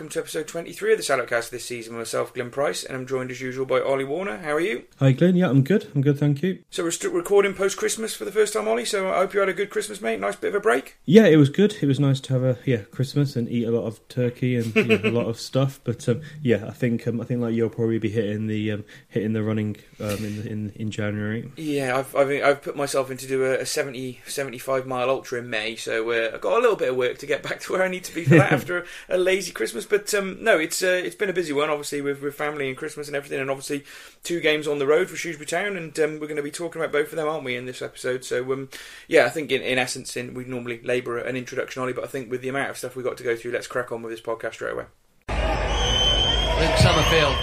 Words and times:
So, 0.00 0.04
hello 0.04 0.08
and 0.08 0.14
welcome 0.14 0.32
to 0.32 0.40
episode 0.40 0.48
23 0.48 0.92
of 0.92 0.98
the 0.98 1.04
Salopcast 1.04 1.50
this 1.50 1.66
season 1.66 1.94
myself, 1.94 2.32
Glenn 2.32 2.50
Price, 2.50 2.84
and 2.84 2.96
I'm 2.96 3.06
joined 3.06 3.30
as 3.30 3.42
usual 3.42 3.66
by 3.66 3.82
Ollie 3.82 4.04
Warner. 4.04 4.38
How 4.38 4.52
are 4.52 4.60
you? 4.60 4.84
Hi, 4.98 5.12
Glenn. 5.12 5.36
Yeah, 5.36 5.50
I'm 5.50 5.62
good. 5.62 5.90
I'm 5.94 6.00
good, 6.00 6.18
thank 6.18 6.42
you. 6.42 6.64
So, 6.70 6.84
we're 6.84 6.90
still 6.90 7.12
recording 7.12 7.52
post 7.52 7.76
Christmas 7.76 8.14
for 8.14 8.24
the 8.24 8.32
first 8.32 8.54
time, 8.54 8.66
Ollie, 8.66 8.86
so 8.86 9.12
I 9.12 9.18
hope 9.18 9.34
you 9.34 9.40
had 9.40 9.50
a 9.50 9.52
good 9.52 9.68
Christmas, 9.68 10.00
mate. 10.00 10.18
Nice 10.18 10.36
bit 10.36 10.48
of 10.48 10.54
a 10.54 10.60
break. 10.60 10.96
Yeah, 11.04 11.26
it 11.26 11.36
was 11.36 11.50
good. 11.50 11.76
It 11.82 11.86
was 11.86 12.00
nice 12.00 12.18
to 12.20 12.32
have 12.32 12.42
a 12.42 12.56
yeah 12.64 12.84
Christmas 12.90 13.36
and 13.36 13.46
eat 13.50 13.64
a 13.64 13.70
lot 13.70 13.84
of 13.84 14.08
turkey 14.08 14.56
and 14.56 14.74
yeah, 14.74 15.00
a 15.04 15.10
lot 15.10 15.26
of 15.26 15.38
stuff. 15.50 15.80
But 15.84 16.08
um, 16.08 16.22
yeah, 16.42 16.64
I 16.66 16.72
think 16.72 17.06
um, 17.06 17.20
I 17.20 17.24
think 17.24 17.42
like 17.42 17.54
you'll 17.54 17.68
probably 17.68 17.98
be 17.98 18.08
hitting 18.08 18.46
the 18.46 18.72
um, 18.72 18.84
hitting 19.08 19.34
the 19.34 19.42
running 19.42 19.76
um, 20.00 20.24
in, 20.24 20.46
in 20.46 20.72
in 20.76 20.90
January. 20.90 21.52
Yeah, 21.58 21.98
I've, 21.98 22.16
I've, 22.16 22.42
I've 22.42 22.62
put 22.62 22.74
myself 22.74 23.10
in 23.10 23.18
to 23.18 23.26
do 23.26 23.44
a, 23.44 23.58
a 23.58 23.66
70, 23.66 24.20
75 24.26 24.86
mile 24.86 25.10
ultra 25.10 25.40
in 25.40 25.50
May, 25.50 25.76
so 25.76 26.10
uh, 26.10 26.30
I've 26.32 26.40
got 26.40 26.56
a 26.56 26.60
little 26.60 26.76
bit 26.76 26.88
of 26.88 26.96
work 26.96 27.18
to 27.18 27.26
get 27.26 27.42
back 27.42 27.60
to 27.60 27.74
where 27.74 27.82
I 27.82 27.88
need 27.88 28.04
to 28.04 28.14
be 28.14 28.24
for 28.24 28.36
that 28.36 28.52
after 28.60 28.78
a, 28.78 28.84
a 29.10 29.18
lazy 29.18 29.52
Christmas. 29.52 29.89
But 29.90 30.14
um, 30.14 30.42
no, 30.42 30.58
it's 30.58 30.82
uh, 30.82 31.02
it's 31.04 31.16
been 31.16 31.28
a 31.28 31.34
busy 31.34 31.52
one, 31.52 31.68
obviously, 31.68 32.00
with, 32.00 32.22
with 32.22 32.36
family 32.36 32.68
and 32.68 32.76
Christmas 32.76 33.08
and 33.08 33.16
everything, 33.16 33.40
and 33.40 33.50
obviously 33.50 33.84
two 34.22 34.40
games 34.40 34.68
on 34.68 34.78
the 34.78 34.86
road 34.86 35.10
for 35.10 35.16
Shrewsbury 35.16 35.46
Town, 35.46 35.76
and 35.76 35.98
um, 35.98 36.12
we're 36.12 36.28
going 36.28 36.36
to 36.36 36.42
be 36.42 36.50
talking 36.52 36.80
about 36.80 36.92
both 36.92 37.10
of 37.10 37.16
them, 37.16 37.28
aren't 37.28 37.44
we, 37.44 37.56
in 37.56 37.66
this 37.66 37.82
episode? 37.82 38.24
So 38.24 38.52
um, 38.52 38.68
yeah, 39.08 39.26
I 39.26 39.30
think 39.30 39.50
in, 39.50 39.60
in 39.62 39.78
essence, 39.78 40.16
in, 40.16 40.32
we 40.32 40.44
normally 40.44 40.80
labour 40.82 41.18
an 41.18 41.36
introduction, 41.36 41.82
Ollie, 41.82 41.92
but 41.92 42.04
I 42.04 42.06
think 42.06 42.30
with 42.30 42.40
the 42.40 42.48
amount 42.48 42.70
of 42.70 42.78
stuff 42.78 42.94
we've 42.94 43.04
got 43.04 43.16
to 43.18 43.24
go 43.24 43.34
through, 43.34 43.50
let's 43.50 43.66
crack 43.66 43.90
on 43.90 44.02
with 44.02 44.12
this 44.12 44.20
podcast 44.20 44.54
straight 44.54 44.72
away. 44.72 44.86
Luke 45.28 46.78
Summerfield. 46.78 47.34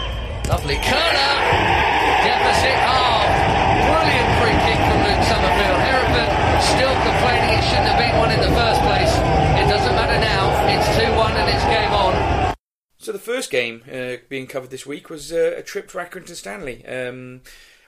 Lovely 0.48 0.80
corner. 0.80 1.34
Deficit 2.24 2.80
half. 2.80 3.28
Brilliant 3.84 4.32
free 4.40 4.58
kick 4.64 4.80
from 4.88 5.00
Luke 5.04 5.24
Summerfield. 5.28 5.80
Hereford 5.84 6.32
still 6.64 6.96
complaining 7.04 7.60
it 7.60 7.64
shouldn't 7.68 7.92
have 7.92 8.00
been 8.00 8.16
one 8.18 8.32
in 8.32 8.40
the 8.40 8.54
first 8.56 8.77
So 13.08 13.14
the 13.14 13.20
first 13.20 13.50
game 13.52 13.84
uh, 13.90 14.18
being 14.28 14.48
covered 14.48 14.70
this 14.70 14.86
week 14.86 15.10
was 15.10 15.32
uh, 15.32 15.54
a 15.56 15.64
trip 15.64 15.88
to 15.92 15.98
Accrington 15.98 16.36
Stanley 16.36 16.86
um, 16.86 17.40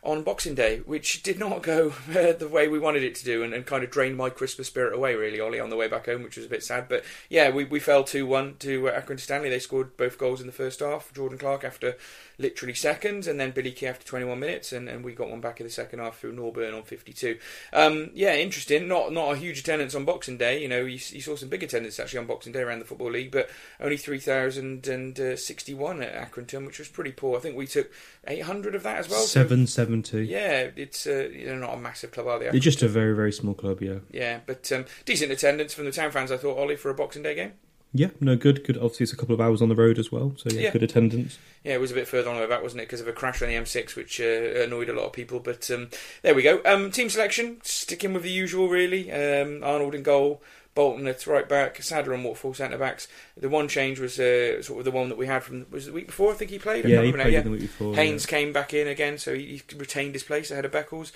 on 0.01 0.23
Boxing 0.23 0.55
Day, 0.55 0.77
which 0.77 1.23
did 1.23 1.37
not 1.37 1.61
go 1.61 1.89
uh, 2.15 2.31
the 2.31 2.47
way 2.47 2.69
we 2.69 2.79
wanted 2.79 3.03
it 3.03 3.15
to 3.15 3.25
do, 3.25 3.43
and, 3.43 3.53
and 3.53 3.65
kind 3.65 3.83
of 3.83 3.91
drained 3.91 4.15
my 4.15 4.29
Christmas 4.29 4.67
spirit 4.67 4.95
away, 4.95 5.15
really, 5.15 5.41
Ollie, 5.41 5.59
on 5.59 5.69
the 5.69 5.75
way 5.75 5.89
back 5.89 6.05
home, 6.05 6.23
which 6.23 6.37
was 6.37 6.45
a 6.45 6.49
bit 6.49 6.63
sad. 6.63 6.87
But 6.87 7.03
yeah, 7.27 7.49
we, 7.49 7.65
we 7.65 7.81
fell 7.81 8.05
2 8.05 8.25
1 8.25 8.55
to 8.59 8.87
uh, 8.87 9.01
Accrington 9.01 9.19
Stanley. 9.19 9.49
They 9.49 9.59
scored 9.59 9.97
both 9.97 10.17
goals 10.17 10.39
in 10.39 10.47
the 10.47 10.53
first 10.53 10.79
half. 10.79 11.13
Jordan 11.13 11.37
Clark 11.37 11.65
after 11.65 11.97
literally 12.39 12.73
seconds, 12.73 13.27
and 13.27 13.39
then 13.39 13.51
Billy 13.51 13.71
Kee 13.71 13.85
after 13.85 14.05
21 14.07 14.39
minutes, 14.39 14.71
and, 14.71 14.89
and 14.89 15.03
we 15.05 15.13
got 15.13 15.29
one 15.29 15.41
back 15.41 15.59
in 15.59 15.67
the 15.67 15.71
second 15.71 15.99
half 15.99 16.17
through 16.19 16.33
Norburn 16.35 16.75
on 16.75 16.81
52. 16.83 17.37
Um, 17.73 18.09
yeah, 18.15 18.33
interesting. 18.35 18.87
Not 18.87 19.11
not 19.13 19.33
a 19.33 19.37
huge 19.37 19.59
attendance 19.59 19.93
on 19.93 20.05
Boxing 20.05 20.37
Day. 20.37 20.61
You 20.61 20.67
know, 20.69 20.79
you, 20.79 20.93
you 21.09 21.21
saw 21.21 21.35
some 21.35 21.49
big 21.49 21.61
attendance 21.63 21.99
actually 21.99 22.19
on 22.19 22.25
Boxing 22.25 22.53
Day 22.53 22.61
around 22.61 22.79
the 22.79 22.85
Football 22.85 23.11
League, 23.11 23.31
but 23.31 23.49
only 23.79 23.97
3,061 23.97 26.01
at 26.01 26.31
Accrington, 26.31 26.65
which 26.65 26.79
was 26.79 26.87
pretty 26.87 27.11
poor. 27.11 27.37
I 27.37 27.41
think 27.41 27.55
we 27.55 27.67
took 27.67 27.91
800 28.27 28.75
of 28.75 28.83
that 28.83 28.97
as 28.99 29.09
well. 29.09 29.21
so- 29.21 29.39
Seven 29.39 29.67
seventy. 29.67 30.25
yeah, 30.25 30.69
it's 30.75 31.07
uh, 31.07 31.29
you 31.31 31.45
know 31.47 31.57
not 31.57 31.73
a 31.73 31.77
massive 31.77 32.11
club, 32.11 32.27
are 32.27 32.39
they? 32.39 32.49
They're 32.49 32.59
just 32.59 32.83
a 32.83 32.87
very 32.87 33.15
very 33.15 33.31
small 33.31 33.53
club. 33.53 33.81
Yeah. 33.81 33.99
Yeah, 34.11 34.39
but 34.45 34.71
um, 34.71 34.85
decent 35.05 35.31
attendance 35.31 35.73
from 35.73 35.85
the 35.85 35.91
town 35.91 36.11
fans. 36.11 36.31
I 36.31 36.37
thought 36.37 36.57
Ollie 36.57 36.75
for 36.75 36.89
a 36.89 36.93
Boxing 36.93 37.23
Day 37.23 37.35
game. 37.35 37.53
Yeah. 37.93 38.09
No, 38.19 38.35
good. 38.35 38.63
Good. 38.63 38.77
Obviously, 38.77 39.05
it's 39.05 39.13
a 39.13 39.17
couple 39.17 39.33
of 39.33 39.41
hours 39.41 39.61
on 39.61 39.69
the 39.69 39.75
road 39.75 39.97
as 39.97 40.11
well. 40.11 40.33
So 40.37 40.49
yeah, 40.51 40.61
Yeah. 40.61 40.71
good 40.71 40.83
attendance. 40.83 41.39
Yeah, 41.63 41.73
it 41.73 41.81
was 41.81 41.91
a 41.91 41.95
bit 41.95 42.07
further 42.07 42.29
on 42.29 42.35
the 42.35 42.41
way 42.41 42.47
back, 42.47 42.61
wasn't 42.61 42.81
it? 42.81 42.85
Because 42.85 43.01
of 43.01 43.07
a 43.07 43.13
crash 43.13 43.41
on 43.41 43.49
the 43.49 43.55
M6, 43.55 43.95
which 43.95 44.21
uh, 44.21 44.61
annoyed 44.63 44.89
a 44.89 44.93
lot 44.93 45.05
of 45.05 45.13
people. 45.13 45.39
But 45.39 45.69
um, 45.71 45.89
there 46.21 46.35
we 46.35 46.43
go. 46.43 46.61
Um, 46.65 46.91
team 46.91 47.09
selection, 47.09 47.59
sticking 47.63 48.13
with 48.13 48.23
the 48.23 48.29
usual, 48.29 48.69
really. 48.69 49.11
Um, 49.11 49.63
Arnold 49.63 49.95
in 49.95 50.03
goal, 50.03 50.43
Bolton 50.75 51.07
at 51.07 51.25
right 51.25 51.49
back, 51.49 51.81
Sadler 51.81 52.13
and 52.13 52.23
Waterfall 52.23 52.53
centre 52.53 52.77
backs. 52.77 53.07
The 53.35 53.49
one 53.49 53.67
change 53.67 53.99
was 53.99 54.19
uh, 54.19 54.61
sort 54.61 54.79
of 54.79 54.85
the 54.85 54.91
one 54.91 55.09
that 55.09 55.17
we 55.17 55.25
had 55.25 55.43
from 55.43 55.65
was 55.71 55.87
the 55.87 55.91
week 55.91 56.05
before. 56.07 56.31
I 56.31 56.35
think 56.35 56.51
he 56.51 56.59
played. 56.59 56.85
I 56.85 56.89
Yeah, 56.89 57.01
he 57.01 57.11
played 57.11 57.33
now, 57.33 57.39
in 57.39 57.43
the 57.45 57.51
week 57.51 57.61
before. 57.61 57.95
Haynes 57.95 58.27
came 58.27 58.53
back 58.53 58.73
in 58.73 58.87
again, 58.87 59.17
so 59.17 59.33
he, 59.33 59.61
he 59.67 59.77
retained 59.77 60.13
his 60.13 60.23
place 60.23 60.51
ahead 60.51 60.63
of 60.65 60.71
Beckles. 60.71 61.11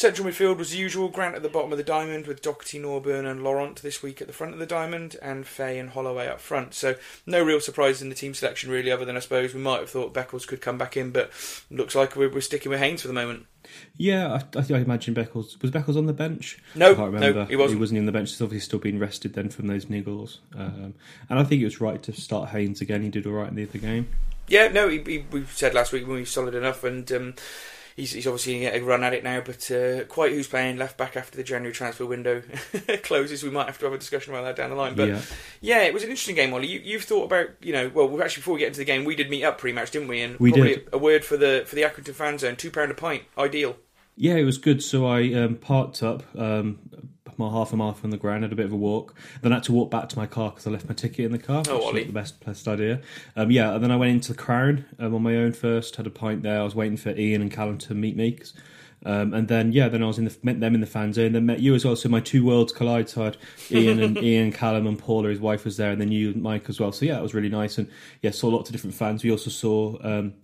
Central 0.00 0.26
midfield 0.28 0.56
was 0.56 0.74
usual. 0.74 1.08
Grant 1.10 1.34
at 1.34 1.42
the 1.42 1.50
bottom 1.50 1.72
of 1.72 1.76
the 1.76 1.84
diamond 1.84 2.26
with 2.26 2.40
Docherty, 2.40 2.80
Norburn, 2.80 3.30
and 3.30 3.44
Laurent 3.44 3.82
this 3.82 4.02
week 4.02 4.22
at 4.22 4.26
the 4.26 4.32
front 4.32 4.54
of 4.54 4.58
the 4.58 4.64
diamond, 4.64 5.16
and 5.20 5.46
Fay 5.46 5.78
and 5.78 5.90
Holloway 5.90 6.26
up 6.26 6.40
front. 6.40 6.72
So 6.72 6.94
no 7.26 7.44
real 7.44 7.60
surprise 7.60 8.00
in 8.00 8.08
the 8.08 8.14
team 8.14 8.32
selection 8.32 8.70
really, 8.70 8.90
other 8.90 9.04
than 9.04 9.18
I 9.18 9.20
suppose 9.20 9.52
we 9.52 9.60
might 9.60 9.80
have 9.80 9.90
thought 9.90 10.14
Beckles 10.14 10.46
could 10.46 10.62
come 10.62 10.78
back 10.78 10.96
in, 10.96 11.10
but 11.10 11.30
looks 11.70 11.94
like 11.94 12.16
we're, 12.16 12.30
we're 12.30 12.40
sticking 12.40 12.70
with 12.70 12.80
Haynes 12.80 13.02
for 13.02 13.08
the 13.08 13.12
moment. 13.12 13.44
Yeah, 13.94 14.32
I, 14.32 14.36
I 14.36 14.62
think 14.62 14.70
I 14.70 14.78
imagine 14.78 15.14
Beckles 15.14 15.60
was 15.60 15.70
Beckles 15.70 15.98
on 15.98 16.06
the 16.06 16.14
bench. 16.14 16.58
No, 16.74 16.92
I 16.92 16.94
can't 16.94 17.12
no, 17.12 17.20
remember. 17.20 17.44
he 17.44 17.56
wasn't. 17.56 17.76
He 17.76 17.80
wasn't 17.80 17.98
on 17.98 18.06
the 18.06 18.12
bench. 18.12 18.30
He's 18.30 18.40
obviously 18.40 18.64
still 18.64 18.78
being 18.78 18.98
rested 18.98 19.34
then 19.34 19.50
from 19.50 19.66
those 19.66 19.84
niggles. 19.84 20.38
Um, 20.56 20.94
and 21.28 21.38
I 21.38 21.44
think 21.44 21.60
it 21.60 21.66
was 21.66 21.78
right 21.78 22.02
to 22.04 22.12
start 22.14 22.48
Haynes 22.48 22.80
again. 22.80 23.02
He 23.02 23.10
did 23.10 23.26
all 23.26 23.34
right 23.34 23.50
in 23.50 23.54
the 23.54 23.64
other 23.64 23.76
game. 23.76 24.08
Yeah, 24.48 24.68
no, 24.68 24.88
he, 24.88 25.02
he, 25.02 25.26
we 25.30 25.44
said 25.44 25.74
last 25.74 25.92
week 25.92 26.04
when 26.04 26.14
we 26.14 26.22
were 26.22 26.26
solid 26.26 26.54
enough, 26.54 26.84
and 26.84 27.12
um, 27.12 27.34
he's, 27.96 28.12
he's 28.12 28.26
obviously 28.26 28.54
going 28.54 28.64
to 28.64 28.70
get 28.72 28.82
a 28.82 28.84
run 28.84 29.04
at 29.04 29.14
it 29.14 29.24
now. 29.24 29.40
But 29.40 29.70
uh, 29.70 30.04
quite 30.04 30.32
who's 30.32 30.46
playing 30.46 30.76
left 30.76 30.96
back 30.96 31.16
after 31.16 31.36
the 31.36 31.42
January 31.42 31.72
transfer 31.72 32.06
window 32.06 32.42
closes, 33.02 33.42
we 33.42 33.50
might 33.50 33.66
have 33.66 33.78
to 33.78 33.86
have 33.86 33.94
a 33.94 33.98
discussion 33.98 34.32
about 34.32 34.44
that 34.44 34.56
down 34.56 34.70
the 34.70 34.76
line. 34.76 34.94
But 34.94 35.08
yeah. 35.08 35.20
Yeah, 35.60 35.82
it 35.82 35.94
was 35.94 36.02
an 36.02 36.10
interesting 36.10 36.36
game, 36.36 36.52
Ollie. 36.52 36.68
You, 36.68 36.80
you've 36.80 37.04
thought 37.04 37.24
about, 37.24 37.48
you 37.60 37.72
know, 37.72 37.90
well, 37.92 38.22
actually 38.22 38.40
before 38.40 38.54
we 38.54 38.60
get 38.60 38.68
into 38.68 38.78
the 38.78 38.84
game, 38.84 39.04
we 39.04 39.16
did 39.16 39.30
meet 39.30 39.44
up 39.44 39.58
pre-match, 39.58 39.90
didn't 39.90 40.08
we? 40.08 40.20
And 40.20 40.38
We 40.38 40.52
probably 40.52 40.76
did. 40.76 40.88
a 40.92 40.98
word 40.98 41.24
for 41.24 41.36
the 41.36 41.64
for 41.66 41.74
the 41.74 41.82
Accrington 41.82 42.14
fan 42.14 42.38
zone, 42.38 42.56
two 42.56 42.70
pound 42.70 42.90
a 42.90 42.94
pint, 42.94 43.22
ideal. 43.36 43.76
Yeah, 44.16 44.34
it 44.34 44.44
was 44.44 44.58
good. 44.58 44.82
So 44.82 45.06
I 45.06 45.32
um, 45.32 45.56
parked 45.56 46.02
up 46.02 46.22
um, 46.36 46.78
my 47.40 47.50
half 47.50 47.72
a 47.72 47.76
mile 47.76 47.92
from 47.94 48.10
the 48.12 48.16
ground, 48.16 48.44
had 48.44 48.52
a 48.52 48.56
bit 48.56 48.66
of 48.66 48.72
a 48.72 48.76
walk. 48.76 49.14
Then 49.42 49.52
I 49.52 49.56
had 49.56 49.64
to 49.64 49.72
walk 49.72 49.90
back 49.90 50.08
to 50.10 50.18
my 50.18 50.26
car 50.26 50.50
because 50.50 50.66
I 50.66 50.70
left 50.70 50.88
my 50.88 50.94
ticket 50.94 51.24
in 51.24 51.32
the 51.32 51.38
car. 51.38 51.64
Oh, 51.68 51.82
Ollie. 51.82 52.00
not 52.02 52.06
the 52.08 52.12
best, 52.12 52.44
best 52.44 52.68
idea. 52.68 53.00
Um, 53.36 53.50
yeah, 53.50 53.74
and 53.74 53.82
then 53.82 53.90
I 53.90 53.96
went 53.96 54.12
into 54.12 54.32
the 54.32 54.38
Crown 54.38 54.84
um, 54.98 55.14
on 55.14 55.22
my 55.22 55.34
own 55.36 55.52
first, 55.52 55.96
had 55.96 56.06
a 56.06 56.10
pint 56.10 56.42
there. 56.42 56.60
I 56.60 56.64
was 56.64 56.74
waiting 56.74 56.96
for 56.96 57.10
Ian 57.10 57.42
and 57.42 57.50
Callum 57.50 57.78
to 57.78 57.94
meet 57.94 58.16
me. 58.16 58.32
'cause- 58.32 58.52
Um, 59.04 59.32
and 59.32 59.48
then 59.48 59.72
yeah, 59.72 59.88
then 59.88 60.02
I 60.02 60.06
was 60.06 60.18
in 60.18 60.26
the 60.26 60.36
met 60.42 60.60
them 60.60 60.74
in 60.74 60.80
the 60.80 60.86
fan 60.86 61.12
zone. 61.12 61.32
Then 61.32 61.46
met 61.46 61.60
you 61.60 61.74
as 61.74 61.84
well. 61.84 61.96
So 61.96 62.08
my 62.08 62.20
two 62.20 62.44
worlds 62.44 62.72
collide. 62.72 63.08
So 63.08 63.22
I 63.22 63.24
had 63.26 63.36
Ian 63.70 64.02
and 64.02 64.18
Ian, 64.22 64.52
Callum, 64.52 64.86
and 64.86 64.98
Paula. 64.98 65.30
His 65.30 65.40
wife 65.40 65.64
was 65.64 65.76
there, 65.78 65.90
and 65.90 66.00
then 66.00 66.12
you, 66.12 66.30
and 66.32 66.42
Mike, 66.42 66.68
as 66.68 66.78
well. 66.78 66.92
So 66.92 67.06
yeah, 67.06 67.18
it 67.18 67.22
was 67.22 67.32
really 67.32 67.48
nice. 67.48 67.78
And 67.78 67.88
yeah, 68.20 68.30
saw 68.30 68.48
lots 68.48 68.68
of 68.68 68.72
different 68.72 68.94
fans. 68.94 69.24
We 69.24 69.30
also 69.30 69.48
saw 69.50 69.96
um, 70.02 70.34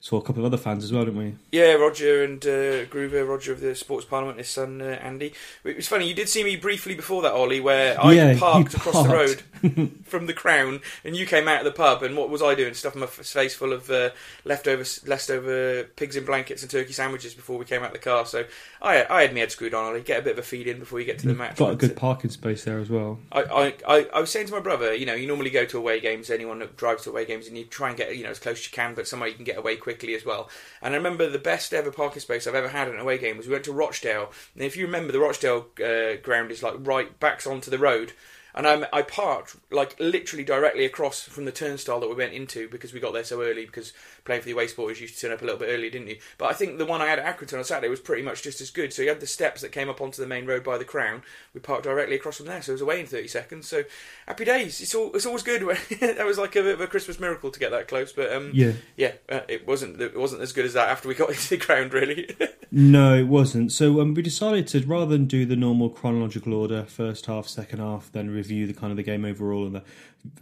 saw 0.00 0.16
a 0.16 0.22
couple 0.22 0.42
of 0.42 0.46
other 0.46 0.62
fans 0.62 0.82
as 0.82 0.92
well, 0.92 1.04
didn't 1.04 1.18
we? 1.18 1.34
Yeah, 1.52 1.74
Roger 1.74 2.24
and 2.24 2.42
uh, 2.44 2.86
Groover, 2.86 3.28
Roger 3.28 3.52
of 3.52 3.60
the 3.60 3.74
Sports 3.74 4.06
Parliament, 4.06 4.38
his 4.38 4.48
son 4.48 4.80
uh, 4.80 4.98
Andy. 5.02 5.32
It 5.64 5.76
was 5.76 5.88
funny. 5.88 6.08
You 6.08 6.14
did 6.14 6.28
see 6.28 6.42
me 6.42 6.56
briefly 6.56 6.94
before 6.94 7.20
that, 7.22 7.32
Ollie, 7.32 7.60
where 7.60 8.00
I 8.00 8.12
Yeah, 8.12 8.32
you 8.32 8.38
parked 8.38 8.74
across 8.74 9.02
the 9.02 9.12
road 9.12 9.90
from 10.04 10.26
the 10.26 10.32
Crown, 10.32 10.80
and 11.04 11.14
you 11.14 11.26
came 11.26 11.48
out 11.48 11.58
of 11.58 11.64
the 11.64 11.72
pub. 11.72 12.02
And 12.02 12.16
what 12.16 12.30
was 12.30 12.42
I 12.42 12.54
doing? 12.54 12.72
Stuffing 12.72 13.00
my 13.00 13.06
face 13.06 13.54
full 13.54 13.74
of 13.74 13.90
uh, 13.90 14.10
leftover 14.44 14.84
leftover 15.06 15.84
pigs 15.96 16.16
in 16.16 16.24
blankets 16.24 16.62
and 16.62 16.70
turkey 16.70 16.92
sandwiches 16.94 17.34
before 17.34 17.58
we 17.58 17.64
came 17.64 17.82
out 17.82 17.88
of 17.88 17.92
the 17.92 17.98
car. 18.06 18.24
So 18.24 18.46
I 18.80 19.04
I 19.08 19.22
had 19.22 19.34
my 19.34 19.40
head 19.40 19.50
screwed 19.50 19.74
on, 19.74 19.84
Ollie. 19.84 20.00
Get 20.00 20.20
a 20.20 20.22
bit 20.22 20.32
of 20.32 20.38
a 20.38 20.42
feed 20.42 20.66
in 20.66 20.78
before 20.78 21.00
you 21.00 21.06
get 21.06 21.18
to 21.20 21.26
the 21.26 21.34
match. 21.34 21.56
Got 21.56 21.72
a 21.72 21.76
good 21.76 21.92
uh, 21.92 21.94
parking 21.94 22.30
space 22.30 22.64
there 22.64 22.78
as 22.78 22.88
well. 22.88 23.18
I, 23.32 23.42
I, 23.42 23.74
I, 23.86 24.08
I 24.14 24.20
was 24.20 24.30
saying 24.30 24.46
to 24.46 24.52
my 24.52 24.60
brother, 24.60 24.94
you 24.94 25.06
know, 25.06 25.14
you 25.14 25.26
normally 25.26 25.50
go 25.50 25.64
to 25.66 25.78
away 25.78 26.00
games, 26.00 26.30
anyone 26.30 26.58
that 26.60 26.76
drives 26.76 27.02
to 27.04 27.10
away 27.10 27.24
games, 27.24 27.48
and 27.48 27.58
you 27.58 27.64
try 27.64 27.88
and 27.88 27.96
get, 27.96 28.16
you 28.16 28.24
know, 28.24 28.30
as 28.30 28.38
close 28.38 28.58
as 28.58 28.66
you 28.66 28.72
can, 28.72 28.94
but 28.94 29.06
somewhere 29.06 29.28
you 29.28 29.34
can 29.34 29.44
get 29.44 29.58
away 29.58 29.76
quickly 29.76 30.14
as 30.14 30.24
well. 30.24 30.48
And 30.80 30.94
I 30.94 30.96
remember 30.96 31.28
the 31.28 31.38
best 31.38 31.74
ever 31.74 31.90
parking 31.90 32.20
space 32.20 32.46
I've 32.46 32.54
ever 32.54 32.68
had 32.68 32.88
at 32.88 32.94
an 32.94 33.00
away 33.00 33.18
game 33.18 33.36
was 33.36 33.46
we 33.46 33.52
went 33.52 33.64
to 33.64 33.72
Rochdale. 33.72 34.32
And 34.54 34.62
if 34.62 34.76
you 34.76 34.86
remember, 34.86 35.12
the 35.12 35.20
Rochdale 35.20 35.66
uh, 35.84 36.16
ground 36.22 36.50
is 36.50 36.62
like 36.62 36.74
right 36.78 37.18
backs 37.18 37.46
onto 37.46 37.70
the 37.70 37.78
road. 37.78 38.12
And 38.56 38.66
I, 38.66 38.88
I 38.90 39.02
parked 39.02 39.56
like 39.70 39.94
literally 40.00 40.42
directly 40.44 40.86
across 40.86 41.22
from 41.22 41.44
the 41.44 41.52
turnstile 41.52 42.00
that 42.00 42.08
we 42.08 42.14
went 42.14 42.32
into 42.32 42.68
because 42.70 42.94
we 42.94 43.00
got 43.00 43.12
there 43.12 43.22
so 43.24 43.42
early. 43.42 43.66
Because 43.66 43.92
playing 44.24 44.40
for 44.40 44.46
the 44.46 44.52
away 44.52 44.66
supporters, 44.66 44.98
you 44.98 45.02
used 45.02 45.16
to 45.16 45.20
turn 45.20 45.32
up 45.32 45.42
a 45.42 45.44
little 45.44 45.60
bit 45.60 45.68
early, 45.68 45.90
didn't 45.90 46.08
you? 46.08 46.16
But 46.38 46.46
I 46.46 46.54
think 46.54 46.78
the 46.78 46.86
one 46.86 47.02
I 47.02 47.06
had 47.06 47.18
at 47.18 47.38
Accrington 47.38 47.58
on 47.58 47.64
Saturday 47.64 47.88
was 47.90 48.00
pretty 48.00 48.22
much 48.22 48.42
just 48.42 48.62
as 48.62 48.70
good. 48.70 48.92
So 48.94 49.02
you 49.02 49.08
had 49.10 49.20
the 49.20 49.26
steps 49.26 49.60
that 49.60 49.72
came 49.72 49.90
up 49.90 50.00
onto 50.00 50.22
the 50.22 50.28
main 50.28 50.46
road 50.46 50.64
by 50.64 50.78
the 50.78 50.84
Crown. 50.86 51.22
We 51.52 51.60
parked 51.60 51.84
directly 51.84 52.16
across 52.16 52.38
from 52.38 52.46
there, 52.46 52.62
so 52.62 52.72
it 52.72 52.74
was 52.74 52.80
away 52.80 53.00
in 53.00 53.06
thirty 53.06 53.28
seconds. 53.28 53.68
So 53.68 53.82
happy 54.26 54.46
days. 54.46 54.80
It's 54.80 54.94
all 54.94 55.14
it's 55.14 55.26
always 55.26 55.42
good. 55.42 55.60
that 56.00 56.24
was 56.24 56.38
like 56.38 56.56
a 56.56 56.62
bit 56.62 56.74
of 56.74 56.80
a 56.80 56.86
Christmas 56.86 57.20
miracle 57.20 57.50
to 57.50 57.60
get 57.60 57.70
that 57.72 57.88
close. 57.88 58.12
But 58.12 58.32
um, 58.32 58.52
Yeah. 58.54 58.72
yeah, 58.96 59.12
uh, 59.28 59.40
it 59.48 59.66
wasn't 59.66 60.00
it 60.00 60.16
wasn't 60.18 60.40
as 60.42 60.52
good 60.52 60.64
as 60.64 60.72
that 60.72 60.88
after 60.88 61.08
we 61.08 61.14
got 61.14 61.28
into 61.30 61.50
the 61.50 61.56
ground, 61.58 61.92
really. 61.92 62.34
No, 62.72 63.14
it 63.14 63.28
wasn't. 63.28 63.70
So 63.70 64.00
um, 64.00 64.12
we 64.12 64.22
decided 64.22 64.66
to 64.68 64.80
rather 64.86 65.06
than 65.06 65.26
do 65.26 65.46
the 65.46 65.54
normal 65.54 65.88
chronological 65.88 66.52
order, 66.52 66.82
first 66.84 67.26
half, 67.26 67.46
second 67.46 67.78
half, 67.78 68.10
then 68.12 68.28
review 68.28 68.45
the 68.46 68.72
kind 68.72 68.90
of 68.90 68.96
the 68.96 69.02
game 69.02 69.24
overall 69.24 69.66
and 69.66 69.74
the 69.76 69.82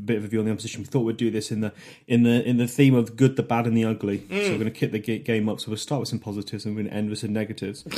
bit 0.03 0.17
of 0.17 0.25
a 0.25 0.29
view 0.29 0.39
on 0.39 0.47
the 0.47 0.53
opposition. 0.53 0.81
We 0.81 0.87
thought 0.87 1.01
we'd 1.03 1.17
do 1.17 1.31
this 1.31 1.51
in 1.51 1.61
the 1.61 1.73
in 2.07 2.23
the 2.23 2.43
in 2.49 2.57
the 2.57 2.67
theme 2.67 2.95
of 2.95 3.17
good, 3.17 3.37
the 3.37 3.43
bad, 3.43 3.67
and 3.67 3.77
the 3.77 3.85
ugly. 3.85 4.25
So 4.31 4.35
we're 4.35 4.59
going 4.59 4.65
to 4.65 4.71
kick 4.71 4.93
the 4.93 4.99
ga- 4.99 5.19
game 5.19 5.49
up. 5.49 5.61
So 5.61 5.69
we'll 5.71 5.77
start 5.79 6.01
with 6.01 6.09
some 6.09 6.19
positives 6.19 6.65
and 6.65 6.75
we're 6.75 6.83
going 6.83 6.91
to 6.91 6.97
end 6.97 7.11
with 7.11 7.19
some 7.19 7.33
negatives. 7.33 7.85
I 7.87 7.91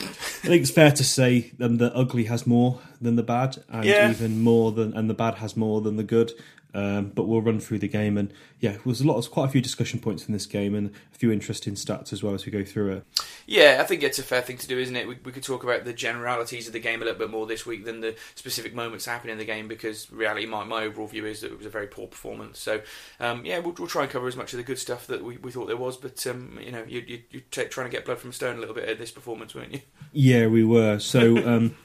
think 0.49 0.63
it's 0.63 0.71
fair 0.71 0.91
to 0.93 1.05
say 1.05 1.53
um, 1.61 1.77
the 1.79 1.95
ugly 1.95 2.25
has 2.25 2.47
more 2.47 2.81
than 3.01 3.17
the 3.17 3.23
bad, 3.23 3.59
and 3.69 3.85
Yeah. 3.85 4.11
even 4.11 4.43
more 4.43 4.73
than 4.73 4.95
and 4.97 5.09
the 5.11 5.15
bad 5.15 5.37
has 5.37 5.57
more 5.57 5.81
than 5.81 5.97
the 5.97 6.03
good. 6.05 6.33
Um, 6.77 7.11
but 7.15 7.23
we'll 7.23 7.41
run 7.41 7.59
through 7.59 7.79
the 7.79 7.89
game, 7.89 8.19
and 8.19 8.31
yeah, 8.61 8.73
there 8.73 8.81
was 8.85 9.01
a 9.01 9.07
lot, 9.07 9.17
of, 9.17 9.31
quite 9.31 9.47
a 9.47 9.49
few 9.49 9.63
discussion 9.63 9.99
points 9.99 10.27
in 10.27 10.35
this 10.35 10.45
game, 10.45 10.75
and 10.75 10.91
a 10.91 11.17
few 11.17 11.33
interesting 11.33 11.73
stats 11.73 12.13
as 12.13 12.23
well 12.23 12.35
as 12.35 12.45
we 12.45 12.53
go 12.53 12.65
through 12.65 12.93
it. 12.93 13.05
Yeah, 13.47 13.79
I 13.81 13.85
think 13.85 14.03
it's 14.03 14.19
a 14.19 14.23
fair 14.23 14.43
thing 14.43 14.59
to 14.59 14.69
do, 14.69 14.79
isn't 14.79 14.95
it? 14.95 15.09
We, 15.09 15.17
we 15.25 15.33
could 15.33 15.43
talk 15.43 15.65
about 15.65 15.87
the 15.87 15.95
generalities 15.95 16.67
of 16.67 16.75
the 16.75 16.79
game 16.79 17.01
a 17.01 17.07
little 17.07 17.19
bit 17.19 17.31
more 17.31 17.47
this 17.47 17.65
week 17.65 17.87
than 17.87 18.03
the 18.03 18.15
specific 18.35 18.75
moments 18.75 19.07
happening 19.07 19.33
in 19.33 19.39
the 19.39 19.47
game, 19.47 19.69
because 19.69 20.13
reality, 20.13 20.45
my, 20.45 20.65
my 20.65 20.83
overall 20.83 21.07
view 21.07 21.25
is 21.25 21.41
that 21.41 21.51
it 21.51 21.57
was 21.57 21.67
a 21.67 21.71
very 21.71 21.87
poor 21.87 22.09
performance. 22.09 22.59
So, 22.59 22.83
um, 23.21 23.47
yeah, 23.47 23.59
we'll, 23.61 23.73
we'll, 23.79 23.89
try 23.89 24.03
and 24.03 24.11
cover 24.11 24.29
as 24.29 24.37
much 24.37 24.53
of 24.53 24.59
the 24.59 24.63
good 24.63 24.79
stuff 24.79 25.07
that 25.07 25.25
we, 25.25 25.39
we 25.39 25.51
thought 25.51 25.69
there 25.69 25.79
was, 25.79 25.97
but 25.97 26.27
um, 26.27 26.59
you 26.63 26.73
know, 26.73 26.85
you, 26.87 27.03
you, 27.07 27.23
you're 27.31 27.69
trying 27.69 27.87
to 27.87 27.91
get 27.91 28.05
blood 28.05 28.19
from 28.19 28.33
stone 28.33 28.57
a 28.57 28.61
little 28.61 28.75
bit 28.75 28.87
at 28.87 28.99
this 28.99 29.11
performance, 29.11 29.55
weren't 29.55 29.73
you? 29.73 29.81
Yeah, 30.13 30.49
we 30.49 30.63
were. 30.63 30.99
So. 30.99 31.71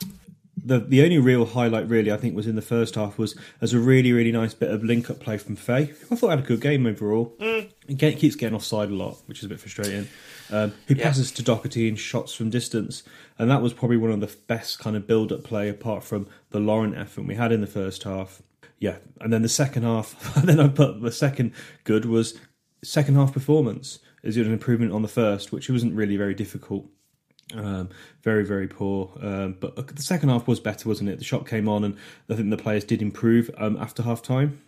The 0.63 0.79
the 0.79 1.03
only 1.03 1.17
real 1.17 1.45
highlight 1.45 1.87
really 1.87 2.11
I 2.11 2.17
think 2.17 2.35
was 2.35 2.47
in 2.47 2.55
the 2.55 2.61
first 2.61 2.95
half 2.95 3.17
was 3.17 3.35
as 3.61 3.73
a 3.73 3.79
really 3.79 4.11
really 4.11 4.31
nice 4.31 4.53
bit 4.53 4.69
of 4.69 4.83
link 4.83 5.09
up 5.09 5.19
play 5.19 5.37
from 5.37 5.55
Faye. 5.55 5.93
I 6.11 6.15
thought 6.15 6.27
I 6.27 6.35
had 6.35 6.39
a 6.39 6.47
good 6.47 6.61
game 6.61 6.85
overall. 6.85 7.35
Mm. 7.39 7.71
Get, 7.97 8.19
keeps 8.19 8.35
getting 8.35 8.55
offside 8.55 8.89
a 8.89 8.93
lot, 8.93 9.17
which 9.25 9.39
is 9.39 9.45
a 9.45 9.49
bit 9.49 9.59
frustrating. 9.59 10.07
Um, 10.49 10.73
he 10.87 10.95
yeah. 10.95 11.03
passes 11.03 11.31
to 11.33 11.43
Docherty 11.43 11.87
in 11.87 11.95
shots 11.95 12.33
from 12.33 12.49
distance, 12.49 13.03
and 13.37 13.49
that 13.49 13.61
was 13.61 13.73
probably 13.73 13.97
one 13.97 14.11
of 14.11 14.19
the 14.19 14.35
best 14.47 14.79
kind 14.79 14.95
of 14.95 15.07
build 15.07 15.31
up 15.31 15.43
play 15.43 15.69
apart 15.69 16.03
from 16.03 16.27
the 16.51 16.59
Laurent 16.59 16.97
effort 16.97 17.23
we 17.23 17.35
had 17.35 17.51
in 17.51 17.61
the 17.61 17.67
first 17.67 18.03
half. 18.03 18.41
Yeah, 18.77 18.97
and 19.19 19.31
then 19.31 19.41
the 19.41 19.49
second 19.49 19.83
half, 19.83 20.33
then 20.43 20.59
I 20.59 20.67
put 20.67 21.01
the 21.01 21.11
second 21.11 21.53
good 21.83 22.05
was 22.05 22.39
second 22.83 23.15
half 23.15 23.33
performance. 23.33 23.99
Is 24.23 24.37
it 24.37 24.45
an 24.45 24.53
improvement 24.53 24.91
on 24.91 25.01
the 25.01 25.07
first, 25.07 25.51
which 25.51 25.69
wasn't 25.69 25.95
really 25.95 26.17
very 26.17 26.35
difficult. 26.35 26.87
Um, 27.53 27.89
very, 28.21 28.45
very 28.45 28.67
poor. 28.67 29.11
Um, 29.21 29.57
but 29.59 29.75
the 29.95 30.01
second 30.01 30.29
half 30.29 30.47
was 30.47 30.59
better, 30.59 30.87
wasn't 30.87 31.09
it? 31.09 31.19
The 31.19 31.25
shot 31.25 31.47
came 31.47 31.67
on, 31.67 31.83
and 31.83 31.97
I 32.29 32.35
think 32.35 32.49
the 32.49 32.57
players 32.57 32.83
did 32.83 33.01
improve 33.01 33.49
um, 33.57 33.77
after 33.77 34.03
half 34.03 34.21
time. 34.21 34.61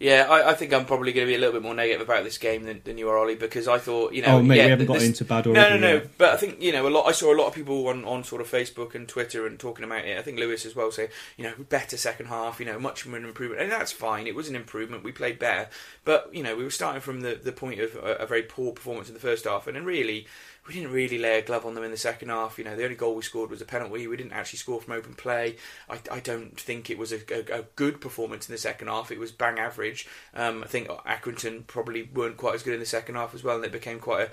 Yeah, 0.00 0.26
I, 0.28 0.50
I, 0.50 0.54
think 0.54 0.72
I'm 0.72 0.86
probably 0.86 1.12
going 1.12 1.26
to 1.26 1.30
be 1.30 1.36
a 1.36 1.38
little 1.38 1.52
bit 1.52 1.62
more 1.62 1.74
negative 1.74 2.02
about 2.02 2.24
this 2.24 2.36
game 2.36 2.64
than, 2.64 2.80
than 2.84 2.98
you 2.98 3.08
are, 3.08 3.16
Ollie, 3.16 3.36
because 3.36 3.68
I 3.68 3.78
thought, 3.78 4.12
you 4.12 4.22
know, 4.22 4.38
oh 4.38 4.42
mate, 4.42 4.56
yeah, 4.56 4.64
we 4.64 4.70
haven't 4.70 4.86
got 4.86 5.00
into 5.00 5.24
bad 5.24 5.46
already. 5.46 5.78
No, 5.78 5.78
no, 5.78 5.98
no. 5.98 6.06
But 6.18 6.34
I 6.34 6.36
think 6.36 6.60
you 6.60 6.72
know, 6.72 6.88
a 6.88 6.90
lot. 6.90 7.06
I 7.06 7.12
saw 7.12 7.32
a 7.32 7.38
lot 7.38 7.46
of 7.46 7.54
people 7.54 7.86
on, 7.86 8.04
on 8.04 8.24
sort 8.24 8.40
of 8.40 8.50
Facebook 8.50 8.96
and 8.96 9.08
Twitter 9.08 9.46
and 9.46 9.58
talking 9.58 9.84
about 9.84 10.04
it. 10.04 10.18
I 10.18 10.22
think 10.22 10.38
Lewis 10.38 10.66
as 10.66 10.74
well 10.74 10.90
saying, 10.90 11.10
you 11.36 11.44
know, 11.44 11.54
better 11.68 11.96
second 11.96 12.26
half. 12.26 12.58
You 12.58 12.66
know, 12.66 12.78
much 12.78 13.06
more 13.06 13.16
an 13.16 13.24
improvement, 13.24 13.62
and 13.62 13.70
that's 13.70 13.92
fine. 13.92 14.26
It 14.26 14.34
was 14.34 14.48
an 14.48 14.56
improvement. 14.56 15.04
We 15.04 15.12
played 15.12 15.38
better, 15.38 15.70
but 16.04 16.28
you 16.32 16.42
know, 16.42 16.56
we 16.56 16.64
were 16.64 16.70
starting 16.70 17.00
from 17.00 17.20
the 17.20 17.36
the 17.36 17.52
point 17.52 17.80
of 17.80 17.94
a, 17.94 18.16
a 18.16 18.26
very 18.26 18.42
poor 18.42 18.72
performance 18.72 19.08
in 19.08 19.14
the 19.14 19.20
first 19.20 19.44
half, 19.44 19.68
and 19.68 19.76
then 19.76 19.84
really 19.84 20.26
we 20.66 20.72
didn't 20.72 20.92
really 20.92 21.18
lay 21.18 21.38
a 21.38 21.42
glove 21.42 21.66
on 21.66 21.74
them 21.74 21.84
in 21.84 21.90
the 21.90 21.96
second 21.96 22.30
half. 22.30 22.58
You 22.58 22.64
know, 22.64 22.74
the 22.74 22.84
only 22.84 22.96
goal 22.96 23.14
we 23.14 23.22
scored 23.22 23.50
was 23.50 23.60
a 23.60 23.66
penalty. 23.66 24.06
We 24.06 24.16
didn't 24.16 24.32
actually 24.32 24.58
score 24.60 24.80
from 24.80 24.94
open 24.94 25.12
play. 25.14 25.56
I, 25.90 26.00
I 26.10 26.20
don't 26.20 26.58
think 26.58 26.88
it 26.88 26.96
was 26.96 27.12
a, 27.12 27.18
a, 27.30 27.60
a, 27.60 27.62
good 27.76 28.00
performance 28.00 28.48
in 28.48 28.52
the 28.54 28.58
second 28.58 28.88
half. 28.88 29.10
It 29.10 29.18
was 29.18 29.30
bang 29.30 29.58
average. 29.58 30.08
Um, 30.32 30.64
I 30.64 30.66
think 30.66 30.88
Accrington 30.88 31.66
probably 31.66 32.04
weren't 32.14 32.38
quite 32.38 32.54
as 32.54 32.62
good 32.62 32.72
in 32.72 32.80
the 32.80 32.86
second 32.86 33.16
half 33.16 33.34
as 33.34 33.44
well, 33.44 33.56
and 33.56 33.64
it 33.66 33.72
became 33.72 33.98
quite 33.98 34.28
a 34.28 34.30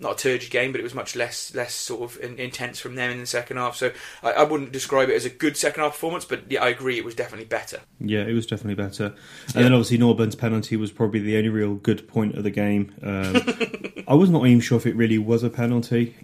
not 0.00 0.12
a 0.12 0.22
turgid 0.22 0.50
game, 0.50 0.72
but 0.72 0.80
it 0.80 0.84
was 0.84 0.94
much 0.94 1.14
less 1.14 1.54
less 1.54 1.74
sort 1.74 2.02
of 2.02 2.18
intense 2.22 2.80
from 2.80 2.94
them 2.94 3.10
in 3.10 3.20
the 3.20 3.26
second 3.26 3.58
half. 3.58 3.76
So 3.76 3.92
I, 4.22 4.32
I 4.32 4.42
wouldn't 4.44 4.72
describe 4.72 5.10
it 5.10 5.16
as 5.16 5.26
a 5.26 5.30
good 5.30 5.56
second 5.56 5.82
half 5.82 5.92
performance, 5.92 6.24
but 6.24 6.50
yeah, 6.50 6.62
I 6.62 6.68
agree 6.68 6.96
it 6.96 7.04
was 7.04 7.14
definitely 7.14 7.46
better. 7.46 7.80
Yeah, 8.00 8.22
it 8.22 8.32
was 8.32 8.46
definitely 8.46 8.82
better. 8.82 9.06
And 9.06 9.54
yeah. 9.54 9.62
then 9.62 9.72
obviously 9.74 9.98
Norburn's 9.98 10.34
penalty 10.34 10.76
was 10.76 10.90
probably 10.90 11.20
the 11.20 11.36
only 11.36 11.50
real 11.50 11.74
good 11.74 12.08
point 12.08 12.36
of 12.36 12.42
the 12.42 12.50
game. 12.50 12.94
Um, 13.02 14.04
I 14.08 14.14
was 14.14 14.30
not 14.30 14.46
even 14.46 14.60
sure 14.60 14.78
if 14.78 14.86
it 14.86 14.96
really 14.96 15.18
was 15.18 15.42
a 15.42 15.50
penalty. 15.50 15.73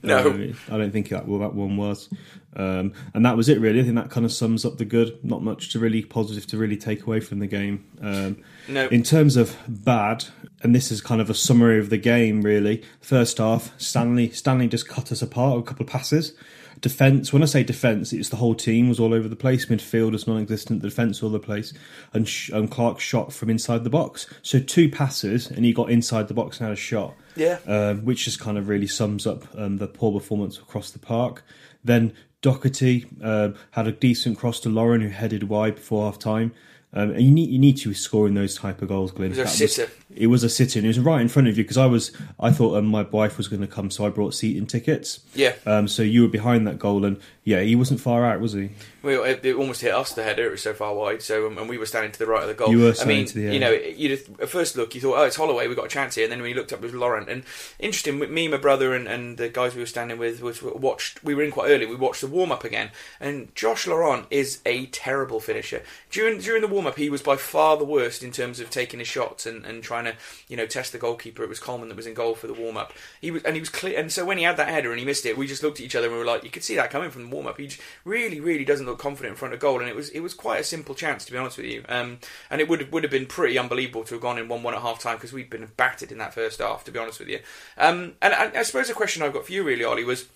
No, 0.02 0.30
um, 0.30 0.54
I 0.70 0.78
don't 0.78 0.90
think 0.90 1.08
that 1.10 1.26
well 1.26 1.40
that 1.40 1.54
one 1.54 1.76
was. 1.76 2.08
Um, 2.56 2.94
and 3.14 3.24
that 3.24 3.36
was 3.36 3.48
it 3.48 3.60
really. 3.60 3.80
I 3.80 3.84
think 3.84 3.94
that 3.94 4.10
kind 4.10 4.26
of 4.26 4.32
sums 4.32 4.64
up 4.64 4.78
the 4.78 4.84
good. 4.84 5.24
Not 5.24 5.42
much 5.42 5.72
to 5.72 5.78
really 5.78 6.02
positive 6.02 6.46
to 6.48 6.58
really 6.58 6.76
take 6.76 7.06
away 7.06 7.20
from 7.20 7.38
the 7.38 7.46
game. 7.46 7.86
Um, 8.00 8.42
no. 8.68 8.88
In 8.88 9.02
terms 9.02 9.36
of 9.36 9.56
bad, 9.68 10.24
and 10.62 10.74
this 10.74 10.90
is 10.90 11.00
kind 11.00 11.20
of 11.20 11.30
a 11.30 11.34
summary 11.34 11.78
of 11.78 11.90
the 11.90 11.98
game 11.98 12.42
really. 12.42 12.82
First 13.00 13.38
half, 13.38 13.78
Stanley 13.80 14.30
Stanley 14.30 14.68
just 14.68 14.88
cut 14.88 15.12
us 15.12 15.22
apart 15.22 15.56
with 15.56 15.64
a 15.64 15.68
couple 15.68 15.84
of 15.84 15.90
passes. 15.90 16.34
Defense. 16.80 17.32
When 17.32 17.42
I 17.42 17.46
say 17.46 17.62
defense, 17.62 18.12
it's 18.12 18.30
the 18.30 18.36
whole 18.36 18.54
team 18.54 18.88
was 18.88 18.98
all 18.98 19.12
over 19.12 19.28
the 19.28 19.36
place. 19.36 19.66
Midfield 19.66 20.12
was 20.12 20.26
non-existent. 20.26 20.80
The 20.80 20.88
defense 20.88 21.22
all 21.22 21.28
over 21.28 21.38
the 21.38 21.44
place, 21.44 21.74
and, 22.14 22.26
sh- 22.26 22.48
and 22.50 22.70
Clark 22.70 23.00
shot 23.00 23.32
from 23.32 23.50
inside 23.50 23.84
the 23.84 23.90
box. 23.90 24.26
So 24.42 24.60
two 24.60 24.88
passes, 24.88 25.50
and 25.50 25.64
he 25.64 25.72
got 25.72 25.90
inside 25.90 26.28
the 26.28 26.34
box 26.34 26.58
and 26.58 26.68
had 26.68 26.72
a 26.72 26.80
shot. 26.80 27.14
Yeah. 27.36 27.58
Um, 27.66 28.04
which 28.04 28.24
just 28.24 28.40
kind 28.40 28.56
of 28.56 28.68
really 28.68 28.86
sums 28.86 29.26
up 29.26 29.44
um, 29.56 29.76
the 29.76 29.86
poor 29.86 30.12
performance 30.12 30.58
across 30.58 30.90
the 30.90 30.98
park. 30.98 31.44
Then 31.84 32.14
Docherty 32.42 33.06
uh, 33.22 33.50
had 33.72 33.86
a 33.86 33.92
decent 33.92 34.38
cross 34.38 34.60
to 34.60 34.68
Laurent, 34.70 35.02
who 35.02 35.10
headed 35.10 35.44
wide 35.44 35.74
before 35.74 36.06
half 36.06 36.18
time. 36.18 36.52
Um, 36.92 37.10
and 37.10 37.22
you 37.22 37.30
need 37.30 37.50
you 37.50 37.58
need 37.58 37.76
to 37.78 37.94
score 37.94 38.26
in 38.26 38.34
those 38.34 38.56
type 38.56 38.82
of 38.82 38.88
goals, 38.88 39.12
Glenn. 39.12 39.30
It 39.30 39.38
was 39.38 39.60
a 39.60 39.68
sitter. 39.68 39.92
it 40.14 40.26
was 40.26 40.42
a 40.42 40.48
sitter, 40.48 40.80
and 40.80 40.86
it 40.86 40.88
was 40.88 40.98
right 40.98 41.20
in 41.20 41.28
front 41.28 41.46
of 41.46 41.56
you 41.56 41.62
because 41.62 41.76
I 41.76 41.86
was 41.86 42.10
I 42.40 42.50
thought 42.50 42.76
um, 42.76 42.86
my 42.86 43.02
wife 43.02 43.36
was 43.36 43.46
going 43.46 43.60
to 43.60 43.68
come, 43.68 43.92
so 43.92 44.04
I 44.04 44.08
brought 44.10 44.34
seating 44.34 44.66
tickets. 44.66 45.20
Yeah. 45.34 45.54
Um, 45.66 45.86
so 45.86 46.02
you 46.02 46.22
were 46.22 46.28
behind 46.28 46.66
that 46.66 46.80
goal, 46.80 47.04
and 47.04 47.20
yeah, 47.44 47.60
he 47.60 47.76
wasn't 47.76 48.00
far 48.00 48.24
out, 48.24 48.40
was 48.40 48.54
he? 48.54 48.70
Well, 49.02 49.24
it, 49.24 49.44
it 49.44 49.54
almost 49.54 49.80
hit 49.80 49.94
us 49.94 50.12
the 50.12 50.24
header. 50.24 50.46
It 50.48 50.50
was 50.50 50.62
so 50.62 50.74
far 50.74 50.92
wide. 50.92 51.22
So 51.22 51.46
um, 51.46 51.58
and 51.58 51.68
we 51.68 51.78
were 51.78 51.86
standing 51.86 52.10
to 52.10 52.18
the 52.18 52.26
right 52.26 52.42
of 52.42 52.48
the 52.48 52.54
goal. 52.54 52.70
You 52.70 52.80
were 52.80 52.94
I 53.00 53.04
mean, 53.04 53.24
to 53.26 53.34
the 53.34 53.54
you 53.54 53.60
know, 53.60 53.70
you 53.70 54.12
at 54.40 54.48
first 54.48 54.76
look, 54.76 54.94
you 54.96 55.00
thought, 55.00 55.16
oh, 55.16 55.22
it's 55.22 55.36
Holloway. 55.36 55.68
We 55.68 55.76
got 55.76 55.86
a 55.86 55.88
chance 55.88 56.16
here. 56.16 56.24
And 56.24 56.32
then 56.32 56.40
when 56.40 56.50
you 56.50 56.56
looked 56.56 56.72
up, 56.72 56.80
it 56.80 56.86
was 56.86 56.94
Laurent. 56.94 57.28
And 57.28 57.44
interesting, 57.78 58.18
me, 58.18 58.48
my 58.48 58.56
brother, 58.56 58.94
and, 58.94 59.06
and 59.06 59.38
the 59.38 59.48
guys 59.48 59.76
we 59.76 59.80
were 59.80 59.86
standing 59.86 60.18
with 60.18 60.42
was 60.42 60.60
watched. 60.60 61.22
We 61.22 61.36
were 61.36 61.44
in 61.44 61.52
quite 61.52 61.70
early. 61.70 61.86
We 61.86 61.94
watched 61.94 62.20
the 62.20 62.26
warm 62.26 62.50
up 62.50 62.64
again, 62.64 62.90
and 63.20 63.54
Josh 63.54 63.86
Laurent 63.86 64.26
is 64.28 64.60
a 64.66 64.86
terrible 64.86 65.38
finisher. 65.38 65.82
During 66.10 66.40
during 66.40 66.62
the 66.62 66.68
warm 66.68 66.79
up, 66.86 66.96
he 66.96 67.10
was 67.10 67.22
by 67.22 67.36
far 67.36 67.76
the 67.76 67.84
worst 67.84 68.22
in 68.22 68.32
terms 68.32 68.60
of 68.60 68.70
taking 68.70 68.98
his 68.98 69.08
shots 69.08 69.46
and, 69.46 69.64
and 69.64 69.82
trying 69.82 70.04
to 70.04 70.14
you 70.48 70.56
know 70.56 70.66
test 70.66 70.92
the 70.92 70.98
goalkeeper. 70.98 71.42
It 71.42 71.48
was 71.48 71.58
Coleman 71.58 71.88
that 71.88 71.96
was 71.96 72.06
in 72.06 72.14
goal 72.14 72.34
for 72.34 72.46
the 72.46 72.54
warm 72.54 72.76
up. 72.76 72.92
He 73.20 73.30
was 73.30 73.42
and 73.42 73.54
he 73.54 73.60
was 73.60 73.68
clear. 73.68 73.98
And 73.98 74.12
so 74.12 74.24
when 74.24 74.38
he 74.38 74.44
had 74.44 74.56
that 74.56 74.68
header 74.68 74.90
and 74.90 74.98
he 74.98 75.04
missed 75.04 75.26
it, 75.26 75.36
we 75.36 75.46
just 75.46 75.62
looked 75.62 75.80
at 75.80 75.86
each 75.86 75.94
other 75.94 76.06
and 76.06 76.14
we 76.14 76.18
were 76.18 76.26
like, 76.26 76.44
you 76.44 76.50
could 76.50 76.64
see 76.64 76.76
that 76.76 76.90
coming 76.90 77.10
from 77.10 77.24
the 77.24 77.34
warm 77.34 77.46
up. 77.46 77.58
He 77.58 77.70
really, 78.04 78.40
really 78.40 78.64
doesn't 78.64 78.86
look 78.86 78.98
confident 78.98 79.32
in 79.32 79.36
front 79.36 79.54
of 79.54 79.60
goal, 79.60 79.80
and 79.80 79.88
it 79.88 79.96
was 79.96 80.10
it 80.10 80.20
was 80.20 80.34
quite 80.34 80.60
a 80.60 80.64
simple 80.64 80.94
chance 80.94 81.24
to 81.24 81.32
be 81.32 81.38
honest 81.38 81.56
with 81.56 81.66
you. 81.66 81.84
Um, 81.88 82.18
and 82.50 82.60
it 82.60 82.68
would 82.68 82.92
would 82.92 83.04
have 83.04 83.12
been 83.12 83.26
pretty 83.26 83.58
unbelievable 83.58 84.04
to 84.04 84.14
have 84.14 84.22
gone 84.22 84.38
in 84.38 84.48
one 84.48 84.62
one 84.62 84.74
at 84.74 84.82
half 84.82 84.98
time 84.98 85.16
because 85.16 85.32
we'd 85.32 85.50
been 85.50 85.68
battered 85.76 86.12
in 86.12 86.18
that 86.18 86.34
first 86.34 86.60
half. 86.60 86.84
To 86.84 86.90
be 86.90 86.98
honest 86.98 87.18
with 87.18 87.28
you, 87.28 87.40
um, 87.78 88.14
and 88.22 88.34
I, 88.34 88.60
I 88.60 88.62
suppose 88.62 88.88
the 88.88 88.94
question 88.94 89.22
I've 89.22 89.32
got 89.32 89.46
for 89.46 89.52
you 89.52 89.62
really, 89.62 89.84
Ollie, 89.84 90.04
was 90.04 90.26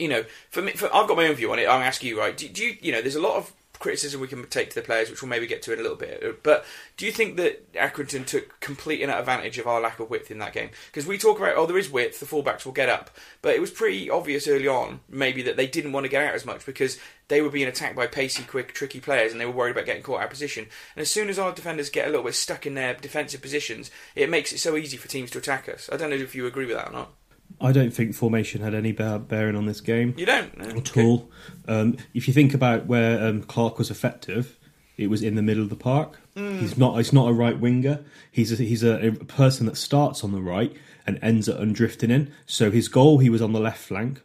you 0.00 0.08
know, 0.08 0.24
for 0.48 0.62
me, 0.62 0.72
for, 0.72 0.86
I've 0.94 1.06
got 1.06 1.16
my 1.16 1.26
own 1.26 1.34
view 1.34 1.52
on 1.52 1.58
it. 1.58 1.68
I'll 1.68 1.82
ask 1.82 2.02
you, 2.02 2.18
right? 2.18 2.36
Do, 2.36 2.48
do, 2.48 2.64
you, 2.64 2.76
you 2.80 2.90
know, 2.90 3.02
there's 3.02 3.16
a 3.16 3.20
lot 3.20 3.36
of 3.36 3.52
criticism 3.80 4.20
we 4.20 4.28
can 4.28 4.46
take 4.46 4.68
to 4.70 4.76
the 4.76 4.82
players, 4.82 5.10
which 5.10 5.20
we'll 5.20 5.28
maybe 5.28 5.46
get 5.46 5.62
to 5.62 5.72
in 5.72 5.80
a 5.80 5.82
little 5.82 5.96
bit. 5.96 6.22
Uh, 6.22 6.32
but 6.42 6.64
do 6.96 7.04
you 7.04 7.10
think 7.10 7.36
that 7.36 7.72
Accrington 7.72 8.24
took 8.24 8.60
complete 8.60 9.02
and 9.02 9.10
advantage 9.10 9.58
of 9.58 9.66
our 9.66 9.80
lack 9.80 9.98
of 9.98 10.08
width 10.08 10.30
in 10.30 10.38
that 10.38 10.52
game? 10.52 10.70
Because 10.86 11.06
we 11.06 11.18
talk 11.18 11.38
about, 11.38 11.56
oh, 11.56 11.66
there 11.66 11.78
is 11.78 11.90
width, 11.90 12.20
the 12.20 12.26
fullbacks 12.26 12.64
will 12.64 12.72
get 12.72 12.88
up. 12.88 13.10
But 13.42 13.56
it 13.56 13.60
was 13.60 13.70
pretty 13.70 14.08
obvious 14.08 14.46
early 14.46 14.68
on, 14.68 15.00
maybe, 15.08 15.42
that 15.42 15.56
they 15.56 15.66
didn't 15.66 15.92
want 15.92 16.04
to 16.04 16.10
get 16.10 16.24
out 16.24 16.34
as 16.34 16.46
much 16.46 16.64
because 16.64 16.98
they 17.28 17.40
were 17.42 17.50
being 17.50 17.68
attacked 17.68 17.96
by 17.96 18.06
pacey, 18.06 18.42
quick, 18.42 18.74
tricky 18.74 19.00
players 19.00 19.32
and 19.32 19.40
they 19.40 19.46
were 19.46 19.52
worried 19.52 19.72
about 19.72 19.86
getting 19.86 20.02
caught 20.02 20.20
out 20.20 20.24
of 20.24 20.30
position. 20.30 20.66
And 20.94 21.02
as 21.02 21.10
soon 21.10 21.28
as 21.28 21.38
our 21.38 21.52
defenders 21.52 21.90
get 21.90 22.06
a 22.06 22.10
little 22.10 22.24
bit 22.24 22.34
stuck 22.34 22.66
in 22.66 22.74
their 22.74 22.94
defensive 22.94 23.40
positions, 23.40 23.90
it 24.14 24.30
makes 24.30 24.52
it 24.52 24.58
so 24.58 24.76
easy 24.76 24.96
for 24.96 25.08
teams 25.08 25.30
to 25.30 25.38
attack 25.38 25.68
us. 25.68 25.88
I 25.90 25.96
don't 25.96 26.10
know 26.10 26.16
if 26.16 26.34
you 26.34 26.46
agree 26.46 26.66
with 26.66 26.76
that 26.76 26.88
or 26.88 26.92
not. 26.92 27.12
I 27.60 27.72
don't 27.72 27.90
think 27.90 28.14
formation 28.14 28.62
had 28.62 28.74
any 28.74 28.92
bearing 28.92 29.56
on 29.56 29.66
this 29.66 29.80
game. 29.80 30.14
You 30.16 30.26
don't 30.26 30.56
no? 30.56 30.64
at 30.64 30.76
okay. 30.76 31.04
all. 31.04 31.30
Um, 31.68 31.96
if 32.14 32.26
you 32.26 32.34
think 32.34 32.54
about 32.54 32.86
where 32.86 33.22
um, 33.22 33.42
Clark 33.42 33.78
was 33.78 33.90
effective, 33.90 34.58
it 34.96 35.08
was 35.08 35.22
in 35.22 35.34
the 35.34 35.42
middle 35.42 35.62
of 35.62 35.70
the 35.70 35.76
park. 35.76 36.20
Mm. 36.36 36.60
He's 36.60 36.78
not. 36.78 36.96
He's 36.96 37.12
not 37.12 37.28
a 37.28 37.32
right 37.32 37.58
winger. 37.58 38.04
He's 38.30 38.58
a, 38.58 38.62
he's 38.62 38.82
a, 38.82 39.08
a, 39.08 39.12
person 39.12 39.66
that 39.66 39.76
starts 39.76 40.22
on 40.24 40.32
the 40.32 40.40
right 40.40 40.74
and 41.06 41.18
ends 41.22 41.48
up 41.48 41.58
undrifting 41.58 42.10
in. 42.10 42.32
So 42.46 42.70
his 42.70 42.88
goal, 42.88 43.18
he 43.18 43.30
was 43.30 43.42
on 43.42 43.52
the 43.52 43.60
left 43.60 43.82
flank. 43.82 44.20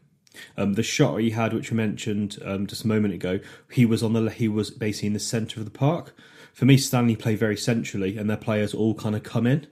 Um, 0.58 0.74
the 0.74 0.84
shot 0.84 1.18
he 1.18 1.30
had, 1.30 1.54
which 1.54 1.72
we 1.72 1.78
mentioned 1.78 2.40
um, 2.44 2.68
just 2.68 2.84
a 2.84 2.88
moment 2.88 3.14
ago, 3.14 3.40
he 3.72 3.86
was 3.86 4.04
on 4.04 4.14
the 4.14 4.30
he 4.30 4.48
was 4.48 4.70
basically 4.70 5.08
in 5.08 5.14
the 5.14 5.20
centre 5.20 5.60
of 5.60 5.66
the 5.66 5.72
park. 5.72 6.14
For 6.54 6.66
me, 6.66 6.78
Stanley 6.78 7.16
play 7.16 7.36
very 7.36 7.58
centrally, 7.58 8.18
and 8.18 8.30
their 8.30 8.38
players 8.38 8.74
all 8.74 8.96
kind 8.96 9.16
of 9.16 9.24
come 9.24 9.46
in. 9.46 9.68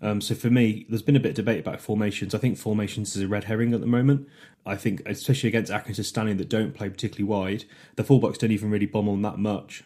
Um, 0.00 0.20
so 0.20 0.34
for 0.34 0.50
me, 0.50 0.86
there's 0.88 1.02
been 1.02 1.16
a 1.16 1.20
bit 1.20 1.30
of 1.30 1.34
debate 1.34 1.60
about 1.60 1.80
formations. 1.80 2.34
I 2.34 2.38
think 2.38 2.56
formations 2.56 3.16
is 3.16 3.22
a 3.22 3.28
red 3.28 3.44
herring 3.44 3.74
at 3.74 3.80
the 3.80 3.86
moment. 3.86 4.28
I 4.64 4.76
think, 4.76 5.02
especially 5.06 5.48
against 5.48 5.72
Accrington 5.72 6.04
Stanley 6.04 6.34
that 6.34 6.48
don't 6.48 6.74
play 6.74 6.88
particularly 6.88 7.24
wide, 7.24 7.64
the 7.96 8.04
fullbacks 8.04 8.38
don't 8.38 8.52
even 8.52 8.70
really 8.70 8.86
bomb 8.86 9.08
on 9.08 9.22
that 9.22 9.38
much. 9.38 9.82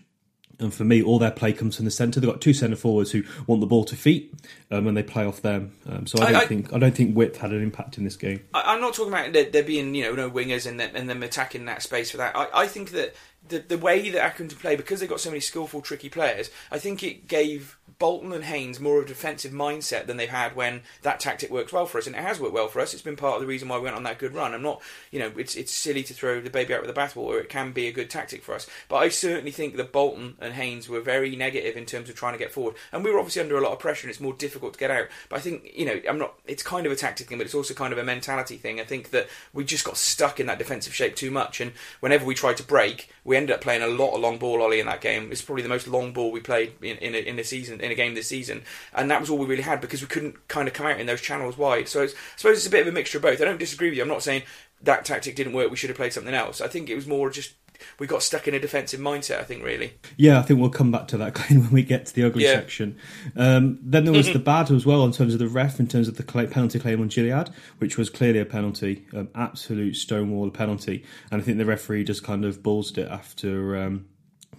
And 0.59 0.73
for 0.73 0.85
me, 0.85 1.03
all 1.03 1.19
their 1.19 1.31
play 1.31 1.53
comes 1.53 1.77
from 1.77 1.87
the 1.87 1.91
centre. 1.91 2.21
They've 2.21 2.31
got 2.31 2.41
two 2.41 2.53
centre 2.53 2.77
forwards 2.77 3.11
who 3.11 3.25
want 3.47 3.61
the 3.61 3.67
ball 3.67 3.85
to 3.85 3.97
feet, 3.97 4.33
um, 4.71 4.87
and 4.87 4.97
they 4.97 5.03
play 5.03 5.25
off 5.25 5.43
them. 5.43 5.73
Um, 5.89 6.07
so 6.07 6.23
I 6.23 6.33
don't 6.33 6.43
I, 6.43 6.47
think 6.47 6.73
I 6.73 6.79
don't 6.79 6.95
think 6.95 7.17
width 7.17 7.39
had 7.39 7.53
an 7.53 7.63
impact 7.63 7.99
in 7.99 8.05
this 8.05 8.17
game. 8.17 8.45
I, 8.55 8.75
am 8.75 8.81
not 8.81 8.95
talking 8.95 9.13
about 9.13 9.33
there, 9.33 9.51
there, 9.51 9.63
being 9.63 9.95
you 9.95 10.05
know 10.05 10.15
no 10.15 10.31
wingers 10.31 10.67
and, 10.67 10.81
and 10.81 11.09
them 11.09 11.23
attacking 11.23 11.65
that 11.65 11.83
space 11.83 12.11
for 12.11 12.19
that. 12.19 12.37
I, 12.37 12.49
I 12.55 12.67
think 12.67 12.91
that 12.91 13.15
the 13.49 13.59
the 13.59 13.79
way 13.79 14.11
that 14.11 14.37
Accrington 14.37 14.59
play 14.59 14.77
because 14.77 15.01
they've 15.01 15.09
got 15.09 15.21
so 15.21 15.31
many 15.31 15.41
skillful, 15.41 15.81
tricky 15.81 16.09
players. 16.09 16.51
I 16.71 16.79
think 16.79 17.03
it 17.03 17.29
gave 17.29 17.77
Bolton 17.99 18.33
and 18.33 18.45
Haynes 18.45 18.81
more 18.81 18.99
of 18.99 19.05
a 19.05 19.09
defensive 19.09 19.53
mindset 19.53 20.07
than 20.07 20.17
they've 20.17 20.29
had 20.29 20.57
when 20.57 20.83
that 21.03 21.21
tactic 21.21 21.51
works 21.51 21.73
well 21.73 21.87
for 21.87 21.99
us, 21.99 22.07
and 22.07 22.17
it 22.17 22.23
has 22.23 22.41
worked 22.41 22.55
well 22.55 22.69
for 22.69 22.81
us. 22.81 22.93
It's 22.93 23.03
been 23.03 23.17
part 23.17 23.37
of 23.37 23.41
the 23.41 23.47
reason 23.47 23.69
why 23.69 23.79
we 23.79 23.85
went 23.85 23.97
on 23.97 24.03
that 24.05 24.19
good 24.19 24.35
run. 24.35 24.55
I'm 24.55 24.63
not, 24.63 24.83
you 25.11 25.19
know, 25.19 25.33
it's 25.37 25.55
it's 25.55 25.73
silly 25.73 26.03
to 26.05 26.15
throw 26.15 26.41
the 26.41 26.51
baby 26.51 26.75
out 26.75 26.85
with 26.85 26.95
the 26.95 27.01
bathwater. 27.01 27.41
It 27.41 27.49
can 27.49 27.73
be 27.73 27.87
a 27.87 27.93
good 27.93 28.11
tactic 28.11 28.43
for 28.43 28.55
us, 28.55 28.67
but 28.89 28.97
I 28.97 29.09
certainly 29.09 29.51
think 29.51 29.77
that 29.77 29.93
Bolton 29.93 30.37
and 30.41 30.55
Haynes 30.55 30.89
were 30.89 31.01
very 31.01 31.37
negative 31.37 31.77
in 31.77 31.87
terms 31.87 32.09
of 32.09 32.17
trying 32.17 32.33
to 32.33 32.39
get 32.39 32.53
forward, 32.53 32.75
and 32.91 33.05
we 33.05 33.11
were 33.11 33.19
obviously 33.19 33.43
under 33.43 33.59
a 33.59 33.61
lot 33.61 33.73
of 33.73 33.79
pressure, 33.79 34.07
and 34.07 34.11
it's 34.11 34.21
more 34.21 34.33
difficult 34.33 34.75
to 34.75 34.81
get 34.81 34.91
out. 34.91 35.07
But 35.29 35.37
I 35.37 35.41
think, 35.41 35.71
you 35.75 35.87
know, 35.87 36.01
I'm 36.09 36.19
not. 36.19 36.35
It's 36.47 36.63
kind 36.63 36.87
of 36.87 36.93
a 36.93 36.97
tactic 36.97 37.29
thing, 37.29 37.39
but 37.39 37.45
it's 37.45 37.55
also 37.55 37.75
kind 37.75 37.93
of 37.93 37.99
a 37.99 38.05
mentality 38.05 38.57
thing. 38.57 38.81
I 38.81 38.85
think 38.85 39.11
that 39.11 39.29
we 39.53 39.65
just 39.65 39.85
got 39.85 39.97
stuck 39.97 40.41
in 40.41 40.47
that 40.47 40.59
defensive 40.59 40.95
shape 40.95 41.17
too 41.17 41.31
much, 41.31 41.61
and 41.61 41.73
whenever 42.01 42.25
we 42.25 42.35
tried 42.35 42.57
to 42.57 42.65
break, 42.65 43.11
we 43.25 43.32
ended 43.37 43.55
up 43.55 43.61
playing 43.61 43.83
a 43.83 43.87
lot 43.87 44.15
of 44.15 44.21
long 44.21 44.39
ball 44.39 44.63
ollie 44.63 44.81
in 44.81 44.87
that 44.87 45.01
game. 45.01 45.31
It's 45.31 45.43
probably 45.43 45.63
the 45.63 45.69
most 45.69 45.89
long 45.89 46.13
ball 46.13 46.33
we 46.33 46.41
played 46.41 46.75
in 46.83 46.97
in 46.99 47.15
a, 47.15 47.19
in 47.19 47.39
a 47.39 47.45
season 47.45 47.81
in 47.81 47.91
a 47.91 47.95
game 47.95 48.15
this 48.15 48.29
season, 48.29 48.63
and 48.95 49.11
that 49.11 49.21
was 49.21 49.31
all 49.31 49.39
we 49.39 49.47
really 49.47 49.63
had 49.63 49.81
because 49.81 50.03
we 50.03 50.09
couldn't 50.09 50.49
kind 50.49 50.69
of 50.69 50.75
come 50.75 50.87
out 50.87 51.01
in 51.01 51.07
those 51.07 51.21
channels 51.21 51.57
wide. 51.57 51.89
So 51.89 52.03
I 52.03 52.09
suppose 52.37 52.59
it's 52.59 52.67
a 52.67 52.71
bit 52.71 52.83
of 52.83 52.89
a 52.89 52.93
mixture 52.93 53.19
of 53.19 53.23
both. 53.23 53.41
I 53.41 53.45
don't 53.45 53.59
disagree 53.59 53.89
with 53.89 53.97
you. 53.97 54.03
I'm 54.03 54.09
not 54.09 54.23
saying 54.23 54.43
that 54.83 55.05
tactic 55.05 55.37
didn't 55.37 55.53
work. 55.53 55.71
We 55.71 55.77
should 55.77 55.91
have 55.91 55.97
played 55.97 56.13
something 56.13 56.35
else. 56.35 56.61
I 56.61 56.69
think 56.69 56.91
it 56.91 56.97
was 56.97 57.07
more 57.07 57.31
just 57.31 57.55
we 57.99 58.07
got 58.07 58.23
stuck 58.23 58.47
in 58.49 58.55
a 58.55 58.61
defensive 58.61 59.01
mindset. 59.01 59.39
I 59.41 59.45
think 59.45 59.63
really. 59.65 59.95
Yeah, 60.17 60.39
I 60.39 60.43
think 60.43 60.61
we'll 60.61 60.71
come 60.71 60.91
back 60.91 61.09
to 61.09 61.17
that 61.19 61.35
Glenn, 61.49 61.61
when 61.63 61.71
we 61.71 61.83
get 61.83 62.07
to 62.07 62.15
the 62.15 62.25
ugly 62.25 62.45
Yeah. 62.45 62.55
section. 62.55 62.97
Um, 63.37 63.79
then 63.83 64.05
there 64.05 64.13
was 64.13 64.33
the 64.33 64.39
bad 64.39 64.71
as 64.71 64.85
well 64.87 65.05
in 65.05 65.13
terms 65.13 65.33
of 65.33 65.39
the 65.39 65.49
ref, 65.49 65.79
in 65.81 65.87
terms 65.89 66.09
of 66.09 66.17
the 66.17 66.23
penalty 66.25 66.79
claim 66.79 67.01
on 67.01 67.09
Gilliead, 67.09 67.53
which 67.79 67.97
was 67.99 68.11
clearly 68.11 68.39
a 68.41 68.45
penalty, 68.45 69.07
um, 69.15 69.29
absolute 69.35 69.97
stonewall 69.97 70.51
penalty. 70.51 71.05
And 71.31 71.41
I 71.41 71.45
think 71.45 71.59
the 71.59 71.65
referee 71.65 72.05
just 72.05 72.23
kind 72.25 72.45
of 72.45 72.63
ballsed 72.63 72.99
it 72.99 73.09
after 73.09 73.77
um, 73.77 74.07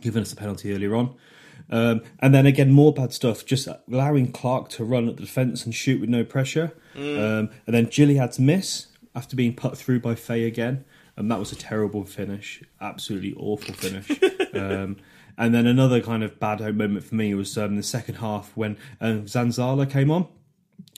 giving 0.01 0.21
us 0.21 0.33
a 0.33 0.35
penalty 0.35 0.73
earlier 0.73 0.95
on. 0.95 1.15
Um, 1.69 2.01
and 2.19 2.33
then 2.35 2.45
again, 2.45 2.71
more 2.71 2.93
bad 2.93 3.13
stuff, 3.13 3.45
just 3.45 3.67
allowing 3.91 4.31
Clark 4.31 4.69
to 4.69 4.83
run 4.83 5.07
at 5.07 5.15
the 5.15 5.21
defence 5.23 5.65
and 5.65 5.73
shoot 5.73 6.01
with 6.01 6.09
no 6.09 6.23
pressure. 6.23 6.73
Um, 6.95 7.49
and 7.65 7.73
then 7.73 7.87
Gilliead's 7.87 8.37
miss 8.37 8.87
after 9.15 9.35
being 9.35 9.55
put 9.55 9.77
through 9.77 9.99
by 10.01 10.13
Faye 10.13 10.43
again. 10.45 10.85
And 11.15 11.29
that 11.29 11.39
was 11.39 11.51
a 11.51 11.55
terrible 11.55 12.05
finish, 12.05 12.63
absolutely 12.81 13.35
awful 13.37 13.73
finish. 13.73 14.09
um, 14.55 14.97
and 15.37 15.53
then 15.53 15.67
another 15.67 16.01
kind 16.01 16.23
of 16.23 16.39
bad 16.39 16.59
moment 16.75 17.03
for 17.03 17.15
me 17.15 17.33
was 17.33 17.57
um, 17.57 17.75
the 17.75 17.83
second 17.83 18.15
half 18.15 18.51
when 18.55 18.77
um, 19.01 19.25
Zanzala 19.25 19.89
came 19.89 20.11
on. 20.11 20.27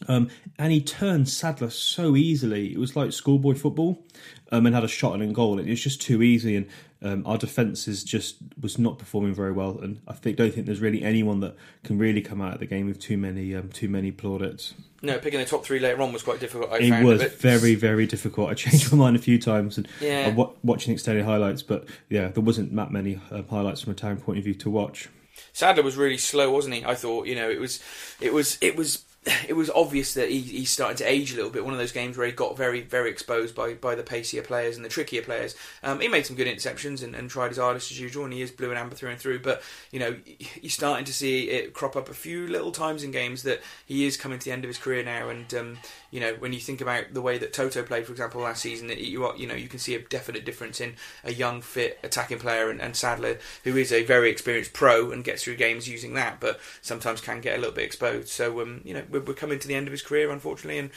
Um, 0.08 0.30
and 0.58 0.72
he 0.74 0.82
turned 0.82 1.30
Sadler 1.30 1.70
so 1.70 2.16
easily. 2.16 2.74
It 2.74 2.80
was 2.80 2.96
like 2.96 3.14
schoolboy 3.14 3.56
football, 3.56 4.04
um, 4.52 4.66
and 4.66 4.76
had 4.76 4.84
a 4.84 4.90
shot 4.90 5.14
and 5.14 5.24
a 5.24 5.28
goal. 5.28 5.58
And 5.58 5.68
it 5.68 5.72
was 5.72 5.82
just 5.82 6.02
too 6.02 6.22
easy, 6.22 6.56
and 6.56 6.68
um, 7.06 7.24
our 7.26 7.38
defence 7.38 7.88
is 7.88 8.04
just 8.04 8.38
was 8.60 8.80
not 8.80 8.98
performing 8.98 9.34
very 9.34 9.52
well. 9.52 9.80
And 9.80 10.02
I 10.08 10.14
think 10.14 10.38
don't 10.38 10.54
think 10.54 10.66
there's 10.66 10.80
really 10.80 11.04
anyone 11.04 11.40
that 11.42 11.56
can 11.84 11.98
really 11.98 12.22
come 12.22 12.42
out 12.42 12.54
of 12.54 12.60
the 12.60 12.66
game 12.66 12.88
with 12.88 13.00
too 13.00 13.18
many 13.18 13.56
um, 13.56 13.70
too 13.70 13.88
many 13.88 14.12
plaudits. 14.12 14.74
No, 15.02 15.20
picking 15.20 15.40
the 15.40 15.46
top 15.46 15.64
three 15.64 15.80
later 15.80 16.02
on 16.02 16.12
was 16.12 16.24
quite 16.24 16.40
difficult. 16.40 16.72
I 16.72 16.78
It 16.78 17.04
was 17.04 17.22
very 17.36 17.76
very 17.76 18.08
difficult. 18.08 18.50
I 18.50 18.54
changed 18.56 18.92
my 18.92 18.98
mind 18.98 19.16
a 19.16 19.20
few 19.20 19.40
times, 19.40 19.78
and 19.78 19.88
Yeah. 20.02 20.36
Watching 20.64 20.94
extended 20.94 21.26
highlights, 21.26 21.62
but 21.62 21.86
yeah, 22.10 22.30
there 22.30 22.44
wasn't 22.44 22.76
that 22.76 22.92
many 22.92 23.20
um, 23.30 23.48
highlights 23.48 23.82
from 23.82 23.92
a 23.92 23.96
town 23.96 24.18
point 24.18 24.40
of 24.40 24.44
view 24.44 24.56
to 24.56 24.70
watch. 24.70 25.10
Sadler 25.54 25.84
was 25.84 25.98
really 25.98 26.18
slow, 26.18 26.52
wasn't 26.52 26.76
he? 26.76 26.86
I 26.86 26.96
thought, 26.96 27.28
you 27.28 27.36
know, 27.36 27.50
it 27.50 27.60
was, 27.60 27.82
it 28.20 28.34
was, 28.34 28.58
it 28.62 28.76
was, 28.76 29.04
it 29.48 29.54
was 29.54 29.70
obvious 29.72 30.14
that 30.14 30.30
he, 30.30 30.66
starting 30.66 30.98
to 30.98 31.04
age 31.04 31.34
a 31.34 31.36
little 31.36 31.50
bit. 31.50 31.64
One 31.64 31.74
of 31.74 31.80
those 31.80 31.92
games 31.92 32.18
where 32.18 32.28
he 32.28 32.34
got 32.34 32.58
very, 32.58 32.82
very 32.82 33.10
exposed 33.10 33.56
by, 33.56 33.74
by 33.74 33.96
the 33.96 34.04
pacier 34.04 34.42
players 34.42 34.76
and 34.76 34.86
the 34.86 34.90
trickier 34.90 35.22
players. 35.22 35.56
Um, 35.84 36.00
he 36.00 36.08
made 36.08 36.26
some 36.26 36.36
good 36.36 36.48
interceptions 36.48 37.04
and, 37.04 37.16
and 37.16 37.30
tried 37.30 37.50
his 37.50 37.58
hardest 37.58 37.92
as 37.92 38.00
usual, 38.00 38.26
and 38.26 38.34
he 38.34 38.42
is 38.42 38.52
blue 38.52 38.70
and 38.70 38.78
amber 38.78 38.96
through 38.96 39.12
and 39.12 39.20
through. 39.20 39.40
But 39.40 39.62
you 39.92 40.00
know, 40.00 40.16
you're 40.62 40.70
starting 40.70 41.06
to 41.06 41.14
see 41.14 41.50
it 41.50 41.74
crop 41.74 41.96
up 41.96 42.10
a 42.10 42.14
few 42.14 42.48
little 42.48 42.72
times 42.72 43.04
in 43.04 43.12
games 43.12 43.44
that 43.44 43.62
he 43.86 44.06
is 44.06 44.18
coming 44.18 44.40
to 44.40 44.46
the 44.46 44.52
end 44.52 44.64
of 44.64 44.70
his 44.70 44.78
career 44.78 45.04
now. 45.04 45.30
And 45.30 45.54
um, 45.54 45.78
you 46.16 46.22
know, 46.22 46.34
when 46.40 46.54
you 46.54 46.62
think 46.62 46.80
about 46.80 47.14
the 47.14 47.22
way 47.22 47.38
that 47.38 47.52
Toto 47.52 47.84
played, 47.84 48.06
for 48.06 48.14
example, 48.14 48.40
last 48.40 48.62
season, 48.62 48.90
you 48.98 49.26
are, 49.26 49.36
you 49.36 49.46
know, 49.46 49.54
you 49.54 49.68
can 49.68 49.80
see 49.80 49.96
a 49.96 50.00
definite 50.00 50.46
difference 50.46 50.80
in 50.80 50.94
a 51.26 51.34
young, 51.34 51.62
fit 51.62 52.00
attacking 52.04 52.40
player 52.40 52.70
and, 52.70 52.80
and 52.80 52.96
Sadler, 52.96 53.38
who 53.66 53.76
is 53.76 53.92
a 53.92 54.06
very 54.06 54.30
experienced 54.30 54.72
pro 54.72 55.12
and 55.12 55.26
gets 55.26 55.44
through 55.44 55.58
games 55.58 55.90
using 55.90 56.14
that, 56.14 56.40
but 56.40 56.58
sometimes 56.82 57.20
can 57.20 57.42
get 57.42 57.58
a 57.58 57.60
little 57.60 57.76
bit 57.76 57.84
exposed. 57.84 58.30
So, 58.30 58.62
um, 58.62 58.80
you 58.86 58.94
know, 58.94 59.04
we're, 59.10 59.20
we're 59.20 59.34
coming 59.34 59.60
to 59.60 59.68
the 59.68 59.76
end 59.76 59.90
of 59.90 59.92
his 59.92 60.02
career, 60.02 60.32
unfortunately, 60.32 60.80
and 60.80 60.90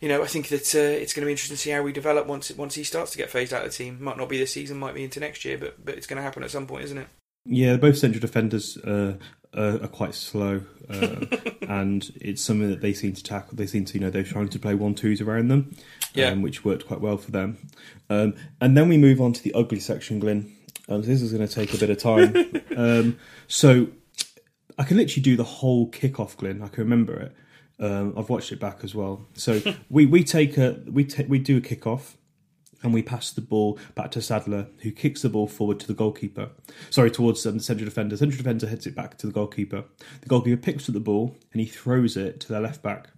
you 0.00 0.08
know, 0.08 0.22
I 0.22 0.26
think 0.26 0.46
that 0.50 0.72
uh, 0.76 0.78
it's 0.78 1.12
going 1.12 1.22
to 1.22 1.26
be 1.26 1.32
interesting 1.32 1.56
to 1.56 1.60
see 1.60 1.70
how 1.70 1.82
we 1.82 1.92
develop 1.92 2.28
once 2.28 2.52
once 2.52 2.76
he 2.76 2.84
starts 2.84 3.10
to 3.12 3.18
get 3.18 3.30
phased 3.30 3.52
out 3.52 3.64
of 3.64 3.72
the 3.72 3.76
team. 3.76 3.98
Might 4.00 4.16
not 4.16 4.28
be 4.28 4.38
this 4.38 4.52
season, 4.52 4.78
might 4.78 4.94
be 4.94 5.02
into 5.02 5.18
next 5.18 5.44
year, 5.44 5.58
but 5.58 5.84
but 5.84 5.96
it's 5.96 6.06
going 6.06 6.18
to 6.18 6.22
happen 6.22 6.44
at 6.44 6.52
some 6.52 6.68
point, 6.68 6.84
isn't 6.84 6.98
it? 6.98 7.08
Yeah, 7.46 7.76
both 7.76 7.98
central 7.98 8.20
defenders 8.20 8.76
uh, 8.78 9.14
are, 9.56 9.82
are 9.82 9.88
quite 9.88 10.14
slow, 10.14 10.62
uh, 10.90 11.26
and 11.68 12.10
it's 12.20 12.42
something 12.42 12.68
that 12.70 12.80
they 12.80 12.92
seem 12.92 13.12
to 13.14 13.22
tackle. 13.22 13.56
They 13.56 13.66
seem 13.66 13.84
to, 13.86 13.94
you 13.94 14.00
know, 14.00 14.10
they're 14.10 14.22
trying 14.22 14.48
to 14.48 14.58
play 14.58 14.74
one 14.74 14.94
twos 14.94 15.20
around 15.20 15.48
them, 15.48 15.76
Yeah. 16.14 16.28
um, 16.30 16.42
which 16.42 16.64
worked 16.64 16.86
quite 16.86 17.00
well 17.00 17.16
for 17.16 17.30
them. 17.30 17.58
Um, 18.10 18.34
and 18.60 18.76
then 18.76 18.88
we 18.88 18.96
move 18.98 19.20
on 19.20 19.32
to 19.32 19.42
the 19.42 19.52
ugly 19.54 19.80
section, 19.80 20.18
Glenn. 20.18 20.52
Um, 20.88 21.02
this 21.02 21.22
is 21.22 21.32
going 21.32 21.46
to 21.46 21.54
take 21.54 21.72
a 21.74 21.78
bit 21.78 21.90
of 21.90 21.98
time. 21.98 22.34
um, 22.76 23.18
so 23.46 23.88
I 24.78 24.84
can 24.84 24.96
literally 24.96 25.22
do 25.22 25.36
the 25.36 25.44
whole 25.44 25.90
kickoff, 25.90 26.36
Glenn. 26.36 26.62
I 26.62 26.68
can 26.68 26.84
remember 26.84 27.14
it. 27.20 27.36
Um, 27.78 28.14
I've 28.16 28.28
watched 28.28 28.52
it 28.52 28.60
back 28.60 28.80
as 28.84 28.94
well. 28.94 29.26
So 29.34 29.60
we, 29.90 30.06
we 30.06 30.24
take 30.24 30.56
a 30.58 30.80
we 30.90 31.04
ta- 31.04 31.24
we 31.28 31.38
do 31.38 31.56
a 31.58 31.60
kickoff 31.60 32.14
and 32.82 32.92
we 32.92 33.02
pass 33.02 33.30
the 33.30 33.40
ball 33.40 33.78
back 33.94 34.10
to 34.12 34.22
Sadler, 34.22 34.66
who 34.80 34.90
kicks 34.90 35.22
the 35.22 35.28
ball 35.28 35.46
forward 35.46 35.80
to 35.80 35.86
the 35.86 35.94
goalkeeper. 35.94 36.50
Sorry, 36.90 37.10
towards 37.10 37.44
um, 37.46 37.58
the 37.58 37.62
central 37.62 37.86
defender. 37.86 38.16
Central 38.16 38.38
defender 38.38 38.66
heads 38.66 38.86
it 38.86 38.94
back 38.94 39.18
to 39.18 39.26
the 39.26 39.32
goalkeeper. 39.32 39.84
The 40.20 40.28
goalkeeper 40.28 40.60
picks 40.60 40.88
up 40.88 40.94
the 40.94 41.00
ball 41.00 41.36
and 41.52 41.60
he 41.60 41.66
throws 41.66 42.16
it 42.16 42.40
to 42.40 42.48
the 42.48 42.60
left 42.60 42.82
back. 42.82 43.08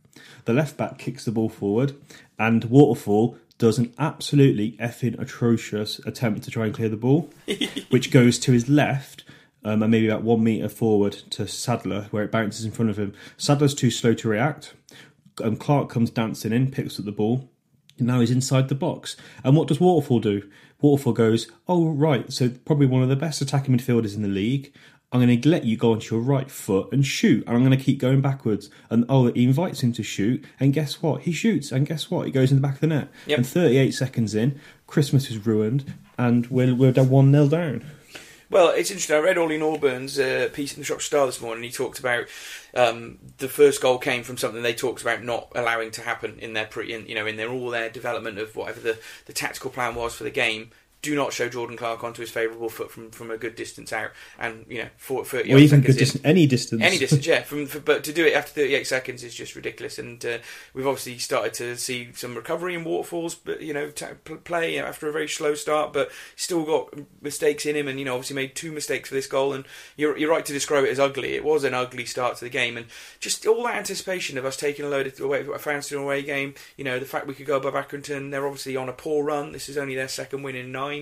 The 0.44 0.52
left 0.52 0.76
back 0.76 0.98
kicks 0.98 1.24
the 1.24 1.32
ball 1.32 1.48
forward, 1.48 1.96
and 2.38 2.64
Waterfall 2.64 3.36
does 3.58 3.78
an 3.78 3.92
absolutely 3.98 4.72
effing 4.72 5.18
atrocious 5.18 5.98
attempt 6.00 6.42
to 6.44 6.50
try 6.50 6.66
and 6.66 6.74
clear 6.74 6.88
the 6.88 6.96
ball, 6.96 7.30
which 7.90 8.10
goes 8.10 8.38
to 8.40 8.52
his 8.52 8.68
left. 8.68 9.24
Um, 9.66 9.82
and 9.82 9.90
maybe 9.90 10.08
about 10.08 10.22
one 10.22 10.44
metre 10.44 10.68
forward 10.68 11.12
to 11.30 11.48
Sadler, 11.48 12.08
where 12.10 12.22
it 12.22 12.30
bounces 12.30 12.66
in 12.66 12.70
front 12.70 12.90
of 12.90 12.98
him. 12.98 13.14
Sadler's 13.38 13.74
too 13.74 13.90
slow 13.90 14.12
to 14.12 14.28
react. 14.28 14.74
Um, 15.42 15.56
Clark 15.56 15.88
comes 15.88 16.10
dancing 16.10 16.52
in, 16.52 16.70
picks 16.70 16.98
up 16.98 17.06
the 17.06 17.12
ball, 17.12 17.48
now 17.98 18.20
he's 18.20 18.30
inside 18.30 18.68
the 18.68 18.74
box. 18.74 19.16
And 19.42 19.56
what 19.56 19.68
does 19.68 19.80
Waterfall 19.80 20.20
do? 20.20 20.48
Waterfall 20.80 21.12
goes, 21.12 21.50
Oh, 21.68 21.88
right, 21.88 22.32
so 22.32 22.50
probably 22.64 22.86
one 22.86 23.02
of 23.02 23.08
the 23.08 23.16
best 23.16 23.40
attacking 23.40 23.76
midfielders 23.76 24.14
in 24.14 24.22
the 24.22 24.28
league. 24.28 24.72
I'm 25.12 25.20
going 25.20 25.40
to 25.40 25.48
let 25.48 25.64
you 25.64 25.76
go 25.76 25.92
onto 25.92 26.16
your 26.16 26.24
right 26.24 26.50
foot 26.50 26.92
and 26.92 27.06
shoot, 27.06 27.46
and 27.46 27.56
I'm 27.56 27.64
going 27.64 27.78
to 27.78 27.82
keep 27.82 28.00
going 28.00 28.20
backwards. 28.20 28.68
And 28.90 29.04
oh, 29.08 29.30
he 29.30 29.44
invites 29.44 29.80
him 29.80 29.92
to 29.92 30.02
shoot, 30.02 30.44
and 30.58 30.72
guess 30.72 31.00
what? 31.00 31.22
He 31.22 31.30
shoots, 31.30 31.70
and 31.70 31.86
guess 31.86 32.10
what? 32.10 32.26
He 32.26 32.32
goes 32.32 32.50
in 32.50 32.56
the 32.56 32.60
back 32.60 32.74
of 32.74 32.80
the 32.80 32.88
net. 32.88 33.08
Yep. 33.26 33.38
And 33.38 33.46
38 33.46 33.90
seconds 33.92 34.34
in, 34.34 34.60
Christmas 34.88 35.30
is 35.30 35.46
ruined, 35.46 35.94
and 36.18 36.48
we're, 36.48 36.74
we're 36.74 36.90
down 36.90 37.10
1 37.10 37.30
0 37.30 37.46
down. 37.46 37.84
Well, 38.50 38.70
it's 38.70 38.90
interesting. 38.90 39.16
I 39.16 39.20
read 39.20 39.38
Ollie 39.38 39.58
Norburn's 39.58 40.18
uh, 40.18 40.50
piece 40.52 40.74
in 40.74 40.80
the 40.80 40.84
Shropshire 40.84 41.06
Star 41.06 41.26
this 41.26 41.40
morning. 41.40 41.64
He 41.64 41.70
talked 41.70 41.98
about 41.98 42.26
um, 42.74 43.18
the 43.38 43.48
first 43.48 43.80
goal 43.80 43.98
came 43.98 44.22
from 44.22 44.36
something 44.36 44.62
they 44.62 44.74
talked 44.74 45.02
about 45.02 45.24
not 45.24 45.50
allowing 45.54 45.90
to 45.92 46.02
happen 46.02 46.38
in 46.38 46.52
their 46.52 46.66
pre, 46.66 46.92
in, 46.92 47.06
you 47.06 47.14
know, 47.14 47.26
in 47.26 47.36
their 47.36 47.50
all 47.50 47.70
their 47.70 47.88
development 47.88 48.38
of 48.38 48.54
whatever 48.54 48.80
the, 48.80 48.98
the 49.26 49.32
tactical 49.32 49.70
plan 49.70 49.94
was 49.94 50.14
for 50.14 50.24
the 50.24 50.30
game. 50.30 50.70
Do 51.04 51.14
not 51.14 51.34
show 51.34 51.50
Jordan 51.50 51.76
Clark 51.76 52.02
onto 52.02 52.22
his 52.22 52.30
favourable 52.30 52.70
foot 52.70 52.90
from, 52.90 53.10
from 53.10 53.30
a 53.30 53.36
good 53.36 53.56
distance 53.56 53.92
out, 53.92 54.10
and 54.38 54.64
you 54.70 54.78
know, 54.78 54.88
for, 54.96 55.22
30 55.22 55.52
Or 55.52 55.58
even 55.58 55.68
seconds 55.68 55.86
good 55.86 55.98
distance, 55.98 56.24
any 56.24 56.46
distance. 56.46 56.82
Any 56.82 56.96
distance, 57.04 57.26
yeah. 57.26 57.42
From 57.42 57.66
for, 57.66 57.78
but 57.78 58.04
to 58.04 58.12
do 58.14 58.24
it 58.24 58.34
after 58.34 58.62
38 58.62 58.86
seconds 58.86 59.22
is 59.22 59.34
just 59.34 59.54
ridiculous. 59.54 59.98
And 59.98 60.24
uh, 60.24 60.38
we've 60.72 60.86
obviously 60.86 61.18
started 61.18 61.52
to 61.54 61.76
see 61.76 62.08
some 62.14 62.34
recovery 62.34 62.74
in 62.74 62.84
waterfalls, 62.84 63.34
but 63.34 63.60
you 63.60 63.74
know, 63.74 63.92
pl- 64.24 64.38
play 64.38 64.78
after 64.78 65.06
a 65.06 65.12
very 65.12 65.28
slow 65.28 65.54
start, 65.54 65.92
but 65.92 66.10
still 66.36 66.64
got 66.64 66.94
mistakes 67.20 67.66
in 67.66 67.76
him. 67.76 67.86
And 67.86 67.98
you 67.98 68.06
know, 68.06 68.14
obviously 68.14 68.36
made 68.36 68.54
two 68.54 68.72
mistakes 68.72 69.10
for 69.10 69.14
this 69.14 69.26
goal. 69.26 69.52
And 69.52 69.66
you're 69.98 70.16
you're 70.16 70.30
right 70.30 70.46
to 70.46 70.54
describe 70.54 70.84
it 70.84 70.90
as 70.90 70.98
ugly. 70.98 71.34
It 71.34 71.44
was 71.44 71.64
an 71.64 71.74
ugly 71.74 72.06
start 72.06 72.36
to 72.38 72.44
the 72.44 72.50
game, 72.50 72.78
and 72.78 72.86
just 73.20 73.46
all 73.46 73.64
that 73.64 73.76
anticipation 73.76 74.38
of 74.38 74.46
us 74.46 74.56
taking 74.56 74.86
a 74.86 74.88
load 74.88 75.06
of 75.06 75.20
away 75.20 75.40
a 75.40 75.68
an 75.68 75.98
away 75.98 76.22
game. 76.22 76.54
You 76.78 76.84
know, 76.84 76.98
the 76.98 77.04
fact 77.04 77.26
we 77.26 77.34
could 77.34 77.46
go 77.46 77.58
above 77.58 77.74
Accrington. 77.74 78.30
They're 78.30 78.46
obviously 78.46 78.74
on 78.76 78.88
a 78.88 78.92
poor 78.92 79.22
run. 79.22 79.52
This 79.52 79.68
is 79.68 79.76
only 79.76 79.94
their 79.94 80.08
second 80.08 80.42
win 80.42 80.56
in 80.56 80.72
nine 80.72 80.93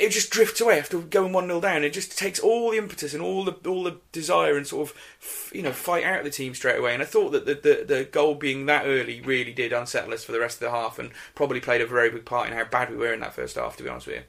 it 0.00 0.10
just 0.10 0.30
drifts 0.30 0.60
away 0.60 0.78
after 0.78 0.98
going 0.98 1.32
one 1.32 1.46
0 1.46 1.60
down. 1.60 1.84
It 1.84 1.92
just 1.92 2.16
takes 2.16 2.40
all 2.40 2.70
the 2.70 2.78
impetus 2.78 3.12
and 3.12 3.22
all 3.22 3.44
the 3.44 3.52
all 3.68 3.84
the 3.84 3.98
desire 4.12 4.56
and 4.56 4.66
sort 4.66 4.88
of 4.88 5.50
you 5.52 5.62
know 5.62 5.72
fight 5.72 6.04
out 6.04 6.24
the 6.24 6.30
team 6.30 6.54
straight 6.54 6.78
away. 6.78 6.94
And 6.94 7.02
I 7.02 7.06
thought 7.06 7.32
that 7.32 7.46
the, 7.46 7.54
the 7.54 7.84
the 7.86 8.04
goal 8.04 8.34
being 8.34 8.66
that 8.66 8.86
early 8.86 9.20
really 9.20 9.52
did 9.52 9.72
unsettle 9.72 10.14
us 10.14 10.24
for 10.24 10.32
the 10.32 10.40
rest 10.40 10.56
of 10.56 10.60
the 10.60 10.70
half 10.70 10.98
and 10.98 11.10
probably 11.34 11.60
played 11.60 11.82
a 11.82 11.86
very 11.86 12.10
big 12.10 12.24
part 12.24 12.48
in 12.48 12.56
how 12.56 12.64
bad 12.64 12.90
we 12.90 12.96
were 12.96 13.12
in 13.12 13.20
that 13.20 13.34
first 13.34 13.56
half. 13.56 13.76
To 13.76 13.82
be 13.82 13.90
honest 13.90 14.06
with 14.06 14.16
you. 14.16 14.22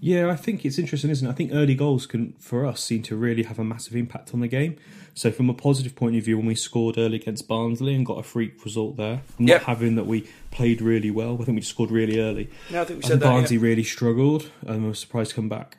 Yeah, 0.00 0.30
I 0.30 0.36
think 0.36 0.64
it's 0.64 0.78
interesting, 0.78 1.10
isn't 1.10 1.26
it? 1.26 1.30
I 1.30 1.34
think 1.34 1.50
early 1.52 1.74
goals 1.74 2.06
can, 2.06 2.34
for 2.38 2.64
us, 2.64 2.80
seem 2.80 3.02
to 3.04 3.16
really 3.16 3.42
have 3.42 3.58
a 3.58 3.64
massive 3.64 3.96
impact 3.96 4.32
on 4.32 4.38
the 4.38 4.46
game. 4.46 4.76
So, 5.18 5.32
from 5.32 5.50
a 5.50 5.54
positive 5.54 5.96
point 5.96 6.14
of 6.14 6.22
view, 6.22 6.36
when 6.36 6.46
we 6.46 6.54
scored 6.54 6.96
early 6.96 7.16
against 7.16 7.48
Barnsley 7.48 7.92
and 7.92 8.06
got 8.06 8.20
a 8.20 8.22
freak 8.22 8.64
result 8.64 8.96
there, 8.98 9.22
I'm 9.36 9.48
Yep. 9.48 9.62
not 9.62 9.66
having 9.66 9.96
that 9.96 10.06
we 10.06 10.28
played 10.52 10.80
really 10.80 11.10
well. 11.10 11.34
I 11.34 11.44
think 11.44 11.56
we 11.56 11.60
just 11.60 11.72
scored 11.72 11.90
really 11.90 12.20
early. 12.20 12.48
No, 12.70 12.82
I 12.82 12.84
think 12.84 13.02
we 13.02 13.08
said 13.08 13.18
that. 13.18 13.26
Barnsley 13.26 13.56
yeah. 13.56 13.62
really 13.62 13.82
struggled, 13.82 14.52
and 14.64 14.84
I 14.84 14.88
was 14.88 15.00
surprised 15.00 15.30
to 15.30 15.34
come 15.34 15.48
back. 15.48 15.78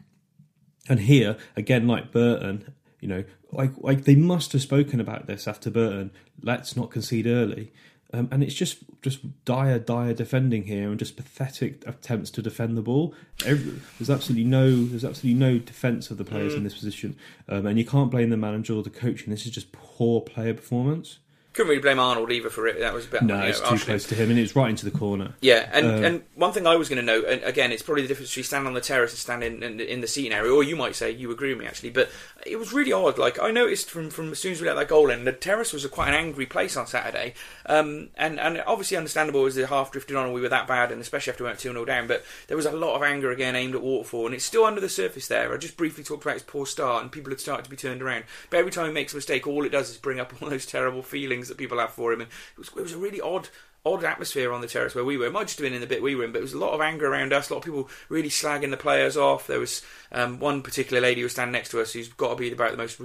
And 0.89 0.99
here, 0.99 1.37
again, 1.55 1.87
like 1.87 2.11
Burton, 2.11 2.73
you 2.99 3.07
know, 3.07 3.23
like 3.53 3.71
like 3.77 4.03
they 4.03 4.15
must 4.15 4.51
have 4.51 4.61
spoken 4.61 4.99
about 4.99 5.27
this 5.27 5.47
after 5.47 5.71
Burton. 5.71 6.11
Let's 6.43 6.75
not 6.75 6.91
concede 6.91 7.25
early. 7.25 7.71
Um, 8.11 8.27
and 8.31 8.43
it's 8.43 8.55
just 8.55 8.79
just 9.01 9.19
dire, 9.45 9.77
dire 9.77 10.13
defending 10.13 10.63
here, 10.63 10.89
and 10.89 10.97
just 10.97 11.15
pathetic 11.15 11.87
attempts 11.87 12.31
to 12.31 12.41
defend 12.41 12.75
the 12.75 12.81
ball. 12.81 13.13
Every, 13.45 13.79
there's 13.99 14.09
absolutely 14.09 14.45
no 14.45 14.85
there's 14.85 15.05
absolutely 15.05 15.39
no 15.39 15.59
defence 15.59 16.09
of 16.09 16.17
the 16.17 16.25
players 16.25 16.55
in 16.55 16.63
this 16.63 16.73
position, 16.73 17.15
um, 17.47 17.67
and 17.67 17.77
you 17.77 17.85
can't 17.85 18.09
blame 18.09 18.31
the 18.31 18.37
manager 18.37 18.73
or 18.73 18.81
the 18.81 18.89
coaching. 18.89 19.29
This 19.29 19.45
is 19.45 19.51
just 19.51 19.71
poor 19.71 20.21
player 20.21 20.55
performance. 20.55 21.19
Couldn't 21.59 21.71
really 21.71 21.81
blame 21.81 21.99
Arnold 21.99 22.31
either 22.31 22.49
for 22.49 22.67
it. 22.67 22.79
That 22.79 22.93
was 22.93 23.05
a 23.05 23.09
bit. 23.09 23.21
No, 23.21 23.35
you 23.35 23.41
know, 23.41 23.47
it's 23.47 23.59
too 23.59 23.65
Arsenal- 23.65 23.85
close 23.85 24.05
to 24.05 24.15
him, 24.15 24.29
and 24.29 24.39
it's 24.39 24.55
right 24.55 24.69
into 24.69 24.85
the 24.85 24.97
corner. 24.97 25.33
Yeah, 25.41 25.69
and, 25.73 25.85
Um, 25.85 26.03
and 26.05 26.23
one 26.35 26.53
thing 26.53 26.65
I 26.65 26.77
was 26.77 26.87
going 26.87 26.99
to 26.99 27.05
note, 27.05 27.25
and 27.25 27.43
again, 27.43 27.73
it's 27.73 27.81
probably 27.81 28.03
the 28.03 28.07
difference 28.07 28.29
between 28.29 28.45
standing 28.45 28.67
on 28.67 28.75
the 28.75 28.79
terrace 28.79 29.11
and 29.11 29.19
standing 29.19 29.61
in, 29.61 29.81
in 29.81 29.99
the 29.99 30.07
seating 30.07 30.31
area, 30.31 30.53
or 30.53 30.63
you 30.63 30.77
might 30.77 30.95
say 30.95 31.11
you 31.11 31.29
agree 31.31 31.49
with 31.49 31.59
me 31.59 31.67
actually, 31.67 31.89
but 31.89 32.09
it 32.45 32.55
was 32.55 32.71
really 32.71 32.93
odd. 32.93 33.17
Like 33.17 33.41
I 33.41 33.51
noticed 33.51 33.89
from, 33.89 34.09
from 34.09 34.31
as 34.31 34.39
soon 34.39 34.53
as 34.53 34.61
we 34.61 34.67
let 34.67 34.77
that 34.77 34.87
goal 34.87 35.09
in, 35.09 35.25
the 35.25 35.33
terrace 35.33 35.73
was 35.73 35.83
a 35.83 35.89
quite 35.89 36.07
an 36.07 36.13
angry 36.13 36.45
place 36.45 36.77
on 36.77 36.87
Saturday, 36.87 37.33
um, 37.65 38.07
and 38.15 38.39
and 38.39 38.63
obviously 38.65 38.95
understandable 38.95 39.45
as 39.45 39.55
the 39.55 39.67
half 39.67 39.91
drifted 39.91 40.15
on 40.15 40.27
and 40.27 40.33
we 40.33 40.39
were 40.39 40.47
that 40.47 40.65
bad, 40.65 40.93
and 40.93 41.01
especially 41.01 41.31
after 41.31 41.43
we 41.43 41.49
went 41.49 41.59
two 41.59 41.73
0 41.73 41.83
down. 41.83 42.07
But 42.07 42.23
there 42.47 42.55
was 42.55 42.67
a 42.67 42.71
lot 42.71 42.95
of 42.95 43.03
anger 43.03 43.31
again 43.31 43.57
aimed 43.57 43.75
at 43.75 43.81
Waterfall, 43.81 44.27
and 44.27 44.33
it's 44.33 44.45
still 44.45 44.63
under 44.63 44.79
the 44.79 44.87
surface 44.87 45.27
there. 45.27 45.53
I 45.53 45.57
just 45.57 45.75
briefly 45.75 46.05
talked 46.05 46.23
about 46.23 46.35
his 46.35 46.43
poor 46.43 46.65
start, 46.65 47.01
and 47.03 47.11
people 47.11 47.31
had 47.31 47.41
started 47.41 47.65
to 47.65 47.69
be 47.69 47.75
turned 47.75 48.01
around. 48.01 48.23
But 48.49 48.59
every 48.59 48.71
time 48.71 48.85
he 48.87 48.93
makes 48.93 49.11
a 49.11 49.17
mistake, 49.17 49.45
all 49.45 49.65
it 49.65 49.73
does 49.73 49.89
is 49.89 49.97
bring 49.97 50.21
up 50.21 50.31
all 50.41 50.49
those 50.49 50.65
terrible 50.65 51.03
feelings 51.03 51.48
that 51.49 51.57
people 51.57 51.79
have 51.79 51.91
for 51.91 52.13
him, 52.13 52.21
and 52.21 52.29
it 52.29 52.57
was, 52.57 52.69
it 52.69 52.81
was 52.81 52.93
a 52.93 52.97
really 52.97 53.21
odd 53.21 53.49
odd 53.85 54.03
atmosphere 54.03 54.51
on 54.51 54.61
the 54.61 54.67
terrace 54.67 54.93
where 54.93 55.05
we 55.05 55.17
were. 55.17 55.27
It 55.27 55.33
might 55.33 55.47
just 55.47 55.57
have 55.59 55.65
been 55.65 55.73
in 55.73 55.81
the 55.81 55.87
bit 55.87 56.01
we 56.01 56.15
were 56.15 56.25
in, 56.25 56.31
but 56.31 56.39
there 56.39 56.43
was 56.43 56.53
a 56.53 56.59
lot 56.59 56.73
of 56.73 56.81
anger 56.81 57.07
around 57.07 57.31
us. 57.31 57.49
A 57.49 57.53
lot 57.53 57.59
of 57.59 57.65
people 57.65 57.89
really 58.09 58.29
slagging 58.29 58.71
the 58.71 58.77
players 58.77 59.15
off. 59.15 59.47
There 59.47 59.59
was 59.59 59.83
um, 60.11 60.39
one 60.39 60.61
particular 60.61 61.01
lady 61.01 61.21
who 61.21 61.25
was 61.25 61.33
standing 61.33 61.53
next 61.53 61.69
to 61.69 61.81
us 61.81 61.93
who's 61.93 62.09
got 62.09 62.29
to 62.29 62.35
be 62.35 62.51
about 62.51 62.71
the 62.71 62.77
most 62.77 63.01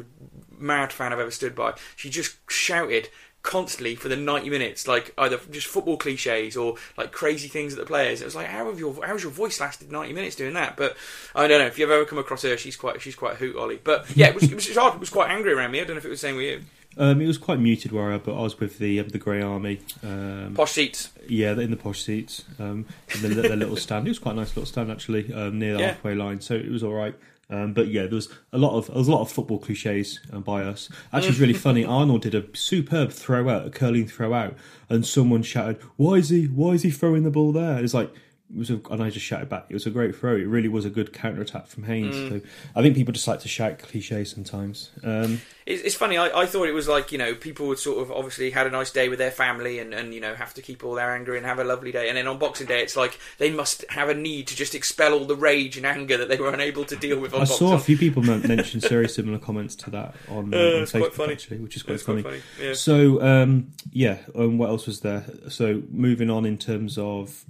mad 0.59 0.93
fan 0.93 1.13
I've 1.13 1.21
ever 1.21 1.31
stood 1.31 1.55
by. 1.55 1.75
She 1.97 2.11
just 2.11 2.37
shouted 2.51 3.09
constantly 3.45 3.95
for 3.95 4.09
the 4.09 4.17
90 4.17 4.49
minutes 4.49 4.89
like 4.89 5.13
either 5.19 5.39
just 5.51 5.67
football 5.67 5.99
cliches 5.99 6.57
or 6.57 6.77
like 6.97 7.13
crazy 7.13 7.47
things 7.47 7.75
at 7.75 7.79
the 7.79 7.85
players 7.85 8.23
it 8.23 8.25
was 8.25 8.35
like 8.35 8.47
how 8.47 8.65
have 8.65 8.79
your 8.79 8.95
how's 9.05 9.23
your 9.23 9.31
voice 9.31 9.61
lasted 9.61 9.93
90 9.93 10.15
minutes 10.15 10.35
doing 10.35 10.55
that 10.55 10.79
but 10.79 10.97
I 11.35 11.47
don't 11.47 11.59
know 11.59 11.67
if 11.67 11.79
you've 11.79 11.91
ever 11.91 12.07
come 12.07 12.17
across 12.17 12.41
her 12.41 12.57
she's 12.57 12.75
quite 12.75 13.03
she's 13.03 13.15
quite 13.15 13.35
a 13.35 13.37
hoot 13.37 13.55
Ollie 13.55 13.79
but 13.85 14.07
yeah 14.17 14.29
it 14.29 14.35
was, 14.35 14.45
it 14.45 14.55
was 14.55 14.79
odd 14.79 14.95
it 14.95 15.01
was 15.01 15.11
quite 15.11 15.31
angry 15.31 15.53
around 15.53 15.73
me 15.73 15.81
I 15.83 15.85
don't 15.85 15.95
know 15.95 15.99
if 15.99 16.07
it 16.07 16.09
was 16.09 16.23
the 16.23 16.27
same 16.27 16.37
with 16.37 16.47
you 16.47 16.63
Um, 16.97 17.21
it 17.21 17.27
was 17.27 17.39
quite 17.39 17.59
muted 17.61 17.93
where 17.93 18.13
I, 18.13 18.19
but 18.19 18.37
I 18.37 18.43
was 18.43 18.59
with 18.61 18.79
the 18.79 19.01
um, 19.01 19.09
the 19.09 19.19
Grey 19.19 19.43
Army. 19.43 19.81
Um, 20.03 20.55
posh 20.55 20.73
seats 20.73 21.11
Yeah, 21.29 21.53
in 21.53 21.71
the 21.71 21.77
posh 21.77 22.03
seats. 22.03 22.45
Um, 22.59 22.87
in 23.15 23.23
the, 23.23 23.29
the 23.49 23.57
little 23.57 23.77
stand. 23.87 24.07
It 24.07 24.11
was 24.11 24.19
quite 24.19 24.33
a 24.33 24.37
nice 24.37 24.51
little 24.57 24.67
stand 24.67 24.91
actually, 24.91 25.33
um, 25.33 25.59
near 25.59 25.75
the 25.75 25.81
Yeah. 25.81 25.87
halfway 25.89 26.15
line. 26.15 26.41
So 26.41 26.55
it 26.55 26.71
was 26.71 26.83
all 26.83 26.93
right. 26.95 27.15
Um, 27.51 27.75
but 27.75 27.89
yeah, 27.89 28.03
there 28.03 28.15
was 28.15 28.29
a 28.53 28.59
lot 28.59 28.77
of 28.77 28.87
there 28.87 28.97
was 28.97 29.09
a 29.09 29.13
lot 29.13 29.21
of 29.21 29.31
football 29.31 29.59
cliches 29.59 30.19
uh, 30.33 30.39
by 30.39 30.63
us. 30.63 30.89
Actually, 31.13 31.29
it's 31.31 31.39
really 31.39 31.53
funny. 31.69 31.85
Arnold 31.85 32.23
did 32.23 32.35
a 32.35 32.45
superb 32.57 33.11
throw 33.13 33.49
out, 33.49 33.67
a 33.67 33.71
curling 33.71 34.07
throw 34.07 34.33
out, 34.33 34.55
and 34.89 35.05
someone 35.05 35.43
shouted, 35.43 35.79
"Why 35.97 36.15
is 36.15 36.31
he? 36.31 36.45
Why 36.47 36.73
is 36.73 36.83
he 36.83 36.91
throwing 36.91 37.23
the 37.25 37.31
ball 37.31 37.53
there?" 37.53 37.83
It's 37.83 37.95
like. 37.95 38.11
Was 38.57 38.71
a, 38.71 38.81
and 38.91 39.03
I 39.03 39.11
just 39.11 39.27
shouted 39.27 39.49
back. 39.49 39.67
It 39.69 39.75
was 39.75 39.87
a 39.87 39.91
great 39.91 40.15
throw. 40.15 40.37
It 40.37 40.47
really 40.47 40.69
was 40.69 40.85
a 40.85 40.91
good 40.91 41.13
counter 41.13 41.43
attack 41.43 41.67
from 41.67 41.85
Haynes. 41.85 42.15
So 42.15 42.41
I 42.77 42.83
think 42.83 42.95
people 42.95 43.13
just 43.13 43.27
like 43.27 43.41
to 43.41 43.49
shout 43.49 43.79
cliches 43.81 44.31
sometimes. 44.31 44.91
Um, 45.03 45.41
It's, 45.67 45.83
it's 45.83 45.95
funny. 45.95 46.19
I, 46.19 46.43
I 46.43 46.47
thought 46.47 46.69
it 46.69 46.73
was 46.75 46.87
like 46.87 47.11
you 47.11 47.19
know 47.19 47.35
people 47.35 47.67
would 47.69 47.79
sort 47.79 48.03
of 48.03 48.13
obviously 48.13 48.51
had 48.51 48.67
a 48.67 48.71
nice 48.71 48.91
day 48.93 49.09
with 49.09 49.19
their 49.19 49.31
family 49.31 49.79
and, 49.79 49.93
and 49.95 50.13
you 50.15 50.21
know 50.21 50.35
have 50.35 50.53
to 50.55 50.63
keep 50.63 50.85
all 50.85 50.95
their 50.95 51.13
anger 51.15 51.35
and 51.35 51.45
have 51.47 51.59
a 51.59 51.65
lovely 51.65 51.91
day, 51.91 52.09
and 52.09 52.17
then 52.17 52.27
on 52.29 52.39
Boxing 52.39 52.67
Day 52.67 52.81
it's 52.83 52.97
like 52.97 53.19
they 53.39 53.51
must 53.51 53.85
have 53.89 54.09
a 54.09 54.15
need 54.15 54.47
to 54.49 54.55
just 54.57 54.75
expel 54.75 55.15
all 55.15 55.25
the 55.25 55.35
rage 55.37 55.77
and 55.77 55.85
anger 55.87 56.17
that 56.19 56.29
they 56.29 56.37
were 56.37 56.53
unable 56.53 56.85
to 56.85 56.97
deal 56.97 57.19
with 57.19 57.33
on 57.35 57.41
I 57.41 57.45
Boxing. 57.45 57.57
saw 57.69 57.75
a 57.75 57.79
few 57.81 57.97
people 57.97 58.23
mention 58.47 58.81
very 58.81 59.09
similar 59.09 59.39
comments 59.39 59.75
to 59.77 59.91
that 59.91 60.15
on, 60.29 60.53
uh, 60.55 60.59
on 60.59 60.83
Facebook 60.83 60.99
quite 61.01 61.15
funny. 61.15 61.33
actually, 61.33 61.59
which 61.59 61.77
is 61.77 61.83
quite 61.83 61.95
It's 61.95 62.03
funny. 62.05 62.23
quite 62.23 62.41
funny. 62.59 62.69
Yeah. 62.69 62.75
So 62.75 63.21
um, 63.23 63.73
yeah, 63.91 64.19
um, 64.37 64.59
what 64.59 64.69
else 64.69 64.87
was 64.87 65.01
there? 65.01 65.25
So 65.49 65.83
moving 65.91 66.31
on 66.31 66.45
in 66.45 66.59
terms 66.59 66.99
of 66.99 67.45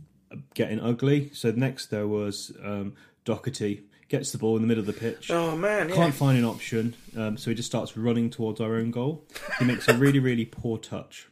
getting 0.54 0.80
ugly. 0.80 1.30
So 1.32 1.50
next 1.50 1.86
there 1.86 2.06
was 2.06 2.52
um, 2.62 2.94
Docherty 3.24 3.82
gets 4.08 4.32
the 4.32 4.38
ball 4.38 4.56
in 4.56 4.62
the 4.62 4.68
middle 4.68 4.82
of 4.82 4.86
the 4.86 4.92
pitch. 4.92 5.30
Oh 5.30 5.56
man, 5.56 5.88
yeah. 5.88 5.94
Can't 5.94 6.14
find 6.14 6.38
an 6.38 6.44
option, 6.44 6.94
um, 7.16 7.36
so 7.36 7.50
he 7.50 7.54
just 7.54 7.68
starts 7.68 7.96
running 7.96 8.30
towards 8.30 8.60
our 8.60 8.76
own 8.76 8.90
goal. 8.90 9.24
He 9.58 9.64
makes 9.64 9.88
a 9.88 9.94
really, 9.94 10.18
really 10.18 10.44
poor 10.44 10.78
touch, 10.78 11.28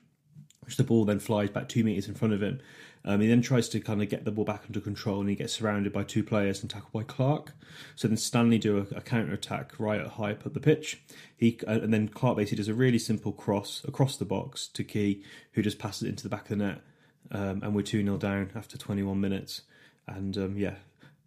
which 0.64 0.76
the 0.76 0.84
ball 0.84 1.04
then 1.04 1.20
flies 1.20 1.50
back 1.50 1.68
two 1.68 1.84
meters 1.84 2.08
in 2.08 2.14
front 2.14 2.34
of 2.34 2.42
him. 2.42 2.60
Um, 3.04 3.20
he 3.20 3.26
then 3.26 3.42
tries 3.42 3.68
to 3.70 3.80
kind 3.80 4.00
of 4.00 4.08
get 4.08 4.24
the 4.24 4.30
ball 4.30 4.44
back 4.44 4.62
under 4.66 4.80
control, 4.80 5.20
and 5.20 5.28
he 5.28 5.34
gets 5.34 5.52
surrounded 5.52 5.92
by 5.92 6.04
two 6.04 6.22
players 6.22 6.60
and 6.60 6.70
tackled 6.70 6.92
by 6.92 7.02
Clark. 7.02 7.52
So 7.96 8.06
then 8.06 8.16
Stanley 8.16 8.58
do 8.58 8.78
a, 8.78 8.96
a 8.96 9.00
counter 9.00 9.34
attack 9.34 9.72
right 9.78 10.00
at 10.00 10.06
high 10.06 10.32
up 10.32 10.46
at 10.46 10.54
the 10.54 10.60
pitch. 10.60 11.02
He 11.36 11.58
uh, 11.66 11.80
and 11.82 11.92
then 11.92 12.08
Clark 12.08 12.36
basically 12.36 12.58
does 12.58 12.68
a 12.68 12.74
really 12.74 12.98
simple 12.98 13.32
cross 13.32 13.82
across 13.86 14.16
the 14.16 14.24
box 14.24 14.68
to 14.68 14.84
Kee, 14.84 15.24
who 15.52 15.62
just 15.62 15.78
passes 15.78 16.04
it 16.04 16.10
into 16.10 16.22
the 16.22 16.28
back 16.28 16.42
of 16.42 16.48
the 16.48 16.64
net, 16.64 16.80
um, 17.32 17.60
and 17.62 17.74
we're 17.74 17.82
two 17.82 18.02
0 18.02 18.16
down 18.18 18.50
after 18.54 18.78
21 18.78 19.20
minutes. 19.20 19.62
And 20.06 20.36
um, 20.36 20.56
yeah, 20.56 20.74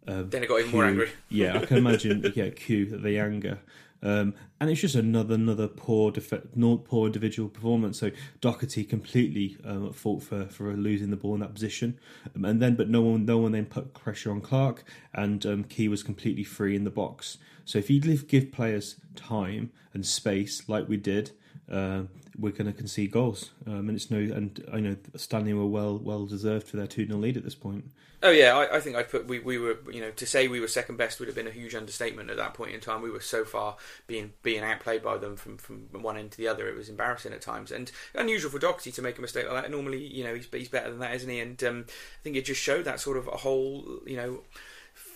um, 0.08 0.30
Then 0.30 0.42
it 0.42 0.48
got 0.48 0.60
even 0.60 0.72
more 0.72 0.84
angry. 0.84 1.10
Yeah, 1.28 1.58
I 1.58 1.66
can 1.66 1.78
imagine. 1.78 2.32
yeah, 2.36 2.50
cue 2.50 2.86
the 2.86 3.18
anger, 3.18 3.58
um, 4.02 4.34
and 4.60 4.70
it's 4.70 4.80
just 4.80 4.94
another 4.94 5.34
another 5.34 5.66
poor 5.66 6.12
def- 6.12 6.52
poor 6.84 7.06
individual 7.06 7.48
performance. 7.48 7.98
So 7.98 8.10
Docherty 8.40 8.88
completely 8.88 9.56
um, 9.64 9.86
at 9.86 9.94
fault 9.94 10.22
for 10.22 10.46
for 10.46 10.72
losing 10.74 11.10
the 11.10 11.16
ball 11.16 11.34
in 11.34 11.40
that 11.40 11.54
position, 11.54 11.98
um, 12.34 12.44
and 12.44 12.62
then 12.62 12.76
but 12.76 12.88
no 12.88 13.00
one 13.02 13.24
no 13.24 13.38
one 13.38 13.52
then 13.52 13.66
put 13.66 13.94
pressure 13.94 14.30
on 14.30 14.40
Clark, 14.40 14.84
and 15.12 15.44
um, 15.44 15.64
Kee 15.64 15.88
was 15.88 16.02
completely 16.02 16.44
free 16.44 16.76
in 16.76 16.84
the 16.84 16.90
box. 16.90 17.38
So 17.64 17.78
if 17.78 17.90
you 17.90 18.00
give 18.00 18.52
players 18.52 18.96
time 19.16 19.72
and 19.92 20.06
space 20.06 20.68
like 20.68 20.88
we 20.88 20.96
did. 20.96 21.32
Uh, 21.70 22.02
we're 22.38 22.52
going 22.52 22.66
to 22.66 22.72
concede 22.72 23.10
goals, 23.10 23.50
um, 23.66 23.88
and 23.88 23.96
it's 23.96 24.10
no. 24.10 24.18
And 24.18 24.64
I 24.72 24.80
know 24.80 24.96
Stanley 25.16 25.54
were 25.54 25.66
well 25.66 25.98
well 25.98 26.26
deserved 26.26 26.68
for 26.68 26.76
their 26.76 26.86
two 26.86 27.06
0 27.06 27.18
lead 27.18 27.36
at 27.36 27.44
this 27.44 27.54
point. 27.54 27.84
Oh 28.22 28.30
yeah, 28.30 28.56
I, 28.56 28.76
I 28.76 28.80
think 28.80 28.96
I'd 28.96 29.10
put 29.10 29.26
we, 29.26 29.38
we 29.40 29.58
were 29.58 29.78
you 29.90 30.00
know 30.00 30.10
to 30.10 30.26
say 30.26 30.48
we 30.48 30.60
were 30.60 30.68
second 30.68 30.96
best 30.96 31.18
would 31.18 31.28
have 31.28 31.34
been 31.34 31.46
a 31.46 31.52
huge 31.52 31.74
understatement 31.74 32.30
at 32.30 32.36
that 32.36 32.54
point 32.54 32.72
in 32.72 32.80
time. 32.80 33.02
We 33.02 33.10
were 33.10 33.20
so 33.20 33.44
far 33.44 33.76
being 34.06 34.32
being 34.42 34.62
outplayed 34.62 35.02
by 35.02 35.18
them 35.18 35.36
from, 35.36 35.58
from 35.58 35.88
one 35.92 36.16
end 36.16 36.32
to 36.32 36.38
the 36.38 36.48
other. 36.48 36.68
It 36.68 36.76
was 36.76 36.88
embarrassing 36.88 37.32
at 37.32 37.42
times 37.42 37.70
and 37.70 37.90
unusual 38.14 38.50
for 38.50 38.58
Docherty 38.58 38.94
to 38.94 39.02
make 39.02 39.18
a 39.18 39.20
mistake 39.20 39.50
like 39.50 39.62
that. 39.62 39.70
Normally, 39.70 40.04
you 40.04 40.24
know, 40.24 40.34
he's 40.34 40.48
he's 40.50 40.68
better 40.68 40.90
than 40.90 41.00
that, 41.00 41.14
isn't 41.14 41.28
he? 41.28 41.40
And 41.40 41.62
um, 41.64 41.84
I 41.88 42.22
think 42.22 42.36
it 42.36 42.44
just 42.44 42.60
showed 42.60 42.84
that 42.84 43.00
sort 43.00 43.16
of 43.16 43.26
a 43.28 43.38
whole 43.38 44.00
you 44.06 44.16
know 44.16 44.40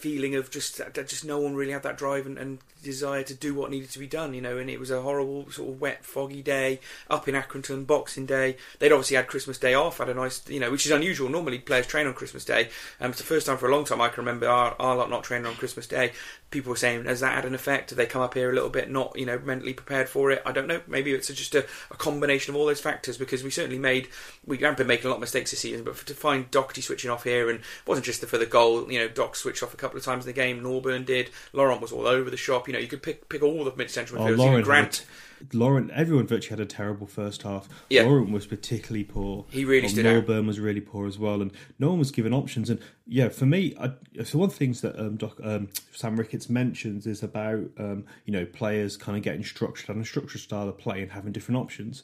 feeling 0.01 0.35
of 0.35 0.51
just 0.51 0.81
just 0.95 1.25
no 1.25 1.39
one 1.39 1.55
really 1.55 1.73
had 1.73 1.83
that 1.83 1.99
drive 1.99 2.27
and, 2.27 2.39
and 2.39 2.59
desire 2.83 3.23
to 3.23 3.35
do 3.35 3.55
what 3.55 3.71
needed 3.71 3.91
to 3.91 3.99
be 3.99 4.07
done, 4.07 4.35
you 4.35 4.41
know. 4.41 4.57
And 4.59 4.71
it 4.71 4.81
was 4.81 4.91
a 4.91 5.03
horrible 5.03 5.51
sort 5.51 5.69
of 5.69 5.81
wet, 5.81 6.05
foggy 6.05 6.43
day 6.43 6.81
up 7.09 7.29
in 7.29 7.35
Accrington, 7.35 7.87
Boxing 7.87 8.27
Day. 8.27 8.57
They'd 8.79 8.93
obviously 8.93 9.17
had 9.17 9.27
Christmas 9.27 9.59
Day 9.59 9.75
off, 9.75 9.99
had 9.99 10.09
a 10.09 10.15
nice, 10.15 10.49
you 10.49 10.61
know, 10.61 10.71
which 10.71 10.87
is 10.87 10.93
unusual. 10.93 11.29
Normally 11.29 11.59
players 11.59 11.87
train 11.87 12.07
on 12.07 12.15
Christmas 12.15 12.45
Day. 12.45 12.71
Um, 13.01 13.11
it's 13.11 13.21
the 13.21 13.27
first 13.27 13.47
time 13.47 13.59
for 13.59 13.69
a 13.69 13.73
long 13.73 13.85
time 13.85 14.01
I 14.01 14.09
can 14.09 14.25
remember 14.25 14.49
our, 14.49 14.75
our 14.79 14.97
lot 14.97 15.11
not 15.11 15.25
training 15.25 15.47
on 15.47 15.55
Christmas 15.55 15.87
Day. 15.87 16.13
People 16.51 16.71
were 16.71 16.77
saying, 16.77 17.05
has 17.05 17.21
that 17.21 17.35
had 17.35 17.45
an 17.45 17.55
effect? 17.55 17.91
Have 17.91 17.97
they 17.97 18.07
come 18.07 18.23
up 18.23 18.35
here 18.35 18.51
a 18.51 18.55
little 18.55 18.71
bit 18.71 18.91
not, 18.91 19.17
you 19.17 19.25
know, 19.25 19.39
mentally 19.39 19.73
prepared 19.73 20.09
for 20.09 20.31
it? 20.31 20.43
I 20.45 20.53
don't 20.53 20.67
know. 20.67 20.81
Maybe 20.89 21.13
it's 21.13 21.29
just 21.29 21.55
a, 21.55 21.65
a 21.91 21.97
combination 21.97 22.53
of 22.53 22.61
all 22.61 22.67
those 22.67 22.81
factors 22.81 23.17
because 23.17 23.45
we 23.45 23.51
certainly 23.51 23.79
made, 23.79 24.09
we 24.45 24.59
haven't 24.59 24.79
been 24.79 24.87
making 24.89 25.07
a 25.07 25.09
lot 25.11 25.17
of 25.17 25.21
mistakes 25.21 25.53
this 25.53 25.61
season, 25.61 25.85
but 25.85 25.97
for, 25.97 26.07
to 26.07 26.15
find 26.15 26.51
Docherty 26.51 26.83
switching 26.83 27.11
off 27.11 27.25
here 27.25 27.49
and 27.49 27.61
it 27.61 27.65
wasn't 27.87 28.05
just 28.05 28.25
for 28.27 28.39
the 28.39 28.47
goal, 28.47 28.91
you 28.91 28.99
know, 28.99 29.09
Doc 29.09 29.37
switched 29.37 29.63
off 29.63 29.75
a 29.75 29.77
couple 29.77 29.97
of 29.99 30.05
times 30.05 30.25
in 30.25 30.29
the 30.29 30.33
game, 30.35 30.61
Norburn 30.61 31.07
did, 31.07 31.31
Laurent 31.53 31.81
was 31.81 31.93
all 31.93 32.07
over 32.07 32.31
the 32.31 32.37
shop, 32.37 32.67
you 32.67 32.73
know, 32.75 32.81
you 32.81 32.89
could 32.89 33.03
pick 33.03 33.29
pick 33.29 33.43
all 33.43 33.65
the 33.65 33.73
mid 33.77 33.91
central 33.91 34.21
Oh, 34.21 34.27
midfielders, 34.27 34.39
Laurent, 34.39 34.65
Grant. 34.65 34.97
had, 34.97 35.07
Laurent, 35.53 35.91
everyone 35.93 36.27
virtually 36.27 36.51
had 36.51 36.61
a 36.61 36.67
terrible 36.67 37.07
first 37.07 37.43
half. 37.43 37.69
Yeah. 37.89 38.03
Laurent 38.03 38.31
was 38.31 38.47
particularly 38.47 39.05
poor. 39.05 39.47
He 39.51 39.65
really 39.65 39.87
Um, 39.87 39.93
stood 39.93 40.07
out. 40.07 40.27
Norburn 40.27 40.47
was 40.47 40.61
really 40.61 40.81
poor 40.81 41.07
as 41.07 41.19
well, 41.19 41.41
and 41.43 41.51
no 41.79 41.89
one 41.91 41.99
was 41.99 42.11
given 42.11 42.33
options. 42.33 42.71
And 42.71 42.79
yeah, 43.07 43.29
for 43.29 43.47
me, 43.47 43.75
I, 43.81 43.93
so 44.25 44.39
one 44.39 44.47
of 44.49 44.53
the 44.53 44.59
things 44.59 44.81
that 44.83 44.99
um, 44.99 45.17
Doc, 45.17 45.39
um, 45.43 45.69
Sam 45.93 46.17
Ricketts 46.17 46.49
mentions 46.51 47.07
is 47.07 47.23
about 47.23 47.71
um, 47.79 48.05
you 48.25 48.33
know 48.33 48.45
players 48.47 48.97
kind 48.97 49.17
of 49.17 49.25
getting 49.25 49.45
structured 49.45 49.89
and 49.91 50.03
a 50.03 50.05
structured 50.07 50.41
style 50.41 50.69
of 50.69 50.79
play 50.79 51.03
and 51.03 51.13
having 51.13 51.33
different 51.33 51.59
options. 51.59 52.03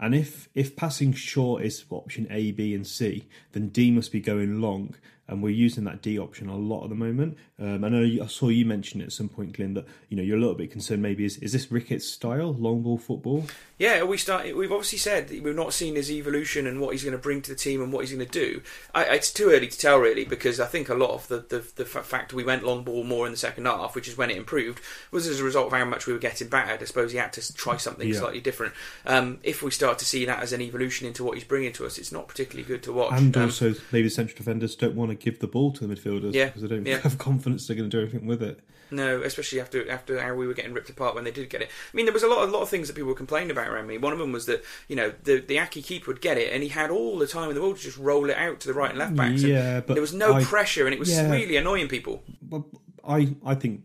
And 0.00 0.14
if 0.14 0.48
if 0.54 0.76
passing 0.76 1.12
short 1.12 1.62
is 1.64 1.84
option 1.90 2.26
A, 2.30 2.52
B, 2.52 2.74
and 2.74 2.86
C, 2.86 3.26
then 3.52 3.68
D 3.68 3.90
must 3.90 4.12
be 4.12 4.20
going 4.20 4.60
long. 4.60 4.94
And 5.30 5.42
we're 5.42 5.50
using 5.50 5.84
that 5.84 6.00
D 6.00 6.18
option 6.18 6.48
a 6.48 6.56
lot 6.56 6.84
at 6.84 6.88
the 6.88 6.94
moment. 6.96 7.36
Um, 7.60 7.84
I 7.84 7.88
know 7.90 8.00
you, 8.00 8.22
I 8.22 8.26
saw 8.28 8.48
you 8.48 8.64
mention 8.64 9.00
it 9.02 9.04
at 9.04 9.12
some 9.12 9.28
point, 9.28 9.52
Glenn, 9.52 9.74
that 9.74 9.84
you 10.08 10.16
know 10.16 10.22
you're 10.22 10.38
a 10.38 10.40
little 10.40 10.54
bit 10.54 10.70
concerned. 10.70 11.02
Maybe 11.02 11.24
is 11.26 11.36
is 11.38 11.52
this 11.52 11.70
Ricketts' 11.70 12.06
style, 12.08 12.54
long 12.54 12.80
ball 12.82 12.96
football. 12.96 13.44
Yeah, 13.78 14.04
we 14.04 14.16
start. 14.16 14.56
We've 14.56 14.72
obviously 14.72 14.98
said 14.98 15.28
that 15.28 15.42
we've 15.42 15.54
not 15.54 15.74
seen 15.74 15.96
his 15.96 16.10
evolution 16.10 16.66
and 16.66 16.80
what 16.80 16.92
he's 16.92 17.04
going 17.04 17.12
to 17.16 17.22
bring 17.22 17.42
to 17.42 17.50
the 17.50 17.56
team 17.56 17.82
and 17.82 17.92
what 17.92 18.00
he's 18.06 18.12
going 18.14 18.26
to 18.26 18.32
do. 18.32 18.62
I, 18.94 19.04
it's 19.04 19.30
too 19.32 19.50
early 19.50 19.68
to 19.68 19.78
tell, 19.78 19.98
really, 19.98 20.24
because 20.24 20.60
I 20.60 20.66
think 20.66 20.88
a 20.88 20.94
lot 20.94 21.10
of 21.10 21.28
the, 21.28 21.40
the 21.40 21.64
the 21.76 21.84
fact 21.84 22.32
we 22.32 22.42
went 22.44 22.64
long 22.64 22.82
ball 22.82 23.04
more 23.04 23.26
in 23.26 23.32
the 23.32 23.38
second 23.38 23.66
half, 23.66 23.94
which 23.94 24.08
is 24.08 24.16
when 24.16 24.30
it 24.30 24.36
improved, 24.38 24.80
was 25.10 25.26
as 25.26 25.40
a 25.40 25.44
result 25.44 25.66
of 25.66 25.78
how 25.78 25.84
much 25.84 26.06
we 26.06 26.14
were 26.14 26.18
getting 26.18 26.48
battered. 26.48 26.80
I 26.80 26.86
suppose 26.86 27.12
he 27.12 27.18
had 27.18 27.34
to 27.34 27.54
try 27.54 27.76
something 27.76 28.08
Yeah. 28.08 28.18
slightly 28.18 28.40
different. 28.40 28.72
Um, 29.04 29.40
if 29.42 29.62
we 29.62 29.70
start 29.72 29.98
to 29.98 30.06
see 30.06 30.24
that 30.24 30.42
as 30.42 30.52
an 30.54 30.62
evolution 30.62 31.06
into 31.06 31.22
what 31.22 31.34
he's 31.34 31.44
bringing 31.44 31.72
to 31.74 31.84
us, 31.84 31.98
it's 31.98 32.12
not 32.12 32.28
particularly 32.28 32.66
good 32.66 32.82
to 32.84 32.92
watch. 32.94 33.12
And 33.12 33.36
Um, 33.36 33.42
also, 33.44 33.74
maybe 33.92 34.08
central 34.08 34.38
defenders 34.38 34.74
don't 34.74 34.94
want 34.94 35.10
to 35.10 35.17
give 35.20 35.38
the 35.40 35.46
ball 35.46 35.72
to 35.72 35.86
the 35.86 35.94
midfielders 35.94 36.34
Yeah, 36.34 36.46
because 36.46 36.62
they 36.62 36.68
don't 36.68 36.86
yeah. 36.86 36.98
have 37.02 37.18
confidence 37.18 37.66
they're 37.66 37.76
going 37.76 37.88
to 37.90 37.96
do 37.96 38.02
anything 38.02 38.26
with 38.26 38.42
it. 38.42 38.60
No, 38.90 39.20
especially 39.22 39.60
after 39.60 39.88
after 39.90 40.18
how 40.18 40.34
we 40.34 40.46
were 40.46 40.54
getting 40.54 40.72
ripped 40.72 40.88
apart 40.88 41.14
when 41.14 41.24
they 41.24 41.30
did 41.30 41.50
get 41.50 41.60
it. 41.60 41.68
I 41.68 41.96
mean, 41.96 42.06
there 42.06 42.12
was 42.14 42.22
a 42.22 42.26
lot 42.28 42.48
a 42.48 42.50
lot 42.50 42.62
of 42.62 42.70
things 42.70 42.88
that 42.88 42.94
people 42.94 43.10
were 43.10 43.14
complaining 43.14 43.50
about 43.50 43.68
around 43.68 43.86
me. 43.86 43.98
One 43.98 44.14
of 44.14 44.18
them 44.18 44.32
was 44.32 44.46
that 44.46 44.64
you 44.88 44.96
know 44.96 45.12
the 45.24 45.40
the 45.40 45.58
Aki 45.58 45.82
keeper 45.82 46.10
would 46.10 46.22
get 46.22 46.38
it, 46.38 46.52
and 46.54 46.62
he 46.62 46.70
had 46.70 46.90
all 46.90 47.18
the 47.18 47.26
time 47.26 47.50
in 47.50 47.54
the 47.54 47.60
world 47.60 47.76
to 47.76 47.82
just 47.82 47.98
roll 47.98 48.30
it 48.30 48.36
out 48.38 48.60
to 48.60 48.68
the 48.68 48.72
right 48.72 48.88
and 48.88 48.98
left 48.98 49.14
backs. 49.14 49.42
Yeah, 49.42 49.80
but 49.80 49.92
there 49.92 50.00
was 50.00 50.14
no 50.14 50.34
I- 50.34 50.42
pressure, 50.44 50.86
and 50.86 50.94
it 50.94 50.98
was 50.98 51.10
Yeah. 51.10 51.30
really 51.30 51.56
annoying 51.56 51.88
people. 51.88 52.22
But 52.40 52.62
I, 53.06 53.34
I 53.44 53.54
think 53.54 53.82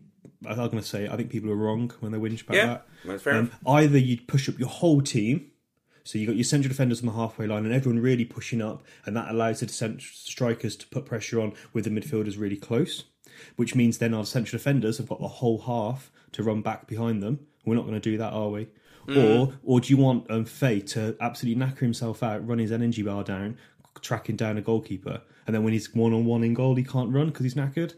I'm 0.48 0.56
going 0.56 0.70
to 0.70 0.82
say 0.82 1.06
I 1.06 1.16
think 1.16 1.28
people 1.30 1.50
are 1.50 1.56
wrong 1.56 1.92
when 2.00 2.10
they 2.12 2.18
whinge 2.18 2.42
about 2.42 2.56
Yeah, 2.56 2.78
that. 3.04 3.26
Um, 3.26 3.50
either 3.66 3.98
you'd 3.98 4.26
push 4.26 4.48
up 4.48 4.58
your 4.58 4.68
whole 4.70 5.02
team, 5.02 5.50
so 6.04 6.18
you 6.18 6.26
got 6.26 6.36
your 6.36 6.44
central 6.44 6.68
defenders 6.68 7.00
on 7.00 7.06
the 7.06 7.12
halfway 7.12 7.46
line 7.46 7.64
and 7.64 7.72
everyone 7.74 8.00
really 8.00 8.26
pushing 8.26 8.60
up, 8.60 8.82
and 9.06 9.16
that 9.16 9.30
allows 9.30 9.60
the 9.60 9.68
cent- 9.68 10.02
strikers 10.02 10.76
to 10.76 10.86
put 10.88 11.06
pressure 11.06 11.40
on 11.40 11.54
with 11.72 11.84
the 11.84 11.90
midfielders 11.90 12.38
really 12.38 12.56
close, 12.58 13.04
which 13.56 13.74
means 13.74 13.96
then 13.98 14.12
our 14.12 14.26
central 14.26 14.58
defenders 14.58 14.98
have 14.98 15.08
got 15.08 15.18
the 15.20 15.28
whole 15.28 15.58
half 15.62 16.10
to 16.32 16.42
run 16.42 16.60
back 16.60 16.86
behind 16.86 17.22
them. 17.22 17.40
We're 17.64 17.74
not 17.74 17.82
going 17.86 17.94
to 17.94 18.00
do 18.00 18.18
that, 18.18 18.32
are 18.34 18.50
we? 18.50 18.68
Mm. 19.08 19.38
Or, 19.48 19.54
or 19.64 19.80
do 19.80 19.88
you 19.88 19.96
want 19.96 20.30
um, 20.30 20.44
Faye 20.44 20.80
to 20.80 21.16
absolutely 21.20 21.62
knacker 21.64 21.78
himself 21.80 22.22
out, 22.22 22.46
run 22.46 22.58
his 22.58 22.70
energy 22.72 23.02
bar 23.02 23.24
down, 23.24 23.56
tracking 24.02 24.36
down 24.36 24.58
a 24.58 24.62
goalkeeper, 24.62 25.22
and 25.46 25.54
then 25.54 25.64
when 25.64 25.72
he's 25.72 25.94
one 25.94 26.12
on 26.12 26.26
one 26.26 26.44
in 26.44 26.52
goal, 26.52 26.74
he 26.74 26.84
can't 26.84 27.10
run 27.12 27.26
because 27.28 27.44
he's 27.44 27.54
knackered? 27.54 27.94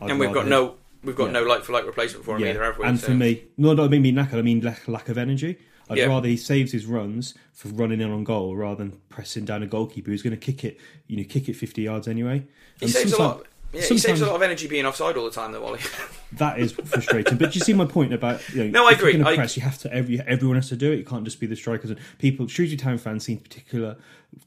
I'd 0.00 0.10
And 0.10 0.20
we've 0.20 0.28
got 0.32 0.40
rather- 0.44 0.50
no 0.50 0.74
we've 1.02 1.16
got 1.16 1.26
Yeah. 1.26 1.32
no 1.32 1.42
like 1.44 1.62
for 1.64 1.72
like 1.72 1.86
replacement 1.86 2.24
for 2.24 2.36
him 2.36 2.44
either, 2.44 2.62
have 2.62 2.78
we? 2.78 2.84
and 2.84 2.98
So- 2.98 3.08
for 3.08 3.14
me, 3.14 3.42
no, 3.56 3.72
no, 3.74 3.84
I 3.84 3.88
mean 3.88 4.14
knackered. 4.14 4.34
I 4.38 4.42
mean 4.42 4.60
lack, 4.60 4.86
lack 4.86 5.08
of 5.08 5.18
energy. 5.18 5.58
I'd 5.90 5.98
Yeah. 5.98 6.06
rather 6.06 6.28
he 6.28 6.36
saves 6.38 6.72
his 6.72 6.86
runs 6.86 7.34
for 7.52 7.68
running 7.68 8.00
in 8.00 8.10
on 8.10 8.24
goal 8.24 8.56
rather 8.56 8.76
than 8.84 8.98
pressing 9.10 9.44
down 9.44 9.62
a 9.62 9.66
goalkeeper 9.66 10.10
who's 10.10 10.22
going 10.22 10.30
to 10.30 10.36
kick 10.38 10.64
it, 10.64 10.78
you 11.08 11.16
know, 11.18 11.24
kick 11.24 11.48
it 11.50 11.54
fifty 11.54 11.82
yards 11.82 12.08
anyway. 12.08 12.44
he 12.78 12.86
And 12.86 12.90
saves 12.94 13.12
a 13.12 13.18
lot. 13.18 13.46
Yeah, 13.72 13.82
he 13.82 13.98
saves 13.98 14.20
a 14.20 14.26
lot 14.26 14.34
of 14.34 14.42
energy 14.42 14.66
being 14.66 14.84
offside 14.84 15.16
all 15.16 15.24
the 15.26 15.30
time, 15.30 15.52
though, 15.52 15.60
Wally. 15.62 15.80
That 16.34 16.60
is 16.60 16.70
frustrating. 16.72 17.38
but 17.38 17.50
do 17.52 17.58
you 17.58 17.64
see 17.64 17.72
my 17.72 17.84
point 17.86 18.12
about 18.14 18.40
you 18.54 18.62
know? 18.64 18.70
No, 18.82 18.88
I 18.88 18.92
agree. 18.92 19.20
I- 19.20 19.34
press, 19.34 19.56
you 19.56 19.62
have 19.64 19.78
to. 19.78 19.92
Every, 19.92 20.20
everyone 20.20 20.54
has 20.56 20.68
to 20.68 20.76
do 20.76 20.92
it. 20.92 20.98
You 20.98 21.04
can't 21.04 21.24
just 21.24 21.40
be 21.40 21.46
the 21.48 21.56
strikers. 21.56 21.90
And 21.90 21.98
people, 22.18 22.46
Shrewsbury 22.46 22.76
Town 22.76 22.98
fans 22.98 23.24
seem 23.24 23.38
particular 23.38 23.96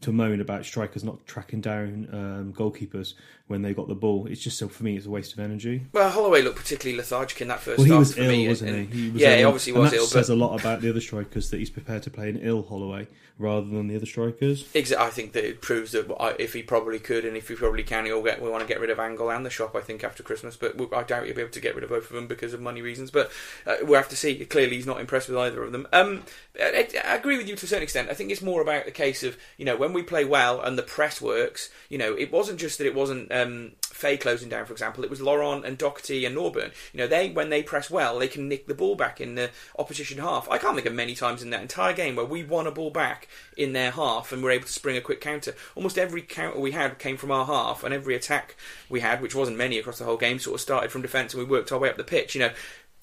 to 0.02 0.12
moan 0.12 0.41
about 0.41 0.65
strikers 0.65 1.04
not 1.04 1.26
tracking 1.28 1.62
down 1.62 2.08
um, 2.12 2.54
goalkeepers 2.54 3.13
when 3.48 3.62
they 3.62 3.74
got 3.74 3.88
the 3.89 3.96
ball. 3.96 4.26
It's 4.28 4.41
just 4.41 4.58
so 4.58 4.67
for 4.69 4.84
me, 4.84 4.96
it's 4.98 5.06
a 5.06 5.10
waste 5.10 5.34
of 5.34 5.39
energy. 5.39 5.86
well, 5.91 6.10
Holloway 6.10 6.41
looked 6.41 6.58
particularly 6.58 6.98
lethargic 6.98 7.41
in 7.41 7.50
that 7.50 7.60
first 7.60 7.78
Well, 7.80 7.86
he 7.86 7.91
half 7.91 8.00
was 8.00 8.13
for 8.15 8.22
ill, 8.22 8.32
me. 8.32 8.48
wasn't 8.48 8.72
and- 8.72 8.93
he? 8.93 9.02
he 9.04 9.10
was 9.12 9.22
yeah, 9.22 9.32
ill. 9.32 9.38
he 9.38 9.43
obviously 9.43 9.74
and 9.74 9.82
was 9.82 9.91
that 9.91 9.98
ill, 9.98 10.06
says 10.06 10.28
but 10.28 10.34
a 10.34 10.38
lot 10.38 10.60
about 10.60 10.82
the 10.82 10.89
other 10.89 11.02
strikers 11.02 11.50
that 11.50 11.58
he's 11.58 11.69
prepared 11.69 12.04
to 12.04 12.10
play 12.10 12.30
an 12.30 12.39
ill 12.41 12.63
Holloway 12.63 13.08
rather 13.39 13.65
than 13.67 13.88
the 13.88 13.96
other 13.96 14.06
strikers. 14.06 14.63
Exa- 14.74 14.96
I 14.96 15.10
think 15.10 15.34
that 15.34 15.43
it 15.43 15.60
proves 15.62 15.91
that 15.91 16.36
if 16.39 16.54
he 16.54 16.62
probably 16.63 17.00
could 17.00 17.26
and 17.26 17.36
if 17.36 17.48
he 17.50 17.56
probably 17.56 17.84
can, 17.84 18.06
he'll 18.06 18.22
get. 18.22 18.41
We 18.41 18.48
want 18.50 18.62
to 18.62 18.67
get 18.67 18.80
rid 18.80 18.91
of 18.91 19.00
Angle 19.00 19.32
and 19.32 19.43
the 19.46 19.50
shop. 19.50 19.76
I 19.76 19.82
think 19.82 20.04
after 20.04 20.22
Christmas, 20.24 20.56
but 20.56 20.76
I 20.93 21.04
doubt 21.04 21.26
he'll 21.26 21.36
be 21.36 21.41
able 21.41 21.52
to 21.52 21.60
get 21.60 21.74
rid 21.76 21.84
of 21.84 21.89
both 21.89 22.06
of 22.10 22.15
them 22.15 22.28
because 22.28 22.54
of 22.54 22.62
money 22.62 22.82
reasons. 22.82 23.10
But 23.12 23.32
uh, 23.65 23.78
we'll 23.82 23.96
have 23.96 24.10
to 24.10 24.15
see. 24.15 24.36
Clearly, 24.46 24.76
he's 24.76 24.86
not 24.86 25.00
impressed 25.00 25.30
with 25.30 25.38
either 25.38 25.63
of 25.63 25.72
them. 25.72 25.88
Um, 25.91 26.24
I, 26.62 26.88
I 27.06 27.15
agree 27.15 27.38
with 27.38 27.50
you 27.50 27.56
to 27.56 27.65
a 27.65 27.67
certain 27.67 27.84
extent. 27.84 28.10
I 28.10 28.13
think 28.13 28.30
it's 28.32 28.41
more 28.43 28.62
about 28.62 28.86
the 28.86 28.91
case 28.91 29.24
of 29.24 29.36
you 29.58 29.65
know 29.65 29.73
when 29.76 29.94
we 29.94 30.04
play 30.04 30.26
well 30.26 30.62
and 30.62 30.78
the 30.78 30.84
press 30.84 31.22
works. 31.22 31.70
You 31.90 31.98
know, 31.98 32.14
it 32.14 32.32
wasn't 32.32 32.60
just 32.60 32.78
that 32.78 32.88
it 32.88 32.96
wasn't. 32.96 33.32
Um, 33.32 33.74
Fay 33.82 34.18
closing 34.18 34.50
down, 34.50 34.66
for 34.66 34.74
example, 34.74 35.04
it 35.04 35.10
was 35.10 35.22
Laurent 35.22 35.64
and 35.64 35.78
Docherty 35.78 36.26
and 36.26 36.36
Norburn. 36.36 36.74
You 36.92 36.98
know, 36.98 37.08
they 37.08 37.30
when 37.30 37.50
they 37.50 37.62
press 37.62 37.92
well, 37.92 38.18
they 38.18 38.28
can 38.28 38.50
nick 38.50 38.68
the 38.68 38.74
ball 38.74 38.96
back 38.96 39.22
in 39.22 39.36
the 39.36 39.52
opposition 39.78 40.18
half. 40.18 40.50
I 40.50 40.58
can't 40.58 40.74
think 40.76 40.88
of 40.88 40.94
many 40.94 41.14
times 41.14 41.44
in 41.44 41.52
that 41.52 41.62
entire 41.62 41.94
game 41.94 42.16
where 42.16 42.26
we 42.26 42.44
won 42.44 42.66
a 42.66 42.72
ball 42.72 42.90
back 42.90 43.28
in 43.56 43.74
their 43.74 43.92
half 43.92 44.32
and 44.32 44.44
were 44.44 44.52
able 44.52 44.66
to 44.66 44.74
spring 44.74 44.98
a 44.98 45.02
quick 45.02 45.22
counter. 45.22 45.56
Almost 45.76 46.00
every 46.00 46.24
counter 46.24 46.60
we 46.60 46.72
had 46.72 46.98
came 46.98 47.18
from 47.18 47.32
our 47.32 47.46
half, 47.46 47.84
and 47.84 47.94
every 47.94 48.16
attack 48.16 48.56
we 48.90 49.00
had, 49.02 49.22
which 49.22 49.36
wasn't 49.36 49.58
many 49.58 49.78
across 49.78 50.00
the 50.00 50.06
whole 50.06 50.18
game, 50.18 50.40
sort 50.40 50.56
of 50.56 50.62
started 50.62 50.92
from 50.92 51.04
defence, 51.04 51.34
and 51.34 51.44
we 51.44 51.50
worked 51.50 51.72
our 51.72 51.80
way 51.80 51.90
up 51.90 51.98
the 51.98 52.04
pitch. 52.04 52.34
You 52.34 52.42
know, 52.42 52.52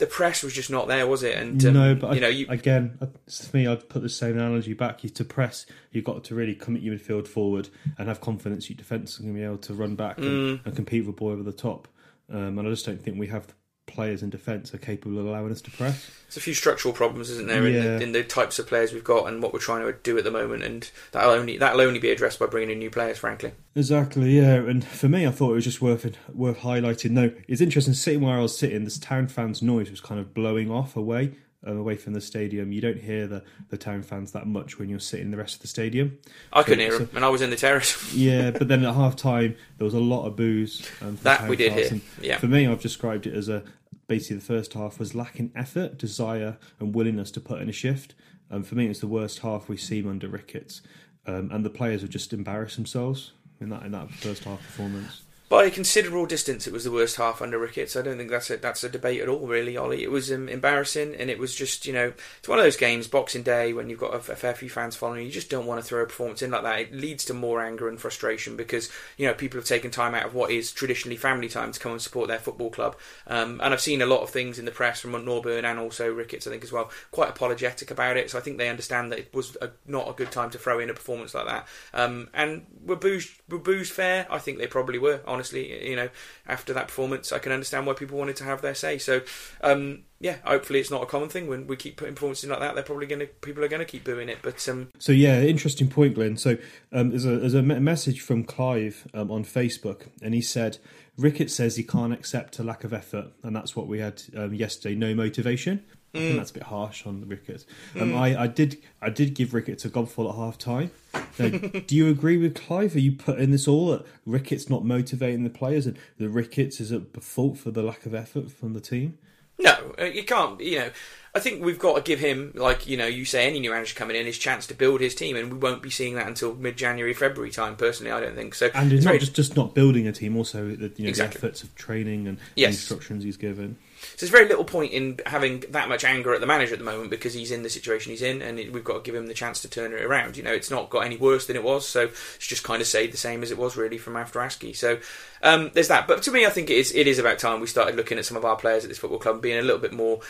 the 0.00 0.06
press 0.06 0.42
was 0.42 0.52
just 0.52 0.70
not 0.70 0.88
there, 0.88 1.06
was 1.06 1.22
it? 1.22 1.36
And 1.36 1.64
um, 1.64 1.72
no, 1.74 1.94
but 1.94 2.10
you 2.14 2.16
I, 2.16 2.20
know, 2.20 2.28
you 2.28 2.46
again, 2.48 2.98
for 3.28 3.56
me, 3.56 3.66
I'd 3.68 3.88
put 3.88 4.02
the 4.02 4.08
same 4.08 4.32
analogy 4.38 4.72
back. 4.74 5.04
You 5.04 5.10
to 5.10 5.24
press, 5.24 5.66
you've 5.92 6.04
got 6.04 6.24
to 6.24 6.34
really 6.34 6.54
commit 6.56 6.82
your 6.82 6.96
midfield 6.96 7.28
forward 7.28 7.68
and 7.98 8.08
have 8.08 8.20
confidence 8.20 8.68
your 8.68 8.76
defence 8.76 9.12
is 9.12 9.18
going 9.18 9.32
to 9.34 9.38
be 9.38 9.44
able 9.44 9.58
to 9.58 9.74
run 9.74 9.94
back 9.94 10.16
Mm. 10.18 10.26
and, 10.26 10.60
and 10.64 10.74
compete 10.76 11.06
with 11.06 11.16
ball 11.16 11.28
over 11.30 11.42
the 11.44 11.52
top. 11.52 11.86
Um, 12.32 12.58
and 12.58 12.66
I 12.66 12.70
just 12.70 12.84
don't 12.86 13.00
think 13.00 13.18
we 13.18 13.26
have 13.28 13.46
the 13.46 13.54
players 13.90 14.22
in 14.22 14.30
defence 14.30 14.72
are 14.72 14.78
capable 14.78 15.18
of 15.18 15.26
allowing 15.26 15.52
us 15.52 15.60
to 15.62 15.70
press. 15.70 16.10
There's 16.26 16.36
a 16.36 16.40
few 16.40 16.54
structural 16.54 16.94
problems, 16.94 17.28
isn't 17.30 17.48
there, 17.48 17.66
in, 17.66 17.72
the, 17.72 18.02
in 18.02 18.12
the 18.12 18.22
types 18.22 18.58
of 18.58 18.66
players 18.66 18.92
we've 18.92 19.04
got 19.04 19.26
and 19.26 19.42
what 19.42 19.52
we're 19.52 19.58
trying 19.58 19.82
to 19.84 19.92
do 20.02 20.16
at 20.16 20.24
the 20.24 20.30
moment, 20.30 20.62
and 20.62 20.90
that'll 21.12 21.32
only 21.32 21.58
that'll 21.58 21.80
only 21.80 21.98
be 21.98 22.10
addressed 22.10 22.38
by 22.38 22.46
bringing 22.46 22.70
in 22.70 22.78
new 22.78 22.90
players, 22.90 23.18
frankly. 23.18 23.52
Exactly, 23.74 24.36
yeah. 24.38 24.54
And 24.54 24.84
for 24.84 25.08
me, 25.08 25.26
I 25.26 25.30
thought 25.30 25.50
it 25.50 25.54
was 25.54 25.64
just 25.64 25.82
worth 25.82 26.16
worth 26.32 26.60
highlighting. 26.60 27.10
No, 27.10 27.32
it's 27.48 27.60
interesting. 27.60 27.94
Sitting 27.94 28.20
where 28.22 28.38
I 28.38 28.42
was 28.42 28.56
sitting, 28.56 28.84
this 28.84 28.98
town 28.98 29.26
fans' 29.28 29.62
noise 29.62 29.90
was 29.90 30.00
kind 30.00 30.20
of 30.20 30.32
blowing 30.34 30.70
off 30.70 30.96
away, 30.96 31.32
um, 31.66 31.76
away 31.78 31.96
from 31.96 32.12
the 32.12 32.20
stadium. 32.20 32.70
You 32.72 32.80
don't 32.80 33.00
hear 33.00 33.26
the, 33.26 33.42
the 33.68 33.76
town 33.76 34.02
fans 34.02 34.32
that 34.32 34.46
much 34.46 34.78
when 34.78 34.88
you're 34.88 34.98
sitting 35.00 35.26
in 35.26 35.30
the 35.32 35.36
rest 35.36 35.56
of 35.56 35.62
the 35.62 35.68
stadium. 35.68 36.18
I 36.52 36.62
couldn't 36.62 36.78
So- 36.90 36.98
hear 36.98 37.06
him, 37.06 37.10
and 37.16 37.24
I 37.24 37.28
was 37.28 37.42
in 37.42 37.50
the 37.50 37.56
terrace. 37.56 37.96
Yeah, 38.14 38.50
but 38.52 38.68
then 38.68 38.84
at 38.84 38.94
half 38.94 39.16
time 39.16 39.56
there 39.78 39.84
was 39.84 39.94
a 39.94 40.00
lot 40.00 40.26
of 40.26 40.36
boos. 40.36 40.88
Um, 41.02 41.18
That 41.22 41.48
we 41.48 41.56
did 41.56 41.72
hear, 41.72 42.00
yeah. 42.20 42.38
For 42.38 42.46
me, 42.46 42.66
I've 42.66 42.80
described 42.82 43.26
it 43.26 43.34
as 43.34 43.48
a 43.48 43.62
basically 44.10 44.38
the 44.38 44.42
first 44.42 44.74
half 44.74 44.98
was 44.98 45.14
lacking 45.14 45.52
effort, 45.54 45.96
desire, 45.96 46.58
and 46.80 46.92
willingness 46.92 47.30
to 47.30 47.40
put 47.40 47.62
in 47.62 47.68
a 47.68 47.72
shift. 47.72 48.12
And 48.50 48.66
for 48.66 48.74
me, 48.74 48.88
it's 48.88 48.98
the 48.98 49.06
worst 49.06 49.38
half 49.38 49.68
we've 49.68 49.80
seen 49.80 50.08
under 50.08 50.26
Ricketts, 50.26 50.82
um, 51.26 51.48
and 51.52 51.64
the 51.64 51.70
players 51.70 52.02
would 52.02 52.10
just 52.10 52.32
embarrass 52.32 52.74
themselves 52.74 53.32
in 53.60 53.68
that 53.68 53.84
in 53.84 53.92
that 53.92 54.10
first 54.10 54.42
half 54.42 54.58
performance. 54.58 55.22
By 55.50 55.64
a 55.64 55.70
considerable 55.72 56.26
distance, 56.26 56.68
it 56.68 56.72
was 56.72 56.84
the 56.84 56.92
worst 56.92 57.16
half 57.16 57.42
under 57.42 57.58
Ricketts. 57.58 57.96
I 57.96 58.02
don't 58.02 58.16
think 58.16 58.30
that's 58.30 58.50
a 58.50 58.56
that's 58.56 58.84
a 58.84 58.88
debate 58.88 59.20
at 59.20 59.28
all, 59.28 59.48
really, 59.48 59.76
Ollie. 59.76 60.04
It 60.04 60.10
was 60.12 60.30
um, 60.30 60.48
embarrassing, 60.48 61.16
and 61.16 61.28
it 61.28 61.40
was 61.40 61.56
just 61.56 61.86
you 61.86 61.92
know 61.92 62.12
it's 62.38 62.48
one 62.48 62.60
of 62.60 62.64
those 62.64 62.76
games, 62.76 63.08
Boxing 63.08 63.42
Day, 63.42 63.72
when 63.72 63.90
you've 63.90 63.98
got 63.98 64.14
a, 64.14 64.18
a 64.18 64.36
fair 64.36 64.54
few 64.54 64.70
fans 64.70 64.94
following. 64.94 65.26
You 65.26 65.32
just 65.32 65.50
don't 65.50 65.66
want 65.66 65.80
to 65.80 65.84
throw 65.84 66.04
a 66.04 66.06
performance 66.06 66.40
in 66.40 66.52
like 66.52 66.62
that. 66.62 66.78
It 66.78 66.94
leads 66.94 67.24
to 67.24 67.34
more 67.34 67.60
anger 67.60 67.88
and 67.88 68.00
frustration 68.00 68.56
because 68.56 68.92
you 69.16 69.26
know 69.26 69.34
people 69.34 69.58
have 69.58 69.66
taken 69.66 69.90
time 69.90 70.14
out 70.14 70.24
of 70.24 70.34
what 70.34 70.52
is 70.52 70.70
traditionally 70.70 71.16
family 71.16 71.48
time 71.48 71.72
to 71.72 71.80
come 71.80 71.90
and 71.90 72.00
support 72.00 72.28
their 72.28 72.38
football 72.38 72.70
club. 72.70 72.94
Um, 73.26 73.60
and 73.60 73.74
I've 73.74 73.80
seen 73.80 74.02
a 74.02 74.06
lot 74.06 74.22
of 74.22 74.30
things 74.30 74.56
in 74.56 74.66
the 74.66 74.70
press 74.70 75.00
from 75.00 75.14
Norburn 75.14 75.64
and 75.64 75.80
also 75.80 76.12
Ricketts, 76.12 76.46
I 76.46 76.50
think 76.50 76.62
as 76.62 76.70
well, 76.70 76.92
quite 77.10 77.30
apologetic 77.30 77.90
about 77.90 78.16
it. 78.16 78.30
So 78.30 78.38
I 78.38 78.40
think 78.40 78.58
they 78.58 78.68
understand 78.68 79.10
that 79.10 79.18
it 79.18 79.34
was 79.34 79.56
a, 79.60 79.70
not 79.84 80.08
a 80.08 80.12
good 80.12 80.30
time 80.30 80.50
to 80.50 80.58
throw 80.58 80.78
in 80.78 80.90
a 80.90 80.94
performance 80.94 81.34
like 81.34 81.46
that. 81.46 81.66
Um, 81.92 82.28
and 82.34 82.66
were 82.86 82.94
boos 82.94 83.34
were 83.48 83.58
boos 83.58 83.90
fair? 83.90 84.28
I 84.30 84.38
think 84.38 84.58
they 84.58 84.68
probably 84.68 85.00
were. 85.00 85.22
Honestly, 85.26 85.39
you 85.52 85.96
know, 85.96 86.08
after 86.46 86.72
that 86.72 86.88
performance, 86.88 87.32
I 87.32 87.38
can 87.38 87.52
understand 87.52 87.86
why 87.86 87.94
people 87.94 88.18
wanted 88.18 88.36
to 88.36 88.44
have 88.44 88.62
their 88.62 88.74
say. 88.74 88.98
So, 88.98 89.22
um, 89.62 90.04
yeah, 90.20 90.36
hopefully 90.44 90.80
it's 90.80 90.90
not 90.90 91.02
a 91.02 91.06
common 91.06 91.28
thing 91.28 91.46
when 91.48 91.66
we 91.66 91.76
keep 91.76 91.96
putting 91.96 92.14
performances 92.14 92.48
like 92.48 92.60
that. 92.60 92.74
They're 92.74 92.84
probably 92.84 93.06
going 93.06 93.20
to 93.20 93.26
people 93.26 93.64
are 93.64 93.68
going 93.68 93.80
to 93.80 93.86
keep 93.86 94.04
doing 94.04 94.28
it. 94.28 94.38
But 94.42 94.66
um, 94.68 94.88
So 94.98 95.12
yeah, 95.12 95.40
interesting 95.40 95.88
point, 95.88 96.14
Glenn. 96.14 96.36
So 96.36 96.58
um, 96.92 97.10
there's 97.10 97.24
a 97.24 97.38
there's 97.38 97.54
a 97.54 97.62
message 97.62 98.20
from 98.20 98.44
Clive 98.44 99.08
um, 99.14 99.30
on 99.30 99.44
Facebook, 99.44 100.08
and 100.22 100.34
he 100.34 100.42
said 100.42 100.78
Ricketts 101.16 101.54
says 101.54 101.76
he 101.76 101.82
can't 101.82 102.12
accept 102.12 102.58
a 102.58 102.62
lack 102.62 102.84
of 102.84 102.92
effort, 102.92 103.32
and 103.42 103.54
that's 103.54 103.74
what 103.74 103.86
we 103.86 104.00
had 104.00 104.22
um, 104.36 104.54
yesterday. 104.54 104.94
No 104.94 105.14
motivation. 105.14 105.84
I 106.12 106.18
think 106.18 106.36
that's 106.38 106.50
a 106.50 106.54
bit 106.54 106.62
harsh 106.64 107.06
on 107.06 107.26
Ricketts. 107.28 107.66
Um, 107.98 108.16
I, 108.16 108.42
I 108.42 108.46
did 108.48 108.78
I 109.00 109.10
did 109.10 109.34
give 109.34 109.54
Ricketts 109.54 109.84
a 109.84 109.90
gobful 109.90 110.28
at 110.28 110.34
half 110.36 110.58
time. 110.58 110.90
Now, 111.38 111.48
do 111.86 111.94
you 111.96 112.08
agree 112.08 112.36
with 112.36 112.54
Clive? 112.56 112.96
Are 112.96 113.00
you 113.00 113.12
putting 113.12 113.52
this 113.52 113.68
all 113.68 113.94
at 113.94 114.02
Ricketts 114.26 114.68
not 114.68 114.84
motivating 114.84 115.44
the 115.44 115.50
players, 115.50 115.86
and 115.86 115.96
the 116.18 116.28
Ricketts 116.28 116.80
is 116.80 116.90
at 116.90 117.22
fault 117.22 117.58
for 117.58 117.70
the 117.70 117.82
lack 117.82 118.06
of 118.06 118.14
effort 118.14 118.50
from 118.50 118.72
the 118.72 118.80
team? 118.80 119.18
No, 119.58 119.94
uh, 120.00 120.04
you 120.04 120.24
can't. 120.24 120.58
You 120.60 120.78
know, 120.78 120.90
I 121.34 121.38
think 121.38 121.62
we've 121.62 121.78
got 121.78 121.94
to 121.96 122.02
give 122.02 122.18
him, 122.18 122.52
like 122.54 122.88
you 122.88 122.96
know, 122.96 123.06
you 123.06 123.24
say 123.24 123.46
any 123.46 123.60
new 123.60 123.70
manager 123.70 123.94
coming 123.94 124.16
in, 124.16 124.24
his 124.26 124.38
chance 124.38 124.66
to 124.68 124.74
build 124.74 125.00
his 125.02 125.14
team, 125.14 125.36
and 125.36 125.52
we 125.52 125.58
won't 125.58 125.82
be 125.82 125.90
seeing 125.90 126.14
that 126.16 126.26
until 126.26 126.54
mid-January, 126.54 127.12
February 127.14 127.50
time. 127.52 127.76
Personally, 127.76 128.10
I 128.10 128.20
don't 128.20 128.34
think 128.34 128.54
so. 128.54 128.70
And 128.74 128.90
it's 128.92 129.04
not 129.04 129.10
very- 129.12 129.18
just, 129.20 129.34
just 129.36 129.56
not 129.56 129.74
building 129.74 130.08
a 130.08 130.12
team, 130.12 130.36
also 130.36 130.66
the, 130.74 130.90
you 130.96 131.04
know, 131.04 131.08
Exactly. 131.10 131.38
the 131.40 131.46
efforts 131.46 131.62
of 131.62 131.74
training 131.76 132.26
and 132.26 132.38
the 132.38 132.42
Yes. 132.56 132.74
instructions 132.74 133.22
he's 133.22 133.36
given. 133.36 133.76
So 134.00 134.16
there's 134.18 134.30
very 134.30 134.48
little 134.48 134.64
point 134.64 134.92
in 134.92 135.20
having 135.26 135.64
that 135.70 135.88
much 135.88 136.04
anger 136.04 136.34
at 136.34 136.40
the 136.40 136.46
manager 136.46 136.72
at 136.72 136.78
the 136.78 136.84
moment 136.84 137.10
because 137.10 137.34
he's 137.34 137.50
in 137.50 137.62
the 137.62 137.70
situation 137.70 138.10
he's 138.10 138.22
in, 138.22 138.42
and 138.42 138.58
we've 138.72 138.84
got 138.84 138.94
to 138.94 139.00
give 139.02 139.14
him 139.14 139.26
the 139.26 139.34
chance 139.34 139.60
to 139.62 139.68
turn 139.68 139.92
it 139.92 140.02
around. 140.02 140.36
You 140.36 140.42
know, 140.42 140.52
it's 140.52 140.70
not 140.70 140.90
got 140.90 141.04
any 141.04 141.16
worse 141.16 141.46
than 141.46 141.56
it 141.56 141.64
was, 141.64 141.88
so 141.88 142.02
it's 142.36 142.46
just 142.46 142.64
kind 142.64 142.80
of 142.80 142.88
stayed 142.88 143.12
the 143.12 143.18
same 143.18 143.42
as 143.42 143.50
it 143.50 143.58
was 143.58 143.76
really 143.76 143.98
from 143.98 144.16
after 144.16 144.38
Askey. 144.38 144.74
So 144.74 144.98
um, 145.42 145.70
there's 145.74 145.88
that. 145.88 146.06
But 146.06 146.22
to 146.24 146.30
me, 146.30 146.46
I 146.46 146.50
think 146.50 146.70
it 146.70 146.76
is 146.76 146.94
it 146.94 147.06
is 147.06 147.18
about 147.18 147.38
time 147.38 147.60
we 147.60 147.66
started 147.66 147.96
looking 147.96 148.18
at 148.18 148.24
some 148.24 148.36
of 148.36 148.44
our 148.44 148.56
players 148.56 148.84
at 148.84 148.88
this 148.88 148.98
football 148.98 149.18
club 149.18 149.42
being 149.42 149.58
a 149.58 149.62
little 149.62 149.80
bit 149.80 149.92
more 149.92 150.20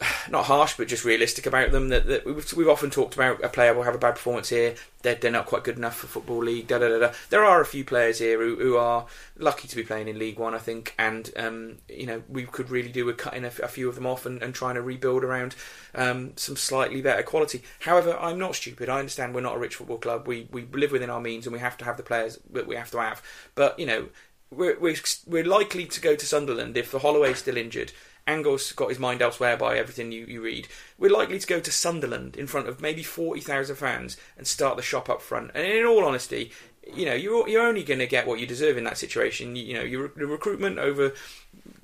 not 0.30 0.46
harsh, 0.46 0.74
but 0.76 0.88
just 0.88 1.04
realistic 1.04 1.46
about 1.46 1.72
them. 1.72 1.88
That, 1.88 2.06
that 2.06 2.26
we've, 2.26 2.52
we've 2.54 2.68
often 2.68 2.90
talked 2.90 3.14
about 3.14 3.42
a 3.44 3.48
player 3.48 3.74
will 3.74 3.82
have 3.82 3.94
a 3.94 3.98
bad 3.98 4.12
performance 4.12 4.48
here. 4.48 4.74
They're, 5.02 5.14
they're 5.14 5.30
not 5.30 5.46
quite 5.46 5.64
good 5.64 5.76
enough 5.76 5.96
for 5.96 6.06
football 6.06 6.38
league. 6.38 6.66
Da, 6.66 6.78
da, 6.78 6.88
da, 6.88 6.98
da. 6.98 7.12
There 7.30 7.44
are 7.44 7.60
a 7.60 7.66
few 7.66 7.84
players 7.84 8.18
here 8.18 8.40
who, 8.40 8.56
who 8.56 8.76
are 8.76 9.06
lucky 9.38 9.68
to 9.68 9.76
be 9.76 9.82
playing 9.82 10.08
in 10.08 10.18
League 10.18 10.38
One, 10.38 10.54
I 10.54 10.58
think, 10.58 10.94
and 10.98 11.30
um, 11.36 11.78
you 11.88 12.06
know 12.06 12.22
we 12.28 12.44
could 12.44 12.70
really 12.70 12.90
do 12.90 13.04
with 13.04 13.16
cutting 13.16 13.44
a 13.44 13.50
few 13.50 13.88
of 13.88 13.94
them 13.94 14.06
off 14.06 14.26
and, 14.26 14.42
and 14.42 14.54
trying 14.54 14.74
to 14.74 14.82
rebuild 14.82 15.24
around 15.24 15.54
um, 15.94 16.32
some 16.36 16.56
slightly 16.56 17.02
better 17.02 17.22
quality. 17.22 17.62
However, 17.80 18.16
I'm 18.18 18.38
not 18.38 18.54
stupid. 18.54 18.88
I 18.88 18.98
understand 18.98 19.34
we're 19.34 19.40
not 19.40 19.56
a 19.56 19.60
rich 19.60 19.76
football 19.76 19.98
club. 19.98 20.26
We 20.26 20.48
we 20.50 20.66
live 20.72 20.92
within 20.92 21.10
our 21.10 21.20
means, 21.20 21.46
and 21.46 21.52
we 21.52 21.60
have 21.60 21.76
to 21.78 21.84
have 21.84 21.96
the 21.96 22.02
players 22.02 22.38
that 22.50 22.66
we 22.66 22.76
have 22.76 22.90
to 22.92 23.00
have. 23.00 23.22
But 23.54 23.78
you 23.78 23.86
know. 23.86 24.08
We're, 24.52 24.80
we're, 24.80 24.96
we're 25.28 25.44
likely 25.44 25.86
to 25.86 26.00
go 26.00 26.16
to 26.16 26.26
Sunderland 26.26 26.76
if 26.76 26.90
the 26.90 26.98
Holloway's 26.98 27.38
still 27.38 27.56
injured 27.56 27.92
Angol's 28.30 28.72
got 28.72 28.88
his 28.88 28.98
mind 28.98 29.22
elsewhere 29.22 29.56
by 29.56 29.76
everything 29.76 30.12
you, 30.12 30.24
you 30.26 30.40
read. 30.40 30.68
We're 30.98 31.10
likely 31.10 31.38
to 31.38 31.46
go 31.46 31.60
to 31.60 31.72
Sunderland 31.72 32.36
in 32.36 32.46
front 32.46 32.68
of 32.68 32.80
maybe 32.80 33.02
40,000 33.02 33.76
fans 33.76 34.16
and 34.38 34.46
start 34.46 34.76
the 34.76 34.82
shop 34.82 35.10
up 35.10 35.20
front. 35.20 35.50
And 35.54 35.66
in 35.66 35.84
all 35.84 36.04
honesty, 36.04 36.52
you 36.94 37.04
know, 37.04 37.14
you're, 37.14 37.48
you're 37.48 37.66
only 37.66 37.84
going 37.84 38.00
to 38.00 38.06
get 38.06 38.26
what 38.26 38.40
you 38.40 38.46
deserve 38.46 38.78
in 38.78 38.84
that 38.84 38.98
situation. 38.98 39.56
You, 39.56 39.64
you 39.64 39.74
know, 39.74 39.82
your, 39.82 40.12
your 40.16 40.28
recruitment 40.28 40.78
over 40.78 41.12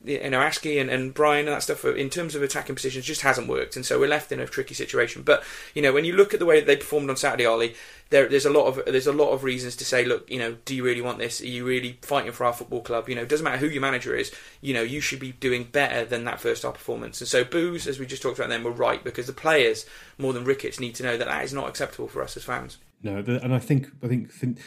you 0.06 0.30
know, 0.30 0.40
Askey 0.40 0.80
and, 0.80 0.88
and 0.88 1.12
Brian 1.12 1.46
and 1.46 1.54
that 1.54 1.62
stuff 1.62 1.84
in 1.84 2.08
terms 2.08 2.34
of 2.34 2.42
attacking 2.42 2.76
positions 2.76 3.04
just 3.04 3.22
hasn't 3.22 3.48
worked, 3.48 3.76
and 3.76 3.84
so 3.84 3.98
we're 3.98 4.08
left 4.08 4.30
in 4.30 4.40
a 4.40 4.46
tricky 4.46 4.74
situation. 4.74 5.22
But 5.22 5.42
you 5.74 5.82
know, 5.82 5.92
when 5.92 6.04
you 6.04 6.14
look 6.14 6.32
at 6.32 6.40
the 6.40 6.46
way 6.46 6.60
that 6.60 6.66
they 6.66 6.76
performed 6.76 7.10
on 7.10 7.16
Saturday, 7.16 7.44
Ollie, 7.44 7.74
there, 8.10 8.28
there's 8.28 8.46
a 8.46 8.50
lot 8.50 8.66
of 8.66 8.84
there's 8.86 9.08
a 9.08 9.12
lot 9.12 9.32
of 9.32 9.42
reasons 9.42 9.74
to 9.76 9.84
say, 9.84 10.04
look, 10.04 10.30
you 10.30 10.38
know, 10.38 10.56
do 10.64 10.74
you 10.74 10.84
really 10.84 11.00
want 11.00 11.18
this? 11.18 11.40
Are 11.40 11.46
you 11.46 11.66
really 11.66 11.98
fighting 12.02 12.32
for 12.32 12.44
our 12.44 12.52
football 12.52 12.80
club? 12.80 13.08
You 13.08 13.16
know, 13.16 13.22
it 13.22 13.28
doesn't 13.28 13.44
matter 13.44 13.58
who 13.58 13.68
your 13.68 13.80
manager 13.80 14.14
is. 14.14 14.32
You 14.60 14.74
know, 14.74 14.82
you 14.82 15.00
should 15.00 15.20
be 15.20 15.32
doing 15.32 15.64
better 15.64 16.04
than 16.04 16.24
that 16.24 16.40
first 16.40 16.62
half 16.62 16.74
performance. 16.74 17.20
And 17.20 17.28
so, 17.28 17.44
Boos, 17.44 17.86
as 17.86 17.98
we 17.98 18.06
just 18.06 18.22
talked 18.22 18.38
about, 18.38 18.48
them 18.48 18.64
were 18.64 18.70
right 18.70 19.02
because 19.02 19.26
the 19.26 19.32
players 19.32 19.86
more 20.18 20.32
than 20.32 20.44
Ricketts 20.44 20.78
need 20.78 20.94
to 20.96 21.02
know 21.02 21.16
that 21.16 21.26
that 21.26 21.44
is 21.44 21.52
not 21.52 21.68
acceptable 21.68 22.08
for 22.08 22.22
us 22.22 22.36
as 22.36 22.44
fans. 22.44 22.78
No, 23.02 23.18
and 23.18 23.54
I 23.54 23.58
think 23.58 23.88
I 24.02 24.08
think, 24.08 24.32
think 24.32 24.58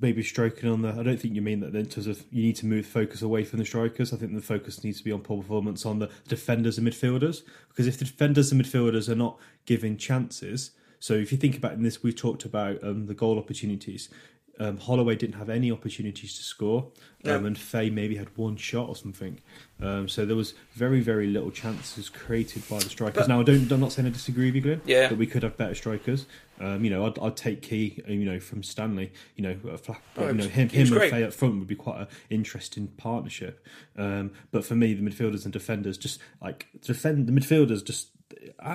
maybe 0.00 0.22
striking 0.22 0.68
on 0.68 0.82
the. 0.82 0.90
I 0.90 1.02
don't 1.02 1.18
think 1.20 1.34
you 1.34 1.42
mean 1.42 1.60
that 1.60 1.74
in 1.74 1.86
terms 1.86 2.06
of 2.06 2.24
you 2.30 2.42
need 2.42 2.56
to 2.56 2.66
move 2.66 2.84
focus 2.84 3.22
away 3.22 3.44
from 3.44 3.58
the 3.58 3.64
strikers. 3.64 4.12
I 4.12 4.16
think 4.16 4.34
the 4.34 4.42
focus 4.42 4.82
needs 4.82 4.98
to 4.98 5.04
be 5.04 5.12
on 5.12 5.20
poor 5.20 5.40
performance 5.40 5.86
on 5.86 6.00
the 6.00 6.10
defenders 6.28 6.78
and 6.78 6.86
midfielders 6.86 7.42
because 7.68 7.86
if 7.86 7.98
the 7.98 8.04
defenders 8.04 8.50
and 8.50 8.60
midfielders 8.60 9.08
are 9.08 9.14
not 9.14 9.38
giving 9.66 9.96
chances, 9.96 10.72
so 10.98 11.14
if 11.14 11.30
you 11.30 11.38
think 11.38 11.56
about 11.56 11.72
in 11.72 11.82
this, 11.82 12.02
we 12.02 12.12
talked 12.12 12.44
about 12.44 12.82
um, 12.82 13.06
the 13.06 13.14
goal 13.14 13.38
opportunities. 13.38 14.08
Um, 14.58 14.78
Holloway 14.78 15.16
didn't 15.16 15.36
have 15.36 15.50
any 15.50 15.70
opportunities 15.70 16.36
to 16.38 16.42
score, 16.42 16.88
um, 17.24 17.44
and 17.44 17.58
Faye 17.58 17.90
maybe 17.90 18.16
had 18.16 18.34
one 18.36 18.56
shot 18.56 18.88
or 18.88 18.96
something. 18.96 19.40
Um, 19.82 20.08
so 20.08 20.24
there 20.24 20.36
was 20.36 20.54
very, 20.72 21.00
very 21.00 21.26
little 21.26 21.50
chances 21.50 22.08
created 22.08 22.66
by 22.68 22.78
the 22.78 22.88
strikers. 22.88 23.22
But, 23.22 23.28
now, 23.28 23.40
I 23.40 23.42
don't, 23.42 23.70
I'm 23.70 23.80
not 23.80 23.92
saying 23.92 24.08
I 24.08 24.10
disagree 24.10 24.46
with 24.46 24.54
you, 24.54 24.60
Glenn. 24.62 24.80
Yeah. 24.86 25.08
But 25.08 25.18
we 25.18 25.26
could 25.26 25.42
have 25.42 25.56
better 25.56 25.74
strikers. 25.74 26.26
Um, 26.58 26.84
you 26.84 26.90
know, 26.90 27.04
I'd, 27.04 27.18
I'd, 27.18 27.36
take 27.36 27.60
Kee, 27.60 28.02
you 28.08 28.24
know, 28.24 28.40
from 28.40 28.62
Stanley. 28.62 29.12
You 29.34 29.42
know, 29.42 29.56
oh, 29.64 30.26
you 30.26 30.32
know, 30.32 30.48
him, 30.48 30.70
him 30.70 30.92
and 30.92 31.10
Faye 31.10 31.24
up 31.24 31.34
front 31.34 31.58
would 31.58 31.68
be 31.68 31.74
quite 31.74 32.00
an 32.00 32.06
interesting 32.30 32.88
partnership. 32.96 33.64
Um, 33.98 34.32
but 34.52 34.64
for 34.64 34.74
me, 34.74 34.94
the 34.94 35.02
midfielders 35.02 35.44
and 35.44 35.52
defenders, 35.52 35.98
just 35.98 36.18
like 36.40 36.66
defend 36.80 37.26
the 37.26 37.32
midfielders, 37.32 37.84
just 37.84 38.08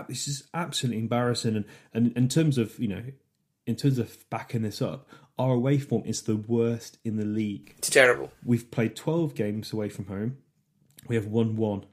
this 0.08 0.28
is 0.28 0.44
absolutely 0.54 1.02
embarrassing. 1.02 1.56
And, 1.56 1.66
and 1.94 2.16
in 2.16 2.28
terms 2.28 2.58
of 2.58 2.78
you 2.78 2.88
know, 2.88 3.04
in 3.66 3.76
terms 3.76 4.00
of 4.00 4.30
backing 4.30 4.62
this 4.62 4.82
up, 4.82 5.08
our 5.38 5.54
away 5.54 5.78
form 5.78 6.04
is 6.06 6.24
the 6.24 6.36
worst 6.36 6.98
in 7.04 7.18
the 7.18 7.26
league. 7.26 7.76
It's 7.78 7.90
terrible. 7.90 8.32
We've 8.44 8.70
played 8.70 8.96
12 8.96 9.36
games 9.36 9.74
away 9.74 9.90
from 9.90 10.06
home. 10.06 10.38
We 11.08 11.16
have 11.16 11.28
won 11.28 11.56
one, 11.56 11.86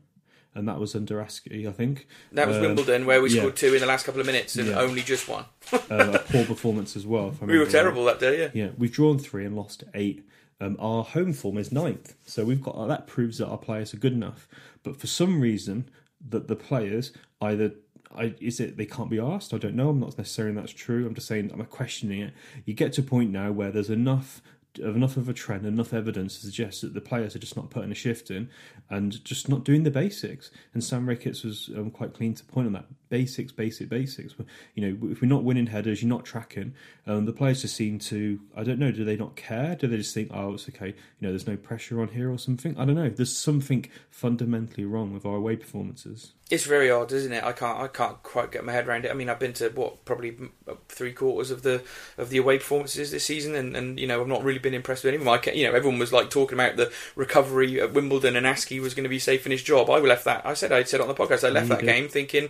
and 0.54 0.68
that 0.68 0.78
was 0.78 0.94
under 0.94 1.16
Askey, 1.16 1.66
I 1.66 1.72
think. 1.72 2.06
That 2.32 2.46
was 2.46 2.56
um, 2.56 2.62
Wimbledon, 2.62 3.06
where 3.06 3.22
we 3.22 3.30
scored 3.30 3.54
yeah. 3.54 3.68
two 3.68 3.74
in 3.74 3.80
the 3.80 3.86
last 3.86 4.04
couple 4.04 4.20
of 4.20 4.26
minutes 4.26 4.56
and 4.56 4.68
yeah. 4.68 4.80
only 4.80 5.02
just 5.02 5.28
one. 5.28 5.44
uh, 5.72 5.78
a 5.90 6.18
poor 6.18 6.44
performance 6.44 6.96
as 6.96 7.06
well. 7.06 7.34
we 7.40 7.58
were 7.58 7.66
terrible 7.66 8.04
that 8.04 8.20
day, 8.20 8.40
yeah. 8.40 8.50
Yeah, 8.52 8.70
we've 8.76 8.92
drawn 8.92 9.18
three 9.18 9.44
and 9.44 9.56
lost 9.56 9.84
eight. 9.94 10.26
Um, 10.60 10.76
our 10.80 11.04
home 11.04 11.32
form 11.32 11.56
is 11.56 11.70
ninth, 11.70 12.16
so 12.26 12.44
we've 12.44 12.60
got 12.60 12.88
that 12.88 13.06
proves 13.06 13.38
that 13.38 13.46
our 13.46 13.58
players 13.58 13.94
are 13.94 13.98
good 13.98 14.12
enough. 14.12 14.48
But 14.82 14.96
for 14.96 15.06
some 15.06 15.40
reason, 15.40 15.88
that 16.28 16.48
the 16.48 16.56
players 16.56 17.12
either 17.40 17.72
I, 18.16 18.34
is 18.40 18.60
it 18.60 18.76
they 18.76 18.86
can't 18.86 19.10
be 19.10 19.18
asked? 19.18 19.52
I 19.52 19.58
don't 19.58 19.74
know. 19.74 19.90
I'm 19.90 20.00
not 20.00 20.16
necessarily 20.16 20.54
that's 20.54 20.72
true. 20.72 21.06
I'm 21.06 21.14
just 21.14 21.26
saying 21.26 21.50
I'm 21.52 21.64
questioning 21.66 22.20
it. 22.20 22.32
You 22.64 22.74
get 22.74 22.92
to 22.94 23.00
a 23.02 23.04
point 23.04 23.30
now 23.30 23.52
where 23.52 23.70
there's 23.70 23.90
enough 23.90 24.42
of 24.80 24.96
enough 24.96 25.16
of 25.16 25.28
a 25.28 25.32
trend, 25.32 25.66
enough 25.66 25.92
evidence 25.92 26.36
to 26.36 26.46
suggest 26.46 26.82
that 26.82 26.94
the 26.94 27.00
players 27.00 27.34
are 27.34 27.40
just 27.40 27.56
not 27.56 27.70
putting 27.70 27.90
a 27.90 27.94
shift 27.94 28.30
in 28.30 28.48
and 28.90 29.24
just 29.24 29.48
not 29.48 29.64
doing 29.64 29.82
the 29.82 29.90
basics. 29.90 30.50
And 30.74 30.82
Sam 30.82 31.08
Ricketts 31.08 31.42
was 31.42 31.70
um, 31.76 31.90
quite 31.90 32.14
clean 32.14 32.34
to 32.34 32.44
point 32.44 32.66
on 32.66 32.72
that 32.74 32.86
basics, 33.08 33.52
basic, 33.52 33.88
basics. 33.88 34.34
You 34.74 34.92
know, 34.92 35.08
if 35.10 35.20
we're 35.20 35.28
not 35.28 35.44
winning 35.44 35.66
headers, 35.66 36.02
you're 36.02 36.08
not 36.08 36.24
tracking. 36.24 36.74
Um, 37.06 37.24
the 37.24 37.32
players 37.32 37.62
just 37.62 37.76
seem 37.76 37.98
to, 38.00 38.40
I 38.56 38.62
don't 38.64 38.78
know, 38.78 38.92
do 38.92 39.04
they 39.04 39.16
not 39.16 39.36
care? 39.36 39.76
Do 39.76 39.86
they 39.86 39.96
just 39.96 40.14
think, 40.14 40.30
oh, 40.32 40.54
it's 40.54 40.68
okay, 40.68 40.88
you 40.88 40.94
know, 41.20 41.30
there's 41.30 41.46
no 41.46 41.56
pressure 41.56 42.00
on 42.00 42.08
here 42.08 42.30
or 42.30 42.38
something? 42.38 42.76
I 42.78 42.84
don't 42.84 42.94
know. 42.94 43.08
There's 43.08 43.36
something 43.36 43.88
fundamentally 44.10 44.84
wrong 44.84 45.12
with 45.12 45.24
our 45.24 45.36
away 45.36 45.56
performances. 45.56 46.32
It's 46.50 46.64
very 46.64 46.90
odd, 46.90 47.12
isn't 47.12 47.32
it? 47.32 47.44
I 47.44 47.52
can't, 47.52 47.78
I 47.78 47.88
can't 47.88 48.22
quite 48.22 48.50
get 48.50 48.64
my 48.64 48.72
head 48.72 48.88
around 48.88 49.04
it. 49.04 49.10
I 49.10 49.14
mean, 49.14 49.28
I've 49.28 49.38
been 49.38 49.52
to 49.54 49.68
what 49.68 50.06
probably 50.06 50.34
three 50.88 51.12
quarters 51.12 51.50
of 51.50 51.60
the 51.62 51.82
of 52.16 52.30
the 52.30 52.38
away 52.38 52.56
performances 52.56 53.10
this 53.10 53.24
season, 53.24 53.54
and, 53.54 53.76
and 53.76 54.00
you 54.00 54.06
know, 54.06 54.22
I've 54.22 54.28
not 54.28 54.42
really 54.42 54.58
been 54.58 54.72
impressed 54.72 55.04
with 55.04 55.12
any 55.12 55.18
of 55.18 55.24
them. 55.24 55.34
I, 55.34 55.52
you 55.52 55.66
know, 55.66 55.76
everyone 55.76 55.98
was 55.98 56.10
like 56.10 56.30
talking 56.30 56.54
about 56.54 56.76
the 56.76 56.90
recovery 57.16 57.78
at 57.82 57.92
Wimbledon, 57.92 58.34
and 58.34 58.46
Askey 58.46 58.80
was 58.80 58.94
going 58.94 59.04
to 59.04 59.10
be 59.10 59.18
safe 59.18 59.44
in 59.44 59.52
his 59.52 59.62
job. 59.62 59.90
I 59.90 59.98
left 59.98 60.24
that. 60.24 60.46
I 60.46 60.54
said 60.54 60.72
I 60.72 60.84
said 60.84 61.02
on 61.02 61.08
the 61.08 61.14
podcast, 61.14 61.46
I 61.46 61.50
left 61.50 61.68
that 61.68 61.82
game 61.82 62.08
thinking 62.08 62.48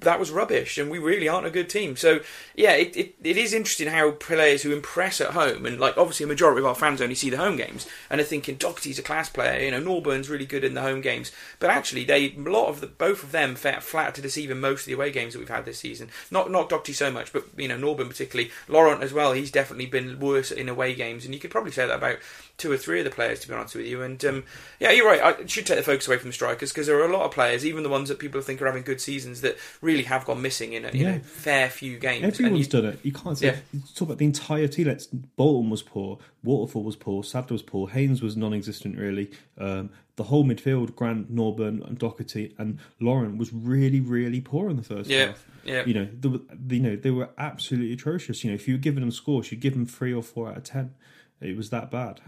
that 0.00 0.18
was 0.18 0.30
rubbish, 0.30 0.78
and 0.78 0.90
we 0.90 0.98
really 0.98 1.28
aren't 1.28 1.46
a 1.46 1.50
good 1.50 1.68
team. 1.68 1.96
So 1.96 2.20
yeah, 2.54 2.72
it, 2.72 2.96
it, 2.96 3.14
it 3.22 3.36
is 3.36 3.52
interesting 3.52 3.88
how 3.88 4.12
players 4.12 4.62
who 4.62 4.72
impress 4.72 5.20
at 5.20 5.30
home, 5.30 5.66
and 5.66 5.78
like 5.78 5.96
obviously 5.96 6.24
a 6.24 6.28
majority 6.28 6.60
of 6.60 6.66
our 6.66 6.74
fans 6.74 7.00
only 7.00 7.14
see 7.14 7.30
the 7.30 7.36
home 7.36 7.56
games, 7.56 7.86
and 8.10 8.20
are 8.20 8.24
thinking 8.24 8.56
Docherty's 8.56 8.98
a 8.98 9.02
class 9.02 9.28
player, 9.28 9.60
you 9.60 9.70
know 9.70 9.80
Norburn's 9.80 10.28
really 10.28 10.46
good 10.46 10.64
in 10.64 10.74
the 10.74 10.82
home 10.82 11.00
games, 11.00 11.32
but 11.58 11.70
actually 11.70 12.04
they 12.04 12.34
a 12.34 12.50
lot 12.50 12.68
of 12.68 12.80
the 12.80 12.86
both 12.86 13.22
of 13.22 13.32
them 13.32 13.54
flat 13.54 14.14
to 14.14 14.22
deceive 14.22 14.50
in 14.50 14.60
most 14.60 14.82
of 14.82 14.86
the 14.86 14.92
away 14.92 15.10
games 15.10 15.32
that 15.32 15.38
we've 15.38 15.48
had 15.48 15.64
this 15.64 15.78
season. 15.78 16.08
Not 16.30 16.50
not 16.50 16.68
Docherty 16.68 16.94
so 16.94 17.10
much, 17.10 17.32
but 17.32 17.44
you 17.56 17.68
know 17.68 17.78
Norburn 17.78 18.08
particularly, 18.08 18.50
Laurent 18.68 19.02
as 19.02 19.12
well. 19.12 19.32
He's 19.32 19.50
definitely 19.50 19.86
been 19.86 20.18
worse 20.20 20.50
in 20.50 20.68
away 20.68 20.94
games, 20.94 21.24
and 21.24 21.34
you 21.34 21.40
could 21.40 21.50
probably 21.50 21.72
say 21.72 21.86
that 21.86 21.96
about 21.96 22.18
two 22.58 22.70
or 22.70 22.76
three 22.76 23.00
of 23.00 23.04
the 23.04 23.10
players, 23.10 23.40
to 23.40 23.48
be 23.48 23.54
honest 23.54 23.74
with 23.74 23.86
you. 23.86 24.02
And 24.02 24.24
um, 24.24 24.44
yeah, 24.78 24.90
you're 24.90 25.06
right. 25.06 25.20
I 25.20 25.46
should 25.46 25.66
take 25.66 25.78
the 25.78 25.82
focus 25.82 26.06
away 26.06 26.18
from 26.18 26.28
the 26.28 26.34
strikers 26.34 26.70
because 26.70 26.86
there 26.86 26.98
are 27.00 27.08
a 27.08 27.12
lot 27.12 27.24
of 27.24 27.32
players, 27.32 27.66
even 27.66 27.82
the 27.82 27.88
ones 27.88 28.08
that 28.08 28.18
people 28.18 28.40
think 28.40 28.62
are 28.62 28.66
having 28.66 28.82
good 28.82 29.00
seasons, 29.00 29.40
that 29.40 29.56
really 29.80 30.04
have 30.04 30.24
gone 30.24 30.42
missing 30.42 30.72
in 30.72 30.84
a, 30.84 30.88
in 30.88 31.06
a 31.06 31.20
fair 31.20 31.68
few 31.68 31.98
games. 31.98 32.24
Everyone's 32.24 32.66
you, 32.66 32.80
done 32.80 32.84
it. 32.92 33.00
You 33.02 33.12
can't 33.12 33.38
say. 33.38 33.46
Yeah. 33.46 33.80
talk 33.94 34.08
about 34.08 34.18
the 34.18 34.26
entire 34.26 34.68
team. 34.68 34.86
Let's, 34.86 35.06
Bolton 35.06 35.70
was 35.70 35.82
poor, 35.82 36.18
Waterfall 36.44 36.84
was 36.84 36.96
poor, 36.96 37.24
Sadler 37.24 37.54
was 37.54 37.62
poor, 37.62 37.88
Haynes 37.88 38.22
was 38.22 38.36
non-existent 38.36 38.98
really. 38.98 39.30
Um, 39.58 39.90
the 40.16 40.24
whole 40.24 40.44
midfield, 40.44 40.94
Grant, 40.94 41.34
Norburn, 41.34 41.86
and 41.86 41.98
Docherty, 41.98 42.52
and 42.58 42.78
Laurent 43.00 43.38
was 43.38 43.52
really, 43.52 44.00
really 44.00 44.40
poor 44.40 44.68
in 44.68 44.76
the 44.76 44.82
first 44.82 45.08
yeah. 45.08 45.26
half. 45.26 45.46
Yeah, 45.64 45.84
you 45.86 45.94
know, 45.94 46.08
the, 46.20 46.40
the, 46.50 46.76
you 46.76 46.82
know 46.82 46.96
they 46.96 47.10
were 47.10 47.30
absolutely 47.38 47.92
atrocious. 47.92 48.42
You 48.42 48.50
know, 48.50 48.54
if 48.54 48.66
you 48.66 48.74
were 48.74 48.80
giving 48.80 49.00
them 49.00 49.12
scores, 49.12 49.50
you'd 49.50 49.60
give 49.60 49.74
them 49.74 49.86
three 49.86 50.12
or 50.12 50.22
four 50.22 50.48
out 50.48 50.56
of 50.56 50.64
ten. 50.64 50.94
It 51.42 51.56
was 51.56 51.70
that 51.70 51.90
bad. 51.90 52.20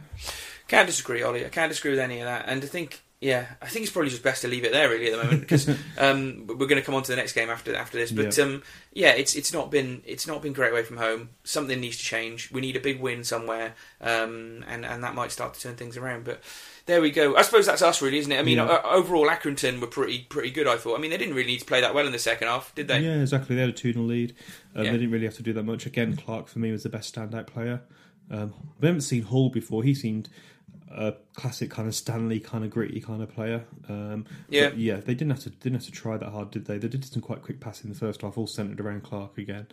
Can't 0.69 0.87
disagree, 0.87 1.23
Ollie. 1.23 1.45
I 1.45 1.51
can't 1.51 1.71
disagree 1.71 1.93
with 1.93 2.01
any 2.01 2.21
of 2.21 2.27
that. 2.27 2.47
And 2.49 2.63
I 2.63 2.67
think, 2.67 3.03
yeah, 3.21 3.47
I 3.61 3.67
think 3.67 3.85
it's 3.85 3.93
probably 3.93 4.11
just 4.11 4.23
best 4.23 4.43
to 4.43 4.49
leave 4.49 4.65
it 4.65 4.73
there 4.73 4.89
really 4.89 5.07
at 5.07 5.17
the 5.17 5.23
moment 5.23 5.41
because 5.41 5.69
um, 5.99 6.47
we're 6.47 6.67
going 6.67 6.81
to 6.81 6.83
come 6.83 6.95
on 6.95 7.03
to 7.03 7.13
the 7.13 7.17
next 7.17 7.33
game 7.33 7.51
after 7.51 7.75
after 7.75 7.99
this. 7.99 8.11
But 8.11 8.37
yeah. 8.37 8.45
Um, 8.45 8.63
yeah, 8.93 9.11
it's 9.11 9.35
it's 9.35 9.53
not 9.53 9.71
been 9.71 10.03
it's 10.07 10.27
not 10.27 10.43
been 10.43 10.53
great 10.53 10.73
away 10.73 10.83
from 10.83 10.97
home. 10.97 11.31
Something 11.45 11.81
needs 11.81 11.99
to 11.99 12.03
change. 12.03 12.51
We 12.51 12.61
need 12.61 12.77
a 12.77 12.81
big 12.81 13.01
win 13.01 13.25
somewhere, 13.25 13.75
um, 14.01 14.65
and 14.67 14.85
and 14.87 15.05
that 15.05 15.15
might 15.15 15.33
start 15.33 15.55
to 15.55 15.61
turn 15.61 15.77
things 15.77 15.97
around. 15.97 16.25
But 16.25 16.43
there 16.87 17.01
we 17.01 17.11
go. 17.11 17.37
I 17.37 17.43
suppose 17.43 17.67
that's 17.67 17.83
us, 17.83 18.03
really, 18.03 18.19
isn't 18.19 18.31
it? 18.33 18.39
I 18.39 18.43
mean, 18.43 18.59
yeah. 18.59 18.81
overall, 18.85 19.29
Accrington 19.29 19.81
were 19.81 19.87
pretty 19.87 20.21
pretty 20.29 20.51
good. 20.51 20.67
I 20.67 20.77
thought. 20.77 20.99
I 20.99 21.01
mean, 21.01 21.11
they 21.11 21.17
didn't 21.19 21.35
really 21.35 21.49
need 21.49 21.61
to 21.61 21.67
play 21.67 21.81
that 21.81 21.95
well 21.95 22.07
in 22.07 22.13
the 22.13 22.19
second 22.19 22.49
half, 22.49 22.75
did 22.75 22.89
they? 22.89 23.01
Yeah, 23.01 23.21
exactly. 23.21 23.55
They 23.57 23.63
had 23.63 23.71
a 23.71 23.75
two 23.75 23.93
0 23.93 24.05
lead. 24.05 24.35
Um, 24.75 24.85
yeah. 24.85 24.93
They 24.93 24.99
didn't 24.99 25.13
really 25.13 25.27
have 25.27 25.37
to 25.37 25.43
do 25.43 25.53
that 25.53 25.63
much. 25.63 25.87
Again, 25.87 26.17
Clark 26.17 26.49
for 26.49 26.59
me 26.59 26.73
was 26.73 26.83
the 26.83 26.89
best 26.89 27.15
standout 27.15 27.47
player. 27.47 27.81
Um, 28.31 28.55
we 28.81 28.87
haven't 28.87 29.03
seen 29.03 29.23
Hall 29.23 29.51
before. 29.51 29.83
He 29.83 29.95
seemed 29.95 30.29
a 30.91 31.15
classic 31.35 31.71
kind 31.71 31.89
of 31.89 31.95
Stanley 31.95 32.41
kind 32.41 32.65
of 32.65 32.71
gritty 32.71 33.01
kind 33.01 33.23
of 33.23 33.31
player. 33.35 33.65
Um, 33.89 34.27
yeah, 34.49 34.71
yeah. 34.75 34.97
They 34.97 35.15
didn't 35.15 35.31
have 35.31 35.41
to 35.41 35.51
didn't 35.51 35.75
have 35.75 35.87
to 35.87 35.93
try 35.93 36.17
that 36.17 36.31
hard, 36.31 36.51
did 36.51 36.67
they? 36.67 36.79
They 36.79 36.89
did 36.89 37.05
some 37.05 37.23
quite 37.23 37.43
quick 37.43 37.61
passing 37.61 37.89
in 37.89 37.93
the 37.93 37.99
first 37.99 38.23
half, 38.23 38.39
all 38.39 38.47
centered 38.47 38.81
around 38.81 39.03
Clark 39.03 39.39
again 39.39 39.67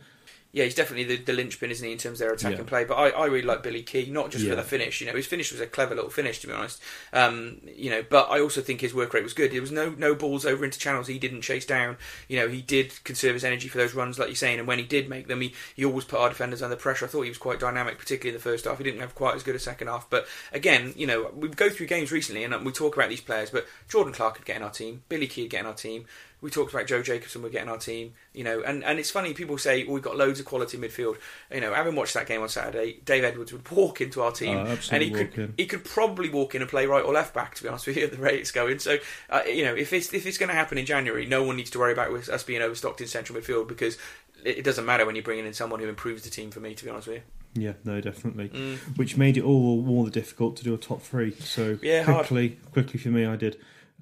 yeah, 0.53 0.65
he's 0.65 0.75
definitely 0.75 1.15
the, 1.15 1.23
the 1.23 1.33
linchpin, 1.33 1.71
isn't 1.71 1.85
he, 1.85 1.93
in 1.93 1.97
terms 1.97 2.19
of 2.19 2.27
their 2.27 2.33
attack 2.33 2.53
yeah. 2.53 2.59
and 2.59 2.67
play. 2.67 2.83
But 2.83 2.95
I, 2.95 3.09
I 3.09 3.25
really 3.27 3.45
like 3.45 3.63
Billy 3.63 3.83
Kee, 3.83 4.09
not 4.09 4.31
just 4.31 4.43
yeah. 4.43 4.51
for 4.51 4.55
the 4.57 4.63
finish. 4.63 4.99
You 4.99 5.07
know, 5.07 5.13
his 5.13 5.25
finish 5.25 5.51
was 5.51 5.61
a 5.61 5.67
clever 5.67 5.95
little 5.95 6.09
finish, 6.09 6.39
to 6.39 6.47
be 6.47 6.53
honest. 6.53 6.81
Um, 7.13 7.61
you 7.63 7.89
know, 7.89 8.03
but 8.09 8.29
I 8.29 8.41
also 8.41 8.59
think 8.61 8.81
his 8.81 8.93
work 8.93 9.13
rate 9.13 9.23
was 9.23 9.33
good. 9.33 9.51
There 9.51 9.61
was 9.61 9.71
no 9.71 9.91
no 9.91 10.13
balls 10.13 10.45
over 10.45 10.65
into 10.65 10.77
channels 10.77 11.07
he 11.07 11.19
didn't 11.19 11.41
chase 11.41 11.65
down. 11.65 11.97
You 12.27 12.39
know, 12.39 12.49
he 12.49 12.61
did 12.61 13.01
conserve 13.05 13.33
his 13.33 13.45
energy 13.45 13.69
for 13.69 13.77
those 13.77 13.93
runs, 13.93 14.19
like 14.19 14.27
you're 14.27 14.35
saying. 14.35 14.59
And 14.59 14.67
when 14.67 14.77
he 14.77 14.85
did 14.85 15.07
make 15.07 15.27
them, 15.27 15.39
he, 15.39 15.53
he 15.75 15.85
always 15.85 16.05
put 16.05 16.19
our 16.19 16.29
defenders 16.29 16.61
under 16.61 16.75
pressure. 16.75 17.05
I 17.05 17.07
thought 17.07 17.21
he 17.21 17.29
was 17.29 17.37
quite 17.37 17.59
dynamic, 17.59 17.97
particularly 17.97 18.35
in 18.35 18.41
the 18.41 18.43
first 18.43 18.65
half. 18.65 18.77
He 18.77 18.83
didn't 18.83 18.99
have 18.99 19.15
quite 19.15 19.35
as 19.35 19.43
good 19.43 19.55
a 19.55 19.59
second 19.59 19.87
half. 19.87 20.09
But 20.09 20.27
again, 20.51 20.93
you 20.97 21.07
know, 21.07 21.31
we 21.33 21.47
go 21.47 21.69
through 21.69 21.87
games 21.87 22.11
recently 22.11 22.43
and 22.43 22.65
we 22.65 22.73
talk 22.73 22.95
about 22.95 23.09
these 23.09 23.21
players. 23.21 23.51
But 23.51 23.67
Jordan 23.87 24.13
Clark 24.13 24.35
could 24.35 24.45
get 24.45 24.57
in 24.57 24.63
our 24.63 24.69
team, 24.69 25.03
Billy 25.07 25.27
Kee 25.27 25.43
would 25.43 25.51
get 25.51 25.61
in 25.61 25.67
our 25.67 25.73
team. 25.73 26.05
We 26.41 26.49
talked 26.49 26.73
about 26.73 26.87
Joe 26.87 27.03
Jacobson. 27.03 27.43
We're 27.43 27.49
getting 27.49 27.69
our 27.69 27.77
team, 27.77 28.13
you 28.33 28.43
know, 28.43 28.61
and, 28.61 28.83
and 28.83 28.97
it's 28.97 29.11
funny. 29.11 29.33
People 29.35 29.59
say 29.59 29.83
well, 29.83 29.93
we've 29.93 30.03
got 30.03 30.17
loads 30.17 30.39
of 30.39 30.47
quality 30.47 30.75
midfield. 30.77 31.17
You 31.53 31.61
know, 31.61 31.71
having 31.73 31.95
watched 31.95 32.15
that 32.15 32.25
game 32.25 32.41
on 32.41 32.49
Saturday, 32.49 32.99
Dave 33.05 33.23
Edwards 33.23 33.53
would 33.53 33.69
walk 33.69 34.01
into 34.01 34.21
our 34.23 34.31
team, 34.31 34.57
Oh, 34.57 34.77
and 34.91 35.03
he 35.03 35.11
could 35.11 35.37
in. 35.37 35.53
he 35.55 35.67
could 35.67 35.85
probably 35.85 36.29
walk 36.29 36.55
in 36.55 36.61
and 36.63 36.69
play 36.69 36.87
right 36.87 37.03
or 37.03 37.13
left 37.13 37.33
back. 37.35 37.53
To 37.55 37.63
be 37.63 37.69
honest 37.69 37.85
with 37.85 37.95
you, 37.97 38.05
at 38.05 38.11
the 38.11 38.17
rate 38.17 38.39
it's 38.39 38.51
going. 38.51 38.79
So, 38.79 38.97
uh, 39.29 39.41
you 39.47 39.63
know, 39.63 39.75
if 39.75 39.93
it's 39.93 40.11
if 40.13 40.25
it's 40.25 40.37
going 40.39 40.49
to 40.49 40.55
happen 40.55 40.77
in 40.79 40.85
January, 40.87 41.25
no 41.27 41.43
one 41.43 41.57
needs 41.57 41.69
to 41.71 41.79
worry 41.79 41.93
about 41.93 42.11
us 42.29 42.43
being 42.43 42.61
overstocked 42.63 43.01
in 43.01 43.07
central 43.07 43.39
midfield 43.39 43.67
because 43.67 43.97
it, 44.43 44.57
it 44.59 44.63
doesn't 44.63 44.85
matter 44.85 45.05
when 45.05 45.15
you're 45.15 45.23
bringing 45.23 45.45
in 45.45 45.53
someone 45.53 45.79
who 45.79 45.87
improves 45.89 46.23
the 46.23 46.31
team. 46.31 46.49
For 46.49 46.59
me, 46.59 46.73
to 46.73 46.83
be 46.83 46.89
honest 46.89 47.07
with 47.07 47.17
you. 47.17 47.21
Yeah, 47.53 47.73
no, 47.83 47.99
definitely. 48.01 48.47
Mm. 48.49 48.77
Which 48.97 49.17
made 49.17 49.37
it 49.37 49.43
all 49.43 49.81
more 49.81 50.09
difficult 50.09 50.55
to 50.55 50.63
do 50.63 50.73
a 50.73 50.77
top 50.77 51.01
three. 51.03 51.31
So 51.35 51.77
Yeah, 51.83 52.03
hard. 52.03 52.25
quickly, 52.27 52.57
quickly 52.71 52.97
for 52.99 53.09
me, 53.09 53.25
I 53.25 53.35
did 53.35 53.57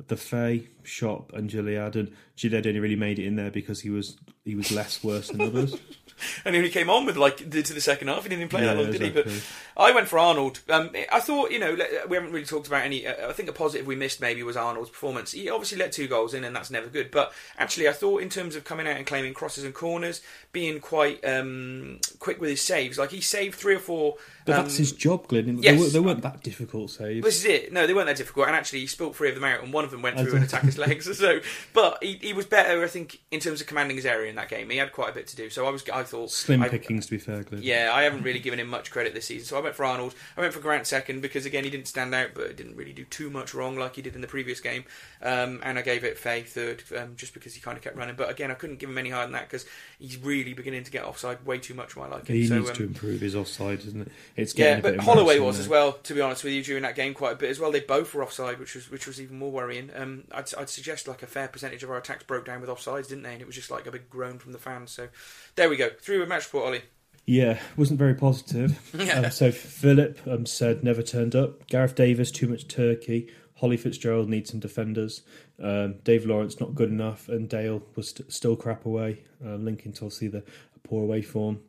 the 0.08 0.18
Fay, 0.18 0.70
Shop, 0.84 1.32
and 1.34 1.50
Gilliead, 1.50 1.96
and 1.96 2.12
Gilliead 2.38 2.66
only 2.68 2.80
really 2.80 2.96
made 2.96 3.20
it 3.20 3.26
in 3.26 3.36
there 3.36 3.52
because 3.52 3.82
he 3.82 3.90
was 3.90 4.18
he 4.46 4.56
was 4.56 4.72
less 4.72 5.04
worse 5.04 5.30
than 5.30 5.42
others. 5.42 5.76
And 6.44 6.54
he 6.54 6.60
only 6.60 6.70
came 6.70 6.90
on 6.90 7.06
with 7.06 7.16
like 7.16 7.50
the- 7.50 7.64
to 7.64 7.74
the 7.74 7.80
second 7.80 8.10
half. 8.10 8.24
He 8.24 8.30
didn't 8.30 8.42
even 8.42 8.50
play 8.50 8.66
that 8.66 8.76
Yeah, 8.76 8.82
long, 8.82 8.92
did 8.92 9.02
he? 9.02 9.10
But. 9.10 9.28
I 9.78 9.94
went 9.94 10.10
for 10.10 10.20
Arnold. 10.20 10.60
Um, 10.70 10.90
I 11.10 11.22
thought, 11.22 11.50
you 11.52 11.60
know, 11.60 11.78
we 12.10 12.18
haven't 12.18 12.34
really 12.34 12.46
talked 12.46 12.68
about 12.68 12.84
any. 12.84 13.08
Uh, 13.08 13.30
I 13.30 13.32
think 13.32 13.48
a 13.48 13.54
positive 13.54 13.88
we 13.88 13.96
missed 13.96 14.20
maybe 14.20 14.44
was 14.44 14.58
Arnold's 14.58 14.90
performance. 14.90 15.32
He 15.32 15.50
obviously 15.50 15.78
let 15.78 15.94
two 15.94 16.10
goals 16.10 16.34
in, 16.34 16.44
and 16.44 16.54
that's 16.54 16.70
never 16.70 16.88
good. 16.88 17.10
But 17.10 17.32
actually, 17.58 17.88
I 17.88 17.94
thought 17.94 18.22
in 18.22 18.28
terms 18.28 18.58
of 18.58 18.66
coming 18.66 18.86
out 18.86 18.98
and 18.98 19.06
claiming 19.08 19.34
crosses 19.34 19.64
and 19.64 19.74
corners, 19.74 20.20
being 20.52 20.82
quite 20.82 21.24
um, 21.24 22.00
quick 22.20 22.42
with 22.42 22.50
his 22.50 22.62
saves, 22.62 22.98
like 22.98 23.12
he 23.12 23.22
saved 23.22 23.56
three 23.56 23.76
or 23.76 23.80
four. 23.80 24.16
But 24.50 24.58
um, 24.60 24.64
that's 24.66 24.78
his 24.78 24.92
job, 24.92 25.28
Glenn. 25.28 25.62
yes. 25.62 25.76
They, 25.76 25.82
were, 25.82 25.90
they 25.90 26.00
weren't 26.00 26.22
that 26.24 26.44
difficult 26.44 26.92
saves. 26.92 27.24
This 27.24 27.40
is 27.40 27.46
it. 27.46 27.74
No, 27.74 27.88
they 27.88 27.94
weren't 27.94 28.08
that 28.08 28.18
difficult, 28.18 28.48
and 28.48 28.56
actually, 28.56 28.80
he 28.82 28.88
spilt 28.88 29.16
three 29.16 29.30
of 29.30 29.36
them 29.36 29.44
out, 29.44 29.64
and 29.64 29.72
one 29.74 29.84
of 29.86 29.92
them 29.92 30.02
went 30.02 30.18
through 30.18 30.30
Okay. 30.30 30.38
an 30.38 30.44
attacker's 30.44 30.78
legs. 30.78 31.08
So, 31.20 31.40
but 31.74 32.02
he, 32.04 32.14
he 32.22 32.34
was 32.34 32.46
better, 32.46 32.84
I 32.84 32.88
think, 32.88 33.20
in 33.32 33.40
terms 33.40 33.62
of 33.62 33.68
commanding 33.68 33.98
his 33.98 34.06
area 34.06 34.30
in 34.30 34.36
that 34.36 34.48
game. 34.50 34.70
He 34.70 34.78
had 34.78 34.92
quite 34.94 35.10
a 35.10 35.14
bit 35.14 35.28
to 35.28 35.36
do. 35.36 35.50
So 35.50 35.66
I 35.66 35.70
was, 35.70 35.88
I 35.90 36.04
thought, 36.04 36.32
Slim 36.32 36.62
I- 36.64 36.70
pickings, 36.70 37.06
to 37.08 37.12
be 37.12 37.18
fair, 37.18 37.44
Glenn. 37.44 37.62
Yeah, 37.64 37.92
I 37.94 38.04
haven't 38.04 38.24
really 38.24 38.40
given 38.40 38.60
him 38.60 38.68
much 38.68 38.90
credit 38.92 39.14
this 39.14 39.26
season, 39.26 39.46
so 39.46 39.58
I 39.58 39.62
went 39.62 39.76
for 39.76 39.86
Arnold. 39.86 40.16
I 40.38 40.42
went 40.42 40.54
for 40.54 40.60
Grant 40.60 40.88
second 40.88 41.22
because 41.22 41.46
again 41.46 41.64
he 41.64 41.70
didn't 41.70 41.88
stand 41.88 42.14
out, 42.16 42.30
but 42.34 42.56
didn't 42.56 42.76
really 42.76 42.94
do 42.94 43.04
too 43.06 43.30
much 43.30 43.54
wrong 43.54 43.76
like 43.78 43.96
he 43.96 44.02
did 44.02 44.16
in 44.16 44.22
the 44.22 44.28
previous 44.28 44.60
game. 44.62 44.86
Um, 45.22 45.60
and 45.64 45.78
I 45.78 45.82
gave 45.82 46.04
it 46.04 46.18
Faye 46.18 46.44
third 46.44 46.84
um, 46.98 47.14
just 47.18 47.34
because 47.34 47.54
he 47.56 47.62
kind 47.62 47.78
of 47.78 47.84
kept 47.84 47.96
running. 47.98 48.16
But 48.16 48.30
again, 48.30 48.52
I 48.52 48.54
couldn't 48.54 48.80
give 48.80 48.90
him 48.90 48.98
any 48.98 49.10
higher 49.10 49.24
than 49.26 49.34
that 49.34 49.50
because 49.50 49.66
he's 50.00 50.18
really 50.18 50.54
beginning 50.54 50.84
to 50.84 50.92
get 50.92 51.04
offside 51.04 51.46
way 51.46 51.60
too 51.60 51.74
much 51.74 51.96
my 51.96 52.08
liking. 52.08 52.36
He 52.36 52.48
so, 52.48 52.58
needs 52.58 52.70
um, 52.70 52.76
to 52.78 52.84
improve 52.84 53.22
his 53.22 53.36
offside, 53.36 53.80
isn't 53.80 54.02
it? 54.02 54.12
It's 54.36 54.58
yeah, 54.58 54.78
a 54.78 54.82
but 54.82 55.00
Holloway 55.00 55.40
was 55.40 55.60
as 55.60 55.68
well. 55.68 55.94
To 55.94 56.14
be 56.14 56.22
honest 56.22 56.44
with 56.44 56.54
you, 56.54 56.64
during 56.64 56.84
that 56.84 56.96
game, 56.96 57.14
quite 57.14 57.34
a 57.34 57.36
bit 57.36 57.50
as 57.50 57.60
well. 57.60 57.72
They 57.72 57.82
both 57.82 58.14
were 58.14 58.24
offside, 58.24 58.60
which 58.60 58.76
was 58.76 58.90
which 58.90 59.06
was 59.06 59.22
even 59.22 59.38
more 59.38 59.52
worrying. 59.52 59.92
Um, 59.94 60.24
I'd, 60.32 60.54
I'd 60.56 60.70
suggest 60.70 61.08
like 61.08 61.22
a 61.22 61.28
fair 61.28 61.50
percentage 61.50 61.84
of 61.84 61.92
our 61.92 61.98
attacks 61.98 62.24
broke 62.24 62.46
down 62.46 62.62
with 62.62 62.70
offsides, 62.70 63.10
didn't 63.10 63.24
they? 63.24 63.34
And 63.34 63.42
it 63.42 63.46
was 63.46 63.56
just 63.56 63.70
like 63.70 63.86
a 63.86 63.92
big 63.92 64.10
groan 64.10 64.40
from 64.40 64.54
the 64.54 64.58
fans. 64.58 64.92
So 64.92 65.10
there 65.56 65.70
we 65.70 65.76
go. 65.76 65.90
Through 66.00 66.22
with 66.22 66.30
match 66.30 66.46
report, 66.46 66.68
Ollie. 66.68 66.82
Yeah, 67.26 67.60
wasn't 67.78 68.00
very 68.00 68.16
positive. 68.16 68.80
Yeah. 68.98 69.20
um, 69.26 69.32
so 69.32 69.52
Philip 69.52 70.20
um, 70.26 70.46
said 70.46 70.84
never 70.84 71.04
turned 71.04 71.36
up. 71.36 71.68
Gareth 71.68 71.96
Davis 71.96 72.32
too 72.32 72.48
much 72.48 72.68
turkey. 72.68 73.30
Holly 73.60 73.78
Fitzgerald 73.78 74.30
needs 74.30 74.52
some 74.52 74.60
defenders. 74.60 75.22
Um, 75.62 75.96
Dave 76.04 76.26
Lawrence 76.26 76.60
not 76.60 76.76
good 76.76 76.90
enough, 76.90 77.28
and 77.28 77.50
Dale 77.50 77.82
was 77.96 78.10
st- 78.10 78.32
still 78.32 78.56
crap 78.56 78.86
away, 78.86 79.24
uh, 79.46 79.56
linking 79.56 79.92
to 79.94 80.10
the 80.30 80.44
poor 80.84 81.04
away 81.04 81.22
form. 81.22 81.60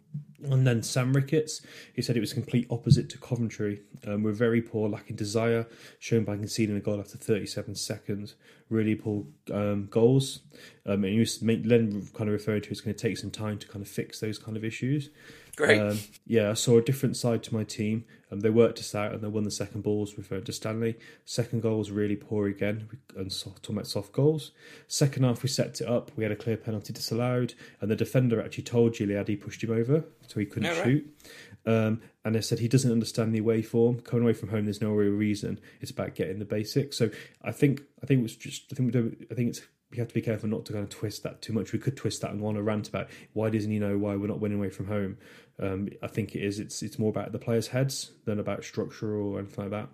And 0.43 0.67
then 0.67 0.83
Sam 0.83 1.13
Ricketts, 1.13 1.61
he 1.95 2.01
said 2.01 2.17
it 2.17 2.21
was 2.21 2.33
complete 2.33 2.67
opposite 2.71 3.11
to 3.11 3.19
Coventry. 3.19 3.83
Um, 4.07 4.23
we're 4.23 4.33
very 4.33 4.63
poor, 4.63 4.89
lacking 4.89 5.17
desire, 5.17 5.67
shown 5.99 6.25
by 6.25 6.37
conceding 6.37 6.77
a 6.77 6.81
goal 6.81 6.99
after 6.99 7.19
37 7.19 7.75
seconds. 7.75 8.37
Really 8.71 8.95
poor 8.95 9.27
um, 9.53 9.89
goals. 9.91 10.41
Um, 10.87 11.05
and 11.05 11.13
he 11.13 11.19
was 11.19 11.41
then 11.41 12.09
kind 12.15 12.29
of 12.29 12.33
referring 12.33 12.63
to 12.63 12.71
it's 12.71 12.81
going 12.81 12.95
to 12.95 13.01
take 13.03 13.19
some 13.19 13.31
time 13.31 13.59
to 13.59 13.69
kind 13.69 13.85
of 13.85 13.89
fix 13.89 14.21
those 14.21 14.39
kind 14.39 14.57
of 14.57 14.65
issues. 14.65 15.11
Great. 15.61 15.79
Um, 15.79 15.99
yeah, 16.27 16.51
I 16.51 16.55
saw 16.55 16.79
a 16.79 16.83
different 16.83 17.19
side 17.19 17.43
to 17.43 17.55
my 17.55 17.65
team. 17.65 18.07
Um, 18.33 18.41
they 18.41 18.49
worked 18.49 18.79
us 18.79 18.95
out 18.95 19.13
and 19.13 19.21
they 19.21 19.29
won 19.29 19.43
the 19.45 19.51
second 19.51 19.83
balls, 19.83 20.17
referring 20.17 20.45
to 20.45 20.53
Stanley. 20.55 20.97
Second 21.27 21.61
goal 21.61 21.77
was 21.77 21.91
really 21.91 22.17
poor 22.17 22.47
again, 22.47 22.89
and 23.15 23.31
soft, 23.31 23.63
talking 23.63 23.77
about 23.77 23.87
soft 23.87 24.13
goals. 24.13 24.53
Second 24.87 25.25
half, 25.25 25.43
we 25.43 25.51
set 25.51 25.79
it 25.83 25.87
up. 25.87 26.13
We 26.17 26.25
had 26.25 26.33
a 26.33 26.37
clear 26.37 26.57
penalty 26.57 26.95
disallowed, 26.95 27.53
and 27.83 27.91
the 27.91 27.97
defender 27.97 28.43
actually 28.43 28.65
told 28.65 28.95
Gilliead 28.95 29.29
he 29.29 29.37
pushed 29.37 29.63
him 29.63 29.73
over, 29.73 30.05
so 30.27 30.41
he 30.41 30.47
couldn't 30.47 30.71
right. 30.71 30.85
shoot. 30.85 31.17
Um, 31.67 32.01
and 32.25 32.35
they 32.35 32.41
said 32.41 32.61
he 32.61 32.69
doesn't 32.69 32.91
understand 32.91 33.35
the 33.35 33.41
away 33.41 33.61
form. 33.61 34.01
Coming 34.01 34.25
away 34.25 34.33
from 34.33 34.49
home, 34.49 34.65
there's 34.65 34.81
no 34.81 34.93
real 34.93 35.13
reason. 35.13 35.61
It's 35.83 35.91
about 35.91 36.15
getting 36.15 36.39
the 36.39 36.47
basics. 36.47 36.97
So 36.97 37.11
I 37.43 37.53
think 37.53 37.83
I 38.03 38.07
think 38.07 38.21
it 38.21 38.23
was 38.23 38.37
just 38.37 38.73
I 38.73 38.77
think 38.77 38.87
we 38.87 38.93
don't, 38.93 39.27
I 39.31 39.35
think 39.35 39.51
it's 39.51 39.61
we 39.91 39.99
have 39.99 40.09
to 40.09 40.15
be 40.15 40.23
careful 40.23 40.49
not 40.49 40.65
to 40.67 40.73
kind 40.73 40.85
of 40.85 40.91
twist 40.91 41.23
that 41.25 41.43
too 41.43 41.53
much. 41.53 41.73
We 41.73 41.79
could 41.79 41.97
twist 41.97 42.23
that 42.23 42.31
and 42.31 42.41
go 42.41 42.47
on 42.47 42.57
a 42.57 42.63
rant 42.63 42.89
about 42.89 43.09
why 43.33 43.51
doesn't 43.51 43.71
he 43.71 43.79
know 43.79 43.99
why 43.99 44.17
we're 44.17 44.29
not 44.29 44.41
winning 44.41 44.59
away 44.59 44.71
from 44.71 44.87
home. 44.87 45.19
Um, 45.59 45.89
I 46.03 46.07
think 46.07 46.35
it 46.35 46.43
is. 46.43 46.59
It's 46.59 46.83
it's 46.83 46.99
more 46.99 47.11
about 47.11 47.33
the 47.33 47.39
players' 47.39 47.69
heads 47.69 48.13
than 48.25 48.39
about 48.39 48.65
structure 48.65 49.15
or 49.15 49.39
anything 49.39 49.71
like 49.71 49.73
that. 49.73 49.89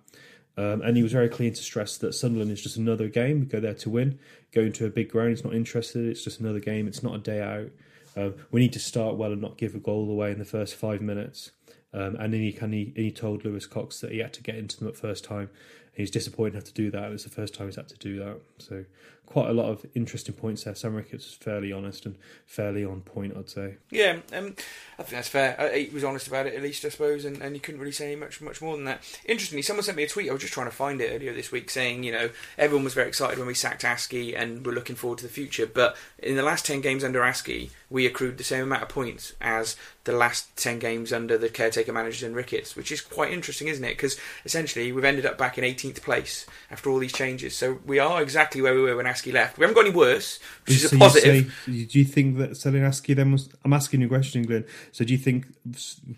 Um, 0.59 0.81
and 0.81 0.97
he 0.97 1.03
was 1.03 1.11
very 1.11 1.29
clear 1.29 1.51
to 1.51 1.61
stress 1.61 1.97
that 1.97 2.13
Sunderland 2.13 2.51
is 2.51 2.61
just 2.61 2.77
another 2.77 3.09
game. 3.09 3.41
We 3.41 3.45
go 3.45 3.59
there 3.59 3.75
to 3.75 3.89
win. 3.89 4.17
Go 4.51 4.61
into 4.61 4.85
a 4.85 4.89
big 4.89 5.11
ground. 5.11 5.29
He's 5.29 5.43
not 5.43 5.53
interested. 5.53 6.07
It's 6.07 6.23
just 6.23 6.39
another 6.39 6.59
game. 6.59 6.87
It's 6.87 7.03
not 7.03 7.15
a 7.15 7.19
day 7.19 7.41
out. 7.41 7.69
Um, 8.15 8.35
we 8.51 8.61
need 8.61 8.73
to 8.73 8.79
start 8.79 9.17
well 9.17 9.31
and 9.31 9.41
not 9.41 9.57
give 9.57 9.75
a 9.75 9.79
goal 9.79 10.09
away 10.09 10.31
in 10.31 10.39
the 10.39 10.45
first 10.45 10.73
five 10.73 11.01
minutes. 11.01 11.51
Um, 11.93 12.15
and 12.19 12.33
then 12.33 12.41
he, 12.41 12.51
he, 12.51 12.93
he 12.95 13.11
told 13.11 13.45
Lewis 13.45 13.67
Cox 13.67 14.01
that 14.01 14.11
he 14.11 14.17
had 14.17 14.33
to 14.33 14.43
get 14.43 14.55
into 14.55 14.79
them 14.79 14.87
at 14.87 14.97
first 14.97 15.23
time. 15.23 15.51
He's 15.93 16.11
disappointed 16.11 16.51
to 16.51 16.57
have 16.57 16.63
to 16.65 16.73
do 16.73 16.91
that. 16.91 17.11
It's 17.11 17.23
the 17.23 17.29
first 17.29 17.53
time 17.53 17.67
he's 17.67 17.75
had 17.75 17.87
to 17.89 17.97
do 17.97 18.19
that. 18.19 18.39
So 18.57 18.85
quite 19.27 19.49
a 19.49 19.53
lot 19.53 19.69
of 19.69 19.85
interesting 19.93 20.33
points 20.33 20.63
there. 20.63 20.73
Sam 20.73 20.95
Ricketts 20.95 21.25
was 21.25 21.33
fairly 21.35 21.71
honest 21.71 22.05
and 22.05 22.15
fairly 22.45 22.85
on 22.85 23.01
point, 23.01 23.35
I'd 23.37 23.49
say. 23.49 23.75
Yeah, 23.91 24.19
um, 24.33 24.55
I 24.97 25.03
think 25.03 25.09
that's 25.09 25.27
fair. 25.27 25.59
Uh, 25.59 25.69
he 25.69 25.89
was 25.93 26.05
honest 26.05 26.27
about 26.27 26.47
it, 26.47 26.55
at 26.55 26.63
least, 26.63 26.85
I 26.85 26.89
suppose, 26.89 27.25
and, 27.25 27.41
and 27.41 27.61
couldn't 27.61 27.81
really 27.81 27.91
say 27.91 28.15
much 28.15 28.41
much 28.41 28.61
more 28.61 28.75
than 28.75 28.85
that. 28.85 29.03
Interestingly, 29.25 29.61
someone 29.61 29.83
sent 29.83 29.97
me 29.97 30.03
a 30.03 30.07
tweet. 30.07 30.29
I 30.29 30.33
was 30.33 30.41
just 30.41 30.53
trying 30.53 30.69
to 30.69 30.75
find 30.75 31.01
it 31.01 31.13
earlier 31.13 31.33
this 31.33 31.51
week, 31.51 31.69
saying, 31.69 32.03
you 32.03 32.13
know, 32.13 32.29
everyone 32.57 32.85
was 32.85 32.93
very 32.93 33.09
excited 33.09 33.37
when 33.37 33.47
we 33.47 33.53
sacked 33.53 33.83
Askey, 33.83 34.33
and 34.35 34.65
we're 34.65 34.73
looking 34.73 34.95
forward 34.95 35.19
to 35.19 35.25
the 35.25 35.31
future. 35.31 35.67
But 35.67 35.97
in 36.19 36.37
the 36.37 36.43
last 36.43 36.65
ten 36.65 36.79
games 36.79 37.03
under 37.03 37.19
Askey, 37.19 37.71
we 37.89 38.05
accrued 38.05 38.37
the 38.37 38.43
same 38.45 38.63
amount 38.63 38.83
of 38.83 38.89
points 38.89 39.33
as 39.41 39.75
the 40.05 40.13
last 40.13 40.55
ten 40.55 40.79
games 40.79 41.11
under 41.11 41.37
the 41.37 41.49
caretaker 41.49 41.91
managers 41.91 42.23
and 42.23 42.35
Ricketts, 42.35 42.77
which 42.77 42.93
is 42.93 43.01
quite 43.01 43.33
interesting, 43.33 43.67
isn't 43.67 43.83
it? 43.83 43.97
Because 43.97 44.17
essentially, 44.45 44.93
we've 44.93 45.03
ended 45.03 45.25
up 45.25 45.37
back 45.37 45.57
in 45.57 45.65
18th 45.65 46.01
place 46.01 46.45
after 46.71 46.89
all 46.89 46.99
these 46.99 47.11
changes. 47.11 47.55
So 47.55 47.79
we 47.85 47.99
are 47.99 48.21
exactly 48.21 48.61
where 48.61 48.73
we 48.73 48.81
were 48.81 48.95
when 48.95 49.05
Left. 49.25 49.57
We 49.57 49.63
haven't 49.63 49.75
got 49.75 49.85
any 49.85 49.95
worse, 49.95 50.39
which 50.65 50.75
is 50.77 50.81
So 50.83 50.87
a 50.89 50.91
you 50.91 50.99
positive. 50.99 51.53
say- 51.65 51.83
do 51.85 51.99
you 51.99 52.05
think 52.05 52.37
that 52.37 52.55
selling 52.57 52.83
then 53.15 53.31
was? 53.31 53.49
I'm 53.65 53.73
asking 53.73 54.01
you 54.01 54.07
a 54.07 54.09
question, 54.09 54.43
Glenn. 54.43 54.65
So 54.91 55.03
do 55.03 55.13
you 55.13 55.17
think 55.17 55.45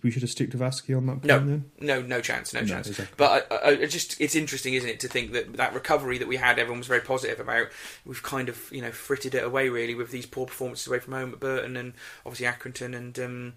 we 0.04 0.12
should 0.12 0.22
have 0.22 0.30
stick 0.30 0.52
to 0.52 0.58
Askey 0.58 0.96
on 0.96 1.06
that 1.08 1.14
point 1.22 1.26
No. 1.26 1.40
then? 1.40 1.66
No, 1.80 2.02
no 2.02 2.22
chance, 2.22 2.54
no, 2.54 2.62
No, 2.62 2.66
chance. 2.68 2.88
exactly. 2.88 3.14
But 3.18 3.48
I, 3.52 3.56
I, 3.56 3.70
I 3.82 3.86
just, 3.86 4.20
it's 4.20 4.36
interesting, 4.36 4.74
isn't 4.74 4.90
it, 4.90 5.00
to 5.02 5.08
think 5.08 5.32
that 5.34 5.54
that 5.58 5.74
recovery 5.74 6.18
that 6.18 6.28
we 6.28 6.36
had, 6.38 6.60
everyone 6.60 6.80
was 6.80 6.88
very 6.88 7.02
positive 7.02 7.40
about. 7.40 7.68
We've 8.06 8.22
kind 8.24 8.50
of, 8.50 8.70
you 8.72 8.82
know, 8.82 8.92
frittered 8.92 9.36
it 9.36 9.44
away 9.44 9.70
really 9.70 9.96
with 9.96 10.12
these 10.12 10.26
poor 10.26 10.46
performances 10.46 10.88
away 10.88 11.00
from 11.00 11.14
home 11.14 11.32
at 11.34 11.40
Burton 11.40 11.78
and 11.78 11.94
obviously 12.26 12.46
Accrington, 12.48 12.96
and 12.96 13.18
um, 13.20 13.54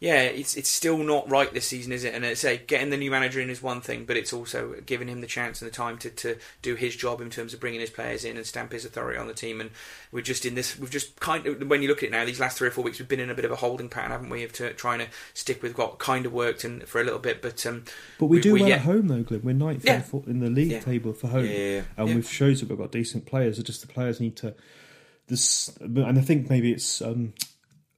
yeah, 0.00 0.22
it's 0.22 0.56
it's 0.56 0.68
still 0.68 0.98
not 0.98 1.28
right 1.30 1.52
this 1.52 1.66
season, 1.66 1.92
is 1.92 2.04
it? 2.04 2.14
And 2.14 2.24
I 2.26 2.34
say 2.34 2.58
getting 2.66 2.90
the 2.90 2.96
new 2.96 3.10
manager 3.10 3.40
in 3.40 3.50
is 3.50 3.62
one 3.62 3.80
thing, 3.80 4.04
but 4.04 4.16
it's 4.16 4.32
also 4.32 4.74
giving 4.84 5.08
him 5.08 5.20
the 5.20 5.26
chance 5.26 5.62
and 5.62 5.70
the 5.70 5.74
time 5.74 5.98
to, 5.98 6.10
to 6.10 6.36
do 6.62 6.74
his 6.74 6.94
job 6.96 7.20
in 7.20 7.30
terms 7.30 7.54
of 7.54 7.60
bringing 7.60 7.80
his 7.80 7.90
players 7.90 8.24
in 8.24 8.36
and 8.36 8.44
stamp 8.46 8.72
his 8.72 8.84
authority 8.84 9.18
on 9.18 9.26
the 9.26 9.34
team. 9.34 9.60
And 9.60 9.70
we're 10.12 10.20
just 10.20 10.44
in 10.44 10.54
this, 10.54 10.78
we've 10.78 10.90
just 10.90 11.18
kind 11.20 11.46
of, 11.46 11.66
when 11.68 11.82
you 11.82 11.88
look 11.88 11.98
at 11.98 12.04
it 12.04 12.12
now, 12.12 12.24
these 12.24 12.40
last 12.40 12.58
three 12.58 12.68
or 12.68 12.70
four 12.70 12.84
weeks, 12.84 12.98
we've 12.98 13.08
been 13.08 13.20
in 13.20 13.30
a 13.30 13.34
bit 13.34 13.44
of 13.44 13.50
a 13.50 13.56
holding 13.56 13.88
pattern, 13.88 14.10
haven't 14.10 14.30
we, 14.30 14.42
of 14.44 14.52
to, 14.54 14.72
trying 14.74 14.98
to 15.00 15.06
stick 15.32 15.62
with 15.62 15.78
what 15.78 15.98
kind 15.98 16.26
of 16.26 16.32
worked 16.32 16.64
and 16.64 16.82
for 16.88 17.00
a 17.00 17.04
little 17.04 17.18
bit, 17.18 17.40
but 17.42 17.64
um, 17.66 17.84
But 18.18 18.26
we, 18.26 18.36
We- 18.36 18.42
do 18.42 18.52
we- 18.54 18.60
well 18.60 18.68
yeah. 18.68 18.74
at 18.76 18.82
home 18.82 19.08
though, 19.08 19.22
Glenn. 19.22 19.40
We're 19.42 19.52
ninth 19.54 19.84
Yeah. 19.84 20.02
in, 20.26 20.40
the 20.40 20.50
league 20.50 20.70
Yeah. 20.72 20.80
table 20.80 21.12
for 21.12 21.28
home, 21.28 21.46
and 21.46 22.14
we've 22.14 22.28
shows 22.28 22.60
that 22.60 22.68
we've 22.68 22.78
got 22.78 22.92
decent 22.92 23.26
players. 23.26 23.58
It's 23.58 23.66
just 23.66 23.80
the 23.80 23.86
players 23.86 24.20
need 24.20 24.36
to. 24.36 24.54
This, 25.26 25.74
and 25.80 26.18
I 26.18 26.20
think 26.20 26.50
maybe 26.50 26.70
it's 26.72 27.00
um, 27.00 27.32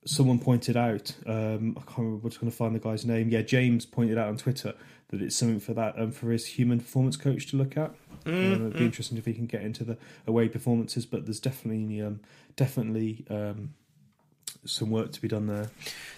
someone 0.07 0.39
pointed 0.39 0.77
out. 0.77 1.13
Um, 1.27 1.77
I 1.77 1.83
can't 1.83 1.99
remember. 1.99 2.25
We're 2.25 2.31
going 2.31 2.51
to 2.51 2.57
find 2.57 2.75
the 2.75 2.79
guy's 2.79 3.05
name. 3.05 3.29
Yeah, 3.29 3.43
James 3.43 3.85
pointed 3.85 4.17
out 4.17 4.29
on 4.29 4.37
Twitter 4.39 4.73
that 5.09 5.21
it's 5.21 5.37
something 5.37 5.61
for 5.61 5.75
that 5.75 5.99
um, 5.99 6.11
for 6.13 6.31
his 6.31 6.47
human 6.47 6.81
performance 6.81 7.17
coach 7.17 7.47
to 7.49 7.57
look 7.57 7.77
at. 7.77 7.93
Mm, 8.25 8.55
Um, 8.57 8.67
it'd 8.67 8.79
be 8.79 8.85
interesting 8.87 9.19
if 9.19 9.27
he 9.27 9.35
can 9.35 9.47
get 9.47 9.63
into 9.63 9.85
the 9.85 9.97
away 10.27 10.49
performances, 10.49 11.05
but 11.07 11.27
there's 11.27 11.39
definitely 11.41 12.01
um, 12.01 12.21
definitely 12.57 13.25
um, 13.31 13.75
some 14.65 14.91
work 14.91 15.13
to 15.13 15.21
be 15.21 15.29
done 15.29 15.47
there. 15.47 15.71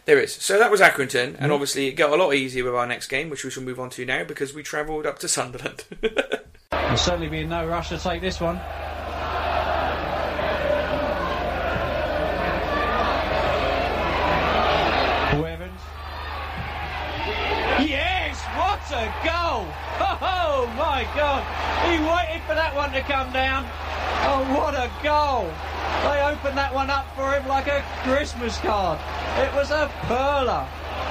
There 0.07 0.18
is. 0.18 0.33
So 0.33 0.59
that 0.59 0.70
was 0.70 0.81
Accrington, 0.81 1.37
and 1.38 1.53
obviously 1.53 1.87
it 1.88 1.92
got 1.92 2.11
a 2.11 2.16
lot 2.16 2.33
easier 2.35 2.64
with 2.64 2.74
our 2.74 2.87
next 2.87 3.09
game, 3.09 3.29
which 3.29 3.44
we 3.44 3.51
shall 3.51 3.62
move 3.62 3.79
on 3.81 3.90
to 3.90 4.07
now 4.07 4.24
because 4.24 4.55
we 4.55 4.62
travelled 4.62 5.05
up 5.05 5.18
to 5.18 5.29
Sunderland. 5.29 5.85
There'll 6.70 6.96
certainly 6.96 7.29
be 7.29 7.40
in 7.40 7.51
no 7.51 7.66
rush 7.66 7.90
to 7.90 7.98
take 7.98 8.22
this 8.22 8.40
one. 8.40 8.59
My 20.99 21.05
God! 21.15 21.47
He 21.87 21.94
waited 22.01 22.42
for 22.49 22.57
that 22.57 22.75
one 22.75 22.90
to 22.90 23.01
come 23.03 23.33
down. 23.33 23.65
Oh, 24.27 24.42
what 24.59 24.75
a 24.75 24.90
goal! 25.01 25.44
They 26.03 26.21
opened 26.23 26.59
that 26.59 26.75
one 26.75 26.90
up 26.90 27.07
for 27.15 27.33
him 27.33 27.46
like 27.46 27.69
a 27.69 27.85
Christmas 28.03 28.59
card. 28.59 28.99
It 29.38 29.55
was 29.55 29.71
a 29.71 29.87
perler. 30.07 30.67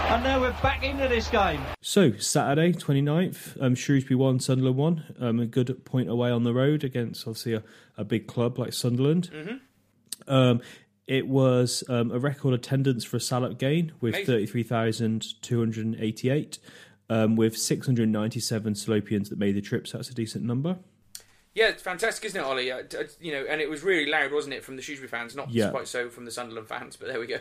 And 0.09 0.25
now 0.25 0.41
we're 0.41 0.51
back 0.61 0.83
into 0.83 1.07
this 1.07 1.29
game. 1.29 1.61
So 1.81 2.17
Saturday, 2.17 2.73
29th, 2.73 3.61
um, 3.61 3.75
Shrewsbury 3.75 4.17
won, 4.17 4.41
Sunderland 4.41 4.75
won. 4.75 5.05
Um, 5.19 5.39
a 5.39 5.45
good 5.45 5.85
point 5.85 6.09
away 6.09 6.31
on 6.31 6.43
the 6.43 6.53
road 6.53 6.83
against 6.83 7.25
obviously 7.25 7.53
a, 7.53 7.63
a 7.97 8.03
big 8.03 8.27
club 8.27 8.59
like 8.59 8.73
Sunderland. 8.73 9.29
Um, 10.27 10.59
it 11.07 11.27
was 11.27 11.85
um, 11.87 12.11
a 12.11 12.19
record 12.19 12.53
attendance 12.53 13.05
for 13.05 13.15
a 13.15 13.21
Salop 13.21 13.57
game 13.57 13.93
with 14.01 14.15
Amazing. 14.15 14.33
33,288, 14.33 16.59
um, 17.09 17.35
with 17.35 17.57
697 17.57 18.73
Salopians 18.73 19.29
that 19.29 19.37
made 19.39 19.55
the 19.55 19.61
trip, 19.61 19.87
so 19.87 19.97
that's 19.97 20.09
a 20.09 20.13
decent 20.13 20.43
number. 20.43 20.77
Yeah, 21.53 21.69
it's 21.69 21.81
fantastic, 21.81 22.25
isn't 22.25 22.39
it, 22.39 22.43
Ollie? 22.43 22.71
Uh, 22.71 22.83
t- 22.83 22.97
you 23.19 23.31
know, 23.31 23.43
and 23.49 23.59
it 23.61 23.69
was 23.69 23.81
really 23.83 24.09
loud, 24.09 24.31
wasn't 24.31 24.53
it, 24.53 24.63
from 24.63 24.75
the 24.75 24.81
Shrewsbury 24.81 25.07
fans? 25.07 25.35
Not 25.35 25.49
Yeah. 25.49 25.71
quite 25.71 25.87
so 25.87 26.09
from 26.09 26.25
the 26.25 26.31
Sunderland 26.31 26.67
fans, 26.67 26.95
but 26.95 27.07
there 27.07 27.19
we 27.19 27.25
go. 27.27 27.39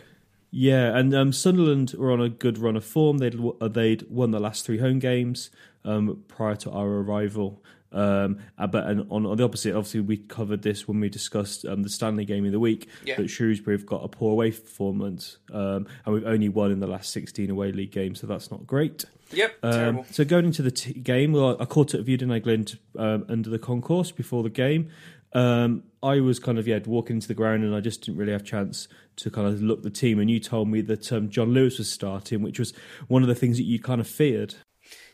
Yeah, 0.49 0.97
and 0.97 1.13
um, 1.13 1.33
Sunderland 1.33 1.93
were 1.97 2.11
on 2.11 2.21
a 2.21 2.29
good 2.29 2.57
run 2.57 2.75
of 2.75 2.85
form. 2.85 3.17
They'd 3.19 3.37
uh, 3.61 3.67
they'd 3.67 4.03
won 4.09 4.31
the 4.31 4.39
last 4.39 4.65
three 4.65 4.77
home 4.79 4.97
games 4.99 5.49
um, 5.83 6.23
prior 6.29 6.55
to 6.55 6.71
our 6.71 6.87
arrival. 6.87 7.61
Um, 7.91 8.39
uh, 8.57 8.65
but 8.67 8.87
and 8.87 9.05
on, 9.11 9.25
on 9.25 9.37
the 9.37 9.43
opposite, 9.43 9.75
obviously, 9.75 9.99
we 9.99 10.17
covered 10.17 10.61
this 10.61 10.87
when 10.87 10.99
we 11.01 11.09
discussed 11.09 11.65
um, 11.65 11.83
the 11.83 11.89
Stanley 11.89 12.23
game 12.25 12.45
of 12.45 12.53
the 12.53 12.59
week. 12.59 12.87
Yeah. 13.03 13.17
That 13.17 13.27
Shrewsbury 13.29 13.75
have 13.77 13.85
got 13.85 14.03
a 14.05 14.07
poor 14.07 14.31
away 14.31 14.51
performance, 14.51 15.37
um, 15.51 15.85
and 16.05 16.15
we've 16.15 16.25
only 16.25 16.49
won 16.49 16.71
in 16.71 16.79
the 16.79 16.87
last 16.87 17.11
sixteen 17.11 17.49
away 17.49 17.73
league 17.73 17.91
games, 17.91 18.21
so 18.21 18.25
that's 18.27 18.49
not 18.49 18.65
great. 18.65 19.03
Yep, 19.31 19.57
Um, 19.63 19.71
terrible. 19.71 20.05
so 20.11 20.23
going 20.25 20.45
into 20.45 20.61
the 20.61 20.71
t- 20.71 20.93
game, 20.93 21.33
well, 21.33 21.57
I 21.59 21.65
caught 21.65 21.93
it 21.93 22.01
viewed 22.03 22.21
in 22.21 22.31
England 22.31 22.79
um, 22.97 23.25
under 23.27 23.49
the 23.49 23.59
concourse 23.59 24.11
before 24.11 24.43
the 24.43 24.49
game. 24.49 24.89
Um, 25.33 25.83
I 26.01 26.21
was 26.21 26.39
kind 26.39 26.57
of 26.57 26.67
yeah 26.67 26.79
walking 26.85 27.17
into 27.17 27.27
the 27.27 27.33
ground 27.33 27.63
and 27.63 27.75
I 27.75 27.81
just 27.81 28.01
didn't 28.03 28.17
really 28.17 28.31
have 28.31 28.41
a 28.41 28.45
chance 28.45 28.87
to 29.17 29.29
kind 29.29 29.45
of 29.47 29.61
look 29.61 29.83
the 29.83 29.89
team. 29.89 30.19
And 30.19 30.31
you 30.31 30.39
told 30.39 30.69
me 30.69 30.79
that 30.81 31.11
um, 31.11 31.29
John 31.29 31.53
Lewis 31.53 31.77
was 31.77 31.91
starting, 31.91 32.41
which 32.41 32.59
was 32.59 32.73
one 33.09 33.21
of 33.23 33.27
the 33.27 33.35
things 33.35 33.57
that 33.57 33.63
you 33.65 33.79
kind 33.79 33.99
of 33.99 34.07
feared. 34.07 34.55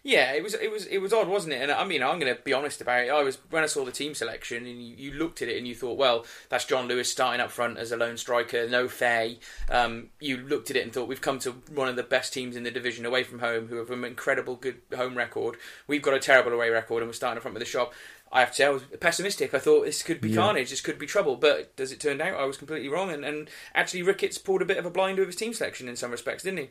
Yeah, 0.05 0.33
it 0.33 0.43
was 0.43 0.53
it 0.53 0.69
was 0.69 0.85
it 0.87 0.97
was 0.97 1.13
odd, 1.13 1.29
wasn't 1.29 1.53
it? 1.53 1.61
And 1.61 1.71
I 1.71 1.85
mean, 1.85 2.03
I'm 2.03 2.19
going 2.19 2.35
to 2.35 2.41
be 2.41 2.51
honest 2.51 2.81
about 2.81 3.05
it. 3.05 3.09
I 3.09 3.23
was 3.23 3.37
when 3.49 3.63
I 3.63 3.67
saw 3.67 3.85
the 3.85 3.91
team 3.91 4.13
selection, 4.13 4.65
and 4.65 4.83
you, 4.85 4.95
you 4.97 5.11
looked 5.13 5.41
at 5.41 5.47
it 5.47 5.57
and 5.57 5.65
you 5.65 5.73
thought, 5.75 5.97
well, 5.97 6.25
that's 6.49 6.65
John 6.65 6.89
Lewis 6.89 7.09
starting 7.09 7.39
up 7.39 7.51
front 7.51 7.77
as 7.77 7.93
a 7.93 7.95
lone 7.97 8.17
striker, 8.17 8.67
no 8.67 8.89
Fay. 8.89 9.39
Um, 9.69 10.09
you 10.19 10.37
looked 10.37 10.69
at 10.69 10.75
it 10.75 10.83
and 10.83 10.91
thought, 10.91 11.07
we've 11.07 11.21
come 11.21 11.39
to 11.39 11.51
one 11.73 11.87
of 11.87 11.95
the 11.95 12.03
best 12.03 12.33
teams 12.33 12.57
in 12.57 12.63
the 12.63 12.71
division 12.71 13.05
away 13.05 13.23
from 13.23 13.39
home, 13.39 13.67
who 13.67 13.77
have 13.77 13.91
an 13.91 14.03
incredible 14.03 14.57
good 14.57 14.81
home 14.93 15.15
record. 15.17 15.55
We've 15.87 16.01
got 16.01 16.13
a 16.13 16.19
terrible 16.19 16.51
away 16.51 16.69
record, 16.69 17.01
and 17.01 17.07
we're 17.07 17.13
starting 17.13 17.37
up 17.37 17.43
front 17.43 17.55
with 17.55 17.63
the 17.63 17.69
shop. 17.69 17.93
I 18.29 18.41
have 18.41 18.49
to 18.49 18.55
say, 18.55 18.65
I 18.65 18.69
was 18.69 18.83
pessimistic. 18.99 19.53
I 19.53 19.59
thought 19.59 19.85
this 19.85 20.03
could 20.03 20.19
be 20.19 20.31
Yeah. 20.31 20.41
carnage, 20.41 20.71
this 20.71 20.81
could 20.81 20.99
be 20.99 21.05
trouble. 21.05 21.37
But 21.37 21.71
as 21.77 21.93
it 21.93 22.01
turned 22.01 22.19
out, 22.21 22.33
I 22.37 22.43
was 22.45 22.57
completely 22.57 22.89
wrong. 22.89 23.09
And, 23.09 23.23
and 23.23 23.49
actually, 23.73 24.01
Ricketts 24.01 24.37
pulled 24.39 24.61
a 24.63 24.65
bit 24.65 24.77
of 24.77 24.85
a 24.85 24.89
blind 24.91 25.17
with 25.19 25.27
his 25.27 25.35
team 25.37 25.53
selection 25.53 25.87
in 25.87 25.95
some 25.95 26.11
respects, 26.11 26.43
didn't 26.43 26.59
he? 26.59 26.69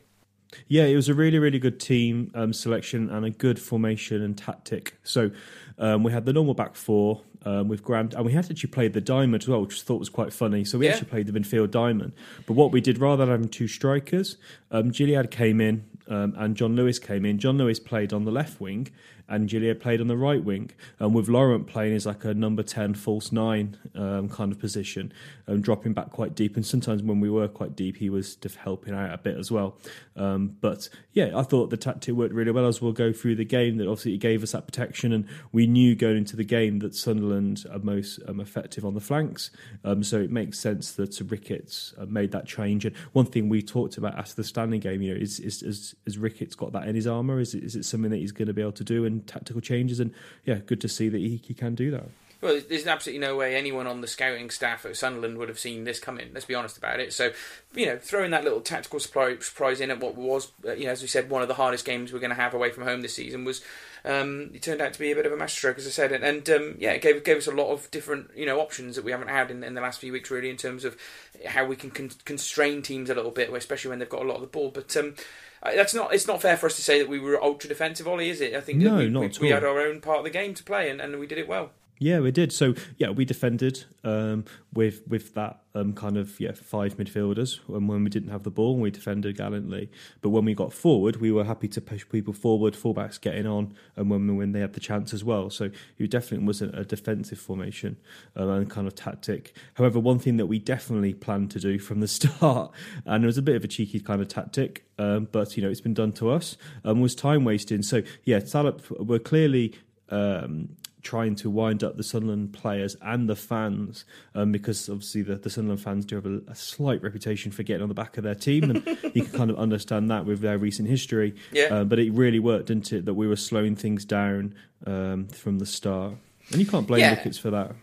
Yeah, 0.67 0.83
it 0.85 0.95
was 0.95 1.09
a 1.09 1.13
really, 1.13 1.39
really 1.39 1.59
good 1.59 1.79
team 1.79 2.31
um, 2.35 2.53
selection 2.53 3.09
and 3.09 3.25
a 3.25 3.29
good 3.29 3.59
formation 3.59 4.21
and 4.21 4.37
tactic. 4.37 4.97
So 5.03 5.31
um, 5.77 6.03
we 6.03 6.11
had 6.11 6.25
the 6.25 6.33
normal 6.33 6.53
back 6.53 6.75
four 6.75 7.21
um, 7.45 7.67
with 7.67 7.83
Grant, 7.83 8.13
and 8.13 8.25
we 8.25 8.31
had 8.31 8.49
actually 8.49 8.69
played 8.69 8.93
the 8.93 9.01
diamond 9.01 9.43
as 9.43 9.49
well, 9.49 9.61
which 9.61 9.79
I 9.81 9.83
thought 9.83 9.99
was 9.99 10.09
quite 10.09 10.31
funny. 10.31 10.63
So 10.63 10.77
we 10.77 10.85
Yeah. 10.85 10.93
actually 10.93 11.09
played 11.09 11.27
the 11.27 11.37
midfield 11.37 11.71
diamond. 11.71 12.13
But 12.45 12.53
what 12.53 12.71
we 12.71 12.79
did, 12.81 12.97
rather 12.99 13.25
than 13.25 13.31
having 13.33 13.49
two 13.49 13.67
strikers, 13.67 14.37
um, 14.71 14.91
Gilliead 14.91 15.29
came 15.31 15.59
in 15.59 15.83
um, 16.07 16.33
and 16.37 16.55
John 16.55 16.75
Lewis 16.75 16.99
came 16.99 17.25
in. 17.25 17.39
John 17.39 17.57
Lewis 17.57 17.79
played 17.79 18.13
on 18.13 18.23
the 18.25 18.31
left 18.31 18.61
wing, 18.61 18.89
and 19.33 19.49
Gilliead 19.49 19.79
played 19.79 19.99
on 19.99 20.07
the 20.07 20.17
right 20.17 20.43
wing. 20.43 20.69
And 20.99 21.13
with 21.13 21.27
Laurent 21.27 21.65
playing 21.65 21.95
as 21.95 22.05
like 22.05 22.23
a 22.23 22.33
number 22.33 22.61
10 22.61 22.93
false 22.93 23.31
nine 23.31 23.77
um, 23.95 24.29
kind 24.29 24.51
of 24.51 24.59
position, 24.59 25.11
um, 25.47 25.61
dropping 25.61 25.93
back 25.93 26.11
quite 26.11 26.35
deep. 26.35 26.55
And 26.55 26.65
sometimes 26.65 27.01
when 27.01 27.19
we 27.19 27.29
were 27.29 27.47
quite 27.47 27.75
deep, 27.75 27.97
he 27.97 28.09
was 28.09 28.37
helping 28.55 28.93
out 28.93 29.13
a 29.13 29.17
bit 29.17 29.37
as 29.37 29.51
well. 29.51 29.77
Um, 30.15 30.55
but 30.61 30.89
yeah, 31.13 31.31
I 31.35 31.41
thought 31.41 31.71
the 31.71 31.77
tactic 31.77 32.13
worked 32.13 32.33
really 32.33 32.51
well 32.51 32.67
as 32.67 32.81
we'll 32.81 32.91
go 32.91 33.11
through 33.11 33.35
the 33.35 33.45
game. 33.45 33.77
That 33.77 33.87
obviously 33.87 34.13
it 34.13 34.19
gave 34.19 34.43
us 34.43 34.51
that 34.51 34.65
protection, 34.65 35.11
and 35.11 35.27
we 35.51 35.65
knew 35.65 35.95
going 35.95 36.17
into 36.17 36.35
the 36.35 36.43
game 36.43 36.79
that 36.79 36.95
Sunderland 36.95 37.65
are 37.71 37.79
most 37.79 38.19
um, 38.27 38.39
effective 38.39 38.85
on 38.85 38.93
the 38.93 39.01
flanks. 39.01 39.49
Um, 39.83 40.03
so 40.03 40.17
it 40.19 40.31
makes 40.31 40.59
sense 40.59 40.91
that 40.93 41.19
Ricketts 41.19 41.93
uh, 41.97 42.05
made 42.05 42.31
that 42.31 42.45
change. 42.45 42.85
And 42.85 42.95
one 43.13 43.25
thing 43.25 43.49
we 43.49 43.61
talked 43.61 43.97
about 43.97 44.17
after 44.17 44.35
the 44.35 44.43
standing 44.43 44.79
game, 44.79 45.01
you 45.01 45.13
know, 45.13 45.19
is 45.19 45.39
is, 45.39 45.63
is, 45.63 45.95
is 46.05 46.17
Ricketts 46.17 46.55
got 46.55 46.71
that 46.73 46.87
in 46.87 46.95
his 46.95 47.07
armour? 47.07 47.39
Is 47.39 47.55
it, 47.55 47.63
is 47.63 47.75
it 47.75 47.85
something 47.85 48.11
that 48.11 48.17
he's 48.17 48.31
going 48.31 48.47
to 48.47 48.53
be 48.53 48.61
able 48.61 48.73
to 48.73 48.83
do 48.83 49.05
and 49.05 49.22
tactical 49.27 49.61
changes? 49.61 49.99
And 49.99 50.13
yeah, 50.45 50.59
good 50.65 50.81
to 50.81 50.87
see 50.87 51.09
that 51.09 51.17
he, 51.17 51.41
he 51.45 51.53
can 51.53 51.75
do 51.75 51.91
that. 51.91 52.09
Well, 52.43 52.59
there's 52.67 52.85
absolutely 52.85 53.25
no 53.25 53.37
way 53.37 53.55
anyone 53.55 53.87
on 53.87 54.01
the 54.01 54.07
scouting 54.07 54.49
staff 54.49 54.85
at 54.85 54.97
Sunderland 54.97 55.37
would 55.37 55.47
have 55.47 55.57
seen 55.57 55.85
this 55.85 55.97
coming. 55.97 56.31
Let's 56.33 56.45
be 56.45 56.55
honest 56.55 56.77
about 56.77 56.99
it. 56.99 57.13
So, 57.13 57.31
you 57.73 57.85
know, 57.85 57.97
throwing 57.97 58.31
that 58.31 58.43
little 58.43 58.59
tactical 58.59 58.99
surprise, 58.99 59.79
in 59.79 59.89
at 59.89 60.01
what 60.01 60.15
was, 60.15 60.51
uh, 60.67 60.73
you 60.73 60.83
know, 60.83 60.91
as 60.91 61.01
we 61.01 61.07
said, 61.07 61.29
one 61.29 61.41
of 61.41 61.47
the 61.47 61.53
hardest 61.53 61.85
games 61.85 62.11
we're 62.11 62.19
going 62.19 62.31
to 62.31 62.35
have 62.35 62.53
away 62.53 62.69
from 62.69 62.83
home 62.83 63.01
this 63.01 63.15
season 63.15 63.45
was. 63.45 63.61
Um, 64.05 64.49
it 64.53 64.61
turned 64.61 64.81
out 64.81 64.91
to 64.91 64.99
be 64.99 65.13
a 65.13 65.15
bit 65.15 65.25
of 65.25 65.31
a 65.31 65.37
masterstroke, 65.37 65.77
as 65.77 65.87
I 65.87 65.89
said, 65.89 66.11
and, 66.11 66.25
and 66.25 66.49
um, 66.49 66.75
yeah, 66.77 66.91
it 66.91 67.01
gave 67.01 67.23
gave 67.23 67.37
us 67.37 67.47
a 67.47 67.51
lot 67.51 67.71
of 67.71 67.89
different 67.89 68.31
you 68.35 68.45
know 68.45 68.59
options 68.59 68.97
that 68.97 69.05
we 69.05 69.11
haven't 69.11 69.29
had 69.29 69.49
in, 69.49 69.63
in 69.63 69.75
the 69.75 69.81
last 69.81 70.01
few 70.01 70.11
weeks, 70.11 70.29
really, 70.29 70.49
in 70.49 70.57
terms 70.57 70.83
of 70.83 70.97
how 71.45 71.63
we 71.63 71.77
can 71.77 71.89
con- 71.89 72.11
constrain 72.25 72.81
teams 72.81 73.09
a 73.09 73.15
little 73.15 73.31
bit, 73.31 73.49
especially 73.53 73.87
when 73.87 73.99
they've 73.99 74.09
got 74.09 74.21
a 74.21 74.27
lot 74.27 74.35
of 74.35 74.41
the 74.41 74.47
ball. 74.47 74.71
But 74.71 74.97
um, 74.97 75.15
that's 75.63 75.93
not 75.93 76.13
it's 76.13 76.27
not 76.27 76.41
fair 76.41 76.57
for 76.57 76.65
us 76.67 76.75
to 76.75 76.81
say 76.81 76.99
that 76.99 77.09
we 77.09 77.19
were 77.19 77.41
ultra 77.41 77.69
defensive, 77.69 78.07
Ollie, 78.07 78.29
is 78.29 78.41
it? 78.41 78.53
I 78.53 78.61
think 78.61 78.79
No, 78.79 78.97
we, 78.97 79.09
not 79.09 79.39
we, 79.39 79.47
we 79.47 79.49
had 79.49 79.63
our 79.63 79.79
own 79.79 80.01
part 80.01 80.19
of 80.19 80.23
the 80.23 80.29
game 80.29 80.53
to 80.55 80.63
play, 80.63 80.89
and, 80.89 80.99
and 80.99 81.19
we 81.19 81.27
did 81.27 81.37
it 81.37 81.47
well. 81.47 81.71
Yeah, 81.99 82.19
we 82.19 82.31
did. 82.31 82.51
So 82.51 82.73
yeah, 82.97 83.11
we 83.11 83.23
defended 83.23 83.85
um, 84.03 84.45
with 84.73 85.03
with 85.07 85.33
that 85.35 85.61
um, 85.75 85.93
kind 85.93 86.17
of 86.17 86.39
yeah 86.39 86.51
five 86.51 86.97
midfielders. 86.97 87.59
And 87.69 87.87
when 87.87 88.03
we 88.03 88.09
didn't 88.09 88.29
have 88.29 88.43
the 88.43 88.51
ball, 88.51 88.77
we 88.77 88.91
defended 88.91 89.37
gallantly. 89.37 89.89
But 90.21 90.29
when 90.29 90.43
we 90.43 90.53
got 90.53 90.73
forward, 90.73 91.17
we 91.17 91.31
were 91.31 91.43
happy 91.43 91.67
to 91.69 91.81
push 91.81 92.07
people 92.09 92.33
forward, 92.33 92.73
fullbacks 92.73 93.21
getting 93.21 93.45
on, 93.45 93.75
and 93.95 94.09
when 94.09 94.35
when 94.35 94.51
they 94.51 94.59
had 94.59 94.73
the 94.73 94.79
chance 94.79 95.13
as 95.13 95.23
well. 95.23 95.49
So 95.49 95.69
it 95.97 96.11
definitely 96.11 96.45
wasn't 96.45 96.77
a 96.77 96.83
defensive 96.83 97.39
formation 97.39 97.97
um, 98.35 98.49
and 98.49 98.69
kind 98.69 98.87
of 98.87 98.95
tactic. 98.95 99.55
However, 99.75 99.99
one 99.99 100.19
thing 100.19 100.37
that 100.37 100.47
we 100.47 100.59
definitely 100.59 101.13
planned 101.13 101.51
to 101.51 101.59
do 101.59 101.79
from 101.79 101.99
the 101.99 102.07
start, 102.19 102.71
and 103.05 103.23
it 103.23 103.27
was 103.27 103.37
a 103.37 103.43
bit 103.43 103.55
of 103.55 103.63
a 103.63 103.67
cheeky 103.67 103.99
kind 103.99 104.21
of 104.21 104.27
tactic, 104.27 104.85
um, 104.97 105.27
but 105.31 105.55
you 105.55 105.63
know 105.63 105.69
it's 105.69 105.81
been 105.81 105.93
done 105.93 106.11
to 106.13 106.31
us, 106.31 106.57
um, 106.83 107.01
was 107.01 107.13
time 107.15 107.45
wasting. 107.45 107.83
So 107.83 108.01
yeah, 108.23 108.39
Salop 108.39 108.89
were 108.89 109.19
clearly. 109.19 109.75
Um, 110.09 110.75
trying 111.03 111.35
to 111.35 111.49
wind 111.49 111.83
up 111.83 111.97
the 111.97 112.03
Sunderland 112.03 112.53
players 112.53 112.95
and 113.01 113.29
the 113.29 113.35
fans 113.35 114.05
um, 114.35 114.51
because 114.51 114.89
obviously 114.89 115.21
the, 115.21 115.35
the 115.35 115.49
Sunderland 115.49 115.81
fans 115.81 116.05
do 116.05 116.15
have 116.15 116.25
a, 116.25 116.41
a 116.47 116.55
slight 116.55 117.03
reputation 117.03 117.51
for 117.51 117.61
getting 117.63 117.83
on 117.83 117.89
the 117.89 117.93
back 117.93 118.17
of 118.17 118.23
their 118.23 118.35
team 118.35 118.63
and 118.69 118.85
you 119.13 119.23
can 119.23 119.31
kind 119.37 119.51
of 119.51 119.57
understand 119.57 120.09
that 120.09 120.25
with 120.25 120.39
their 120.39 120.57
recent 120.57 120.87
history 120.87 121.35
Yeah. 121.51 121.65
uh, 121.65 121.83
but 121.83 121.99
it 121.99 122.11
really 122.13 122.39
worked 122.39 122.67
didn't 122.67 122.91
it 122.93 123.05
that 123.05 123.13
we 123.15 123.27
were 123.27 123.35
slowing 123.35 123.75
things 123.75 124.05
down 124.05 124.55
um, 124.87 125.27
from 125.27 125.59
the 125.59 125.65
start 125.65 126.13
and 126.51 126.59
you 126.59 126.65
can't 126.65 126.87
blame 126.87 127.01
Yeah. 127.01 127.11
Ricketts 127.15 127.37
for 127.37 127.51
that 127.51 127.73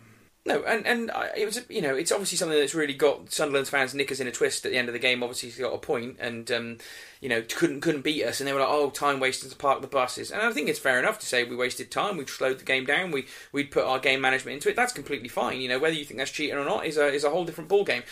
No, 0.46 0.62
and 0.62 0.86
and 0.86 1.10
it 1.36 1.44
was 1.44 1.60
you 1.68 1.82
know 1.82 1.94
it's 1.94 2.10
obviously 2.10 2.38
something 2.38 2.58
that's 2.58 2.74
really 2.74 2.94
got 2.94 3.30
Sunderland's 3.30 3.68
fans 3.68 3.94
knickers 3.94 4.20
in 4.20 4.26
a 4.26 4.32
twist 4.32 4.64
at 4.64 4.72
the 4.72 4.78
end 4.78 4.88
of 4.88 4.94
the 4.94 4.98
game. 4.98 5.22
Obviously, 5.22 5.50
he's 5.50 5.58
got 5.58 5.74
a 5.74 5.78
point, 5.78 6.16
and 6.18 6.50
um, 6.50 6.78
you 7.20 7.28
know 7.28 7.42
couldn't 7.42 7.82
couldn't 7.82 8.00
beat 8.00 8.24
us, 8.24 8.40
and 8.40 8.48
they 8.48 8.54
were 8.54 8.60
like, 8.60 8.70
oh, 8.70 8.88
time 8.88 9.20
wasted 9.20 9.50
to 9.50 9.56
park 9.56 9.82
the 9.82 9.86
buses. 9.86 10.30
And 10.30 10.40
I 10.40 10.50
think 10.50 10.70
it's 10.70 10.78
fair 10.78 10.98
enough 10.98 11.18
to 11.18 11.26
say 11.26 11.44
we 11.44 11.56
wasted 11.56 11.90
time. 11.90 12.16
We 12.16 12.24
slowed 12.24 12.58
the 12.58 12.64
game 12.64 12.86
down. 12.86 13.10
We 13.10 13.26
we'd 13.52 13.70
put 13.70 13.84
our 13.84 13.98
game 13.98 14.22
management 14.22 14.54
into 14.54 14.70
it. 14.70 14.76
That's 14.76 14.94
completely 14.94 15.28
fine. 15.28 15.60
You 15.60 15.68
know 15.68 15.78
whether 15.78 15.94
you 15.94 16.06
think 16.06 16.16
that's 16.16 16.30
cheating 16.30 16.56
or 16.56 16.64
not 16.64 16.86
is 16.86 16.96
a 16.96 17.08
is 17.08 17.24
a 17.24 17.30
whole 17.30 17.44
different 17.44 17.68
ball 17.68 17.84
game. 17.84 18.02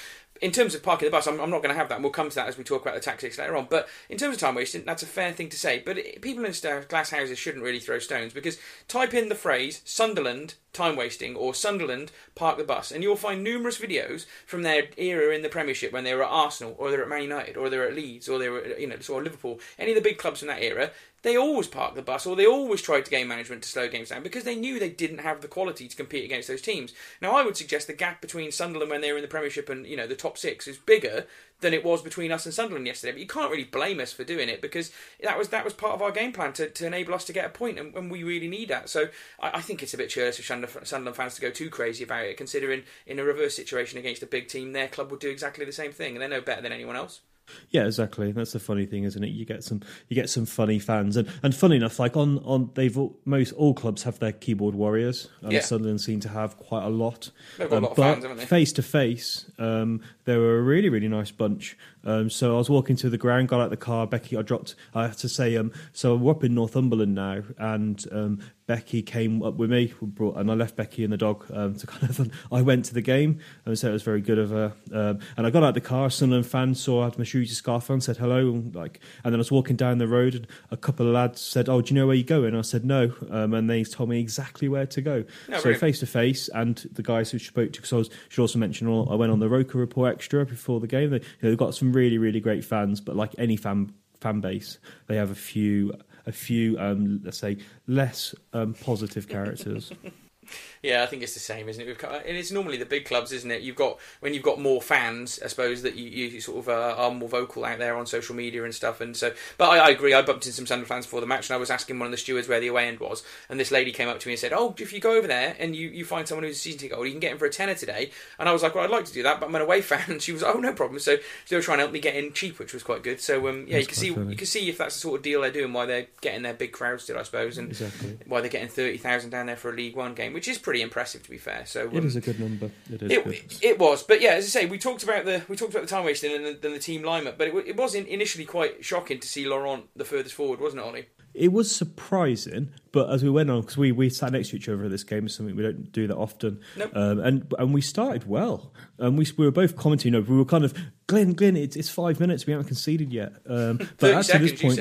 In 0.40 0.52
terms 0.52 0.74
of 0.74 0.82
parking 0.82 1.06
the 1.06 1.12
bus, 1.12 1.26
I'm, 1.26 1.40
I'm 1.40 1.50
not 1.50 1.62
going 1.62 1.74
to 1.74 1.78
have 1.78 1.88
that. 1.88 1.96
and 1.96 2.04
We'll 2.04 2.12
come 2.12 2.28
to 2.28 2.34
that 2.36 2.48
as 2.48 2.56
we 2.56 2.64
talk 2.64 2.82
about 2.82 2.94
the 2.94 3.00
tactics 3.00 3.38
later 3.38 3.56
on. 3.56 3.66
But 3.68 3.88
in 4.08 4.18
terms 4.18 4.34
of 4.34 4.40
time 4.40 4.54
wasting, 4.54 4.84
that's 4.84 5.02
a 5.02 5.06
fair 5.06 5.32
thing 5.32 5.48
to 5.48 5.58
say. 5.58 5.82
But 5.84 5.98
it, 5.98 6.22
people 6.22 6.44
in 6.44 6.52
glass 6.88 7.10
houses 7.10 7.38
shouldn't 7.38 7.64
really 7.64 7.80
throw 7.80 7.98
stones 7.98 8.32
because 8.32 8.58
type 8.86 9.14
in 9.14 9.28
the 9.28 9.34
phrase 9.34 9.82
Sunderland 9.84 10.54
time 10.72 10.96
wasting 10.96 11.34
or 11.34 11.54
Sunderland 11.54 12.12
park 12.34 12.56
the 12.56 12.64
bus, 12.64 12.92
and 12.92 13.02
you'll 13.02 13.16
find 13.16 13.42
numerous 13.42 13.78
videos 13.78 14.26
from 14.46 14.62
their 14.62 14.88
era 14.96 15.34
in 15.34 15.42
the 15.42 15.48
Premiership 15.48 15.92
when 15.92 16.04
they 16.04 16.14
were 16.14 16.24
at 16.24 16.30
Arsenal 16.30 16.76
or 16.78 16.90
they're 16.90 17.02
at 17.02 17.08
Man 17.08 17.22
United 17.22 17.56
or 17.56 17.68
they're 17.68 17.88
at 17.88 17.94
Leeds 17.94 18.28
or 18.28 18.38
they 18.38 18.48
were 18.48 18.60
at, 18.60 18.80
you 18.80 18.86
know 18.86 18.96
or 19.08 19.22
Liverpool, 19.22 19.58
any 19.78 19.90
of 19.90 19.96
the 19.96 20.02
big 20.02 20.18
clubs 20.18 20.40
from 20.40 20.48
that 20.48 20.62
era. 20.62 20.90
They 21.22 21.36
always 21.36 21.66
parked 21.66 21.96
the 21.96 22.02
bus, 22.02 22.26
or 22.26 22.36
they 22.36 22.46
always 22.46 22.80
tried 22.80 23.04
to 23.04 23.10
game 23.10 23.28
management 23.28 23.62
to 23.62 23.68
slow 23.68 23.88
games 23.88 24.10
down 24.10 24.22
because 24.22 24.44
they 24.44 24.54
knew 24.54 24.78
they 24.78 24.88
didn't 24.88 25.18
have 25.18 25.40
the 25.40 25.48
quality 25.48 25.88
to 25.88 25.96
compete 25.96 26.24
against 26.24 26.46
those 26.46 26.62
teams. 26.62 26.92
Now, 27.20 27.36
I 27.36 27.44
would 27.44 27.56
suggest 27.56 27.88
the 27.88 27.92
gap 27.92 28.20
between 28.20 28.52
Sunderland 28.52 28.90
when 28.90 29.00
they 29.00 29.10
were 29.10 29.18
in 29.18 29.22
the 29.22 29.28
Premiership 29.28 29.68
and 29.68 29.86
you 29.86 29.96
know 29.96 30.06
the 30.06 30.14
top 30.14 30.38
six 30.38 30.68
is 30.68 30.78
bigger 30.78 31.26
than 31.60 31.74
it 31.74 31.84
was 31.84 32.02
between 32.02 32.30
us 32.30 32.44
and 32.46 32.54
Sunderland 32.54 32.86
yesterday. 32.86 33.12
But 33.12 33.20
you 33.20 33.26
can't 33.26 33.50
really 33.50 33.64
blame 33.64 33.98
us 33.98 34.12
for 34.12 34.22
doing 34.22 34.48
it 34.48 34.62
because 34.62 34.92
that 35.22 35.36
was 35.36 35.48
that 35.48 35.64
was 35.64 35.74
part 35.74 35.94
of 35.94 36.02
our 36.02 36.12
game 36.12 36.32
plan 36.32 36.52
to, 36.54 36.68
to 36.70 36.86
enable 36.86 37.14
us 37.14 37.24
to 37.24 37.32
get 37.32 37.46
a 37.46 37.50
point, 37.50 37.78
and, 37.78 37.94
and 37.94 38.10
we 38.10 38.22
really 38.22 38.48
need 38.48 38.68
that. 38.68 38.88
So 38.88 39.08
I, 39.40 39.58
I 39.58 39.60
think 39.60 39.82
it's 39.82 39.94
a 39.94 39.98
bit 39.98 40.10
churlish 40.10 40.46
Sunderland, 40.46 40.86
Sunderland 40.86 41.16
fans 41.16 41.34
to 41.34 41.40
go 41.40 41.50
too 41.50 41.70
crazy 41.70 42.04
about 42.04 42.26
it, 42.26 42.36
considering 42.36 42.84
in 43.06 43.18
a 43.18 43.24
reverse 43.24 43.56
situation 43.56 43.98
against 43.98 44.22
a 44.22 44.26
big 44.26 44.48
team, 44.48 44.72
their 44.72 44.88
club 44.88 45.10
would 45.10 45.20
do 45.20 45.30
exactly 45.30 45.64
the 45.64 45.72
same 45.72 45.92
thing, 45.92 46.14
and 46.14 46.22
they're 46.22 46.28
no 46.28 46.40
better 46.40 46.62
than 46.62 46.72
anyone 46.72 46.96
else. 46.96 47.20
Yeah, 47.70 47.84
exactly. 47.86 48.32
That's 48.32 48.52
the 48.52 48.58
funny 48.58 48.86
thing, 48.86 49.04
isn't 49.04 49.22
it? 49.22 49.28
You 49.30 49.44
get 49.44 49.62
some 49.64 49.80
you 50.08 50.14
get 50.14 50.30
some 50.30 50.46
funny 50.46 50.78
fans, 50.78 51.16
and 51.16 51.28
and 51.42 51.54
funny 51.54 51.76
enough, 51.76 51.98
like 51.98 52.16
on 52.16 52.38
on 52.40 52.70
they've 52.74 52.96
all, 52.96 53.18
most 53.24 53.52
all 53.52 53.74
clubs 53.74 54.02
have 54.04 54.18
their 54.18 54.32
keyboard 54.32 54.74
warriors, 54.74 55.28
and 55.42 55.52
Yeah. 55.52 55.60
Sunderland 55.60 56.00
seem 56.00 56.20
to 56.20 56.28
have 56.28 56.56
quite 56.56 56.84
a 56.84 56.88
lot. 56.88 57.30
They've 57.58 57.68
got 57.68 57.74
a 57.74 57.78
Um, 57.78 57.82
lot 57.84 57.90
of 57.92 57.96
but 57.96 58.02
fans, 58.14 58.22
haven't 58.24 58.38
they? 58.38 58.46
Face 58.46 58.72
to 58.74 58.82
face, 58.82 59.50
um, 59.58 60.00
they 60.24 60.36
were 60.36 60.58
a 60.58 60.62
really 60.62 60.88
really 60.88 61.08
nice 61.08 61.30
bunch. 61.30 61.76
Um, 62.08 62.30
so 62.30 62.54
I 62.54 62.58
was 62.58 62.70
walking 62.70 62.96
to 62.96 63.10
the 63.10 63.18
ground, 63.18 63.48
got 63.48 63.60
out 63.60 63.68
the 63.68 63.76
car. 63.76 64.06
Becky, 64.06 64.34
I 64.36 64.40
dropped. 64.40 64.74
I 64.94 65.02
have 65.02 65.16
to 65.18 65.28
say, 65.28 65.56
um, 65.56 65.72
so 65.92 66.16
we're 66.16 66.32
up 66.32 66.42
in 66.42 66.54
Northumberland 66.54 67.14
now, 67.14 67.42
and 67.58 68.02
um, 68.10 68.40
Becky 68.68 69.02
came 69.02 69.42
up 69.42 69.54
with 69.54 69.70
me, 69.70 69.94
we 70.00 70.06
brought, 70.08 70.36
and 70.36 70.50
I 70.50 70.54
left 70.54 70.76
Becky 70.76 71.02
and 71.02 71.10
the 71.10 71.16
dog 71.16 71.44
um, 71.52 71.74
to 71.76 71.86
kind 71.88 72.04
of. 72.04 72.30
I 72.52 72.60
went 72.60 72.84
to 72.86 72.94
the 72.94 73.00
game, 73.00 73.40
and 73.64 73.78
so 73.78 73.88
it 73.88 73.92
was 73.92 74.02
very 74.02 74.20
good 74.20 74.38
of 74.38 74.50
her. 74.50 74.72
Um, 74.92 75.20
and 75.36 75.46
I 75.46 75.50
got 75.50 75.62
out 75.62 75.72
the 75.72 75.80
car, 75.80 76.10
Sunderland 76.10 76.46
fan 76.46 76.74
saw 76.74 77.02
I 77.02 77.04
had 77.06 77.18
my 77.18 77.24
Shrewsbury 77.24 77.54
scarf 77.54 77.90
on, 77.90 78.02
said 78.02 78.18
hello, 78.18 78.50
and 78.50 78.74
like, 78.74 79.00
and 79.24 79.32
then 79.32 79.38
I 79.38 79.42
was 79.42 79.50
walking 79.50 79.76
down 79.76 79.96
the 79.96 80.06
road, 80.06 80.34
and 80.34 80.46
a 80.70 80.76
couple 80.76 81.06
of 81.06 81.14
lads 81.14 81.40
said, 81.40 81.68
"Oh, 81.68 81.80
do 81.80 81.94
you 81.94 82.00
know 82.00 82.06
where 82.06 82.14
you're 82.14 82.24
going?" 82.24 82.54
I 82.54 82.60
said 82.60 82.84
no, 82.84 83.14
um, 83.30 83.54
and 83.54 83.70
they 83.70 83.84
told 83.84 84.10
me 84.10 84.20
exactly 84.20 84.68
where 84.68 84.86
to 84.86 85.00
go. 85.00 85.24
Oh, 85.50 85.60
so 85.60 85.74
face 85.74 86.00
to 86.00 86.06
face, 86.06 86.48
and 86.48 86.76
the 86.92 87.02
guys 87.02 87.30
who 87.30 87.38
spoke 87.38 87.72
to, 87.72 87.80
because 87.80 87.92
I 87.92 87.96
was, 87.96 88.10
should 88.28 88.42
also 88.42 88.58
mention, 88.58 88.86
I 88.86 89.14
went 89.14 89.32
on 89.32 89.40
the 89.40 89.48
Roker 89.48 89.78
Report 89.78 90.14
extra 90.14 90.44
before 90.44 90.80
the 90.80 90.86
game. 90.86 91.08
They, 91.08 91.22
you 91.40 91.50
know, 91.50 91.56
got 91.56 91.74
some 91.74 91.90
really, 91.98 92.18
really 92.18 92.40
great 92.40 92.64
fans, 92.64 93.00
but 93.00 93.16
like 93.16 93.34
any 93.38 93.56
fan 93.56 93.92
fan 94.20 94.40
base, 94.40 94.78
they 95.06 95.16
have 95.16 95.30
a 95.30 95.34
few, 95.34 95.92
a 96.26 96.32
few, 96.32 96.78
um, 96.78 97.20
let's 97.24 97.38
say, 97.38 97.58
less 97.86 98.34
um, 98.52 98.74
positive 98.74 99.28
characters. 99.28 99.92
Yeah, 100.82 101.02
I 101.02 101.06
think 101.06 101.22
it's 101.22 101.34
the 101.34 101.40
same, 101.40 101.68
isn't 101.68 101.86
it? 101.86 102.02
And 102.02 102.36
it's 102.36 102.52
normally 102.52 102.76
the 102.76 102.86
big 102.86 103.04
clubs, 103.04 103.32
isn't 103.32 103.50
it? 103.50 103.62
You've 103.62 103.76
got 103.76 103.98
when 104.20 104.34
you've 104.34 104.42
got 104.42 104.60
more 104.60 104.80
fans, 104.80 105.40
I 105.44 105.48
suppose 105.48 105.82
that 105.82 105.94
you, 105.96 106.26
you 106.26 106.40
sort 106.40 106.58
of 106.58 106.68
uh, 106.68 106.94
are 106.96 107.10
more 107.10 107.28
vocal 107.28 107.64
out 107.64 107.78
there 107.78 107.96
on 107.96 108.06
social 108.06 108.34
media 108.34 108.64
and 108.64 108.74
stuff. 108.74 109.00
And 109.00 109.16
so, 109.16 109.32
but 109.56 109.70
I, 109.70 109.78
I 109.78 109.90
agree. 109.90 110.14
I 110.14 110.22
bumped 110.22 110.46
into 110.46 110.56
some 110.56 110.66
Sunderland 110.66 110.88
fans 110.88 111.06
before 111.06 111.20
the 111.20 111.26
match, 111.26 111.50
and 111.50 111.54
I 111.54 111.58
was 111.58 111.70
asking 111.70 111.98
one 111.98 112.06
of 112.06 112.12
the 112.12 112.16
stewards 112.18 112.48
where 112.48 112.60
the 112.60 112.68
away 112.68 112.88
end 112.88 113.00
was, 113.00 113.22
and 113.48 113.58
this 113.58 113.70
lady 113.70 113.92
came 113.92 114.08
up 114.08 114.20
to 114.20 114.28
me 114.28 114.34
and 114.34 114.40
said, 114.40 114.52
"Oh, 114.52 114.74
if 114.78 114.92
you 114.92 115.00
go 115.00 115.16
over 115.16 115.26
there 115.26 115.56
and 115.58 115.74
you, 115.74 115.88
you 115.88 116.04
find 116.04 116.26
someone 116.28 116.44
who's 116.44 116.56
a 116.56 116.60
season 116.60 116.78
ticket 116.80 116.94
holder, 116.94 117.06
you 117.08 117.12
can 117.14 117.20
get 117.20 117.32
in 117.32 117.38
for 117.38 117.46
a 117.46 117.50
tenner 117.50 117.74
today." 117.74 118.10
And 118.38 118.48
I 118.48 118.52
was 118.52 118.62
like, 118.62 118.74
"Well, 118.74 118.84
I'd 118.84 118.90
like 118.90 119.04
to 119.06 119.12
do 119.12 119.22
that, 119.24 119.40
but 119.40 119.46
I'm 119.46 119.54
an 119.54 119.62
away 119.62 119.80
fan." 119.82 120.04
And 120.08 120.22
she 120.22 120.32
was, 120.32 120.42
"Oh, 120.42 120.54
no 120.54 120.72
problem." 120.72 121.00
So 121.00 121.16
they 121.48 121.56
were 121.56 121.62
trying 121.62 121.78
to 121.78 121.82
help 121.82 121.92
me 121.92 122.00
get 122.00 122.14
in 122.14 122.32
cheap, 122.32 122.58
which 122.58 122.72
was 122.72 122.82
quite 122.82 123.02
good. 123.02 123.20
So 123.20 123.48
um, 123.48 123.66
yeah, 123.66 123.78
That's 123.78 123.82
you 123.82 123.86
can 123.86 123.96
see 123.96 124.10
funny. 124.10 124.30
you 124.30 124.36
can 124.36 124.46
see 124.46 124.68
if 124.68 124.78
that's 124.78 124.94
the 124.94 125.00
sort 125.00 125.16
of 125.16 125.22
deal 125.22 125.40
they're 125.40 125.50
doing, 125.50 125.72
why 125.72 125.86
they're 125.86 126.06
getting 126.20 126.42
their 126.42 126.54
big 126.54 126.72
crowds 126.72 127.02
still, 127.04 127.18
I 127.18 127.22
suppose, 127.24 127.58
and 127.58 127.70
exactly. 127.70 128.18
why 128.26 128.40
they're 128.40 128.50
getting 128.50 128.68
thirty 128.68 128.98
thousand 128.98 129.30
down 129.30 129.46
there 129.46 129.56
for 129.56 129.70
a 129.70 129.74
League 129.74 129.96
One 129.96 130.14
game, 130.14 130.32
which 130.32 130.46
is 130.46 130.58
pretty 130.58 130.67
impressive 130.82 131.22
to 131.22 131.30
be 131.30 131.38
fair. 131.38 131.64
So 131.66 131.88
It 131.92 131.96
um, 131.96 132.06
is 132.06 132.16
a 132.16 132.20
good 132.20 132.40
number. 132.40 132.70
It 132.90 133.02
is 133.02 133.12
it, 133.12 133.58
it 133.62 133.78
was, 133.78 134.02
but 134.02 134.20
yeah, 134.20 134.32
as 134.32 134.44
I 134.44 134.48
say, 134.48 134.66
we 134.66 134.78
talked 134.78 135.02
about 135.02 135.24
the 135.24 135.42
we 135.48 135.56
talked 135.56 135.72
about 135.72 135.82
the 135.82 135.88
time 135.88 136.04
wasting 136.04 136.34
and 136.34 136.44
the, 136.44 136.52
then 136.52 136.72
the 136.72 136.78
team 136.78 137.02
lineup, 137.02 137.38
but 137.38 137.48
it, 137.48 137.54
it 137.66 137.76
was 137.76 137.94
in, 137.94 138.06
initially 138.06 138.44
quite 138.44 138.84
shocking 138.84 139.20
to 139.20 139.28
see 139.28 139.46
Laurent 139.46 139.84
the 139.96 140.04
furthest 140.04 140.34
forward, 140.34 140.60
wasn't 140.60 140.82
it, 140.82 140.86
Ollie? 140.86 141.06
It 141.38 141.52
was 141.52 141.74
surprising, 141.74 142.70
but 142.92 143.10
as 143.10 143.22
we 143.22 143.30
went 143.30 143.50
on, 143.50 143.60
because 143.60 143.76
we, 143.76 143.92
we 143.92 144.10
sat 144.10 144.32
next 144.32 144.48
to 144.50 144.56
each 144.56 144.68
other 144.68 144.84
at 144.84 144.90
this 144.90 145.04
game, 145.04 145.26
it's 145.26 145.34
something 145.36 145.54
we 145.56 145.62
don't 145.62 145.92
do 145.92 146.06
that 146.06 146.16
often, 146.16 146.60
Nope. 146.76 146.90
um, 146.94 147.20
and 147.20 147.54
and 147.58 147.72
we 147.72 147.80
started 147.80 148.28
well. 148.28 148.72
and 148.98 149.16
we 149.16 149.26
we 149.36 149.44
were 149.44 149.52
both 149.52 149.76
commenting. 149.76 150.12
You 150.12 150.20
know, 150.20 150.26
we 150.28 150.36
were 150.36 150.44
kind 150.44 150.64
of 150.64 150.74
Glenn, 151.06 151.32
Glenn, 151.32 151.56
it's, 151.56 151.74
it's 151.76 151.88
five 151.88 152.20
minutes. 152.20 152.44
We 152.46 152.52
haven't 152.52 152.66
conceded 152.66 153.12
yet. 153.12 153.32
Um, 153.48 153.78
but 153.98 154.14
actually, 154.14 154.34
at 154.34 154.40
this 154.42 154.60
point, 154.60 154.78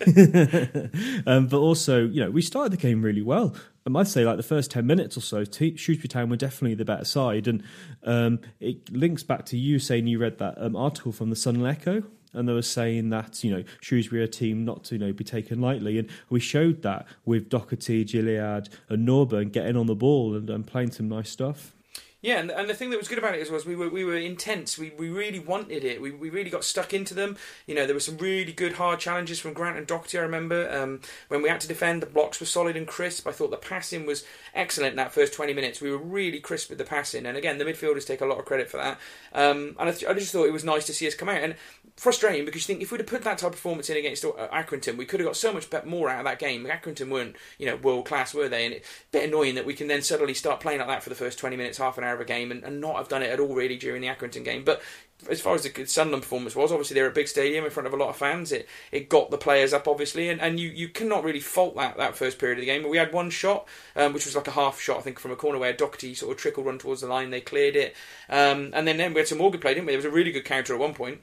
um, 1.26 1.46
but 1.46 1.58
also, 1.58 2.06
you 2.06 2.20
know, 2.20 2.30
we 2.30 2.42
started 2.42 2.72
the 2.72 2.76
game 2.76 3.02
really 3.02 3.22
well. 3.22 3.54
Um, 3.86 3.96
I'd 3.96 4.08
say 4.08 4.24
like 4.24 4.36
the 4.36 4.42
first 4.42 4.70
10 4.70 4.86
minutes 4.86 5.16
or 5.16 5.20
so, 5.22 5.44
T- 5.44 5.76
Shrewsbury 5.76 6.08
Town 6.08 6.28
were 6.28 6.36
definitely 6.36 6.74
the 6.74 6.84
better 6.84 7.04
side. 7.04 7.48
And 7.48 7.62
um, 8.04 8.40
it 8.60 8.90
links 8.92 9.22
back 9.22 9.46
to 9.46 9.56
you 9.56 9.78
saying 9.78 10.06
you 10.06 10.18
read 10.18 10.38
that 10.38 10.54
um, 10.62 10.76
article 10.76 11.12
from 11.12 11.30
the 11.30 11.36
Sunderland 11.36 11.78
Echo. 11.80 12.02
And 12.32 12.48
they 12.48 12.52
were 12.52 12.62
saying 12.62 13.10
that, 13.10 13.42
you 13.42 13.50
know, 13.50 13.64
Shrewsbury 13.80 14.20
are 14.22 14.24
a 14.24 14.28
team 14.28 14.64
not 14.64 14.84
to, 14.84 14.94
you 14.94 15.00
know, 15.00 15.12
be 15.12 15.24
taken 15.24 15.60
lightly. 15.60 15.98
And 15.98 16.08
we 16.28 16.40
showed 16.40 16.82
that 16.82 17.06
with 17.24 17.48
Docherty, 17.50 18.04
Gilliead 18.04 18.68
and 18.88 19.08
Norburn 19.08 19.50
getting 19.50 19.76
on 19.76 19.86
the 19.86 19.96
ball 19.96 20.36
and, 20.36 20.48
and 20.48 20.66
playing 20.66 20.92
some 20.92 21.08
nice 21.08 21.30
stuff. 21.30 21.74
Yeah, 22.22 22.38
and, 22.38 22.50
and 22.50 22.68
the 22.68 22.74
thing 22.74 22.90
that 22.90 22.98
was 22.98 23.08
good 23.08 23.16
about 23.16 23.34
it 23.34 23.50
was 23.50 23.64
we 23.64 23.74
were 23.74 23.88
we 23.88 24.04
were 24.04 24.14
intense. 24.14 24.76
We 24.76 24.90
we 24.90 25.08
really 25.08 25.38
wanted 25.38 25.84
it. 25.84 26.02
We 26.02 26.10
we 26.10 26.28
really 26.28 26.50
got 26.50 26.64
stuck 26.64 26.92
into 26.92 27.14
them. 27.14 27.38
You 27.66 27.74
know, 27.74 27.86
there 27.86 27.94
were 27.94 28.00
some 28.00 28.18
really 28.18 28.52
good 28.52 28.74
hard 28.74 29.00
challenges 29.00 29.38
from 29.38 29.54
Grant 29.54 29.78
and 29.78 29.86
Docherty. 29.86 30.18
I 30.18 30.22
remember 30.22 30.70
um, 30.70 31.00
when 31.28 31.40
we 31.40 31.48
had 31.48 31.62
to 31.62 31.68
defend, 31.68 32.02
the 32.02 32.06
blocks 32.06 32.38
were 32.38 32.44
solid 32.44 32.76
and 32.76 32.86
crisp. 32.86 33.26
I 33.26 33.32
thought 33.32 33.50
the 33.50 33.56
passing 33.56 34.04
was 34.04 34.22
excellent 34.54 34.90
in 34.90 34.96
that 34.96 35.12
first 35.12 35.32
twenty 35.32 35.54
minutes. 35.54 35.80
We 35.80 35.90
were 35.90 35.96
really 35.96 36.40
crisp 36.40 36.68
with 36.68 36.76
the 36.76 36.84
passing, 36.84 37.24
and 37.24 37.38
again, 37.38 37.56
the 37.56 37.64
midfielders 37.64 38.06
take 38.06 38.20
a 38.20 38.26
lot 38.26 38.38
of 38.38 38.44
credit 38.44 38.68
for 38.68 38.76
that. 38.76 38.98
Um, 39.32 39.74
and 39.80 39.88
I, 39.88 39.92
th- 39.92 40.04
I 40.04 40.12
just 40.12 40.30
thought 40.30 40.44
it 40.44 40.52
was 40.52 40.62
nice 40.62 40.84
to 40.88 40.92
see 40.92 41.06
us 41.06 41.14
come 41.14 41.30
out 41.30 41.42
and 41.42 41.54
frustrating 42.00 42.46
because 42.46 42.62
you 42.62 42.66
think 42.66 42.82
if 42.82 42.90
we'd 42.90 43.00
have 43.02 43.06
put 43.06 43.22
that 43.24 43.36
type 43.36 43.48
of 43.48 43.52
performance 43.52 43.90
in 43.90 43.96
against 43.98 44.24
uh, 44.24 44.30
Accrington, 44.50 44.96
we 44.96 45.04
could 45.04 45.20
have 45.20 45.26
got 45.26 45.36
so 45.36 45.52
much 45.52 45.68
more 45.84 46.08
out 46.08 46.20
of 46.20 46.24
that 46.24 46.38
game. 46.38 46.64
Accrington 46.64 47.10
weren't, 47.10 47.36
you 47.58 47.66
know, 47.66 47.76
world 47.76 48.06
class, 48.06 48.32
were 48.32 48.48
they? 48.48 48.64
And 48.64 48.74
it's 48.76 48.88
a 48.88 49.12
bit 49.12 49.28
annoying 49.28 49.54
that 49.56 49.66
we 49.66 49.74
can 49.74 49.86
then 49.86 50.00
suddenly 50.00 50.32
start 50.32 50.60
playing 50.60 50.78
like 50.78 50.88
that 50.88 51.02
for 51.02 51.10
the 51.10 51.14
first 51.14 51.38
20 51.38 51.56
minutes, 51.56 51.76
half 51.76 51.98
an 51.98 52.04
hour 52.04 52.14
of 52.14 52.20
a 52.22 52.24
game, 52.24 52.50
and, 52.52 52.64
and 52.64 52.80
not 52.80 52.96
have 52.96 53.08
done 53.08 53.22
it 53.22 53.28
at 53.28 53.38
all 53.38 53.54
really 53.54 53.76
during 53.76 54.00
the 54.00 54.08
Accrington 54.08 54.46
game. 54.46 54.64
But 54.64 54.80
as 55.28 55.42
far 55.42 55.54
as 55.54 55.62
the 55.62 55.84
Sunderland 55.84 56.22
performance 56.22 56.56
was, 56.56 56.72
obviously 56.72 56.94
they're 56.94 57.06
a 57.06 57.12
big 57.12 57.28
stadium 57.28 57.66
in 57.66 57.70
front 57.70 57.86
of 57.86 57.92
a 57.92 57.98
lot 57.98 58.08
of 58.08 58.16
fans. 58.16 58.50
It 58.50 58.66
it 58.92 59.10
got 59.10 59.30
the 59.30 59.36
players 59.36 59.74
up, 59.74 59.86
obviously, 59.86 60.30
and, 60.30 60.40
and 60.40 60.58
you, 60.58 60.70
you 60.70 60.88
cannot 60.88 61.22
really 61.22 61.40
fault 61.40 61.76
that 61.76 61.98
that 61.98 62.16
first 62.16 62.38
period 62.38 62.56
of 62.56 62.62
the 62.62 62.66
game. 62.66 62.80
But 62.80 62.90
we 62.90 62.96
had 62.96 63.12
one 63.12 63.28
shot, 63.28 63.68
um, 63.94 64.14
which 64.14 64.24
was 64.24 64.34
like 64.34 64.48
a 64.48 64.52
half 64.52 64.80
shot, 64.80 64.96
I 64.96 65.02
think, 65.02 65.18
from 65.18 65.32
a 65.32 65.36
corner 65.36 65.58
where 65.58 65.74
Docherty 65.74 66.16
sort 66.16 66.32
of 66.32 66.38
trickled 66.38 66.64
run 66.64 66.78
towards 66.78 67.02
the 67.02 67.08
line. 67.08 67.28
They 67.28 67.42
cleared 67.42 67.76
it, 67.76 67.94
um, 68.30 68.70
and 68.72 68.88
then, 68.88 68.96
then 68.96 69.12
we 69.12 69.20
had 69.20 69.28
some 69.28 69.36
more 69.36 69.50
good 69.50 69.60
play, 69.60 69.74
didn't 69.74 69.86
we? 69.86 69.92
There 69.92 69.98
was 69.98 70.06
a 70.06 70.10
really 70.10 70.32
good 70.32 70.46
counter 70.46 70.72
at 70.72 70.80
one 70.80 70.94
point. 70.94 71.20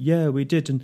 Yeah, 0.00 0.28
we 0.28 0.44
did, 0.44 0.70
and 0.70 0.82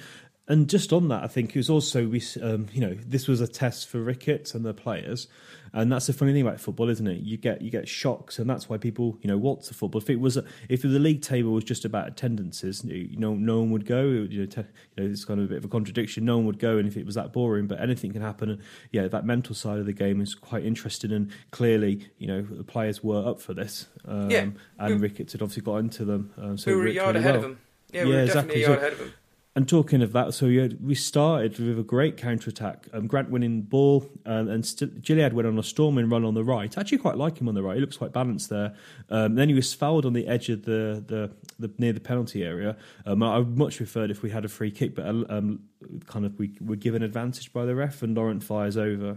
and 0.48 0.68
just 0.68 0.92
on 0.92 1.08
that, 1.08 1.24
I 1.24 1.26
think 1.26 1.50
it 1.50 1.58
was 1.58 1.68
also 1.68 2.06
we, 2.06 2.22
um, 2.40 2.66
you 2.72 2.80
know, 2.80 2.94
this 2.94 3.26
was 3.26 3.40
a 3.40 3.48
test 3.48 3.88
for 3.88 4.00
Ricketts 4.00 4.54
and 4.54 4.64
the 4.64 4.72
players, 4.72 5.26
and 5.72 5.90
that's 5.90 6.06
the 6.06 6.12
funny 6.12 6.32
thing 6.32 6.42
about 6.42 6.60
football, 6.60 6.88
isn't 6.88 7.06
it? 7.06 7.20
You 7.22 7.36
get 7.36 7.62
you 7.62 7.70
get 7.70 7.88
shocks, 7.88 8.38
and 8.38 8.48
that's 8.48 8.68
why 8.68 8.76
people, 8.78 9.18
you 9.22 9.28
know, 9.28 9.36
watch 9.38 9.66
the 9.66 9.74
football. 9.74 10.00
If 10.00 10.08
it 10.08 10.20
was 10.20 10.36
a, 10.36 10.44
if 10.68 10.82
the 10.82 10.88
league 11.00 11.22
table 11.22 11.50
was 11.50 11.64
just 11.64 11.84
about 11.84 12.06
attendances, 12.06 12.84
you 12.84 13.16
know, 13.16 13.34
no 13.34 13.58
one 13.58 13.72
would 13.72 13.86
go. 13.86 14.02
You 14.04 14.40
know, 14.40 14.46
te, 14.46 14.60
you 14.96 15.02
know, 15.04 15.10
it's 15.10 15.24
kind 15.24 15.40
of 15.40 15.46
a 15.46 15.48
bit 15.48 15.58
of 15.58 15.64
a 15.64 15.68
contradiction. 15.68 16.24
No 16.24 16.36
one 16.36 16.46
would 16.46 16.60
go, 16.60 16.78
and 16.78 16.86
if 16.86 16.96
it 16.96 17.04
was 17.04 17.16
that 17.16 17.32
boring, 17.32 17.66
but 17.66 17.80
anything 17.80 18.12
can 18.12 18.22
happen. 18.22 18.50
And 18.50 18.60
yeah, 18.92 19.08
that 19.08 19.24
mental 19.24 19.54
side 19.54 19.78
of 19.80 19.86
the 19.86 19.92
game 19.92 20.20
is 20.20 20.36
quite 20.36 20.64
interesting, 20.64 21.10
and 21.10 21.32
clearly, 21.50 22.08
you 22.18 22.28
know, 22.28 22.42
the 22.42 22.62
players 22.62 23.02
were 23.02 23.26
up 23.26 23.40
for 23.40 23.52
this. 23.52 23.86
Um, 24.06 24.30
Yeah. 24.30 24.46
and 24.78 25.00
Ricketts 25.00 25.32
had 25.32 25.42
obviously 25.42 25.62
got 25.64 25.78
into 25.78 26.04
them. 26.04 26.32
Um, 26.38 26.56
so 26.56 26.70
we 26.70 26.76
were 26.76 26.86
a 26.86 26.92
yard 26.92 27.16
really 27.16 27.18
ahead 27.24 27.34
well. 27.34 27.44
of 27.44 27.50
them. 27.50 27.58
Yeah, 27.93 28.05
we 28.05 28.11
Yeah, 28.11 28.16
were 28.16 28.22
exactly. 28.22 28.55
definitely 28.57 28.62
a 28.62 28.66
yard 28.68 28.78
ahead 28.78 28.93
of 28.93 28.99
them. 28.99 29.12
And 29.55 29.66
talking 29.66 30.03
of 30.03 30.12
that, 30.12 30.34
so 30.34 30.45
yeah, 30.47 30.68
we 30.82 30.95
started 30.95 31.59
with 31.59 31.78
a 31.78 31.82
great 31.82 32.18
counter 32.18 32.51
attack. 32.51 32.89
Um, 32.93 33.07
Grant 33.07 33.30
winning 33.30 33.62
the 33.62 33.66
ball, 33.66 34.07
um, 34.26 34.49
and 34.51 34.66
st- 34.66 35.01
Gilliead 35.01 35.32
went 35.32 35.49
on 35.49 35.59
a 35.59 35.62
storming 35.62 36.11
run 36.11 36.26
on 36.26 36.34
the 36.34 36.45
right. 36.45 36.76
I 36.76 36.80
actually 36.82 36.99
quite 36.99 37.16
like 37.16 37.39
him 37.41 37.49
on 37.49 37.55
the 37.55 37.62
right. 37.62 37.74
He 37.76 37.80
looks 37.80 37.97
quite 37.97 38.12
balanced 38.12 38.51
there. 38.51 38.74
Um, 39.09 39.34
then 39.34 39.49
he 39.49 39.55
was 39.55 39.72
fouled 39.72 40.05
on 40.05 40.12
the 40.12 40.26
edge 40.26 40.51
of 40.51 40.66
the, 40.66 41.03
the, 41.07 41.30
the 41.59 41.72
near 41.78 41.95
the 41.95 42.01
penalty 42.01 42.45
area. 42.45 42.76
Um, 43.07 43.22
I 43.22 43.39
would 43.39 43.57
much 43.57 43.78
preferred 43.78 44.11
if 44.11 44.20
we 44.22 44.28
had 44.28 44.45
a 44.45 44.49
free 44.49 44.70
kick, 44.70 44.95
but 44.95 45.07
um, 45.07 45.61
kind 46.05 46.26
of 46.26 46.39
we 46.39 46.51
were 46.61 46.76
given 46.76 47.03
advantage 47.03 47.51
by 47.55 47.64
the 47.64 47.74
ref, 47.74 48.03
and 48.03 48.14
Laurent 48.14 48.45
fires 48.45 48.76
over. 48.76 49.16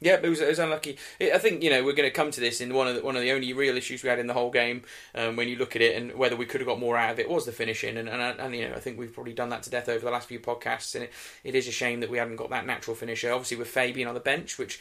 Yeah, 0.00 0.20
it 0.22 0.28
was, 0.28 0.40
it 0.40 0.48
was 0.48 0.60
unlucky. 0.60 0.96
I 1.20 1.32
I 1.32 1.38
think 1.38 1.62
you 1.62 1.70
know 1.70 1.84
we're 1.84 1.92
going 1.92 2.08
to 2.08 2.14
come 2.14 2.30
to 2.30 2.40
this 2.40 2.60
in 2.60 2.72
one 2.72 2.86
of 2.86 2.94
the, 2.94 3.02
one 3.02 3.16
of 3.16 3.22
the 3.22 3.32
only 3.32 3.52
real 3.52 3.76
issues 3.76 4.02
we 4.02 4.08
had 4.08 4.20
in 4.20 4.28
the 4.28 4.34
whole 4.34 4.50
game. 4.50 4.82
Um, 5.14 5.34
when 5.34 5.48
you 5.48 5.56
look 5.56 5.74
at 5.74 5.82
it 5.82 5.96
and 5.96 6.14
whether 6.14 6.36
we 6.36 6.46
could 6.46 6.60
have 6.60 6.68
got 6.68 6.78
more 6.78 6.96
out 6.96 7.10
of 7.10 7.18
it 7.18 7.28
was 7.28 7.46
the 7.46 7.52
finishing, 7.52 7.96
and 7.96 8.08
and, 8.08 8.38
and 8.38 8.54
you 8.54 8.68
know 8.68 8.74
I 8.74 8.80
think 8.80 8.98
we've 8.98 9.12
probably 9.12 9.32
done 9.32 9.48
that 9.48 9.64
to 9.64 9.70
death 9.70 9.88
over 9.88 10.04
the 10.04 10.10
last 10.10 10.28
few 10.28 10.38
podcasts, 10.38 10.94
and 10.94 11.04
it, 11.04 11.12
it 11.42 11.54
is 11.56 11.66
a 11.66 11.72
shame 11.72 11.98
that 12.00 12.10
we 12.10 12.18
haven't 12.18 12.36
got 12.36 12.50
that 12.50 12.64
natural 12.64 12.94
finisher. 12.94 13.32
Obviously 13.32 13.56
with 13.56 13.68
Fabian 13.68 14.06
on 14.06 14.14
the 14.14 14.20
bench, 14.20 14.56
which 14.56 14.80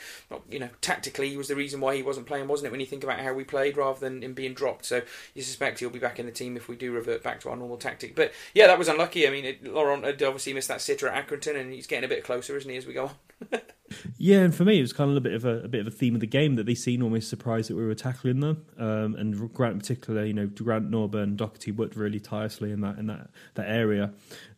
you 0.52 0.60
know 0.60 0.70
tactically 0.82 1.36
was 1.36 1.48
the 1.48 1.56
reason 1.56 1.82
why 1.82 1.96
he 1.96 2.04
wasn't 2.04 2.28
playing, 2.28 2.48
wasn't 2.48 2.68
it? 2.68 2.72
When 2.72 2.80
you 2.80 2.86
think 2.86 3.04
about 3.04 3.20
how 3.20 3.34
we 3.34 3.44
played 3.44 3.76
rather 3.76 4.00
than 4.00 4.22
him 4.22 4.34
being 4.34 4.54
dropped, 4.54 4.86
so 4.86 5.02
you 5.34 5.42
suspect 5.42 5.80
he'll 5.80 5.90
be 5.90 6.00
back 6.00 6.20
in 6.20 6.28
the 6.28 6.32
team 6.32 6.56
if 6.56 6.70
we 6.70 6.76
do 6.76 6.92
revert 6.92 7.24
back 7.24 7.40
to 7.42 7.50
our 7.50 7.56
normal 7.56 7.78
tactic. 7.78 8.16
But 8.16 8.34
yeah, 8.54 8.68
that 8.68 8.78
was 8.78 8.88
unlucky. 8.88 9.28
I 9.28 9.32
mean, 9.32 9.46
it, 9.46 9.64
Laurent 9.66 10.06
obviously 10.06 10.54
missed 10.54 10.68
that 10.68 10.82
sitter 10.82 11.08
at 11.08 11.28
Accrington, 11.28 11.60
and 11.60 11.74
he's 11.74 11.88
getting 11.88 12.06
a 12.06 12.08
bit 12.08 12.24
closer, 12.24 12.56
isn't 12.56 12.70
he, 12.70 12.78
as 12.78 12.86
we 12.86 12.94
go 12.94 13.12
on? 13.52 13.62
Yeah, 14.18 14.40
and 14.40 14.54
for 14.54 14.66
me, 14.66 14.80
it 14.80 14.82
was 14.82 14.94
kind 14.94 15.10
of 15.12 15.18
a 15.18 15.22
bit 15.22 15.34
of 15.34 15.46
a, 15.46 15.64
a 15.64 15.68
bit 15.68 15.82
of 15.82 15.88
a 15.88 15.92
theme 15.92 16.16
of 16.16 16.22
the 16.22 16.28
game 16.28 16.56
that 16.56 16.66
they 16.66 16.76
seemed 16.76 17.04
almost 17.04 17.30
surprised 17.30 17.70
that 17.70 17.76
we 17.76 17.86
were 17.86 17.96
tackling 17.96 18.40
them. 18.40 18.66
Um, 18.78 19.16
and 19.16 19.54
Grant, 19.54 19.74
in 19.74 19.80
particular, 19.80 20.26
you 20.26 20.34
know, 20.34 20.48
Grant 20.48 20.92
Norburn, 20.92 21.38
Docherty 21.38 21.76
worked 21.76 21.96
really 21.96 22.20
tirelessly 22.20 22.72
in 22.72 22.82
that 22.82 22.98
in 22.98 23.08
that 23.08 23.30
that 23.56 23.70
area. 23.70 24.12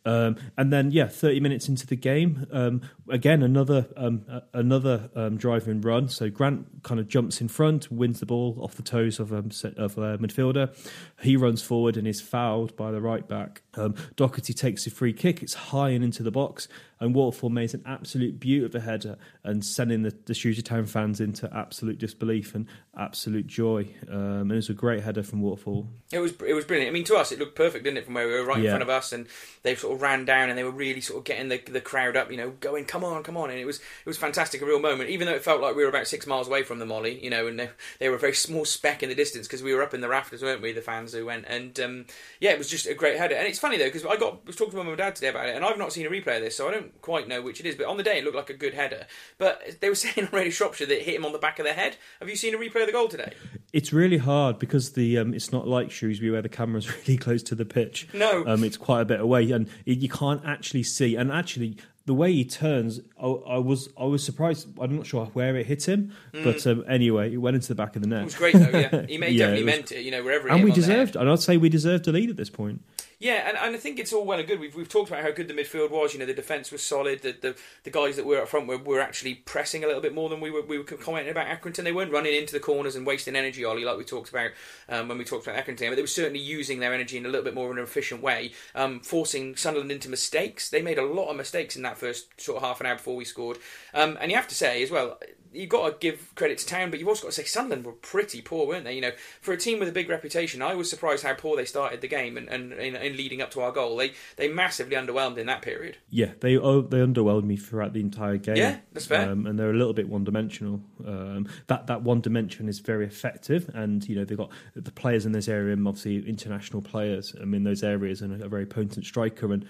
Um, 0.05 0.37
and 0.57 0.71
then, 0.71 0.91
yeah, 0.91 1.07
thirty 1.07 1.39
minutes 1.39 1.67
into 1.67 1.85
the 1.85 1.95
game, 1.95 2.47
um, 2.51 2.81
again 3.09 3.43
another 3.43 3.87
um, 3.97 4.25
a- 4.29 4.43
another 4.53 5.09
um, 5.15 5.37
drive 5.37 5.67
and 5.67 5.83
run. 5.83 6.07
So 6.07 6.29
Grant 6.29 6.83
kind 6.83 6.99
of 6.99 7.09
jumps 7.09 7.41
in 7.41 7.49
front, 7.49 7.91
wins 7.91 8.19
the 8.19 8.25
ball 8.25 8.57
off 8.61 8.75
the 8.75 8.81
toes 8.81 9.19
of 9.19 9.33
um, 9.33 9.49
of 9.77 9.97
a 9.97 10.17
midfielder. 10.17 10.73
He 11.21 11.35
runs 11.35 11.61
forward 11.61 11.97
and 11.97 12.07
is 12.07 12.21
fouled 12.21 12.75
by 12.77 12.91
the 12.91 13.01
right 13.01 13.27
back. 13.27 13.61
Um, 13.75 13.93
Docherty 14.15 14.55
takes 14.55 14.87
a 14.87 14.91
free 14.91 15.13
kick, 15.13 15.43
it's 15.43 15.53
high 15.53 15.89
and 15.89 16.03
into 16.03 16.23
the 16.23 16.31
box, 16.31 16.67
and 16.99 17.13
Waterfall 17.13 17.49
makes 17.49 17.73
an 17.73 17.83
absolute 17.85 18.39
beauty 18.39 18.65
of 18.65 18.75
a 18.75 18.79
header 18.79 19.17
and 19.43 19.63
sending 19.63 20.01
the, 20.03 20.15
the 20.25 20.33
Shrewsbury 20.33 20.63
Town 20.63 20.85
fans 20.85 21.21
into 21.21 21.49
absolute 21.55 21.97
disbelief 21.97 22.55
and 22.55 22.67
absolute 22.97 23.47
joy. 23.47 23.87
Um, 24.09 24.41
and 24.41 24.51
it 24.53 24.55
was 24.55 24.69
a 24.69 24.73
great 24.73 25.03
header 25.03 25.23
from 25.23 25.41
Waterfall. 25.41 25.87
It 26.11 26.19
was 26.19 26.33
it 26.45 26.53
was 26.53 26.65
brilliant. 26.65 26.89
I 26.89 26.93
mean, 26.93 27.03
to 27.05 27.15
us, 27.15 27.31
it 27.31 27.39
looked 27.39 27.55
perfect, 27.55 27.83
didn't 27.83 27.97
it? 27.97 28.05
From 28.05 28.15
where 28.15 28.27
we 28.27 28.33
were 28.33 28.45
right 28.45 28.59
in 28.59 28.65
front 28.69 28.83
of 28.83 28.89
us, 28.89 29.13
and 29.13 29.27
they 29.63 29.75
sort 29.75 29.88
of 29.93 30.01
ran 30.01 30.25
down, 30.25 30.49
and 30.49 30.57
they 30.57 30.63
were 30.63 30.71
really 30.71 31.01
sort 31.01 31.19
of 31.19 31.23
getting 31.23 31.49
the 31.49 31.57
the 31.57 31.81
crowd 31.81 32.15
up, 32.15 32.31
you 32.31 32.37
know, 32.37 32.51
going, 32.59 32.85
come 32.85 33.03
on, 33.03 33.23
come 33.23 33.37
on, 33.37 33.49
and 33.49 33.59
it 33.59 33.65
was 33.65 33.77
it 33.77 34.05
was 34.05 34.17
fantastic, 34.17 34.61
a 34.61 34.65
real 34.65 34.79
moment. 34.79 35.09
Even 35.09 35.27
though 35.27 35.33
it 35.33 35.43
felt 35.43 35.61
like 35.61 35.75
we 35.75 35.83
were 35.83 35.89
about 35.89 36.07
six 36.07 36.25
miles 36.27 36.47
away 36.47 36.63
from 36.63 36.79
the 36.79 36.85
Molly, 36.85 37.23
you 37.23 37.29
know, 37.29 37.47
and 37.47 37.59
they, 37.59 37.69
they 37.99 38.09
were 38.09 38.15
a 38.15 38.19
very 38.19 38.33
small 38.33 38.65
speck 38.65 39.03
in 39.03 39.09
the 39.09 39.15
distance 39.15 39.47
because 39.47 39.63
we 39.63 39.73
were 39.73 39.83
up 39.83 39.93
in 39.93 40.01
the 40.01 40.09
rafters, 40.09 40.41
weren't 40.41 40.61
we? 40.61 40.71
The 40.71 40.81
fans 40.81 41.13
who 41.13 41.25
went, 41.25 41.45
and 41.47 41.79
um, 41.79 42.05
yeah, 42.39 42.51
it 42.51 42.57
was 42.57 42.69
just 42.69 42.87
a 42.87 42.93
great 42.93 43.17
header. 43.17 43.35
And 43.35 43.47
it's 43.47 43.59
funny 43.59 43.77
though 43.77 43.85
because 43.85 44.05
I 44.05 44.15
got 44.15 44.45
was 44.45 44.55
talking 44.55 44.71
to 44.71 44.77
my 44.77 44.83
mum 44.83 44.93
and 44.93 44.97
dad 44.97 45.15
today 45.15 45.29
about 45.29 45.47
it, 45.47 45.55
and 45.55 45.65
I've 45.65 45.77
not 45.77 45.93
seen 45.93 46.05
a 46.05 46.09
replay 46.09 46.37
of 46.37 46.43
this, 46.43 46.55
so 46.55 46.67
I 46.67 46.71
don't 46.71 47.01
quite 47.01 47.27
know 47.27 47.41
which 47.41 47.59
it 47.59 47.65
is. 47.65 47.75
But 47.75 47.87
on 47.87 47.97
the 47.97 48.03
day, 48.03 48.19
it 48.19 48.23
looked 48.23 48.35
like 48.35 48.49
a 48.49 48.53
good 48.53 48.73
header. 48.73 49.07
But 49.37 49.79
they 49.81 49.89
were 49.89 49.95
saying 49.99 50.27
on 50.27 50.29
Radio 50.31 50.51
Shropshire 50.51 50.87
that 50.87 50.99
it 50.99 51.05
hit 51.05 51.15
him 51.15 51.25
on 51.25 51.31
the 51.31 51.39
back 51.39 51.59
of 51.59 51.65
the 51.65 51.73
head. 51.73 51.97
Have 52.19 52.29
you 52.29 52.35
seen 52.35 52.53
a 52.53 52.57
replay 52.57 52.81
of 52.81 52.87
the 52.87 52.93
goal 52.93 53.07
today? 53.07 53.33
It's 53.71 53.93
really 53.93 54.17
hard 54.17 54.57
because 54.57 54.93
the 54.93 55.17
um, 55.19 55.33
it's 55.33 55.51
not 55.51 55.67
like 55.67 55.91
Shrewsbury 55.91 56.31
where 56.31 56.41
the 56.41 56.49
camera's 56.49 56.93
really 57.07 57.17
close 57.17 57.43
to 57.43 57.55
the 57.55 57.65
pitch. 57.65 58.07
No. 58.13 58.45
um, 58.45 58.63
it's 58.63 58.77
quite 58.77 59.01
a 59.01 59.05
bit 59.05 59.19
away, 59.19 59.51
and 59.51 59.69
you 59.85 60.09
can't 60.09 60.41
actually 60.45 60.83
see. 60.83 61.15
And 61.15 61.31
actually, 61.31 61.77
the 62.05 62.13
way 62.13 62.31
he 62.33 62.43
turns, 62.45 62.99
I, 63.21 63.27
I 63.27 63.57
was 63.57 63.89
I 63.99 64.05
was 64.05 64.23
surprised. 64.23 64.67
I'm 64.79 64.95
not 64.95 65.05
sure 65.05 65.25
where 65.33 65.55
it 65.55 65.65
hit 65.67 65.87
him, 65.87 66.11
but 66.31 66.65
um, 66.67 66.83
anyway, 66.87 67.33
it 67.33 67.37
went 67.37 67.55
into 67.55 67.67
the 67.69 67.75
back 67.75 67.95
of 67.95 68.01
the 68.01 68.07
net. 68.07 68.21
It 68.21 68.25
was 68.25 68.35
great 68.35 68.55
though. 68.55 68.69
Yeah, 68.77 69.05
he 69.07 69.17
may, 69.17 69.29
Yeah, 69.31 69.47
definitely 69.47 69.61
it 69.61 69.65
was- 69.65 69.65
meant 69.65 69.91
it. 69.91 70.01
You 70.05 70.11
know, 70.11 70.23
wherever 70.23 70.47
it 70.47 70.51
and 70.53 70.63
we 70.63 70.69
him 70.71 70.73
on 70.75 70.79
the 70.81 70.85
head. 70.87 70.95
deserved, 71.05 71.15
and 71.15 71.29
I'd 71.29 71.39
say 71.39 71.57
we 71.57 71.69
deserved 71.69 72.07
a 72.07 72.11
lead 72.11 72.29
at 72.29 72.37
this 72.37 72.49
point. 72.49 72.81
Yeah, 73.21 73.49
and, 73.49 73.57
and 73.57 73.75
I 73.75 73.77
think 73.77 73.99
it's 73.99 74.13
all 74.13 74.23
well 74.23 74.39
and 74.39 74.47
good. 74.47 74.61
We've, 74.61 74.73
we've 74.73 74.87
talked 74.87 75.09
about 75.09 75.23
how 75.23 75.31
good 75.31 75.49
the 75.49 75.53
midfield 75.53 75.91
was. 75.91 76.13
You 76.13 76.19
know, 76.19 76.25
the 76.25 76.33
defence 76.33 76.71
was 76.71 76.81
solid. 76.81 77.21
The, 77.21 77.33
the 77.33 77.55
the 77.83 77.89
guys 77.89 78.15
that 78.15 78.25
were 78.25 78.41
up 78.41 78.47
front 78.47 78.67
were, 78.67 78.77
were 78.77 79.01
actually 79.01 79.35
pressing 79.35 79.83
a 79.83 79.87
little 79.87 80.01
bit 80.01 80.13
more 80.13 80.29
than 80.29 80.39
we 80.39 80.49
were 80.49 80.61
we 80.61 80.77
were 80.77 80.85
commenting 80.85 81.29
about 81.29 81.47
Accrington. 81.47 81.83
They 81.83 81.91
weren't 81.91 82.13
running 82.13 82.33
into 82.33 82.53
the 82.53 82.61
corners 82.61 82.95
and 82.95 83.05
wasting 83.05 83.35
energy, 83.35 83.65
Ollie, 83.65 83.83
like 83.83 83.97
we 83.97 84.05
talked 84.05 84.29
about 84.29 84.51
um, 84.87 85.09
when 85.09 85.17
we 85.17 85.25
talked 85.25 85.45
about 85.45 85.61
Accrington. 85.61 85.89
But 85.89 85.95
they 85.97 86.01
were 86.01 86.07
certainly 86.07 86.39
using 86.39 86.79
their 86.79 86.93
energy 86.93 87.17
in 87.17 87.25
a 87.25 87.29
little 87.29 87.43
bit 87.43 87.53
more 87.53 87.69
of 87.69 87.75
an 87.75 87.83
efficient 87.83 88.21
way, 88.21 88.53
um, 88.73 89.01
forcing 89.01 89.57
Sunderland 89.57 89.91
into 89.91 90.07
mistakes. 90.07 90.69
They 90.69 90.81
made 90.81 90.97
a 90.97 91.05
lot 91.05 91.27
of 91.27 91.35
mistakes 91.35 91.75
in 91.75 91.81
that 91.83 91.97
first 91.97 92.39
sort 92.39 92.55
of 92.55 92.63
half 92.63 92.79
an 92.79 92.85
hour 92.85 92.95
before 92.95 93.17
we 93.17 93.25
scored. 93.25 93.57
Um, 93.93 94.17
and 94.21 94.31
you 94.31 94.37
have 94.37 94.47
to 94.47 94.55
say 94.55 94.81
as 94.81 94.91
well, 94.91 95.19
you've 95.53 95.69
got 95.69 95.89
to 95.89 95.95
give 95.99 96.33
credit 96.35 96.57
to 96.59 96.65
Town, 96.65 96.89
but 96.89 96.99
you've 96.99 97.07
also 97.07 97.23
got 97.23 97.29
to 97.29 97.35
say 97.35 97.43
Sunderland 97.43 97.85
were 97.85 97.93
pretty 97.93 98.41
poor, 98.41 98.67
weren't 98.67 98.85
they? 98.85 98.93
You 98.93 99.01
know, 99.01 99.11
for 99.41 99.53
a 99.53 99.57
team 99.57 99.79
with 99.79 99.89
a 99.89 99.91
big 99.91 100.09
reputation, 100.09 100.61
I 100.61 100.75
was 100.75 100.89
surprised 100.89 101.23
how 101.23 101.33
poor 101.33 101.55
they 101.57 101.65
started 101.65 102.01
the 102.01 102.07
game 102.07 102.37
and, 102.37 102.47
and 102.47 102.73
in, 102.73 102.95
in 102.95 103.17
leading 103.17 103.41
up 103.41 103.51
to 103.51 103.61
our 103.61 103.71
goal. 103.71 103.97
They 103.97 104.13
they 104.37 104.47
massively 104.47 104.95
underwhelmed 104.95 105.37
in 105.37 105.47
that 105.47 105.61
period. 105.61 105.97
Yeah, 106.09 106.31
they 106.39 106.57
oh, 106.57 106.81
they 106.81 106.99
underwhelmed 106.99 107.45
me 107.45 107.57
throughout 107.57 107.93
the 107.93 108.01
entire 108.01 108.37
game. 108.37 108.57
Yeah, 108.57 108.77
that's 108.93 109.05
fair. 109.05 109.29
Um, 109.29 109.45
and 109.45 109.57
they're 109.57 109.71
a 109.71 109.77
little 109.77 109.93
bit 109.93 110.09
one 110.09 110.23
dimensional. 110.23 110.81
Um, 111.05 111.47
that 111.67 111.87
that 111.87 112.03
one 112.03 112.21
dimension 112.21 112.69
is 112.69 112.79
very 112.79 113.05
effective, 113.05 113.69
and 113.73 114.07
you 114.07 114.15
know 114.15 114.25
they've 114.25 114.37
got 114.37 114.51
the 114.75 114.91
players 114.91 115.25
in 115.25 115.31
this 115.31 115.47
area, 115.47 115.73
and 115.73 115.87
obviously 115.87 116.27
international 116.27 116.81
players. 116.81 117.33
um, 117.41 117.53
in 117.53 117.63
those 117.63 117.83
areas, 117.83 118.21
and 118.21 118.41
a, 118.41 118.45
a 118.45 118.49
very 118.49 118.65
potent 118.65 119.05
striker. 119.05 119.51
And 119.51 119.65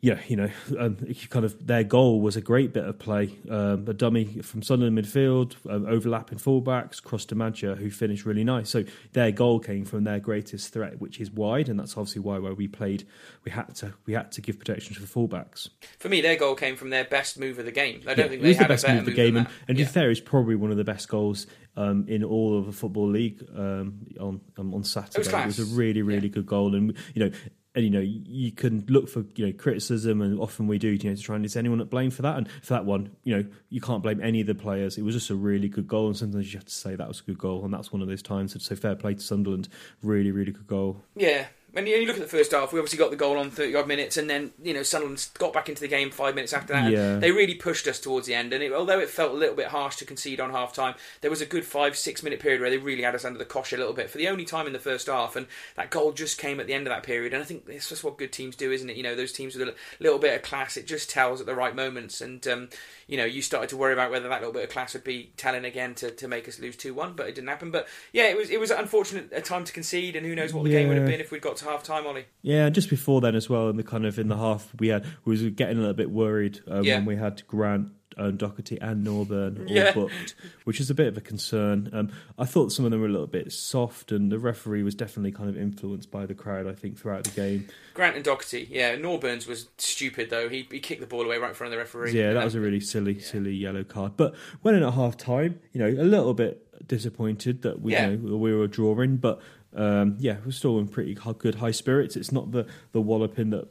yeah, 0.00 0.20
you 0.28 0.36
know, 0.36 0.48
um, 0.78 0.96
kind 1.28 1.44
of 1.44 1.66
their 1.66 1.82
goal 1.82 2.20
was 2.20 2.36
a 2.36 2.40
great 2.40 2.72
bit 2.72 2.84
of 2.84 3.00
play. 3.00 3.34
Um, 3.50 3.84
a 3.88 3.92
dummy 3.92 4.26
from 4.42 4.62
Sunderland 4.62 4.96
midfield, 4.96 5.56
um, 5.68 5.86
overlapping 5.86 6.38
fullbacks, 6.38 7.02
cross 7.02 7.24
to 7.26 7.34
Madja, 7.34 7.76
who 7.76 7.90
finished 7.90 8.24
really 8.24 8.44
nice. 8.44 8.70
So 8.70 8.84
their 9.12 9.32
goal 9.32 9.58
came 9.58 9.84
from 9.84 10.04
their 10.04 10.20
greatest 10.20 10.72
threat, 10.72 11.00
which 11.00 11.20
is 11.20 11.32
wide, 11.32 11.68
and 11.68 11.80
that's 11.80 11.96
obviously 11.96 12.20
why 12.22 12.38
where 12.38 12.54
we 12.54 12.68
played, 12.68 13.08
we 13.44 13.50
had 13.50 13.74
to 13.76 13.92
we 14.06 14.12
had 14.12 14.30
to 14.32 14.40
give 14.40 14.56
protection 14.58 14.94
to 14.94 15.00
the 15.00 15.06
fullbacks. 15.08 15.68
For 15.98 16.08
me, 16.08 16.20
their 16.20 16.36
goal 16.36 16.54
came 16.54 16.76
from 16.76 16.90
their 16.90 17.04
best 17.04 17.38
move 17.40 17.58
of 17.58 17.64
the 17.64 17.72
game. 17.72 18.02
I 18.06 18.14
don't 18.14 18.18
Yeah, 18.18 18.28
think 18.28 18.40
it 18.40 18.42
they 18.44 18.48
was 18.50 18.58
the 18.58 18.64
best 18.68 18.86
move 18.88 18.98
of 19.00 19.04
the 19.04 19.10
move 19.10 19.16
game, 19.16 19.36
and, 19.36 19.46
and 19.66 19.76
to 19.78 19.82
Yeah. 19.82 19.88
fair, 19.88 20.10
it's 20.12 20.20
probably 20.20 20.54
one 20.54 20.70
of 20.70 20.76
the 20.76 20.84
best 20.84 21.08
goals 21.08 21.48
um, 21.76 22.04
in 22.06 22.22
all 22.22 22.56
of 22.56 22.66
the 22.66 22.72
football 22.72 23.08
league 23.08 23.44
um, 23.56 24.06
on 24.20 24.40
um, 24.58 24.74
on 24.74 24.84
Saturday. 24.84 25.16
It 25.16 25.18
was, 25.18 25.28
class. 25.28 25.58
a 25.58 25.64
really, 25.64 26.02
really 26.02 26.28
Yeah. 26.28 26.34
good 26.34 26.46
goal, 26.46 26.76
and 26.76 26.94
you 27.14 27.24
know, 27.24 27.30
and 27.78 27.84
you 27.84 27.90
know, 27.92 28.00
you 28.00 28.50
can 28.50 28.84
look 28.88 29.08
for 29.08 29.24
you 29.36 29.46
know 29.46 29.52
criticism, 29.52 30.20
and 30.20 30.40
often 30.40 30.66
we 30.66 30.78
do, 30.78 30.88
you 30.88 31.10
know, 31.10 31.14
to 31.14 31.22
try 31.22 31.36
and 31.36 31.44
is 31.44 31.54
anyone 31.54 31.78
to 31.78 31.84
blame 31.84 32.10
for 32.10 32.22
that? 32.22 32.36
And 32.36 32.50
for 32.50 32.74
that 32.74 32.84
one, 32.84 33.10
you 33.22 33.36
know, 33.36 33.44
you 33.70 33.80
can't 33.80 34.02
blame 34.02 34.20
any 34.20 34.40
of 34.40 34.48
the 34.48 34.54
players. 34.56 34.98
It 34.98 35.02
was 35.02 35.14
just 35.14 35.30
a 35.30 35.36
really 35.36 35.68
good 35.68 35.86
goal, 35.86 36.08
and 36.08 36.16
sometimes 36.16 36.52
you 36.52 36.58
have 36.58 36.66
to 36.66 36.74
say 36.74 36.96
that 36.96 37.06
was 37.06 37.20
a 37.20 37.22
good 37.22 37.38
goal, 37.38 37.64
and 37.64 37.72
that's 37.72 37.92
one 37.92 38.02
of 38.02 38.08
those 38.08 38.20
times. 38.20 38.56
So 38.60 38.74
fair 38.74 38.96
play 38.96 39.14
to 39.14 39.20
Sunderland, 39.20 39.68
really, 40.02 40.32
really 40.32 40.50
good 40.50 40.66
goal. 40.66 41.04
Yeah. 41.14 41.46
When 41.72 41.86
you, 41.86 41.96
you 41.96 42.06
look 42.06 42.16
at 42.16 42.22
the 42.22 42.28
first 42.28 42.52
half, 42.52 42.72
we 42.72 42.78
obviously 42.78 42.98
got 42.98 43.10
the 43.10 43.16
goal 43.16 43.36
on 43.38 43.50
30 43.50 43.74
odd 43.74 43.86
minutes, 43.86 44.16
and 44.16 44.28
then, 44.28 44.52
you 44.62 44.72
know, 44.72 44.82
Sunderland 44.82 45.28
got 45.38 45.52
back 45.52 45.68
into 45.68 45.82
the 45.82 45.88
game 45.88 46.10
five 46.10 46.34
minutes 46.34 46.52
after 46.54 46.72
that. 46.72 46.84
and 46.84 46.92
Yeah. 46.92 47.16
They 47.16 47.30
really 47.30 47.54
pushed 47.54 47.86
us 47.86 48.00
towards 48.00 48.26
the 48.26 48.34
end, 48.34 48.52
and 48.52 48.62
it, 48.62 48.72
although 48.72 48.98
it 49.00 49.10
felt 49.10 49.32
a 49.32 49.36
little 49.36 49.54
bit 49.54 49.68
harsh 49.68 49.96
to 49.96 50.06
concede 50.06 50.40
on 50.40 50.50
half 50.50 50.72
time, 50.72 50.94
there 51.20 51.30
was 51.30 51.42
a 51.42 51.46
good 51.46 51.66
five, 51.66 51.96
six 51.96 52.22
minute 52.22 52.40
period 52.40 52.60
where 52.60 52.70
they 52.70 52.78
really 52.78 53.02
had 53.02 53.14
us 53.14 53.24
under 53.24 53.38
the 53.38 53.44
cosh 53.44 53.72
a 53.72 53.76
little 53.76 53.92
bit 53.92 54.08
for 54.08 54.18
the 54.18 54.28
only 54.28 54.46
time 54.46 54.66
in 54.66 54.72
the 54.72 54.78
first 54.78 55.08
half, 55.08 55.36
and 55.36 55.46
that 55.76 55.90
goal 55.90 56.12
just 56.12 56.38
came 56.38 56.58
at 56.58 56.66
the 56.66 56.74
end 56.74 56.86
of 56.86 56.90
that 56.90 57.02
period. 57.02 57.34
And 57.34 57.42
I 57.42 57.44
think 57.44 57.64
it's 57.68 57.90
just 57.90 58.02
what 58.02 58.16
good 58.16 58.32
teams 58.32 58.56
do, 58.56 58.72
isn't 58.72 58.88
it? 58.88 58.96
You 58.96 59.02
know, 59.02 59.14
those 59.14 59.32
teams 59.32 59.54
with 59.54 59.68
a 59.68 59.74
little 60.00 60.18
bit 60.18 60.34
of 60.34 60.42
class, 60.42 60.76
it 60.78 60.86
just 60.86 61.10
tells 61.10 61.40
at 61.40 61.46
the 61.46 61.54
right 61.54 61.74
moments. 61.74 62.22
And, 62.22 62.46
um, 62.48 62.68
you 63.06 63.16
know, 63.18 63.24
you 63.26 63.42
started 63.42 63.68
to 63.70 63.76
worry 63.76 63.92
about 63.92 64.10
whether 64.10 64.28
that 64.28 64.40
little 64.40 64.54
bit 64.54 64.64
of 64.64 64.70
class 64.70 64.94
would 64.94 65.04
be 65.04 65.32
telling 65.36 65.64
again 65.64 65.94
to, 65.96 66.10
to 66.10 66.28
make 66.28 66.48
us 66.48 66.58
lose 66.58 66.76
2 66.76 66.94
1, 66.94 67.12
but 67.12 67.28
it 67.28 67.34
didn't 67.34 67.48
happen. 67.48 67.70
But 67.70 67.88
yeah, 68.12 68.24
it 68.24 68.36
was 68.36 68.48
it 68.50 68.58
was 68.58 68.70
unfortunate 68.70 69.28
a 69.32 69.42
time 69.42 69.64
to 69.64 69.72
concede, 69.72 70.16
and 70.16 70.26
who 70.26 70.34
knows 70.34 70.54
what 70.54 70.64
the 70.64 70.70
game 70.70 70.88
would 70.88 70.96
have 70.96 71.06
been 71.06 71.20
if 71.20 71.30
we'd 71.30 71.42
got 71.42 71.57
to 71.58 71.64
half 71.66 71.82
time, 71.82 72.06
Ollie. 72.06 72.26
Yeah, 72.42 72.68
just 72.70 72.90
before 72.90 73.20
then 73.20 73.34
as 73.34 73.48
well, 73.48 73.68
in 73.68 73.76
the 73.76 73.82
kind 73.84 74.06
of 74.06 74.18
in 74.18 74.28
the 74.28 74.36
half, 74.36 74.72
we 74.78 74.88
had 74.88 75.04
we 75.24 75.32
was 75.32 75.42
getting 75.50 75.76
a 75.78 75.80
little 75.80 75.94
bit 75.94 76.10
worried 76.10 76.60
um, 76.68 76.84
Yeah. 76.84 76.96
when 76.96 77.04
we 77.04 77.16
had 77.16 77.46
Grant, 77.46 77.90
uh, 78.16 78.30
Docherty, 78.32 78.78
and 78.80 79.06
Norburn 79.06 79.60
all 79.68 79.72
Yeah. 79.76 79.92
booked, 79.92 80.34
which 80.64 80.80
is 80.80 80.90
a 80.90 80.94
bit 80.94 81.06
of 81.06 81.16
a 81.16 81.20
concern. 81.20 81.88
Um, 81.92 82.10
I 82.38 82.44
thought 82.46 82.72
some 82.72 82.84
of 82.84 82.90
them 82.90 83.00
were 83.00 83.06
a 83.06 83.10
little 83.10 83.26
bit 83.28 83.52
soft, 83.52 84.10
and 84.10 84.32
the 84.32 84.38
referee 84.38 84.82
was 84.82 84.94
definitely 84.94 85.32
kind 85.32 85.48
of 85.48 85.56
influenced 85.56 86.10
by 86.10 86.26
the 86.26 86.34
crowd. 86.34 86.66
I 86.66 86.72
think 86.72 86.98
throughout 86.98 87.24
the 87.24 87.30
game. 87.30 87.66
Grant 87.94 88.16
and 88.16 88.24
Docherty, 88.24 88.66
yeah. 88.70 88.96
Norburns 88.96 89.46
was 89.46 89.68
stupid 89.78 90.30
though. 90.30 90.48
He, 90.48 90.66
he 90.70 90.80
kicked 90.80 91.00
the 91.00 91.06
ball 91.06 91.22
away 91.24 91.38
right 91.38 91.50
in 91.50 91.54
front 91.54 91.72
of 91.72 91.76
the 91.76 91.78
referee. 91.78 92.12
Yeah, 92.12 92.32
that 92.32 92.44
was 92.44 92.54
a 92.54 92.60
really 92.60 92.80
silly, 92.80 93.18
silly 93.20 93.54
yellow 93.54 93.84
card. 93.84 94.12
But 94.16 94.34
when 94.62 94.74
in 94.74 94.82
at 94.82 94.94
half 94.94 95.16
time, 95.16 95.60
you 95.72 95.80
know, 95.80 95.88
a 95.88 96.04
little 96.04 96.34
bit 96.34 96.64
disappointed 96.88 97.62
that 97.62 97.80
we 97.82 97.92
Yeah. 97.92 98.10
you 98.10 98.16
know 98.18 98.36
we 98.36 98.54
were 98.54 98.66
drawing, 98.68 99.16
but 99.16 99.40
um, 99.78 100.16
yeah, 100.18 100.36
we're 100.44 100.50
still 100.50 100.78
in 100.78 100.88
pretty 100.88 101.14
good 101.38 101.54
high 101.54 101.70
spirits. 101.70 102.16
It's 102.16 102.32
not 102.32 102.50
the 102.50 102.66
the 102.92 103.00
walloping 103.00 103.50
that 103.50 103.68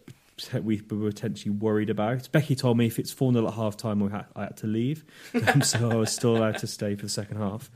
we 0.64 0.82
were 0.92 1.10
potentially 1.10 1.52
worried 1.52 1.90
about. 1.90 2.32
Becky 2.32 2.56
told 2.56 2.78
me 2.78 2.86
if 2.86 3.00
it's 3.00 3.12
4 3.12 3.34
0 3.34 3.48
at 3.48 3.54
half 3.54 3.76
time, 3.78 4.04
I 4.04 4.10
had, 4.10 4.26
I 4.36 4.44
had 4.44 4.58
to 4.58 4.68
leave. 4.68 5.06
Um, 5.48 5.62
so 5.62 5.90
I 5.90 5.96
was 5.96 6.12
still 6.12 6.36
allowed 6.36 6.58
to 6.58 6.68
stay 6.68 6.96
for 6.96 7.04
the 7.04 7.10
second 7.10 7.38
half. 7.38 7.70